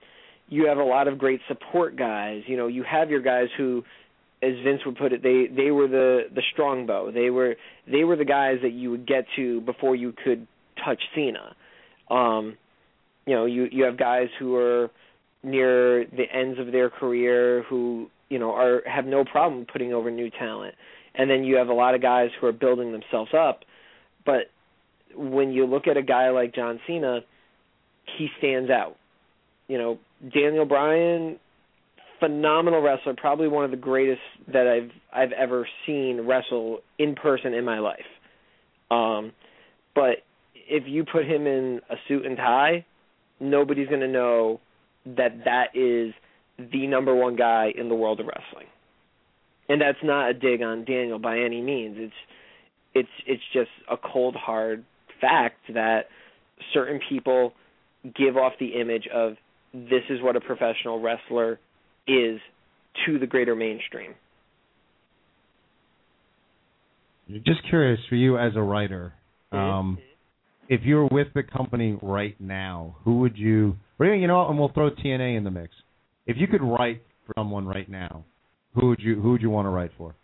you 0.48 0.66
have 0.66 0.78
a 0.78 0.84
lot 0.84 1.06
of 1.08 1.18
great 1.18 1.40
support 1.46 1.96
guys. 1.96 2.42
You 2.46 2.56
know, 2.56 2.66
you 2.66 2.82
have 2.82 3.10
your 3.10 3.22
guys 3.22 3.48
who, 3.56 3.84
as 4.42 4.54
Vince 4.64 4.80
would 4.84 4.96
put 4.96 5.12
it, 5.12 5.22
they 5.22 5.46
they 5.54 5.70
were 5.70 5.86
the 5.86 6.24
the 6.34 6.42
strongbow. 6.52 7.12
They 7.12 7.30
were 7.30 7.56
they 7.90 8.04
were 8.04 8.16
the 8.16 8.24
guys 8.24 8.58
that 8.62 8.72
you 8.72 8.90
would 8.90 9.06
get 9.06 9.24
to 9.36 9.60
before 9.62 9.94
you 9.94 10.12
could 10.24 10.46
touch 10.84 11.00
Cena. 11.14 11.54
Um, 12.10 12.56
you 13.26 13.34
know, 13.34 13.46
you 13.46 13.68
you 13.70 13.84
have 13.84 13.96
guys 13.96 14.28
who 14.38 14.56
are 14.56 14.90
near 15.44 16.04
the 16.04 16.24
ends 16.32 16.58
of 16.58 16.72
their 16.72 16.90
career 16.90 17.64
who 17.68 18.10
you 18.28 18.38
know 18.38 18.52
are 18.52 18.82
have 18.84 19.06
no 19.06 19.24
problem 19.24 19.64
putting 19.70 19.92
over 19.92 20.10
new 20.10 20.30
talent, 20.30 20.74
and 21.14 21.30
then 21.30 21.44
you 21.44 21.56
have 21.56 21.68
a 21.68 21.74
lot 21.74 21.94
of 21.94 22.02
guys 22.02 22.30
who 22.40 22.46
are 22.48 22.52
building 22.52 22.90
themselves 22.90 23.30
up. 23.32 23.60
But 24.26 24.50
when 25.14 25.52
you 25.52 25.66
look 25.66 25.86
at 25.86 25.96
a 25.96 26.02
guy 26.02 26.30
like 26.30 26.54
John 26.54 26.80
Cena, 26.86 27.20
he 28.18 28.28
stands 28.38 28.70
out. 28.70 28.96
You 29.68 29.78
know, 29.78 29.98
Daniel 30.34 30.64
Bryan, 30.64 31.38
phenomenal 32.22 32.80
wrestler, 32.80 33.14
probably 33.16 33.48
one 33.48 33.64
of 33.64 33.70
the 33.70 33.76
greatest 33.76 34.20
that 34.52 34.68
I've 34.68 34.90
I've 35.12 35.32
ever 35.32 35.66
seen 35.86 36.20
wrestle 36.26 36.80
in 36.98 37.14
person 37.14 37.52
in 37.52 37.64
my 37.64 37.80
life. 37.80 37.98
Um, 38.90 39.32
but 39.94 40.18
if 40.54 40.84
you 40.86 41.04
put 41.04 41.26
him 41.26 41.46
in 41.46 41.80
a 41.90 41.96
suit 42.06 42.24
and 42.24 42.36
tie, 42.36 42.84
nobody's 43.40 43.88
going 43.88 44.00
to 44.00 44.08
know 44.08 44.60
that 45.04 45.44
that 45.44 45.74
is 45.74 46.14
the 46.58 46.86
number 46.86 47.14
one 47.14 47.34
guy 47.34 47.72
in 47.76 47.88
the 47.88 47.94
world 47.94 48.20
of 48.20 48.26
wrestling. 48.26 48.68
And 49.68 49.80
that's 49.80 49.98
not 50.02 50.30
a 50.30 50.34
dig 50.34 50.62
on 50.62 50.84
Daniel 50.84 51.18
by 51.18 51.38
any 51.38 51.60
means. 51.60 51.96
It's 51.98 52.14
it's 52.94 53.08
it's 53.26 53.42
just 53.52 53.70
a 53.90 53.96
cold 53.96 54.36
hard 54.36 54.84
fact 55.20 55.56
that 55.74 56.06
certain 56.72 57.00
people 57.08 57.52
give 58.16 58.36
off 58.36 58.52
the 58.60 58.80
image 58.80 59.08
of 59.12 59.34
this 59.72 60.02
is 60.10 60.20
what 60.20 60.36
a 60.36 60.40
professional 60.40 61.00
wrestler 61.00 61.58
is 62.06 62.40
to 63.06 63.18
the 63.18 63.26
greater 63.26 63.54
mainstream. 63.54 64.14
Just 67.46 67.66
curious 67.68 68.00
for 68.08 68.16
you 68.16 68.36
as 68.38 68.52
a 68.56 68.60
writer, 68.60 69.14
um, 69.52 69.98
if 70.68 70.80
you 70.84 70.96
were 70.96 71.06
with 71.06 71.28
the 71.34 71.42
company 71.42 71.98
right 72.02 72.38
now, 72.40 72.96
who 73.04 73.18
would 73.20 73.38
you? 73.38 73.76
You 74.00 74.26
know, 74.26 74.48
and 74.48 74.58
we'll 74.58 74.72
throw 74.72 74.90
TNA 74.90 75.36
in 75.36 75.44
the 75.44 75.50
mix. 75.50 75.72
If 76.26 76.36
you 76.36 76.48
could 76.48 76.60
write 76.60 77.02
for 77.26 77.34
someone 77.38 77.66
right 77.66 77.88
now, 77.88 78.24
who 78.74 78.88
would 78.88 78.98
you 79.00 79.20
who 79.20 79.30
would 79.30 79.40
you 79.40 79.50
want 79.50 79.66
to 79.66 79.70
write 79.70 79.92
for? 79.96 80.14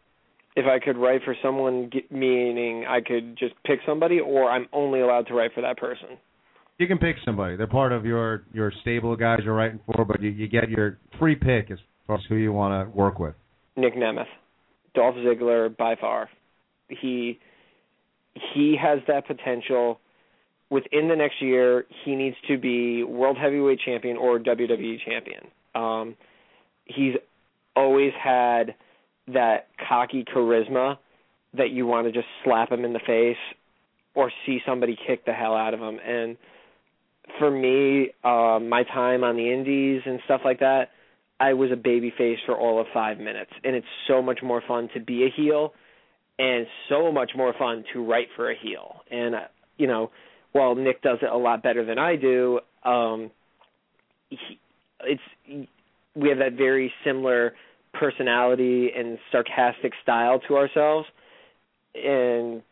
if 0.59 0.67
I 0.67 0.85
could 0.85 0.97
write 0.97 1.21
for 1.25 1.37
someone, 1.41 1.89
meaning 2.11 2.85
I 2.89 3.01
could 3.01 3.39
just 3.39 3.55
pick 3.65 3.79
somebody, 3.87 4.19
or 4.19 4.51
I'm 4.51 4.67
only 4.73 5.01
allowed 5.01 5.29
to 5.29 5.35
write 5.35 5.53
for 5.55 5.61
that 5.61 5.79
person. 5.79 6.19
You 6.79 6.87
can 6.87 6.99
pick 6.99 7.17
somebody. 7.25 7.57
They're 7.57 7.67
part 7.67 7.93
of 7.93 8.07
your 8.07 8.45
your 8.53 8.73
stable 8.83 9.17
guys 9.17 9.41
you're 9.45 9.55
writing 9.55 9.81
for, 9.87 10.05
but 10.05 10.23
you, 10.23 10.31
you 10.31 10.49
get 10.49 10.69
your 10.71 10.99
free 11.19 11.35
pick 11.35 11.71
as 11.71 11.79
far 12.07 12.17
as 12.17 12.23
who 12.29 12.37
you 12.37 12.53
want 12.53 12.89
to 12.89 12.97
work 12.97 13.19
with. 13.19 13.35
Nick 13.77 13.97
Nemeth, 13.97 14.27
Dolph 14.95 15.17
Ziggler 15.17 15.77
by 15.77 15.97
far. 16.01 16.29
He 16.89 17.39
he 18.55 18.77
has 18.81 19.01
that 19.09 19.27
potential. 19.27 20.01
Within 20.71 21.09
the 21.09 21.17
next 21.17 21.41
year, 21.41 21.87
he 22.05 22.15
needs 22.15 22.37
to 22.47 22.59
be 22.59 23.03
world 23.03 23.39
heavyweight 23.39 23.81
champion 23.85 24.19
or 24.19 24.39
WWE 24.39 24.99
champion. 25.05 25.41
Um, 25.75 26.15
he's 26.85 27.15
always 27.75 28.13
had 28.23 28.75
that 29.29 29.69
cocky 29.89 30.25
charisma 30.25 30.99
that 31.57 31.71
you 31.71 31.87
want 31.87 32.07
to 32.07 32.13
just 32.13 32.27
slap 32.45 32.71
him 32.71 32.85
in 32.85 32.93
the 32.93 33.01
face 33.01 33.39
or 34.15 34.31
see 34.45 34.59
somebody 34.67 34.97
kick 35.07 35.25
the 35.25 35.33
hell 35.33 35.55
out 35.55 35.73
of 35.73 35.81
him. 35.81 35.99
And 36.07 36.37
for 37.39 37.51
me, 37.51 38.11
um, 38.25 38.69
my 38.69 38.85
time 38.85 39.25
on 39.25 39.37
the 39.37 39.53
indies 39.53 40.03
and 40.07 40.21
stuff 40.25 40.43
like 40.45 40.61
that, 40.61 40.89
I 41.41 41.53
was 41.53 41.71
a 41.73 41.77
baby 41.77 42.13
face 42.17 42.39
for 42.47 42.57
all 42.57 42.81
of 42.81 42.87
five 42.93 43.19
minutes. 43.19 43.51
And 43.63 43.77
it's 43.77 43.87
so 44.07 44.23
much 44.23 44.41
more 44.43 44.63
fun 44.67 44.89
to 44.95 45.01
be 45.01 45.25
a 45.25 45.31
heel 45.35 45.73
and 46.39 46.67
so 46.89 47.13
much 47.13 47.33
more 47.37 47.53
fun 47.59 47.85
to 47.93 48.05
write 48.05 48.29
for 48.37 48.51
a 48.51 48.55
heel. 48.57 49.03
And, 49.11 49.35
uh, 49.35 49.41
you 49.77 49.87
know, 49.87 50.11
while 50.53 50.75
Nick 50.75 51.03
does 51.03 51.19
it 51.23 51.31
a 51.31 51.37
lot 51.37 51.63
better 51.63 51.85
than 51.85 51.99
I 51.99 52.17
do, 52.17 52.61
um, 52.85 53.31
he, 54.31 54.59
it's 55.05 55.69
we 56.15 56.29
have 56.29 56.39
that 56.39 56.55
very 56.55 56.93
similar 57.05 57.55
personality 57.93 58.91
and 58.97 59.19
sarcastic 59.31 59.93
style 60.03 60.41
to 60.49 60.57
ourselves. 60.57 61.07
And 61.95 62.63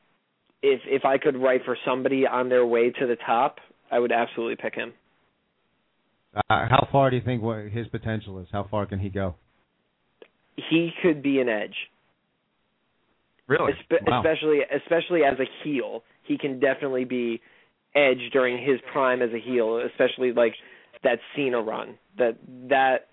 if 0.62 0.80
if 0.86 1.04
I 1.04 1.18
could 1.18 1.36
write 1.36 1.64
for 1.64 1.76
somebody 1.84 2.26
on 2.26 2.48
their 2.48 2.66
way 2.66 2.90
to 2.90 3.06
the 3.06 3.16
top, 3.16 3.58
I 3.90 3.98
would 3.98 4.12
absolutely 4.12 4.56
pick 4.56 4.74
him. 4.74 4.92
Uh, 6.34 6.66
how 6.68 6.86
far 6.92 7.10
do 7.10 7.16
you 7.16 7.22
think 7.22 7.42
what 7.42 7.66
his 7.68 7.86
potential 7.88 8.38
is? 8.40 8.48
How 8.52 8.66
far 8.70 8.86
can 8.86 8.98
he 8.98 9.08
go? 9.08 9.34
He 10.70 10.90
could 11.02 11.22
be 11.22 11.40
an 11.40 11.48
edge. 11.48 11.74
Really? 13.48 13.72
Espe- 13.72 14.06
Wow. 14.06 14.20
Especially 14.20 14.58
especially 14.74 15.22
as 15.24 15.38
a 15.38 15.44
heel, 15.62 16.02
he 16.24 16.36
can 16.36 16.58
definitely 16.58 17.04
be 17.04 17.40
edge 17.94 18.30
during 18.32 18.58
his 18.58 18.80
prime 18.92 19.22
as 19.22 19.30
a 19.32 19.38
heel, 19.38 19.78
especially 19.78 20.32
like 20.32 20.54
that 21.02 21.18
Cena 21.34 21.60
run. 21.62 21.96
That 22.18 22.36
that 22.68 23.06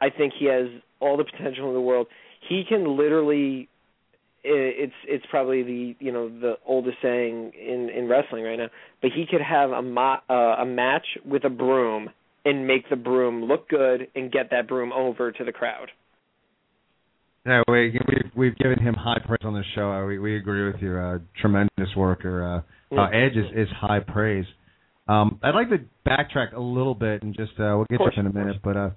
I 0.00 0.10
think 0.10 0.32
he 0.38 0.46
has 0.46 0.68
all 1.00 1.16
the 1.16 1.24
potential 1.24 1.68
in 1.68 1.74
the 1.74 1.80
world. 1.80 2.06
He 2.48 2.62
can 2.68 2.96
literally 2.96 3.68
i- 3.72 3.73
it's 4.44 4.94
it's 5.06 5.24
probably 5.30 5.62
the 5.62 5.96
you 5.98 6.12
know 6.12 6.28
the 6.28 6.54
oldest 6.66 6.98
saying 7.02 7.52
in 7.54 7.88
in 7.90 8.08
wrestling 8.08 8.44
right 8.44 8.56
now, 8.58 8.68
but 9.00 9.10
he 9.14 9.26
could 9.28 9.40
have 9.40 9.70
a 9.70 9.82
mo- 9.82 10.20
uh, 10.28 10.62
a 10.62 10.66
match 10.66 11.06
with 11.24 11.44
a 11.44 11.50
broom 11.50 12.10
and 12.44 12.66
make 12.66 12.88
the 12.90 12.96
broom 12.96 13.44
look 13.44 13.68
good 13.68 14.08
and 14.14 14.30
get 14.30 14.50
that 14.50 14.68
broom 14.68 14.92
over 14.92 15.32
to 15.32 15.44
the 15.44 15.52
crowd. 15.52 15.90
Yeah, 17.46 17.62
we, 17.68 17.98
we've 18.08 18.30
we've 18.34 18.56
given 18.56 18.78
him 18.80 18.94
high 18.94 19.20
praise 19.24 19.40
on 19.44 19.54
this 19.54 19.66
show. 19.74 19.90
Uh, 19.90 20.06
we 20.06 20.18
we 20.18 20.36
agree 20.36 20.66
with 20.70 20.80
you. 20.80 20.96
Uh, 20.96 21.18
tremendous 21.40 21.94
worker. 21.96 22.64
Uh, 22.92 22.98
uh, 22.98 23.08
Edge 23.08 23.36
is, 23.36 23.46
is 23.54 23.68
high 23.80 24.00
praise. 24.00 24.46
Um, 25.08 25.38
I'd 25.42 25.54
like 25.54 25.68
to 25.70 25.78
backtrack 26.08 26.54
a 26.54 26.60
little 26.60 26.94
bit 26.94 27.22
and 27.22 27.34
just 27.34 27.52
uh, 27.58 27.76
we'll 27.76 27.86
get 27.90 27.96
to 27.96 27.98
course, 27.98 28.14
it 28.16 28.20
in 28.20 28.26
a 28.26 28.32
minute. 28.32 28.56
But 28.62 28.76
uh, 28.76 28.90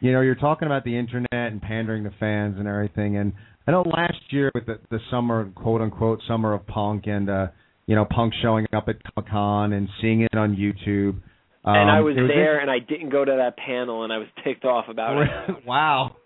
you 0.00 0.12
know, 0.12 0.22
you're 0.22 0.34
talking 0.34 0.66
about 0.66 0.84
the 0.84 0.96
internet 0.96 1.28
and 1.30 1.60
pandering 1.60 2.04
to 2.04 2.10
fans 2.18 2.56
and 2.58 2.66
everything. 2.66 3.18
And 3.18 3.34
I 3.70 3.72
know 3.72 3.84
last 3.86 4.18
year 4.30 4.50
with 4.52 4.66
the 4.66 4.80
the 4.90 4.98
summer 5.12 5.48
quote 5.54 5.80
unquote 5.80 6.20
summer 6.26 6.54
of 6.54 6.66
punk 6.66 7.04
and 7.06 7.30
uh, 7.30 7.46
you 7.86 7.94
know 7.94 8.04
punk 8.04 8.34
showing 8.42 8.66
up 8.72 8.88
at 8.88 8.96
Comic 9.14 9.30
Con 9.30 9.72
and 9.74 9.88
seeing 10.02 10.22
it 10.22 10.34
on 10.36 10.56
YouTube. 10.56 11.22
Um, 11.64 11.76
and 11.76 11.88
I 11.88 12.00
was 12.00 12.16
it 12.16 12.26
there, 12.26 12.58
and 12.58 12.68
I 12.68 12.80
didn't 12.80 13.10
go 13.10 13.24
to 13.24 13.30
that 13.30 13.56
panel, 13.56 14.02
and 14.02 14.12
I 14.12 14.18
was 14.18 14.26
ticked 14.42 14.64
off 14.64 14.86
about 14.88 15.22
it. 15.22 15.28
wow. 15.66 16.16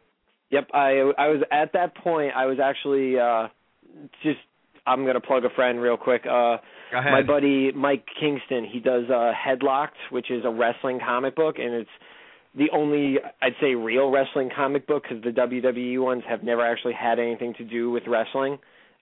Yep, 0.52 0.68
I 0.72 1.12
I 1.18 1.28
was 1.28 1.42
at 1.52 1.74
that 1.74 1.94
point. 1.98 2.32
I 2.34 2.46
was 2.46 2.56
actually 2.62 3.18
uh 3.18 3.48
just. 4.22 4.38
I'm 4.86 5.04
gonna 5.04 5.20
plug 5.20 5.44
a 5.44 5.50
friend 5.50 5.82
real 5.82 5.98
quick. 5.98 6.22
Uh, 6.24 6.56
Go 6.92 6.98
ahead. 6.98 7.12
my 7.12 7.22
buddy 7.22 7.72
Mike 7.72 8.06
Kingston. 8.18 8.66
He 8.70 8.80
does 8.80 9.04
uh, 9.10 9.32
Headlocked, 9.32 10.00
which 10.10 10.30
is 10.30 10.44
a 10.46 10.50
wrestling 10.50 10.98
comic 10.98 11.36
book, 11.36 11.56
and 11.58 11.74
it's 11.74 11.90
the 12.56 12.70
only 12.72 13.18
I'd 13.42 13.54
say 13.60 13.74
real 13.74 14.10
wrestling 14.10 14.50
comic 14.54 14.86
book 14.86 15.04
because 15.04 15.22
the 15.22 15.30
WWE 15.30 16.02
ones 16.02 16.22
have 16.28 16.42
never 16.42 16.64
actually 16.64 16.94
had 16.94 17.18
anything 17.18 17.54
to 17.58 17.64
do 17.64 17.90
with 17.90 18.04
wrestling. 18.06 18.54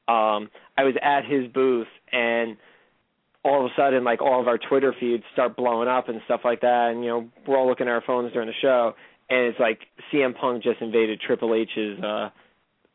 Um, 0.08 0.50
I 0.76 0.84
was 0.84 0.94
at 1.02 1.24
his 1.24 1.50
booth, 1.52 1.86
and 2.10 2.56
all 3.44 3.64
of 3.64 3.70
a 3.70 3.74
sudden, 3.76 4.04
like 4.04 4.22
all 4.22 4.40
of 4.40 4.48
our 4.48 4.58
Twitter 4.58 4.94
feeds 4.98 5.22
start 5.32 5.56
blowing 5.56 5.88
up 5.88 6.08
and 6.08 6.20
stuff 6.24 6.40
like 6.44 6.60
that, 6.62 6.90
and 6.92 7.04
you 7.04 7.10
know 7.10 7.28
we're 7.46 7.56
all 7.56 7.68
looking 7.68 7.86
at 7.86 7.92
our 7.92 8.02
phones 8.06 8.32
during 8.32 8.48
the 8.48 8.54
show, 8.60 8.94
and 9.28 9.46
it's 9.46 9.60
like 9.60 9.80
CM 10.12 10.34
Punk 10.34 10.62
just 10.62 10.80
invaded 10.80 11.20
Triple 11.20 11.54
H's 11.54 12.02
uh 12.02 12.30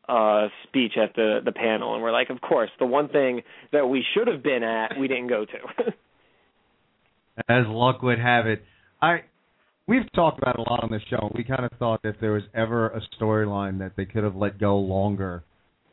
uh 0.08 0.48
speech 0.64 0.92
at 0.96 1.14
the 1.14 1.40
the 1.44 1.52
panel 1.52 1.92
and 1.92 2.02
we're 2.02 2.12
like 2.12 2.30
of 2.30 2.40
course 2.40 2.70
the 2.78 2.86
one 2.86 3.10
thing 3.10 3.42
that 3.72 3.86
we 3.86 4.02
should 4.14 4.26
have 4.26 4.42
been 4.42 4.62
at 4.62 4.98
we 4.98 5.06
didn't 5.06 5.26
go 5.26 5.44
to 5.44 5.92
As 7.48 7.66
luck 7.68 8.02
would 8.02 8.18
have 8.18 8.46
it, 8.46 8.64
I 9.00 9.22
we've 9.88 10.10
talked 10.14 10.38
about 10.38 10.58
it 10.58 10.66
a 10.66 10.70
lot 10.70 10.84
on 10.84 10.90
this 10.92 11.02
show. 11.10 11.32
We 11.34 11.42
kind 11.42 11.64
of 11.64 11.72
thought 11.78 12.00
if 12.04 12.16
there 12.20 12.32
was 12.32 12.44
ever 12.54 12.88
a 12.88 13.00
storyline 13.18 13.78
that 13.80 13.92
they 13.96 14.04
could 14.04 14.22
have 14.22 14.36
let 14.36 14.60
go 14.60 14.78
longer, 14.78 15.42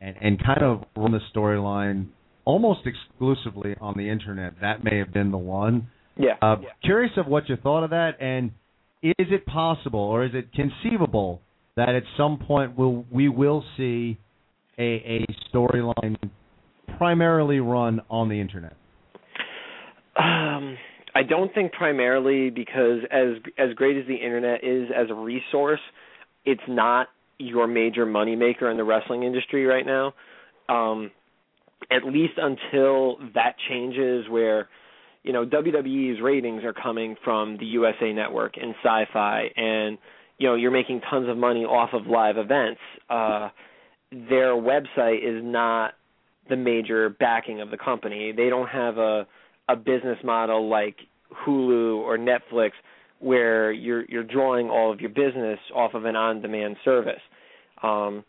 and 0.02 0.16
and 0.22 0.44
kind 0.44 0.62
of 0.62 0.84
run 0.96 1.12
the 1.12 1.22
storyline 1.36 2.08
almost 2.46 2.82
exclusively 2.86 3.76
on 3.82 3.96
the 3.98 4.08
internet, 4.08 4.54
that 4.62 4.84
may 4.84 4.98
have 4.98 5.12
been 5.12 5.32
the 5.32 5.38
one. 5.38 5.88
yeah 6.18 6.34
Uh, 6.42 6.58
Curious 6.84 7.14
of 7.18 7.26
what 7.26 7.50
you 7.50 7.56
thought 7.56 7.84
of 7.84 7.90
that, 7.90 8.22
and 8.22 8.52
is 9.02 9.28
it 9.32 9.46
possible 9.46 10.00
or 10.00 10.24
is 10.26 10.32
it 10.34 10.54
conceivable 10.54 11.42
that 11.76 11.90
at 11.90 12.04
some 12.18 12.38
point 12.38 12.78
we'll, 12.78 13.06
we 13.12 13.30
will 13.30 13.64
see 13.78 14.18
a, 14.78 14.84
a 14.84 15.26
storyline 15.52 16.18
primarily 16.98 17.60
run 17.60 18.02
on 18.10 18.30
the 18.30 18.40
internet? 18.40 18.76
Um, 20.18 20.78
I 21.16 21.24
don't 21.24 21.54
think 21.54 21.72
primarily 21.72 22.50
because 22.50 23.00
as 23.10 23.42
as 23.58 23.74
great 23.76 23.98
as 23.98 24.06
the 24.06 24.16
internet 24.16 24.64
is 24.64 24.90
as 24.96 25.10
a 25.10 25.14
resource, 25.14 25.80
it's 26.44 26.62
not 26.68 27.08
your 27.38 27.68
major 27.68 28.06
moneymaker 28.06 28.70
in 28.70 28.76
the 28.76 28.84
wrestling 28.84 29.24
industry 29.24 29.66
right 29.66 29.86
now. 29.86 30.14
Um, 30.68 31.12
at 31.92 32.04
least 32.04 32.34
until 32.38 33.18
that 33.34 33.56
changes, 33.70 34.26
where 34.30 34.68
you 35.24 35.32
know 35.32 35.46
WWE's 35.46 36.22
ratings 36.22 36.66
are 36.66 36.74
coming 36.74 37.16
from 37.24 37.58
the 37.58 37.66
USA 37.66 38.12
Network 38.12 38.56
and 38.58 38.76
Sci-Fi, 38.84 39.44
and 39.56 39.98
you 40.38 40.50
know 40.50 40.56
you're 40.56 40.72
making 40.72 41.00
tons 41.10 41.30
of 41.30 41.38
money 41.38 41.64
off 41.64 41.92
of 41.94 42.08
live 42.08 42.38
events. 42.38 42.82
Uh, 43.10 43.50
their 44.12 44.54
website 44.54 45.20
is 45.24 45.42
not 45.42 45.94
the 46.50 46.58
major 46.58 47.10
backing 47.10 47.62
of 47.62 47.72
the 47.72 47.78
company. 47.78 48.34
They 48.36 48.50
don't 48.50 48.68
have 48.68 48.98
a 48.98 49.28
a 49.70 49.76
business 49.76 50.18
model 50.24 50.70
like 50.70 50.98
Hulu 51.46 51.98
or 51.98 52.18
Netflix 52.18 52.72
where 53.20 53.72
you're 53.72 54.06
you're 54.06 54.24
drawing 54.24 54.70
all 54.70 54.92
of 54.92 55.00
your 55.00 55.10
business 55.10 55.60
off 55.74 55.94
of 55.94 56.06
an 56.06 56.16
on-demand 56.16 56.76
service. 56.84 57.22
Um, 57.82 58.24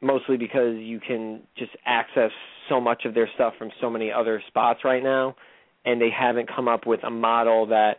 mostly 0.00 0.36
because 0.36 0.76
you 0.78 1.00
can 1.00 1.42
just 1.56 1.72
access 1.84 2.30
so 2.68 2.80
much 2.80 3.04
of 3.04 3.14
their 3.14 3.28
stuff 3.34 3.54
from 3.58 3.70
so 3.80 3.90
many 3.90 4.10
other 4.10 4.42
spots 4.48 4.80
right 4.84 5.02
now, 5.02 5.34
and 5.84 6.00
they 6.00 6.10
haven't 6.10 6.48
come 6.54 6.68
up 6.68 6.86
with 6.86 7.02
a 7.04 7.10
model 7.10 7.66
that 7.66 7.98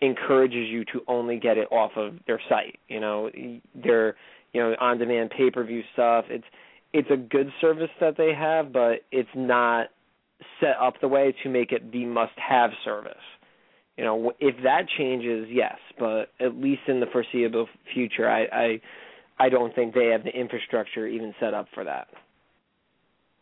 encourages 0.00 0.68
you 0.68 0.84
to 0.86 1.00
only 1.06 1.38
get 1.38 1.56
it 1.58 1.68
off 1.70 1.92
of 1.96 2.14
their 2.26 2.40
site. 2.48 2.78
You 2.88 3.00
know, 3.00 3.30
their 3.74 4.16
you 4.52 4.60
know 4.60 4.74
on-demand 4.80 5.30
pay-per-view 5.30 5.82
stuff. 5.92 6.26
It's 6.28 6.44
it's 6.92 7.08
a 7.10 7.16
good 7.16 7.50
service 7.60 7.90
that 8.00 8.16
they 8.16 8.34
have, 8.34 8.72
but 8.72 9.00
it's 9.10 9.28
not 9.34 9.88
set 10.60 10.76
up 10.80 10.94
the 11.00 11.08
way 11.08 11.34
to 11.42 11.48
make 11.48 11.72
it 11.72 11.92
the 11.92 12.04
must-have 12.04 12.70
service. 12.84 13.14
You 13.96 14.04
know, 14.04 14.32
if 14.40 14.56
that 14.64 14.86
changes, 14.98 15.48
yes, 15.50 15.76
but 15.98 16.30
at 16.40 16.56
least 16.56 16.82
in 16.88 17.00
the 17.00 17.06
foreseeable 17.12 17.68
future, 17.92 18.28
I 18.28 18.44
I, 18.44 18.80
I 19.38 19.48
don't 19.48 19.74
think 19.74 19.94
they 19.94 20.06
have 20.06 20.24
the 20.24 20.30
infrastructure 20.30 21.06
even 21.06 21.34
set 21.38 21.52
up 21.52 21.66
for 21.74 21.84
that. 21.84 22.08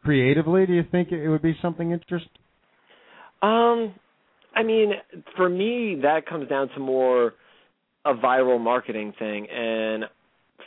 Creatively, 0.03 0.67
do 0.67 0.73
you 0.73 0.85
think 0.91 1.13
it 1.13 1.29
would 1.29 1.43
be 1.43 1.57
something 1.61 1.93
interesting? 1.93 2.31
Um, 3.43 3.95
I 4.55 4.63
mean, 4.63 4.93
for 5.37 5.49
me, 5.49 6.01
that 6.03 6.27
comes 6.27 6.49
down 6.49 6.69
to 6.71 6.81
more 6.81 7.35
a 8.05 8.15
viral 8.15 8.61
marketing 8.61 9.13
thing, 9.19 9.47
and 9.49 10.05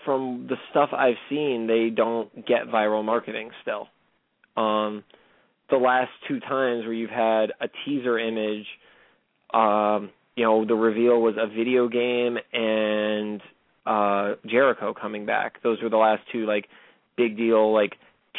from 0.05 0.47
the 0.47 0.55
stuff 0.71 0.89
I've 0.93 1.15
seen, 1.29 1.67
they 1.67 1.89
don't 1.89 2.33
get 2.45 2.67
viral 2.67 3.03
marketing 3.03 3.49
still. 3.61 3.87
Um, 4.55 5.03
the 5.73 5.79
last 5.79 6.11
two 6.27 6.39
times 6.39 6.85
where 6.85 6.93
you've 6.93 7.09
had 7.09 7.51
a 7.59 7.67
teaser 7.83 8.19
image, 8.19 8.67
um, 9.55 10.11
you 10.35 10.43
know, 10.43 10.65
the 10.65 10.75
reveal 10.75 11.19
was 11.19 11.33
a 11.35 11.47
video 11.47 11.87
game 11.87 12.37
and 12.53 13.41
uh 13.85 14.35
Jericho 14.45 14.93
coming 14.93 15.25
back. 15.25 15.61
Those 15.63 15.81
were 15.81 15.89
the 15.89 15.97
last 15.97 16.21
two 16.31 16.45
like 16.45 16.67
big 17.17 17.35
deal 17.37 17.73
like 17.73 17.93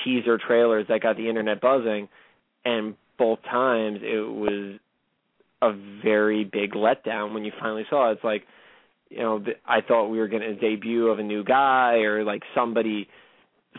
teaser 0.04 0.38
trailers 0.38 0.86
that 0.88 1.02
got 1.02 1.16
the 1.16 1.28
internet 1.28 1.60
buzzing, 1.60 2.08
and 2.64 2.94
both 3.18 3.42
times 3.42 3.98
it 4.02 4.20
was 4.20 4.78
a 5.60 5.72
very 6.02 6.44
big 6.44 6.72
letdown 6.72 7.34
when 7.34 7.44
you 7.44 7.50
finally 7.60 7.84
saw 7.90 8.10
it. 8.10 8.14
It's 8.14 8.24
like, 8.24 8.44
you 9.10 9.18
know, 9.18 9.44
I 9.66 9.80
thought 9.80 10.08
we 10.08 10.18
were 10.18 10.28
going 10.28 10.42
to 10.42 10.54
debut 10.54 11.08
of 11.08 11.18
a 11.18 11.22
new 11.22 11.42
guy 11.42 11.96
or 12.04 12.22
like 12.22 12.42
somebody 12.54 13.08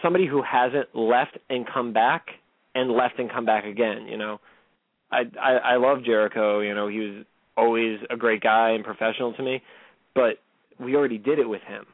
somebody 0.04 0.28
who 0.28 0.44
hasn't 0.44 0.94
left 0.94 1.38
and 1.50 1.66
come 1.66 1.94
back 1.94 2.28
and 2.76 2.92
left 2.92 3.18
and 3.18 3.32
come 3.32 3.46
back 3.46 3.66
again, 3.66 4.06
you 4.08 4.18
know. 4.18 4.40
I 5.12 5.22
I 5.42 5.52
I 5.52 5.76
love 5.78 6.04
Jericho, 6.04 6.60
you 6.60 6.76
know, 6.76 6.88
he 6.88 7.00
was 7.00 7.26
always 7.58 8.00
a 8.10 8.18
great 8.18 8.42
guy 8.42 8.72
and 8.72 8.84
professional 8.84 9.34
to 9.34 9.44
me, 9.44 9.64
but 10.14 10.40
we 10.80 10.96
already 10.96 11.18
did 11.18 11.40
it 11.40 11.48
with 11.48 11.62
him. 11.62 11.86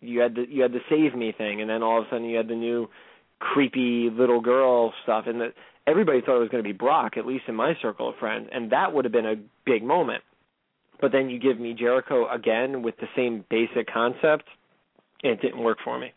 You 0.00 0.20
had 0.20 0.34
the 0.34 0.46
you 0.48 0.62
had 0.62 0.72
the 0.72 0.80
save 0.88 1.14
me 1.14 1.32
thing 1.36 1.60
and 1.60 1.70
then 1.70 1.82
all 1.82 2.00
of 2.00 2.06
a 2.06 2.10
sudden 2.10 2.24
you 2.24 2.36
had 2.36 2.48
the 2.48 2.56
new 2.56 2.88
creepy 3.38 4.08
little 4.10 4.40
girl 4.40 4.92
stuff 5.02 5.24
and 5.26 5.52
everybody 5.86 6.20
thought 6.20 6.36
it 6.36 6.40
was 6.40 6.48
going 6.48 6.62
to 6.62 6.68
be 6.68 6.76
Brock 6.76 7.16
at 7.16 7.26
least 7.26 7.44
in 7.48 7.54
my 7.54 7.74
circle 7.82 8.08
of 8.08 8.16
friends 8.16 8.48
and 8.52 8.72
that 8.72 8.92
would 8.92 9.04
have 9.04 9.12
been 9.12 9.26
a 9.26 9.36
big 9.64 9.84
moment. 9.84 10.24
But 11.00 11.12
then 11.12 11.28
you 11.28 11.38
give 11.38 11.60
me 11.60 11.74
Jericho 11.74 12.28
again 12.32 12.82
with 12.82 12.96
the 12.98 13.08
same 13.14 13.44
basic 13.50 13.92
concept 13.92 14.44
and 15.22 15.32
it 15.32 15.42
didn't 15.42 15.62
work 15.62 15.78
for 15.84 15.98
me. 15.98 16.12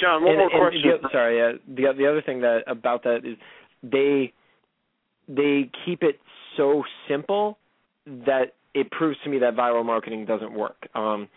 John, 0.00 0.22
one 0.22 0.32
and, 0.32 0.38
more 0.38 0.68
and 0.68 0.82
question. 0.82 0.98
The, 1.02 1.08
sorry, 1.12 1.42
uh, 1.42 1.58
the 1.66 1.92
the 1.96 2.06
other 2.06 2.22
thing 2.22 2.40
that 2.40 2.60
about 2.66 3.02
that 3.04 3.20
is 3.24 3.36
they 3.82 4.32
they 5.28 5.70
keep 5.84 6.02
it 6.02 6.20
so 6.56 6.82
simple 7.08 7.58
that 8.06 8.54
it 8.74 8.90
proves 8.90 9.16
to 9.24 9.30
me 9.30 9.38
that 9.38 9.56
viral 9.56 9.84
marketing 9.84 10.26
doesn't 10.26 10.52
work. 10.52 10.88
Um, 10.94 11.28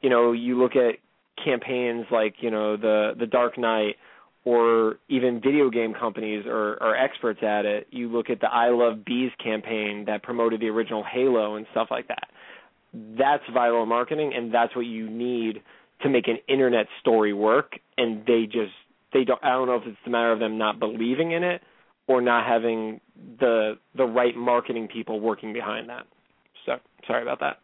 you 0.00 0.10
know, 0.10 0.32
you 0.32 0.60
look 0.60 0.72
at 0.76 0.96
campaigns 1.42 2.06
like 2.10 2.34
you 2.40 2.50
know 2.50 2.76
the 2.76 3.12
the 3.18 3.26
Dark 3.26 3.58
Knight, 3.58 3.96
or 4.44 4.98
even 5.08 5.40
video 5.40 5.70
game 5.70 5.94
companies 5.94 6.44
are, 6.46 6.82
are 6.82 6.96
experts 6.96 7.40
at 7.42 7.64
it. 7.64 7.86
You 7.90 8.08
look 8.08 8.30
at 8.30 8.40
the 8.40 8.48
I 8.48 8.70
Love 8.70 9.04
Bees 9.04 9.30
campaign 9.42 10.04
that 10.06 10.22
promoted 10.22 10.60
the 10.60 10.68
original 10.68 11.04
Halo 11.04 11.56
and 11.56 11.66
stuff 11.72 11.88
like 11.90 12.08
that. 12.08 12.28
That's 12.92 13.44
viral 13.54 13.86
marketing, 13.86 14.32
and 14.34 14.52
that's 14.52 14.74
what 14.74 14.86
you 14.86 15.08
need 15.08 15.62
to 16.02 16.08
make 16.08 16.28
an 16.28 16.38
internet 16.48 16.86
story 17.00 17.32
work 17.32 17.78
and 18.00 18.24
they 18.26 18.44
just 18.46 18.72
they 19.12 19.24
don't 19.24 19.42
I 19.44 19.50
don't 19.50 19.66
know 19.66 19.76
if 19.76 19.82
it's 19.86 19.98
the 20.04 20.10
matter 20.10 20.32
of 20.32 20.38
them 20.38 20.58
not 20.58 20.78
believing 20.78 21.32
in 21.32 21.42
it 21.42 21.62
or 22.06 22.20
not 22.20 22.46
having 22.46 23.00
the 23.38 23.74
the 23.96 24.04
right 24.04 24.36
marketing 24.36 24.88
people 24.92 25.20
working 25.20 25.52
behind 25.52 25.88
that. 25.88 26.06
So 26.66 26.76
sorry 27.06 27.22
about 27.22 27.40
that. 27.40 27.58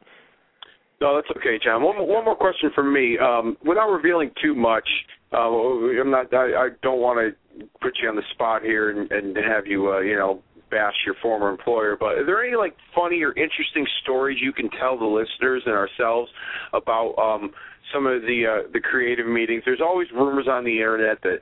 No, 1.01 1.15
that's 1.15 1.29
okay, 1.37 1.59
John. 1.63 1.83
One 1.83 1.97
more, 1.97 2.07
one 2.07 2.25
more 2.25 2.37
question 2.37 2.71
from 2.75 2.93
me. 2.93 3.19
Um, 3.19 3.57
without 3.65 3.91
revealing 3.91 4.31
too 4.43 4.55
much, 4.55 4.89
uh, 5.33 5.49
I'm 5.49 6.11
not. 6.11 6.33
I, 6.33 6.55
I 6.55 6.69
don't 6.83 7.01
want 7.01 7.19
to 7.19 7.67
put 7.83 7.93
you 8.03 8.09
on 8.09 8.17
the 8.17 8.23
spot 8.33 8.63
here 8.63 8.91
and, 8.91 9.11
and 9.11 9.37
have 9.37 9.67
you, 9.67 9.93
uh, 9.93 10.01
you 10.01 10.17
know, 10.17 10.43
bash 10.71 10.95
your 11.05 11.15
former 11.21 11.51
employer. 11.51 11.97
But 11.99 12.19
are 12.19 12.27
there 12.27 12.45
any 12.45 12.57
like 12.57 12.75
funny 12.95 13.23
or 13.23 13.31
interesting 13.31 13.87
stories 14.03 14.39
you 14.41 14.53
can 14.53 14.71
tell 14.81 14.99
the 14.99 15.05
listeners 15.05 15.63
and 15.67 15.75
ourselves 15.75 16.31
about 16.73 17.15
um, 17.19 17.51
some 17.93 18.07
of 18.07 18.23
the 18.23 18.45
uh, 18.47 18.69
the 18.73 18.81
creative 18.81 19.27
meetings. 19.27 19.63
There's 19.65 19.81
always 19.81 20.09
rumors 20.13 20.47
on 20.49 20.65
the 20.65 20.77
internet 20.79 21.23
that 21.23 21.39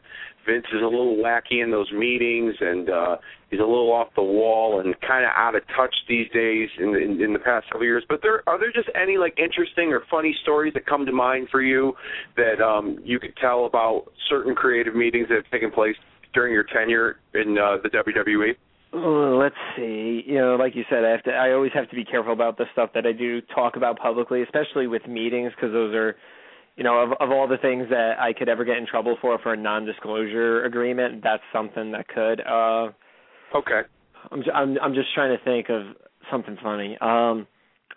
Vince 0.46 0.66
is 0.72 0.82
a 0.82 0.84
little 0.84 1.16
wacky 1.16 1.62
in 1.62 1.70
those 1.70 1.90
meetings 1.92 2.54
and 2.60 2.90
uh, 2.90 3.16
he's 3.50 3.60
a 3.60 3.62
little 3.62 3.92
off 3.92 4.08
the 4.14 4.22
wall 4.22 4.80
and 4.80 4.94
kind 5.00 5.24
of 5.24 5.30
out 5.36 5.54
of 5.54 5.62
touch 5.76 5.94
these 6.08 6.28
days 6.32 6.68
in, 6.78 6.94
in 6.96 7.20
in 7.20 7.32
the 7.32 7.38
past 7.38 7.66
several 7.68 7.84
years. 7.84 8.04
But 8.08 8.20
there 8.22 8.42
are 8.46 8.58
there 8.58 8.72
just 8.72 8.88
any 8.94 9.16
like 9.16 9.38
interesting 9.38 9.92
or 9.92 10.02
funny 10.10 10.36
stories 10.42 10.74
that 10.74 10.86
come 10.86 11.06
to 11.06 11.12
mind 11.12 11.48
for 11.50 11.62
you 11.62 11.94
that 12.36 12.62
um, 12.62 12.98
you 13.04 13.18
could 13.18 13.36
tell 13.36 13.66
about 13.66 14.04
certain 14.28 14.54
creative 14.54 14.94
meetings 14.94 15.28
that 15.28 15.36
have 15.36 15.50
taken 15.50 15.70
place 15.70 15.96
during 16.34 16.52
your 16.52 16.64
tenure 16.64 17.20
in 17.34 17.56
uh, 17.58 17.78
the 17.82 17.88
WWE? 17.88 18.54
Let's 18.96 19.56
see. 19.76 20.22
You 20.24 20.38
know, 20.38 20.56
like 20.56 20.76
you 20.76 20.84
said, 20.88 21.04
I 21.04 21.10
have 21.10 21.22
to. 21.24 21.32
I 21.32 21.52
always 21.52 21.72
have 21.74 21.90
to 21.90 21.96
be 21.96 22.04
careful 22.04 22.32
about 22.32 22.56
the 22.56 22.66
stuff 22.72 22.90
that 22.94 23.04
I 23.06 23.12
do 23.12 23.40
talk 23.54 23.74
about 23.76 23.98
publicly, 23.98 24.42
especially 24.42 24.86
with 24.86 25.06
meetings, 25.08 25.50
because 25.56 25.72
those 25.72 25.92
are, 25.94 26.14
you 26.76 26.84
know, 26.84 26.98
of 27.00 27.10
of 27.20 27.30
all 27.32 27.48
the 27.48 27.56
things 27.58 27.88
that 27.90 28.20
I 28.20 28.32
could 28.32 28.48
ever 28.48 28.64
get 28.64 28.76
in 28.76 28.86
trouble 28.86 29.16
for 29.20 29.36
for 29.40 29.52
a 29.52 29.56
non-disclosure 29.56 30.64
agreement, 30.64 31.22
that's 31.24 31.42
something 31.52 31.90
that 31.90 32.06
could. 32.06 32.40
uh 32.46 32.92
Okay. 33.56 33.80
I'm 34.30 34.42
I'm 34.54 34.78
I'm 34.80 34.94
just 34.94 35.12
trying 35.12 35.36
to 35.36 35.42
think 35.44 35.70
of 35.70 35.82
something 36.30 36.56
funny. 36.62 36.96
Um 37.00 37.48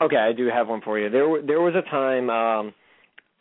Okay, 0.02 0.18
I 0.18 0.32
do 0.34 0.48
have 0.48 0.68
one 0.68 0.82
for 0.82 0.98
you. 0.98 1.10
There 1.12 1.42
there 1.46 1.62
was 1.62 1.76
a 1.76 1.88
time. 1.90 2.30
um 2.32 2.74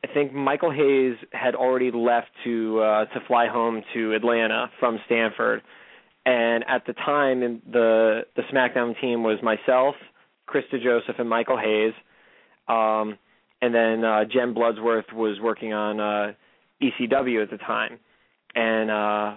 I 0.04 0.08
think 0.12 0.32
Michael 0.34 0.70
Hayes 0.72 1.16
had 1.32 1.54
already 1.54 1.90
left 1.90 2.28
to 2.44 2.80
uh 2.80 3.04
to 3.06 3.20
fly 3.26 3.46
home 3.48 3.82
to 3.94 4.12
Atlanta 4.12 4.70
from 4.78 4.98
Stamford 5.06 5.62
and 6.26 6.64
at 6.68 6.84
the 6.86 6.92
time 6.92 7.62
the 7.72 8.22
the 8.34 8.42
SmackDown 8.52 9.00
team 9.00 9.22
was 9.22 9.38
myself, 9.42 9.94
Chris 10.44 10.64
DeJoseph, 10.72 11.18
and 11.18 11.28
Michael 11.28 11.56
Hayes, 11.56 11.94
um, 12.68 13.16
and 13.62 13.72
then 13.72 14.04
uh, 14.04 14.24
Jen 14.24 14.52
Bloodsworth 14.52 15.12
was 15.14 15.38
working 15.40 15.72
on 15.72 16.00
uh, 16.00 16.32
ECW 16.82 17.42
at 17.44 17.50
the 17.50 17.58
time, 17.58 18.00
and 18.56 18.90
uh, 18.90 19.34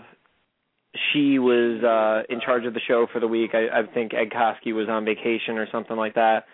she 1.13 1.37
was 1.37 1.83
uh, 1.83 2.33
in 2.33 2.41
charge 2.41 2.65
of 2.65 2.73
the 2.73 2.81
show 2.87 3.05
for 3.13 3.19
the 3.19 3.27
week. 3.27 3.51
I, 3.53 3.81
I 3.81 3.93
think 3.93 4.13
Ed 4.15 4.31
Koskey 4.31 4.73
was 4.73 4.89
on 4.89 5.05
vacation 5.05 5.59
or 5.59 5.67
something 5.71 5.95
like 5.95 6.15
that, 6.15 6.45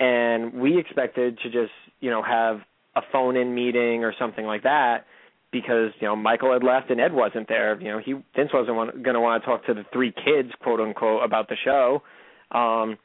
and 0.00 0.54
we 0.54 0.76
expected 0.76 1.38
to 1.44 1.50
just 1.50 1.72
you 2.00 2.10
know 2.10 2.22
have 2.22 2.62
a 2.96 3.02
phone-in 3.12 3.54
meeting 3.54 4.02
or 4.02 4.12
something 4.18 4.44
like 4.44 4.64
that 4.64 5.06
because 5.52 5.90
you 6.00 6.06
know 6.06 6.16
Michael 6.16 6.52
had 6.52 6.62
left 6.62 6.90
and 6.90 7.00
Ed 7.00 7.12
wasn't 7.12 7.48
there. 7.48 7.80
You 7.80 7.88
know, 7.88 8.00
he 8.04 8.12
Vince 8.36 8.50
wasn't 8.52 9.02
going 9.02 9.14
to 9.14 9.20
want 9.20 9.42
to 9.42 9.46
talk 9.46 9.66
to 9.66 9.74
the 9.74 9.84
three 9.92 10.12
kids, 10.12 10.50
quote 10.62 10.80
unquote, 10.80 11.24
about 11.24 11.48
the 11.48 11.56
show. 11.64 12.02
Um, 12.50 12.98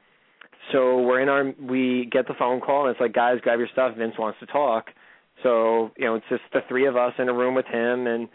so 0.72 1.02
we're 1.02 1.22
in 1.22 1.30
our 1.30 1.54
we 1.62 2.08
get 2.12 2.28
the 2.28 2.34
phone 2.38 2.62
call 2.62 2.88
and 2.88 2.92
it's 2.92 3.02
like, 3.02 3.14
guys, 3.14 3.40
grab 3.42 3.60
your 3.60 3.68
stuff. 3.72 3.96
Vince 3.98 4.16
wants 4.18 4.40
to 4.40 4.46
talk. 4.46 4.88
So 5.42 5.92
you 5.98 6.06
know, 6.06 6.16
it's 6.16 6.26
just 6.30 6.44
the 6.54 6.62
three 6.68 6.88
of 6.88 6.96
us 6.96 7.14
in 7.18 7.30
a 7.30 7.34
room 7.34 7.56
with 7.56 7.66
him, 7.66 8.08
and 8.08 8.30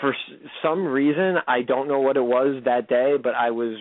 for 0.00 0.14
some 0.62 0.86
reason, 0.86 1.36
I 1.46 1.62
don't 1.62 1.88
know 1.88 2.00
what 2.00 2.16
it 2.16 2.22
was 2.22 2.62
that 2.64 2.88
day, 2.88 3.14
but 3.22 3.34
I 3.34 3.50
was 3.50 3.76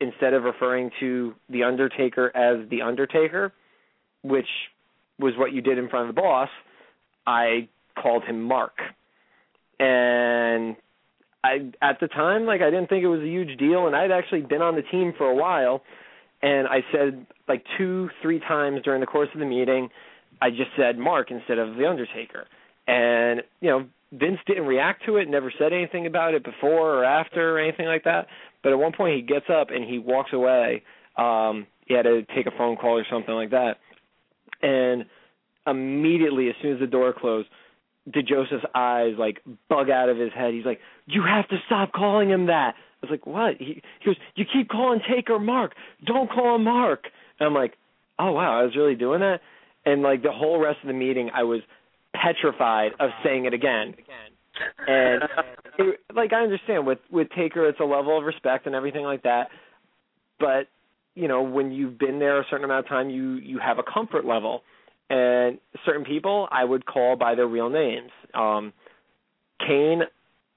instead 0.00 0.34
of 0.34 0.42
referring 0.42 0.90
to 1.00 1.34
the 1.48 1.64
Undertaker 1.64 2.34
as 2.36 2.68
the 2.68 2.82
Undertaker, 2.82 3.52
which 4.22 4.48
was 5.18 5.34
what 5.36 5.52
you 5.52 5.62
did 5.62 5.78
in 5.78 5.88
front 5.88 6.08
of 6.08 6.14
the 6.14 6.20
boss, 6.20 6.48
I 7.26 7.68
called 8.00 8.24
him 8.24 8.42
Mark. 8.42 8.78
And 9.78 10.76
I 11.42 11.72
at 11.82 12.00
the 12.00 12.08
time 12.08 12.46
like 12.46 12.60
I 12.62 12.70
didn't 12.70 12.88
think 12.88 13.04
it 13.04 13.08
was 13.08 13.20
a 13.20 13.28
huge 13.28 13.58
deal 13.58 13.86
and 13.86 13.94
I'd 13.94 14.10
actually 14.10 14.42
been 14.42 14.62
on 14.62 14.76
the 14.76 14.82
team 14.82 15.12
for 15.16 15.26
a 15.26 15.34
while 15.34 15.82
and 16.42 16.68
I 16.68 16.84
said 16.92 17.26
like 17.48 17.64
two, 17.78 18.10
three 18.22 18.38
times 18.40 18.80
during 18.84 19.00
the 19.00 19.06
course 19.06 19.28
of 19.32 19.40
the 19.40 19.46
meeting, 19.46 19.88
I 20.42 20.50
just 20.50 20.70
said 20.76 20.98
Mark 20.98 21.30
instead 21.30 21.58
of 21.58 21.76
the 21.76 21.88
Undertaker. 21.88 22.46
And, 22.86 23.42
you 23.60 23.70
know, 23.70 23.86
Vince 24.12 24.38
didn't 24.46 24.66
react 24.66 25.04
to 25.06 25.16
it, 25.16 25.28
never 25.28 25.52
said 25.58 25.72
anything 25.72 26.06
about 26.06 26.34
it 26.34 26.44
before 26.44 26.98
or 26.98 27.04
after 27.04 27.56
or 27.56 27.58
anything 27.58 27.86
like 27.86 28.04
that. 28.04 28.26
But 28.62 28.72
at 28.72 28.78
one 28.78 28.92
point 28.92 29.16
he 29.16 29.22
gets 29.22 29.46
up 29.50 29.68
and 29.70 29.84
he 29.88 29.98
walks 29.98 30.32
away. 30.32 30.82
Um, 31.16 31.66
he 31.86 31.94
had 31.94 32.02
to 32.02 32.22
take 32.34 32.46
a 32.46 32.56
phone 32.56 32.76
call 32.76 32.98
or 32.98 33.06
something 33.10 33.34
like 33.34 33.50
that. 33.50 33.78
And 34.62 35.06
immediately 35.66 36.48
as 36.48 36.54
soon 36.60 36.74
as 36.74 36.80
the 36.80 36.86
door 36.86 37.14
closed, 37.16 37.48
DeJoseph's 38.10 38.66
eyes 38.74 39.14
like 39.18 39.40
bug 39.68 39.90
out 39.90 40.08
of 40.08 40.16
his 40.16 40.32
head. 40.32 40.52
He's 40.52 40.66
like, 40.66 40.80
"You 41.06 41.22
have 41.22 41.48
to 41.48 41.56
stop 41.66 41.92
calling 41.92 42.30
him 42.30 42.46
that." 42.46 42.74
I 42.76 43.06
was 43.06 43.10
like, 43.10 43.26
"What?" 43.26 43.56
He, 43.58 43.82
he 44.00 44.04
goes, 44.04 44.16
"You 44.34 44.44
keep 44.50 44.68
calling 44.68 45.00
Taker 45.08 45.38
Mark. 45.38 45.72
Don't 46.04 46.30
call 46.30 46.56
him 46.56 46.64
Mark." 46.64 47.04
And 47.38 47.46
I'm 47.46 47.54
like, 47.54 47.74
"Oh 48.18 48.32
wow, 48.32 48.60
I 48.60 48.62
was 48.64 48.76
really 48.76 48.94
doing 48.94 49.20
that." 49.20 49.40
And 49.86 50.02
like 50.02 50.22
the 50.22 50.32
whole 50.32 50.58
rest 50.58 50.78
of 50.82 50.88
the 50.88 50.94
meeting, 50.94 51.30
I 51.34 51.44
was 51.44 51.60
petrified 52.14 52.92
of 53.00 53.10
saying 53.22 53.46
it 53.46 53.54
again. 53.54 53.94
And 54.86 55.22
it, 55.78 56.00
like 56.14 56.32
I 56.32 56.42
understand 56.42 56.86
with 56.86 56.98
with 57.10 57.28
Taker, 57.36 57.68
it's 57.68 57.80
a 57.80 57.84
level 57.84 58.16
of 58.18 58.24
respect 58.24 58.66
and 58.66 58.74
everything 58.74 59.04
like 59.04 59.22
that. 59.22 59.48
But 60.38 60.68
you 61.14 61.28
know, 61.28 61.42
when 61.42 61.72
you've 61.72 61.98
been 61.98 62.18
there 62.18 62.40
a 62.40 62.44
certain 62.50 62.64
amount 62.64 62.84
of 62.84 62.88
time, 62.88 63.08
you 63.08 63.34
you 63.34 63.58
have 63.58 63.78
a 63.78 63.82
comfort 63.82 64.24
level 64.24 64.62
and 65.10 65.58
certain 65.84 66.04
people 66.04 66.48
I 66.50 66.64
would 66.64 66.86
call 66.86 67.16
by 67.16 67.34
their 67.34 67.46
real 67.46 67.70
names. 67.70 68.10
Um 68.32 68.72
Kane, 69.60 70.02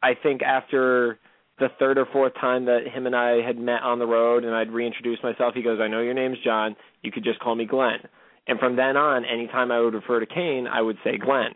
I 0.01 0.13
think 0.21 0.41
after 0.41 1.19
the 1.59 1.69
third 1.79 1.97
or 1.97 2.05
fourth 2.11 2.33
time 2.35 2.65
that 2.65 2.87
him 2.93 3.05
and 3.05 3.15
I 3.15 3.41
had 3.41 3.57
met 3.57 3.81
on 3.81 3.99
the 3.99 4.05
road 4.05 4.43
and 4.43 4.53
I'd 4.53 4.71
reintroduced 4.71 5.23
myself, 5.23 5.53
he 5.55 5.63
goes, 5.63 5.79
I 5.81 5.87
know 5.87 6.01
your 6.01 6.13
name's 6.13 6.37
John, 6.43 6.75
you 7.01 7.11
could 7.11 7.23
just 7.23 7.39
call 7.39 7.55
me 7.55 7.65
Glenn. 7.65 7.99
And 8.47 8.59
from 8.59 8.75
then 8.75 8.95
on, 8.95 9.25
anytime 9.25 9.71
I 9.71 9.79
would 9.79 9.93
refer 9.93 10.19
to 10.19 10.25
Kane, 10.25 10.67
I 10.67 10.81
would 10.81 10.97
say 11.03 11.17
Glenn. 11.17 11.53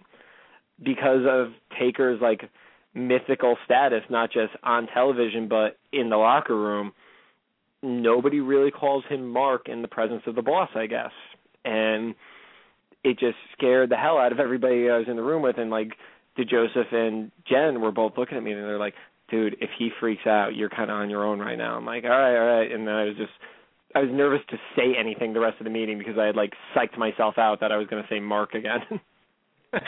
Because 0.84 1.22
of 1.30 1.50
Taker's 1.80 2.20
like 2.22 2.50
mythical 2.94 3.58
status, 3.66 4.02
not 4.10 4.32
just 4.32 4.54
on 4.64 4.88
television 4.88 5.48
but 5.48 5.78
in 5.94 6.10
the 6.10 6.18
locker 6.18 6.58
room, 6.58 6.92
nobody 7.84 8.40
really 8.40 8.72
calls 8.72 9.04
him 9.08 9.30
Mark 9.30 9.70
in 9.70 9.82
the 9.82 9.88
presence 9.88 10.24
of 10.26 10.36
the 10.36 10.42
boss, 10.42 10.70
I 10.76 10.88
guess. 10.88 11.12
And 11.64 12.16
it 13.04 13.20
just 13.20 13.36
scared 13.58 13.90
the 13.90 13.96
hell 13.96 14.18
out 14.18 14.32
of 14.32 14.40
everybody 14.40 14.90
I 14.90 14.98
was 14.98 15.08
in 15.08 15.16
the 15.16 15.24
room 15.24 15.42
with 15.42 15.58
and 15.58 15.70
like 15.70 15.90
DeJoseph 16.38 16.94
and 16.94 17.32
Jen 17.50 17.82
were 17.82 17.92
both 17.92 18.14
looking 18.18 18.38
at 18.38 18.44
me 18.44 18.52
and 18.54 18.64
they're 18.64 18.80
like, 18.80 18.94
"Dude, 19.30 19.58
if 19.60 19.70
he 19.78 19.90
freaks 20.00 20.26
out, 20.26 20.56
you're 20.56 20.70
kind 20.70 20.90
of 20.90 20.98
on 20.98 21.10
your 21.10 21.26
own 21.26 21.40
right 21.40 21.58
now." 21.58 21.76
I'm 21.76 21.86
like, 21.86 22.04
"All 22.04 22.10
right, 22.10 22.38
all 22.38 22.60
right," 22.60 22.72
and 22.72 22.88
then 22.88 22.96
I 22.96 23.06
was 23.06 23.18
just 23.18 23.32
I 23.94 24.00
was 24.00 24.10
nervous 24.12 24.42
to 24.50 24.58
say 24.76 24.96
anything 24.98 25.34
the 25.34 25.40
rest 25.40 25.58
of 25.60 25.66
the 25.66 25.70
meeting 25.70 25.98
because 25.98 26.18
I 26.18 26.26
had 26.26 26.36
like 26.36 26.54
psyched 26.76 26.98
myself 26.98 27.38
out 27.38 27.60
that 27.62 27.72
I 27.72 27.78
was 27.78 27.88
going 27.88 28.02
to 28.02 28.10
say 28.10 28.20
Mark 28.20 28.54
again. 28.54 28.82
uh, 29.74 29.80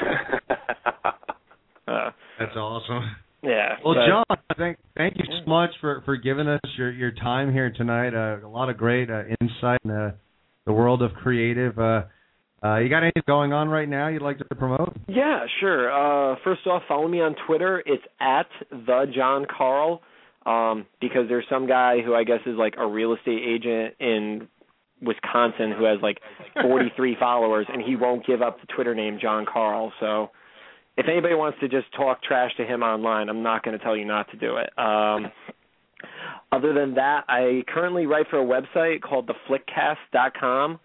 That's 2.40 2.56
awesome. 2.56 3.16
Yeah. 3.42 3.76
Well, 3.84 3.96
but- 3.96 4.08
John, 4.08 4.24
thank 4.58 4.78
thank 4.96 5.16
you 5.18 5.26
so 5.28 5.50
much 5.50 5.72
for 5.82 6.02
for 6.06 6.16
giving 6.18 6.48
us 6.48 6.62
your 6.78 6.92
your 6.92 7.12
time 7.12 7.52
here 7.52 7.72
tonight. 7.76 8.14
Uh, 8.14 8.46
a 8.46 8.50
lot 8.50 8.70
of 8.70 8.78
great 8.78 9.10
uh, 9.10 9.24
insight 9.42 9.80
in 9.84 9.90
the, 9.92 10.16
the 10.66 10.74
world 10.74 11.02
of 11.02 11.14
creative. 11.14 11.78
Uh, 11.78 12.04
uh, 12.64 12.78
you 12.78 12.90
got 12.90 13.04
anything 13.04 13.24
going 13.28 13.54
on 13.54 13.70
right 13.70 13.90
now 13.90 14.08
you'd 14.08 14.22
like 14.22 14.38
to 14.38 14.46
promote? 14.56 14.96
Yeah, 15.08 15.46
sure. 15.60 15.92
Uh, 15.92 16.36
first 16.44 16.66
off, 16.68 16.84
follow 16.88 17.08
me 17.08 17.22
on 17.22 17.36
Twitter. 17.48 17.84
It's 17.86 18.04
at 18.20 18.48
the 18.72 19.06
John 19.14 19.46
Carle. 19.46 20.02
Um, 20.46 20.88
because 21.00 21.30
there's 21.30 21.46
some 21.50 21.68
guy 21.68 22.02
who 22.06 22.14
I 22.14 22.26
guess 22.26 22.42
is 22.46 22.58
like 22.58 22.74
a 22.78 22.86
real 22.86 23.14
estate 23.14 23.42
agent 23.48 23.96
in 24.02 24.50
Wisconsin 25.02 25.72
who 25.78 25.86
has 25.86 26.00
like 26.02 26.20
43 26.62 27.16
followers, 27.20 27.66
and 27.72 27.82
he 27.82 27.96
won't 27.96 28.26
give 28.26 28.42
up 28.42 28.60
the 28.60 28.68
Twitter 28.68 28.94
name 28.94 29.20
John 29.22 29.46
Carle. 29.46 29.94
So, 30.00 30.32
if 30.98 31.08
anybody 31.08 31.34
wants 31.34 31.60
to 31.62 31.68
just 31.68 31.88
talk 31.96 32.22
trash 32.22 32.52
to 32.58 32.66
him 32.66 32.84
online, 32.84 33.30
I'm 33.30 33.42
not 33.42 33.64
going 33.64 33.78
to 33.78 33.84
tell 33.84 33.98
you 33.98 34.06
not 34.06 34.30
to 34.32 34.38
do 34.38 34.58
it. 34.58 34.70
Um, 34.78 35.32
other 36.52 36.74
than 36.74 36.96
that, 36.96 37.24
I 37.28 37.64
currently 37.68 38.06
write 38.06 38.28
for 38.30 38.40
a 38.40 38.46
website 38.46 39.02
called 39.02 39.30
theflickcast.com. 39.30 40.80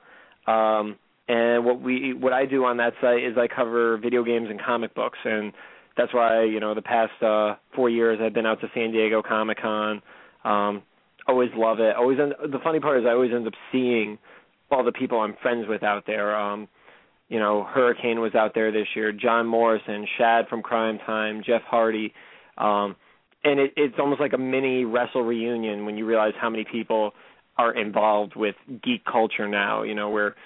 Um, 0.46 0.96
and 1.28 1.64
what 1.64 1.80
we 1.80 2.14
what 2.14 2.32
I 2.32 2.46
do 2.46 2.64
on 2.64 2.78
that 2.78 2.94
site 3.00 3.22
is 3.22 3.36
I 3.36 3.46
cover 3.46 3.98
video 3.98 4.24
games 4.24 4.48
and 4.50 4.60
comic 4.60 4.94
books 4.94 5.18
and 5.24 5.52
that's 5.96 6.12
why 6.14 6.44
you 6.44 6.58
know 6.58 6.74
the 6.74 6.82
past 6.82 7.22
uh 7.22 7.56
4 7.76 7.90
years 7.90 8.18
I've 8.22 8.34
been 8.34 8.46
out 8.46 8.60
to 8.62 8.68
San 8.74 8.90
Diego 8.92 9.22
Comic-Con. 9.22 10.02
Um 10.44 10.82
always 11.26 11.50
love 11.54 11.80
it. 11.80 11.94
Always 11.96 12.18
end, 12.18 12.34
the 12.50 12.58
funny 12.64 12.80
part 12.80 13.00
is 13.00 13.06
I 13.06 13.10
always 13.10 13.32
end 13.32 13.46
up 13.46 13.52
seeing 13.70 14.18
all 14.70 14.82
the 14.82 14.92
people 14.92 15.20
I'm 15.20 15.36
friends 15.42 15.66
with 15.68 15.82
out 15.82 16.04
there. 16.06 16.34
Um 16.36 16.68
you 17.28 17.38
know, 17.38 17.64
Hurricane 17.64 18.20
was 18.20 18.34
out 18.34 18.54
there 18.54 18.72
this 18.72 18.86
year, 18.96 19.12
John 19.12 19.46
Morrison, 19.46 20.06
Shad 20.16 20.48
from 20.48 20.62
Cryme 20.62 20.98
Tyme, 21.04 21.42
Jeff 21.44 21.62
Hardy. 21.62 22.14
Um 22.56 22.96
and 23.44 23.60
it, 23.60 23.72
it's 23.76 23.94
almost 23.98 24.20
like 24.20 24.32
a 24.32 24.38
mini 24.38 24.84
wrestle 24.84 25.22
reunion 25.22 25.84
when 25.84 25.98
you 25.98 26.06
realize 26.06 26.32
how 26.40 26.48
many 26.48 26.64
people 26.64 27.12
are 27.58 27.74
involved 27.74 28.34
with 28.36 28.54
geek 28.82 29.04
culture 29.04 29.48
now, 29.48 29.82
you 29.82 29.94
know, 29.94 30.08
where 30.08 30.36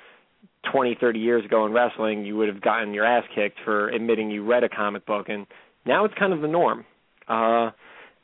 20, 0.71 0.97
30 1.01 1.19
years 1.19 1.45
ago 1.45 1.67
in 1.67 1.73
wrestling, 1.73 2.25
you 2.25 2.37
would 2.37 2.49
have 2.49 2.61
gotten 2.61 2.95
your 2.95 3.05
ass 3.05 3.25
kicked 3.35 3.59
for 3.65 3.89
admitting 3.89 4.31
you 4.31 4.45
read 4.45 4.65
a 4.65 4.69
comic 4.69 5.05
book, 5.07 5.29
and 5.29 5.47
now 5.87 6.05
it's 6.05 6.15
kind 6.19 6.33
of 6.33 6.41
the 6.41 6.49
norm. 6.49 6.85
Uh, 7.29 7.71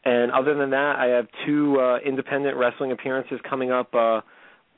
and 0.04 0.30
other 0.32 0.54
than 0.54 0.70
that, 0.70 0.96
I 0.98 1.06
have 1.16 1.26
two 1.44 1.80
uh, 1.80 1.98
independent 1.98 2.56
wrestling 2.56 2.92
appearances 2.92 3.40
coming 3.48 3.70
up. 3.70 3.94
Uh, 3.94 4.20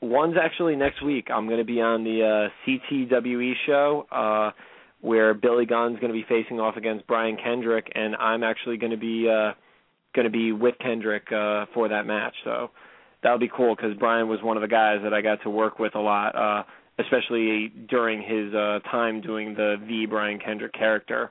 one's 0.01 0.35
actually 0.41 0.75
next 0.75 1.03
week. 1.03 1.27
I'm 1.33 1.45
going 1.45 1.59
to 1.59 1.65
be 1.65 1.79
on 1.79 2.03
the 2.03 2.49
uh, 2.49 2.69
CTWE 2.69 3.53
show 3.65 4.07
uh, 4.11 4.51
where 5.01 5.33
Billy 5.33 5.65
Gunn's 5.65 5.99
going 5.99 6.13
to 6.13 6.19
be 6.19 6.25
facing 6.27 6.59
off 6.59 6.75
against 6.75 7.07
Brian 7.07 7.37
Kendrick, 7.41 7.91
and 7.93 8.15
I'm 8.15 8.43
actually 8.43 8.77
going 8.77 8.91
to 8.91 8.97
be 8.97 9.27
uh, 9.29 9.53
going 10.15 10.25
to 10.25 10.31
be 10.31 10.51
with 10.51 10.75
Kendrick 10.79 11.31
uh, 11.31 11.65
for 11.73 11.89
that 11.89 12.05
match. 12.05 12.33
So 12.43 12.71
that'll 13.23 13.39
be 13.39 13.51
cool 13.55 13.75
because 13.75 13.95
Brian 13.97 14.27
was 14.27 14.39
one 14.41 14.57
of 14.57 14.61
the 14.61 14.67
guys 14.67 14.99
that 15.03 15.13
I 15.13 15.21
got 15.21 15.41
to 15.43 15.49
work 15.49 15.79
with 15.79 15.95
a 15.95 15.99
lot. 15.99 16.35
Uh, 16.35 16.63
especially 17.01 17.71
during 17.89 18.21
his 18.21 18.53
uh 18.53 18.79
time 18.89 19.21
doing 19.21 19.53
the 19.53 19.75
the 19.87 20.05
Brian 20.05 20.39
Kendrick 20.39 20.73
character. 20.73 21.29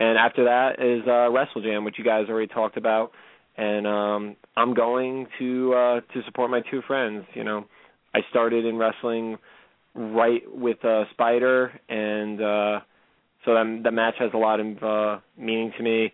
And 0.00 0.16
after 0.16 0.44
that 0.44 0.80
is 0.80 1.02
uh 1.06 1.30
Wrestle 1.30 1.62
Jam, 1.62 1.84
which 1.84 1.96
you 1.98 2.04
guys 2.04 2.26
already 2.28 2.46
talked 2.48 2.76
about. 2.76 3.12
And 3.56 3.86
um 3.86 4.36
I'm 4.56 4.74
going 4.74 5.26
to 5.38 5.74
uh 5.74 6.00
to 6.12 6.22
support 6.26 6.50
my 6.50 6.60
two 6.70 6.82
friends, 6.86 7.24
you 7.34 7.44
know. 7.44 7.64
I 8.14 8.20
started 8.30 8.64
in 8.64 8.76
wrestling 8.76 9.38
right 9.94 10.42
with 10.52 10.84
uh 10.84 11.04
Spider 11.12 11.72
and 11.88 12.40
uh 12.40 12.80
so 13.44 13.54
that 13.54 13.80
the 13.84 13.90
match 13.90 14.14
has 14.18 14.30
a 14.34 14.38
lot 14.38 14.60
of 14.60 14.82
uh 14.82 15.20
meaning 15.36 15.72
to 15.76 15.82
me. 15.82 16.12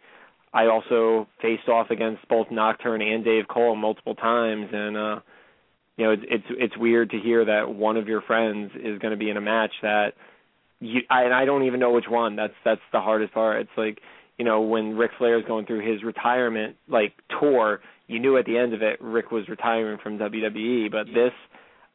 I 0.52 0.66
also 0.66 1.26
faced 1.42 1.68
off 1.68 1.90
against 1.90 2.26
both 2.28 2.46
Nocturne 2.50 3.02
and 3.02 3.24
Dave 3.24 3.48
Cole 3.48 3.74
multiple 3.76 4.14
times 4.14 4.68
and 4.72 4.96
uh 4.96 5.20
you 5.96 6.04
know 6.04 6.12
it's 6.12 6.22
it's 6.28 6.44
it's 6.50 6.76
weird 6.76 7.10
to 7.10 7.18
hear 7.18 7.44
that 7.44 7.74
one 7.74 7.96
of 7.96 8.08
your 8.08 8.20
friends 8.22 8.72
is 8.74 8.98
going 8.98 9.12
to 9.12 9.16
be 9.16 9.30
in 9.30 9.36
a 9.36 9.40
match 9.40 9.72
that 9.82 10.12
you 10.80 11.00
I, 11.10 11.22
and 11.24 11.34
I 11.34 11.44
don't 11.44 11.64
even 11.64 11.80
know 11.80 11.92
which 11.92 12.06
one. 12.08 12.36
That's 12.36 12.54
that's 12.64 12.80
the 12.92 13.00
hardest 13.00 13.32
part. 13.32 13.60
It's 13.60 13.70
like 13.76 14.00
you 14.38 14.44
know 14.44 14.60
when 14.62 14.96
Ric 14.96 15.12
Flair 15.18 15.38
is 15.38 15.44
going 15.46 15.66
through 15.66 15.90
his 15.90 16.02
retirement 16.02 16.76
like 16.88 17.12
tour, 17.40 17.80
you 18.06 18.18
knew 18.18 18.36
at 18.36 18.44
the 18.44 18.58
end 18.58 18.74
of 18.74 18.82
it 18.82 19.00
Ric 19.00 19.30
was 19.30 19.48
retiring 19.48 19.98
from 20.02 20.18
WWE, 20.18 20.90
but 20.90 21.06
this 21.06 21.32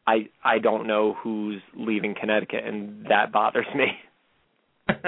I 0.08 0.30
I 0.44 0.60
don't 0.60 0.88
know 0.88 1.16
who's 1.22 1.62
leaving 1.76 2.16
Connecticut, 2.20 2.64
and 2.66 3.06
that 3.10 3.32
bothers 3.32 3.68
me. 3.76 3.88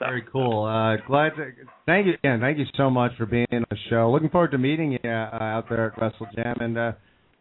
Very 0.00 0.24
cool. 0.30 0.64
Uh, 0.64 0.96
glad 1.06 1.30
to 1.36 1.52
thank 1.86 2.06
you 2.06 2.14
again. 2.14 2.40
Thank 2.40 2.58
you 2.58 2.66
so 2.76 2.90
much 2.90 3.12
for 3.16 3.26
being 3.26 3.46
on 3.52 3.64
the 3.70 3.76
show. 3.88 4.10
Looking 4.10 4.28
forward 4.28 4.50
to 4.50 4.58
meeting 4.58 4.92
you 4.92 4.98
uh, 5.04 5.38
out 5.40 5.66
there 5.68 5.92
at 5.92 6.02
Wrestle 6.02 6.26
Jam, 6.34 6.56
and 6.60 6.76
uh, 6.76 6.92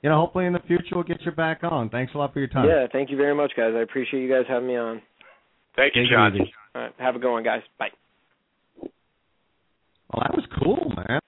you 0.03 0.09
know, 0.09 0.17
hopefully 0.17 0.45
in 0.45 0.53
the 0.53 0.59
future 0.67 0.93
we'll 0.93 1.03
get 1.03 1.21
you 1.21 1.31
back 1.31 1.61
on. 1.63 1.89
Thanks 1.89 2.13
a 2.13 2.17
lot 2.17 2.33
for 2.33 2.39
your 2.39 2.49
time. 2.49 2.67
Yeah, 2.67 2.87
thank 2.91 3.09
you 3.09 3.17
very 3.17 3.33
much, 3.33 3.53
guys. 3.55 3.73
I 3.75 3.81
appreciate 3.81 4.21
you 4.21 4.29
guys 4.29 4.43
having 4.47 4.67
me 4.67 4.75
on. 4.75 5.01
Thank 5.75 5.95
you, 5.95 6.03
John. 6.11 6.37
All 6.75 6.81
right, 6.81 6.91
have 6.99 7.15
a 7.15 7.19
good 7.19 7.31
one, 7.31 7.43
guys. 7.43 7.61
Bye. 7.79 7.87
Well, 8.81 10.21
that 10.21 10.35
was 10.35 10.45
cool, 10.61 10.93
man. 10.95 11.19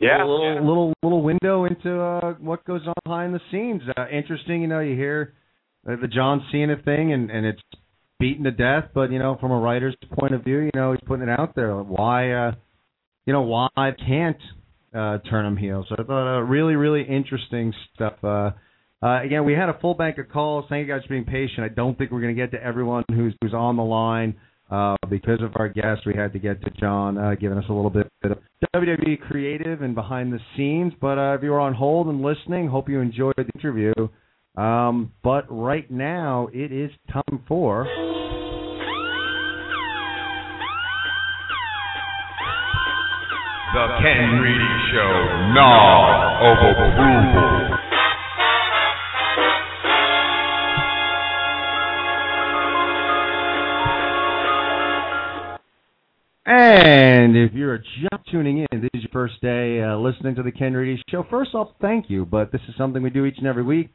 Yeah. 0.00 0.22
A 0.22 0.26
little 0.26 0.66
little 0.66 0.92
little 1.02 1.22
window 1.22 1.66
into 1.66 2.00
uh, 2.00 2.32
what 2.40 2.64
goes 2.64 2.80
on 2.86 2.94
behind 3.04 3.34
the 3.34 3.40
scenes. 3.50 3.82
Uh, 3.96 4.08
interesting, 4.08 4.62
you 4.62 4.68
know. 4.68 4.80
You 4.80 4.96
hear 4.96 5.34
uh, 5.88 5.96
the 6.00 6.08
John 6.08 6.44
Cena 6.50 6.76
thing, 6.84 7.12
and 7.12 7.30
and 7.30 7.46
it's 7.46 7.60
beaten 8.18 8.44
to 8.44 8.50
death. 8.50 8.90
But 8.94 9.12
you 9.12 9.18
know, 9.18 9.36
from 9.40 9.52
a 9.52 9.58
writer's 9.58 9.94
point 10.18 10.34
of 10.34 10.42
view, 10.42 10.60
you 10.60 10.70
know, 10.74 10.92
he's 10.92 11.00
putting 11.06 11.28
it 11.28 11.38
out 11.38 11.54
there. 11.54 11.74
Why, 11.76 12.32
uh, 12.32 12.52
you 13.26 13.32
know, 13.32 13.42
why 13.42 13.68
can't 13.76 14.38
uh, 14.94 15.18
turn 15.28 15.46
him 15.46 15.56
heel? 15.56 15.84
So 15.88 15.96
I 15.98 16.02
thought 16.02 16.38
uh, 16.38 16.40
really 16.42 16.74
really 16.74 17.02
interesting 17.02 17.72
stuff. 17.94 18.14
Uh, 18.22 18.50
uh, 19.02 19.22
again, 19.22 19.44
we 19.44 19.54
had 19.54 19.68
a 19.68 19.78
full 19.80 19.94
bank 19.94 20.18
of 20.18 20.28
calls. 20.28 20.66
Thank 20.68 20.86
you 20.86 20.92
guys 20.92 21.02
for 21.02 21.10
being 21.10 21.24
patient. 21.24 21.60
I 21.60 21.68
don't 21.68 21.96
think 21.96 22.10
we're 22.10 22.20
going 22.20 22.36
to 22.36 22.40
get 22.40 22.50
to 22.52 22.62
everyone 22.62 23.04
who's 23.08 23.34
who's 23.40 23.54
on 23.54 23.76
the 23.76 23.84
line. 23.84 24.36
Uh, 24.70 24.94
because 25.08 25.42
of 25.42 25.50
our 25.56 25.68
guest, 25.68 26.02
we 26.06 26.14
had 26.14 26.32
to 26.32 26.38
get 26.38 26.62
to 26.62 26.70
John, 26.78 27.18
uh, 27.18 27.34
giving 27.34 27.58
us 27.58 27.64
a 27.68 27.72
little 27.72 27.90
bit, 27.90 28.08
of 28.22 28.38
WWE 28.72 29.20
creative 29.20 29.82
and 29.82 29.96
behind 29.96 30.32
the 30.32 30.38
scenes. 30.56 30.92
But 31.00 31.18
uh, 31.18 31.34
if 31.34 31.42
you 31.42 31.50
were 31.50 31.58
on 31.58 31.74
hold 31.74 32.06
and 32.06 32.22
listening, 32.22 32.68
hope 32.68 32.88
you 32.88 33.00
enjoyed 33.00 33.34
the 33.36 33.50
interview. 33.56 33.92
Um, 34.56 35.12
but 35.24 35.44
right 35.48 35.90
now, 35.90 36.48
it 36.52 36.70
is 36.70 36.92
time 37.12 37.42
for. 37.48 38.19
The 43.72 43.86
Ken 44.02 44.40
Reedy 44.40 44.74
Show, 44.90 45.12
Nod 45.54 46.42
of 46.42 46.58
Approval. 46.74 47.78
And 56.46 57.36
if 57.36 57.52
you're 57.52 57.78
just 57.78 58.28
tuning 58.32 58.66
in, 58.72 58.80
this 58.80 58.90
is 58.92 59.02
your 59.02 59.10
first 59.12 59.40
day 59.40 59.80
uh, 59.80 59.96
listening 59.98 60.34
to 60.34 60.42
the 60.42 60.50
Ken 60.50 60.72
Reedy 60.74 61.00
Show. 61.08 61.24
First 61.30 61.54
off, 61.54 61.68
thank 61.80 62.10
you, 62.10 62.26
but 62.26 62.50
this 62.50 62.62
is 62.68 62.74
something 62.76 63.00
we 63.04 63.10
do 63.10 63.24
each 63.24 63.38
and 63.38 63.46
every 63.46 63.62
week. 63.62 63.90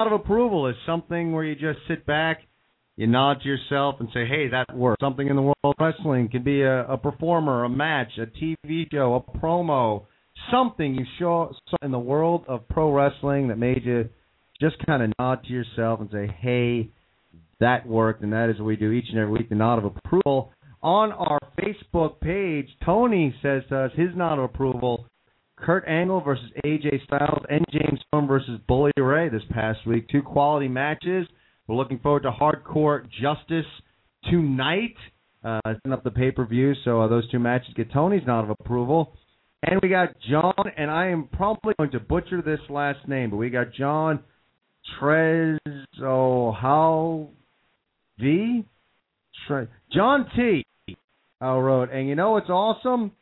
A 0.00 0.02
lot 0.02 0.12
of 0.12 0.20
approval 0.20 0.66
is 0.66 0.74
something 0.84 1.30
where 1.30 1.44
you 1.44 1.54
just 1.54 1.78
sit 1.86 2.04
back, 2.06 2.40
you 3.02 3.08
nod 3.08 3.42
to 3.42 3.48
yourself, 3.48 3.96
and 3.98 4.08
say, 4.14 4.26
"Hey, 4.26 4.48
that 4.48 4.74
worked." 4.74 5.00
Something 5.00 5.26
in 5.26 5.34
the 5.34 5.42
world 5.42 5.56
of 5.64 5.74
wrestling 5.80 6.28
can 6.28 6.44
be 6.44 6.62
a, 6.62 6.86
a 6.86 6.96
performer, 6.96 7.64
a 7.64 7.68
match, 7.68 8.16
a 8.16 8.26
TV 8.26 8.86
show, 8.92 9.14
a 9.16 9.38
promo, 9.38 10.04
something 10.52 10.94
you 10.94 11.04
saw 11.18 11.50
in 11.82 11.90
the 11.90 11.98
world 11.98 12.44
of 12.46 12.66
pro 12.68 12.92
wrestling 12.92 13.48
that 13.48 13.58
made 13.58 13.84
you 13.84 14.08
just 14.60 14.76
kind 14.86 15.02
of 15.02 15.12
nod 15.18 15.42
to 15.44 15.52
yourself 15.52 16.00
and 16.00 16.10
say, 16.12 16.28
"Hey, 16.40 16.90
that 17.58 17.84
worked," 17.86 18.22
and 18.22 18.32
that 18.32 18.48
is 18.48 18.58
what 18.58 18.66
we 18.66 18.76
do 18.76 18.92
each 18.92 19.08
and 19.10 19.18
every 19.18 19.32
week. 19.32 19.48
The 19.48 19.56
nod 19.56 19.78
of 19.78 19.84
approval 19.84 20.52
on 20.80 21.10
our 21.10 21.40
Facebook 21.60 22.20
page, 22.20 22.68
Tony 22.84 23.34
says 23.42 23.64
to 23.68 23.78
us 23.78 23.92
his 23.94 24.14
nod 24.14 24.38
of 24.38 24.44
approval. 24.44 25.06
Kurt 25.56 25.86
Angle 25.86 26.20
versus 26.22 26.50
AJ 26.64 27.04
Styles 27.04 27.44
and 27.48 27.64
James 27.70 28.00
Storm 28.08 28.26
versus 28.26 28.60
Bully 28.66 28.90
Ray 28.96 29.28
this 29.28 29.44
past 29.50 29.86
week. 29.86 30.08
Two 30.08 30.22
quality 30.22 30.66
matches. 30.66 31.28
We're 31.72 31.78
looking 31.78 32.00
forward 32.00 32.24
to 32.24 32.30
Hardcore 32.30 33.08
Justice 33.22 33.64
tonight. 34.30 34.94
Uh, 35.42 35.58
setting 35.64 35.94
up 35.94 36.04
the 36.04 36.10
pay 36.10 36.30
per 36.30 36.44
view, 36.44 36.74
so 36.84 37.00
uh, 37.00 37.08
those 37.08 37.26
two 37.30 37.38
matches 37.38 37.72
get 37.74 37.90
Tony's 37.90 38.20
nod 38.26 38.44
of 38.44 38.50
approval. 38.50 39.14
And 39.62 39.80
we 39.82 39.88
got 39.88 40.08
John, 40.30 40.52
and 40.76 40.90
I 40.90 41.06
am 41.06 41.30
probably 41.32 41.72
going 41.78 41.90
to 41.92 41.98
butcher 41.98 42.42
this 42.42 42.60
last 42.68 43.08
name, 43.08 43.30
but 43.30 43.38
we 43.38 43.48
got 43.48 43.72
John 43.72 44.20
Trezo 45.00 46.54
how 46.54 47.30
V 48.18 48.66
Tre- 49.48 49.68
John 49.94 50.26
T 50.36 50.66
uh, 51.42 51.56
wrote, 51.56 51.88
and 51.90 52.06
you 52.06 52.14
know 52.14 52.32
what's 52.32 52.50
awesome? 52.50 53.12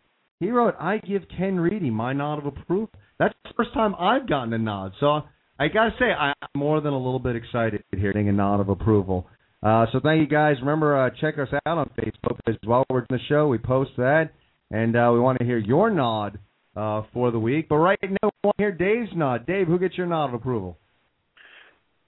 He 0.41 0.51
wrote, 0.51 0.75
"I 0.81 0.99
give 0.99 1.23
Ken 1.39 1.61
Reedy 1.61 1.91
my 1.91 2.13
nod 2.15 2.41
of 2.41 2.47
approval." 2.47 2.91
That's 3.21 3.35
the 3.45 3.55
first 3.57 3.73
time 3.75 3.95
I've 3.95 4.29
gotten 4.29 4.53
a 4.53 4.59
nod, 4.59 4.91
so 4.99 5.23
I 5.61 5.69
gotta 5.69 5.91
say 5.99 6.07
I'm 6.07 6.35
more 6.57 6.81
than 6.81 6.95
a 6.95 6.97
little 6.97 7.19
bit 7.19 7.37
excited 7.37 7.85
here, 7.95 8.15
getting 8.15 8.31
a 8.31 8.33
nod 8.33 8.61
of 8.61 8.71
approval. 8.71 9.27
Uh, 9.63 9.85
so 9.93 10.01
thank 10.03 10.23
you 10.23 10.27
guys. 10.27 10.57
Remember, 10.61 10.99
uh, 10.99 11.11
check 11.21 11.39
us 11.39 11.49
out 11.67 11.77
on 11.77 11.91
Facebook 12.01 12.39
as 12.49 12.55
well. 12.67 12.83
We're 12.89 13.01
in 13.01 13.07
the 13.11 13.19
show. 13.29 13.47
We 13.47 13.59
post 13.59 13.91
that, 13.99 14.31
and 14.71 14.97
uh, 14.97 15.11
we 15.13 15.21
want 15.21 15.39
to 15.39 15.45
hear 15.45 15.59
your 15.59 15.91
nod 15.91 16.39
uh, 16.75 17.03
for 17.13 17.31
the 17.31 17.39
week. 17.39 17.69
But 17.69 17.77
right 17.77 17.99
now, 18.03 18.31
we 18.33 18.41
want 18.43 18.57
to 18.57 18.63
hear 18.63 18.73
Dave's 18.73 19.11
nod. 19.15 19.47
Dave, 19.47 19.67
who 19.67 19.79
gets 19.79 19.99
your 19.99 20.07
nod 20.07 20.29
of 20.29 20.35
approval? 20.35 20.79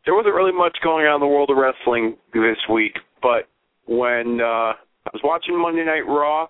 There 0.07 0.15
wasn't 0.15 0.35
really 0.35 0.57
much 0.57 0.79
going 0.83 1.05
on 1.05 1.16
in 1.16 1.20
the 1.20 1.27
world 1.27 1.51
of 1.51 1.59
wrestling 1.59 2.16
this 2.33 2.57
week, 2.73 2.95
but 3.20 3.51
when 3.85 4.41
uh, 4.41 4.73
I 4.73 5.11
was 5.12 5.20
watching 5.23 5.61
Monday 5.61 5.85
Night 5.85 6.07
Raw, 6.09 6.47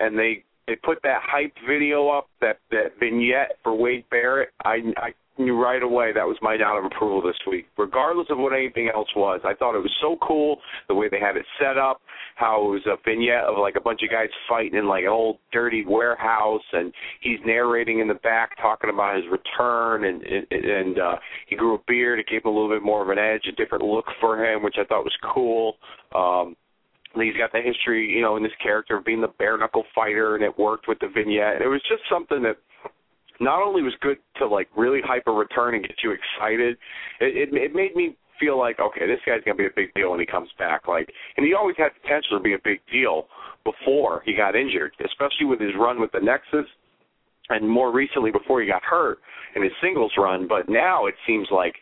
and 0.00 0.18
they 0.18 0.42
they 0.66 0.74
put 0.74 0.98
that 1.04 1.20
hype 1.22 1.54
video 1.68 2.08
up, 2.08 2.28
that 2.40 2.58
that 2.72 2.98
vignette 2.98 3.58
for 3.62 3.76
Wade 3.76 4.06
Barrett, 4.10 4.48
I 4.64 4.78
I 4.96 5.14
right 5.38 5.82
away 5.82 6.12
that 6.14 6.24
was 6.24 6.36
my 6.40 6.56
nod 6.56 6.78
of 6.78 6.84
approval 6.84 7.20
this 7.20 7.36
week, 7.50 7.66
regardless 7.76 8.26
of 8.30 8.38
what 8.38 8.52
anything 8.52 8.90
else 8.94 9.08
was. 9.14 9.40
I 9.44 9.54
thought 9.54 9.76
it 9.76 9.82
was 9.82 9.94
so 10.00 10.16
cool 10.26 10.58
the 10.88 10.94
way 10.94 11.08
they 11.08 11.20
had 11.20 11.36
it 11.36 11.44
set 11.60 11.76
up, 11.76 12.00
how 12.36 12.66
it 12.66 12.70
was 12.70 12.86
a 12.86 12.96
vignette 13.04 13.44
of 13.44 13.58
like 13.58 13.76
a 13.76 13.80
bunch 13.80 14.00
of 14.02 14.10
guys 14.10 14.28
fighting 14.48 14.78
in 14.78 14.86
like 14.86 15.02
an 15.02 15.10
old 15.10 15.38
dirty 15.52 15.84
warehouse, 15.86 16.62
and 16.72 16.92
he's 17.20 17.38
narrating 17.44 18.00
in 18.00 18.08
the 18.08 18.14
back 18.14 18.56
talking 18.60 18.90
about 18.90 19.16
his 19.16 19.24
return, 19.30 20.04
and 20.04 20.22
and, 20.22 20.46
and 20.50 20.98
uh, 20.98 21.16
he 21.48 21.56
grew 21.56 21.74
a 21.74 21.78
beard, 21.86 22.18
it 22.18 22.26
gave 22.28 22.42
him 22.42 22.50
a 22.50 22.54
little 22.54 22.70
bit 22.70 22.82
more 22.82 23.02
of 23.02 23.10
an 23.10 23.18
edge, 23.18 23.46
a 23.48 23.52
different 23.52 23.84
look 23.84 24.06
for 24.20 24.42
him, 24.42 24.62
which 24.62 24.76
I 24.80 24.84
thought 24.84 25.04
was 25.04 25.16
cool. 25.34 25.76
Um, 26.14 26.56
he's 27.14 27.36
got 27.36 27.52
the 27.52 27.60
history, 27.60 28.06
you 28.10 28.20
know, 28.20 28.36
in 28.36 28.42
this 28.42 28.52
character 28.62 28.96
of 28.96 29.04
being 29.04 29.20
the 29.20 29.32
bare 29.38 29.58
knuckle 29.58 29.84
fighter, 29.94 30.34
and 30.34 30.44
it 30.44 30.58
worked 30.58 30.88
with 30.88 30.98
the 31.00 31.08
vignette. 31.08 31.62
It 31.62 31.68
was 31.68 31.82
just 31.88 32.02
something 32.10 32.42
that 32.42 32.56
not 33.40 33.62
only 33.62 33.82
was 33.82 33.94
good 34.00 34.18
to 34.38 34.46
like 34.46 34.68
really 34.76 35.00
hype 35.04 35.26
a 35.26 35.32
return 35.32 35.74
and 35.74 35.82
get 35.82 35.96
you 36.02 36.12
excited, 36.12 36.76
it 37.20 37.36
it, 37.36 37.54
it 37.54 37.74
made 37.74 37.94
me 37.94 38.16
feel 38.40 38.58
like 38.58 38.78
okay, 38.80 39.06
this 39.06 39.20
guy's 39.26 39.42
gonna 39.44 39.56
be 39.56 39.66
a 39.66 39.76
big 39.76 39.92
deal 39.94 40.10
when 40.10 40.20
he 40.20 40.26
comes 40.26 40.48
back. 40.58 40.88
Like, 40.88 41.10
and 41.36 41.46
he 41.46 41.54
always 41.54 41.76
had 41.76 41.90
potential 42.02 42.38
to 42.38 42.42
be 42.42 42.54
a 42.54 42.62
big 42.62 42.80
deal 42.92 43.26
before 43.64 44.22
he 44.24 44.34
got 44.34 44.54
injured, 44.54 44.92
especially 45.04 45.46
with 45.46 45.60
his 45.60 45.72
run 45.78 46.00
with 46.00 46.12
the 46.12 46.20
Nexus, 46.20 46.66
and 47.48 47.68
more 47.68 47.92
recently 47.92 48.30
before 48.30 48.60
he 48.60 48.66
got 48.66 48.82
hurt 48.82 49.18
in 49.54 49.62
his 49.62 49.72
singles 49.82 50.12
run. 50.16 50.46
But 50.48 50.68
now 50.68 51.06
it 51.06 51.14
seems 51.26 51.48
like 51.50 51.74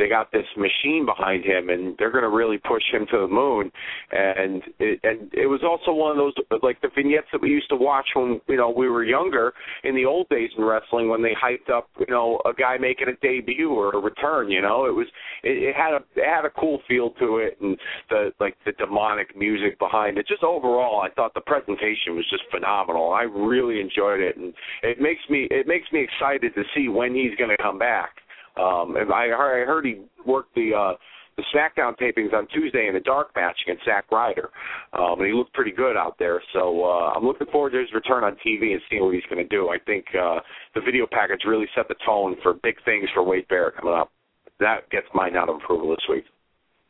they 0.00 0.08
got 0.08 0.32
this 0.32 0.46
machine 0.56 1.04
behind 1.04 1.44
him, 1.44 1.68
and 1.68 1.94
they're 1.98 2.10
going 2.10 2.24
to 2.24 2.30
really 2.30 2.56
push 2.56 2.82
him 2.90 3.06
to 3.10 3.18
the 3.18 3.28
moon. 3.28 3.70
And 4.10 4.62
it, 4.78 4.98
and 5.02 5.30
it 5.34 5.46
was 5.46 5.60
also 5.62 5.92
one 5.92 6.12
of 6.12 6.16
those 6.16 6.32
like 6.62 6.80
the 6.80 6.88
vignettes 6.94 7.28
that 7.32 7.42
we 7.42 7.50
used 7.50 7.68
to 7.68 7.76
watch 7.76 8.06
when 8.14 8.40
you 8.48 8.56
know 8.56 8.70
we 8.70 8.88
were 8.88 9.04
younger 9.04 9.52
in 9.84 9.94
the 9.94 10.06
old 10.06 10.28
days 10.30 10.48
in 10.56 10.64
wrestling 10.64 11.10
when 11.10 11.22
they 11.22 11.32
hyped 11.36 11.70
up 11.70 11.90
you 11.98 12.06
know 12.08 12.40
a 12.46 12.54
guy 12.54 12.78
making 12.78 13.08
a 13.08 13.16
debut 13.20 13.70
or 13.70 13.90
a 13.90 14.00
return. 14.00 14.50
You 14.50 14.62
know, 14.62 14.86
it 14.86 14.94
was 14.94 15.06
it, 15.44 15.62
it 15.62 15.76
had 15.76 15.92
a 15.92 16.00
it 16.16 16.24
had 16.24 16.46
a 16.46 16.50
cool 16.50 16.80
feel 16.88 17.10
to 17.20 17.36
it, 17.36 17.58
and 17.60 17.76
the 18.08 18.32
like 18.40 18.56
the 18.64 18.72
demonic 18.72 19.36
music 19.36 19.78
behind 19.78 20.16
it. 20.16 20.26
Just 20.26 20.42
overall, 20.42 21.02
I 21.02 21.10
thought 21.10 21.34
the 21.34 21.42
presentation 21.42 22.16
was 22.16 22.24
just 22.30 22.44
phenomenal. 22.50 23.12
I 23.12 23.22
really 23.22 23.80
enjoyed 23.80 24.20
it, 24.20 24.38
and 24.38 24.54
it 24.82 24.98
makes 24.98 25.20
me 25.28 25.46
it 25.50 25.66
makes 25.66 25.92
me 25.92 26.02
excited 26.02 26.54
to 26.54 26.62
see 26.74 26.88
when 26.88 27.14
he's 27.14 27.36
going 27.36 27.50
to 27.50 27.62
come 27.62 27.78
back. 27.78 28.10
Um, 28.56 28.96
and 28.96 29.12
I 29.12 29.28
heard, 29.28 29.62
I 29.62 29.66
heard 29.66 29.84
he 29.84 30.02
worked 30.26 30.54
the 30.54 30.72
uh, 30.74 30.96
the 31.36 31.44
SmackDown 31.54 31.96
tapings 31.96 32.34
on 32.34 32.46
Tuesday 32.48 32.86
in 32.88 32.96
a 32.96 33.00
dark 33.00 33.30
match 33.34 33.56
against 33.64 33.84
Zack 33.84 34.10
Ryder, 34.10 34.50
um, 34.92 35.18
and 35.18 35.26
he 35.26 35.32
looked 35.32 35.54
pretty 35.54 35.70
good 35.70 35.96
out 35.96 36.16
there. 36.18 36.42
So 36.52 36.84
uh, 36.84 37.12
I'm 37.16 37.24
looking 37.24 37.46
forward 37.50 37.70
to 37.70 37.78
his 37.78 37.88
return 37.94 38.24
on 38.24 38.36
TV 38.46 38.72
and 38.72 38.80
seeing 38.90 39.02
what 39.02 39.14
he's 39.14 39.24
going 39.30 39.42
to 39.42 39.48
do. 39.48 39.68
I 39.68 39.78
think 39.78 40.04
uh, 40.14 40.40
the 40.74 40.80
video 40.84 41.06
package 41.10 41.40
really 41.46 41.66
set 41.74 41.88
the 41.88 41.94
tone 42.04 42.36
for 42.42 42.54
big 42.62 42.76
things 42.84 43.08
for 43.14 43.22
Wade 43.22 43.48
Barrett 43.48 43.76
coming 43.76 43.94
up. 43.94 44.10
That 44.58 44.90
gets 44.90 45.06
my 45.14 45.30
nod 45.30 45.48
of 45.48 45.56
approval 45.56 45.90
this 45.90 46.04
week. 46.08 46.24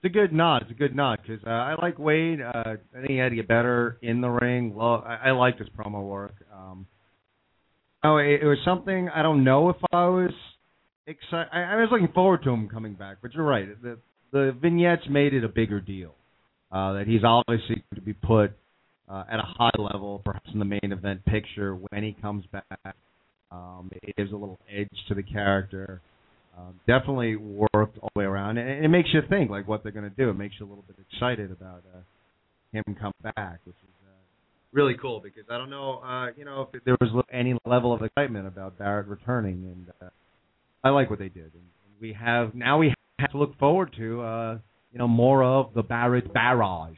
It's 0.02 0.10
a 0.10 0.18
good 0.18 0.32
nod. 0.32 0.62
It's 0.62 0.70
a 0.70 0.74
good 0.74 0.96
nod 0.96 1.20
because 1.22 1.44
uh, 1.46 1.50
I 1.50 1.74
like 1.80 1.98
Wade. 1.98 2.40
Uh, 2.40 2.52
I 2.56 2.76
think 2.94 3.10
he 3.10 3.16
had 3.18 3.28
to 3.28 3.36
get 3.36 3.46
better 3.46 3.98
in 4.02 4.20
the 4.20 4.30
ring. 4.30 4.74
Well, 4.74 5.04
I, 5.06 5.28
I 5.28 5.30
liked 5.32 5.60
his 5.60 5.68
promo 5.68 6.02
work. 6.02 6.34
Um, 6.52 6.86
oh, 8.02 8.16
it, 8.16 8.40
it 8.42 8.46
was 8.46 8.58
something 8.64 9.10
I 9.14 9.22
don't 9.22 9.44
know 9.44 9.68
if 9.68 9.76
I 9.92 10.06
was 10.06 10.32
excited. 11.06 11.48
I, 11.52 11.62
I 11.62 11.76
was 11.76 11.88
looking 11.90 12.12
forward 12.14 12.42
to 12.44 12.50
him 12.50 12.68
coming 12.68 12.94
back, 12.94 13.18
but 13.22 13.34
you're 13.34 13.44
right. 13.44 13.66
The 13.82 13.98
the 14.32 14.56
vignettes 14.60 15.02
made 15.10 15.34
it 15.34 15.44
a 15.44 15.48
bigger 15.48 15.80
deal. 15.80 16.14
Uh, 16.72 16.92
that 16.92 17.06
he's 17.08 17.24
obviously 17.24 17.82
going 17.90 17.96
to 17.96 18.00
be 18.00 18.12
put 18.12 18.52
uh, 19.08 19.24
at 19.28 19.40
a 19.40 19.44
high 19.44 19.72
level, 19.76 20.22
perhaps 20.24 20.48
in 20.52 20.60
the 20.60 20.64
main 20.64 20.92
event 20.92 21.24
picture 21.24 21.74
when 21.74 22.04
he 22.04 22.16
comes 22.22 22.44
back. 22.52 22.94
Um, 23.50 23.90
it 24.02 24.14
gives 24.16 24.30
a 24.30 24.36
little 24.36 24.60
edge 24.72 24.88
to 25.08 25.14
the 25.14 25.24
character. 25.24 26.00
Um, 26.56 26.78
definitely 26.86 27.34
worked 27.34 27.98
all 27.98 28.10
the 28.14 28.20
way 28.20 28.24
around, 28.24 28.58
and 28.58 28.84
it 28.84 28.88
makes 28.88 29.08
you 29.12 29.20
think 29.28 29.50
like 29.50 29.66
what 29.66 29.82
they're 29.82 29.92
going 29.92 30.08
to 30.08 30.16
do. 30.16 30.30
It 30.30 30.34
makes 30.34 30.54
you 30.60 30.66
a 30.66 30.68
little 30.68 30.84
bit 30.86 30.96
excited 31.12 31.50
about 31.50 31.82
uh, 31.92 32.00
him 32.72 32.84
come 33.00 33.12
back, 33.22 33.58
which 33.64 33.76
is 33.82 33.94
uh, 34.06 34.12
really 34.72 34.94
cool 35.00 35.20
because 35.20 35.44
I 35.50 35.58
don't 35.58 35.70
know, 35.70 36.00
uh, 36.04 36.26
you 36.36 36.44
know, 36.44 36.68
if 36.72 36.84
there 36.84 36.96
was 37.00 37.24
any 37.32 37.56
level 37.66 37.92
of 37.92 38.02
excitement 38.02 38.46
about 38.46 38.78
Barrett 38.78 39.08
returning, 39.08 39.64
and 39.64 39.86
uh, 40.00 40.10
I 40.82 40.90
like 40.90 41.10
what 41.10 41.18
they 41.18 41.28
did. 41.28 41.52
And 41.54 41.64
we 42.00 42.12
have 42.12 42.54
now 42.54 42.78
we 42.78 42.94
have 43.18 43.30
to 43.32 43.38
look 43.38 43.58
forward 43.58 43.94
to 43.98 44.20
uh, 44.22 44.58
you 44.92 44.98
know 44.98 45.08
more 45.08 45.42
of 45.42 45.74
the 45.74 45.82
Barrett 45.82 46.32
barrage. 46.32 46.96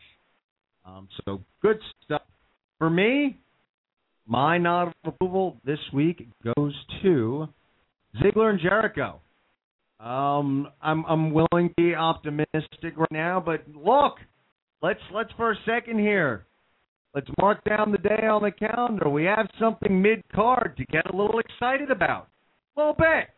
Um, 0.85 1.09
so 1.25 1.43
good 1.61 1.79
stuff 2.05 2.23
for 2.79 2.91
me. 2.91 3.39
My 4.27 4.59
nod 4.59 4.89
of 4.89 5.15
approval 5.15 5.61
this 5.65 5.79
week 5.93 6.29
goes 6.57 6.75
to 7.03 7.49
Ziggler 8.23 8.51
and 8.51 8.61
Jericho. 8.61 9.21
Um, 10.01 10.69
I'm 10.81 11.05
I'm 11.07 11.33
willing 11.33 11.69
to 11.69 11.75
be 11.77 11.95
optimistic 11.95 12.97
right 12.97 13.13
now, 13.13 13.43
but 13.45 13.63
look, 13.75 14.15
let's 14.83 15.01
let's 15.15 15.31
for 15.37 15.53
a 15.53 15.57
second 15.67 15.99
here. 15.99 16.47
Let's 17.15 17.29
mark 17.41 17.63
down 17.65 17.93
the 17.93 17.99
day 17.99 18.27
on 18.27 18.43
the 18.43 18.51
calendar. 18.51 19.09
We 19.11 19.25
have 19.25 19.47
something 19.61 20.01
mid 20.01 20.23
card 20.35 20.75
to 20.79 20.85
get 20.87 21.13
a 21.13 21.17
little 21.17 21.41
excited 21.41 21.91
about. 21.91 22.29
A 22.77 22.81
little 22.81 22.95
bit. 22.95 23.29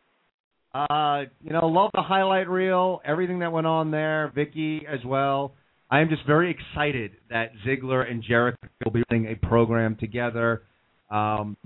Uh, 0.74 1.22
you 1.40 1.52
know, 1.52 1.66
love 1.66 1.90
the 1.94 2.02
highlight 2.02 2.48
reel, 2.48 3.00
everything 3.04 3.38
that 3.38 3.52
went 3.52 3.66
on 3.66 3.92
there, 3.92 4.32
Vickie 4.36 4.84
as 4.86 4.98
well. 5.04 5.54
I 5.88 6.00
am 6.00 6.08
just 6.08 6.26
very 6.26 6.50
excited 6.50 7.12
that 7.30 7.52
Ziggler 7.64 8.10
and 8.10 8.22
Jericho 8.22 8.58
will 8.84 8.90
be 8.90 9.04
doing 9.08 9.26
a 9.26 9.46
program 9.46 9.96
together. 10.00 10.62
Um, 11.10 11.56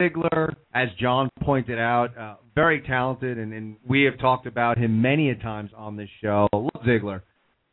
Ziggler, 0.00 0.56
as 0.74 0.88
John 1.00 1.30
pointed 1.42 1.78
out, 1.78 2.16
uh, 2.18 2.34
very 2.54 2.80
talented, 2.80 3.38
and, 3.38 3.52
and 3.52 3.76
we 3.86 4.02
have 4.02 4.18
talked 4.18 4.46
about 4.46 4.76
him 4.76 5.00
many 5.00 5.30
a 5.30 5.36
times 5.36 5.70
on 5.76 5.96
this 5.96 6.08
show. 6.20 6.48
Love 6.52 6.70
Ziggler. 6.84 7.22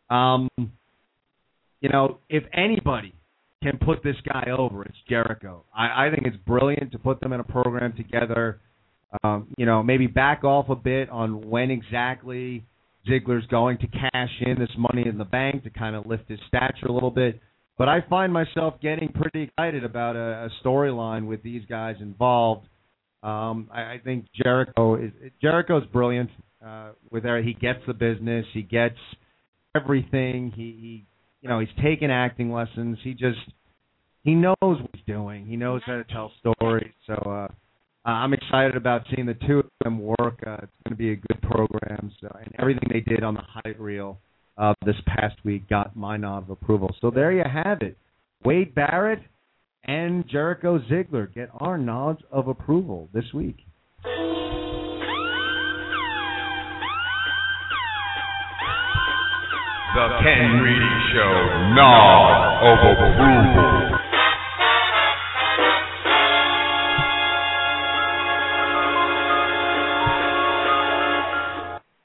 Um, 0.09 0.47
you 1.81 1.89
know, 1.89 2.19
if 2.29 2.43
anybody 2.53 3.15
can 3.63 3.77
put 3.77 4.03
this 4.03 4.15
guy 4.31 4.49
over, 4.55 4.83
it's 4.83 4.97
Jericho. 5.09 5.63
I, 5.75 6.07
I 6.07 6.11
think 6.11 6.27
it's 6.27 6.37
brilliant 6.45 6.91
to 6.91 6.99
put 6.99 7.19
them 7.19 7.33
in 7.33 7.39
a 7.39 7.43
program 7.43 7.93
together. 7.97 8.59
Um, 9.23 9.47
you 9.57 9.65
know, 9.65 9.81
maybe 9.81 10.07
back 10.07 10.43
off 10.43 10.69
a 10.69 10.75
bit 10.75 11.09
on 11.09 11.49
when 11.49 11.71
exactly 11.71 12.63
Ziggler's 13.07 13.47
going 13.47 13.77
to 13.79 13.87
cash 13.87 14.29
in 14.41 14.59
this 14.59 14.69
money 14.77 15.07
in 15.07 15.17
the 15.17 15.25
bank 15.25 15.63
to 15.63 15.69
kind 15.69 15.95
of 15.95 16.05
lift 16.05 16.29
his 16.29 16.39
stature 16.47 16.87
a 16.87 16.91
little 16.91 17.11
bit. 17.11 17.39
But 17.77 17.87
I 17.89 18.01
find 18.09 18.31
myself 18.31 18.75
getting 18.81 19.09
pretty 19.13 19.43
excited 19.43 19.83
about 19.83 20.15
a, 20.15 20.47
a 20.47 20.49
storyline 20.63 21.27
with 21.27 21.41
these 21.43 21.63
guys 21.67 21.95
involved. 22.01 22.67
Um, 23.23 23.69
I, 23.73 23.93
I 23.93 24.01
think 24.03 24.25
Jericho 24.43 24.95
is 24.95 25.11
Jericho's 25.41 25.85
brilliant. 25.87 26.29
Uh, 26.65 26.91
with 27.09 27.23
he 27.23 27.53
gets 27.53 27.79
the 27.87 27.93
business, 27.93 28.45
he 28.53 28.61
gets 28.61 28.97
everything. 29.75 30.51
He, 30.53 30.61
he, 30.61 31.05
you 31.41 31.47
know, 31.47 31.59
he's 31.59 31.69
taken 31.81 32.11
acting 32.11 32.51
lessons. 32.51 32.97
He 33.01 33.13
just 33.13 33.39
he 34.23 34.35
knows 34.35 34.55
what 34.61 34.89
he's 34.93 35.05
doing. 35.07 35.45
He 35.45 35.55
knows 35.55 35.81
how 35.85 35.95
to 35.95 36.03
tell 36.03 36.31
stories. 36.39 36.91
So 37.07 37.13
uh, 37.13 37.47
I'm 38.09 38.33
excited 38.33 38.75
about 38.75 39.05
seeing 39.13 39.25
the 39.25 39.35
two 39.47 39.59
of 39.59 39.65
them 39.83 39.99
work. 39.99 40.39
Uh, 40.45 40.57
it's 40.63 40.71
going 40.83 40.91
to 40.91 40.95
be 40.95 41.11
a 41.11 41.15
good 41.15 41.41
program. 41.41 42.11
So, 42.21 42.27
and 42.39 42.53
everything 42.59 42.89
they 42.91 43.01
did 43.01 43.23
on 43.23 43.33
the 43.33 43.41
highlight 43.41 43.79
reel 43.79 44.19
uh, 44.57 44.73
this 44.85 44.95
past 45.05 45.35
week 45.43 45.67
got 45.69 45.95
my 45.95 46.17
nod 46.17 46.43
of 46.43 46.49
approval. 46.49 46.95
So 47.01 47.11
there 47.11 47.31
you 47.31 47.43
have 47.43 47.81
it. 47.81 47.97
Wade 48.43 48.75
Barrett 48.75 49.19
and 49.85 50.27
Jericho 50.29 50.79
Ziggler 50.79 51.33
get 51.33 51.49
our 51.59 51.77
nods 51.77 52.21
of 52.31 52.47
approval 52.47 53.09
this 53.13 53.25
week. 53.33 53.57
The 59.95 60.07
Ken 60.21 60.61
Reedy 60.61 60.95
Show 61.13 61.73
nod 61.73 62.61
of 62.61 62.79
approval. 62.79 64.08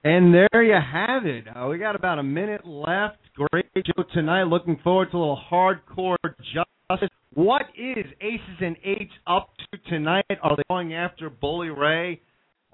And 0.05 0.35
there 0.35 0.63
you 0.63 0.75
have 0.75 1.25
it. 1.25 1.47
Uh, 1.49 1.67
we 1.67 1.79
got 1.79 1.97
about 1.97 2.19
a 2.19 2.23
minute 2.23 2.67
left. 2.67 3.17
Great 3.51 3.65
show 3.75 4.03
tonight. 4.13 4.43
Looking 4.43 4.79
forward 4.85 5.11
to 5.13 5.17
a 5.17 5.19
little 5.19 5.41
hardcore 5.51 6.17
justice. 6.53 7.09
What 7.33 7.63
is 7.75 8.05
Aces 8.21 8.61
and 8.61 8.77
Eights 8.85 9.15
up 9.27 9.49
to 9.73 9.79
tonight? 9.89 10.27
Are 10.43 10.57
they 10.57 10.63
going 10.69 10.93
after 10.93 11.31
Bully 11.31 11.71
Ray? 11.71 12.21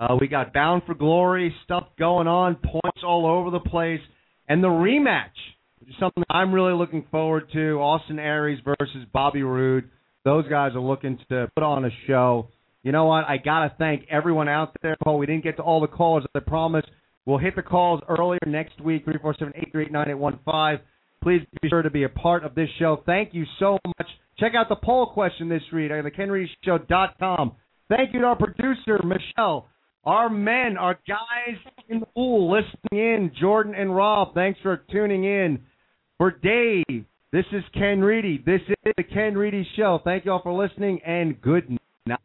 Uh, 0.01 0.17
we 0.21 0.27
got 0.27 0.53
Bound 0.53 0.83
for 0.87 0.95
Glory 0.95 1.55
stuff 1.63 1.85
going 2.01 2.27
on, 2.27 2.57
points 2.57 3.03
all 3.07 3.25
over 3.25 3.51
the 3.51 3.61
place, 3.61 4.01
and 4.49 4.61
the 4.61 4.69
rematch, 4.69 5.27
which 5.79 5.91
is 5.91 5.95
something 6.01 6.25
I'm 6.29 6.53
really 6.53 6.73
looking 6.73 7.07
forward 7.13 7.45
to. 7.53 7.79
Austin 7.79 8.19
Aries 8.19 8.59
versus 8.65 9.07
Bobby 9.13 9.45
Roode. 9.45 9.89
Those 10.25 10.49
guys 10.49 10.73
are 10.75 10.81
looking 10.81 11.17
to 11.29 11.49
put 11.55 11.63
on 11.63 11.85
a 11.85 11.91
show. 12.09 12.49
You 12.83 12.91
know 12.91 13.05
what? 13.05 13.25
I 13.27 13.37
gotta 13.37 13.73
thank 13.79 14.07
everyone 14.11 14.49
out 14.49 14.75
there. 14.83 14.97
Paul, 15.05 15.19
we 15.19 15.27
didn't 15.27 15.45
get 15.45 15.59
to 15.59 15.63
all 15.63 15.81
the 15.81 15.87
callers 15.87 16.25
I 16.35 16.41
promised. 16.41 16.89
We'll 17.31 17.39
hit 17.39 17.55
the 17.55 17.63
calls 17.63 18.01
earlier 18.09 18.41
next 18.45 18.81
week, 18.81 19.07
347-838-9815. 19.07 20.81
Please 21.23 21.43
be 21.63 21.69
sure 21.69 21.81
to 21.81 21.89
be 21.89 22.03
a 22.03 22.09
part 22.09 22.45
of 22.45 22.57
this 22.57 22.69
show. 22.81 23.05
Thank 23.07 23.33
you 23.35 23.45
so 23.61 23.79
much. 23.87 24.09
Check 24.41 24.55
out 24.57 24.69
the 24.69 24.75
poll 24.75 25.13
question 25.13 25.49
this 25.49 25.63
week 25.73 25.93
at 25.93 26.05
thekenreedyshow.com. 26.05 27.53
Thank 27.89 28.13
you 28.15 28.21
to 28.23 28.27
our 28.27 28.37
producer, 28.37 28.99
Michelle. 29.05 29.69
Our 30.03 30.29
men, 30.29 30.77
our 30.77 30.99
guys 31.07 31.57
in 31.89 32.01
the 32.01 32.07
pool 32.07 32.51
listening 32.51 32.99
in, 33.01 33.31
Jordan 33.41 33.77
and 33.77 33.95
Rob, 33.95 34.35
thanks 34.35 34.59
for 34.61 34.79
tuning 34.91 35.23
in. 35.23 35.61
For 36.19 36.33
Dave, 36.33 37.05
this 37.31 37.45
is 37.53 37.63
Ken 37.75 38.01
Reedy. 38.01 38.43
This 38.45 38.63
is 38.69 38.93
the 38.97 39.05
Ken 39.05 39.39
Reedy 39.39 39.65
Show. 39.77 40.01
Thank 40.03 40.25
you 40.25 40.33
all 40.33 40.43
for 40.43 40.53
listening, 40.53 41.01
and 41.07 41.41
good 41.41 41.79
night. 42.07 42.19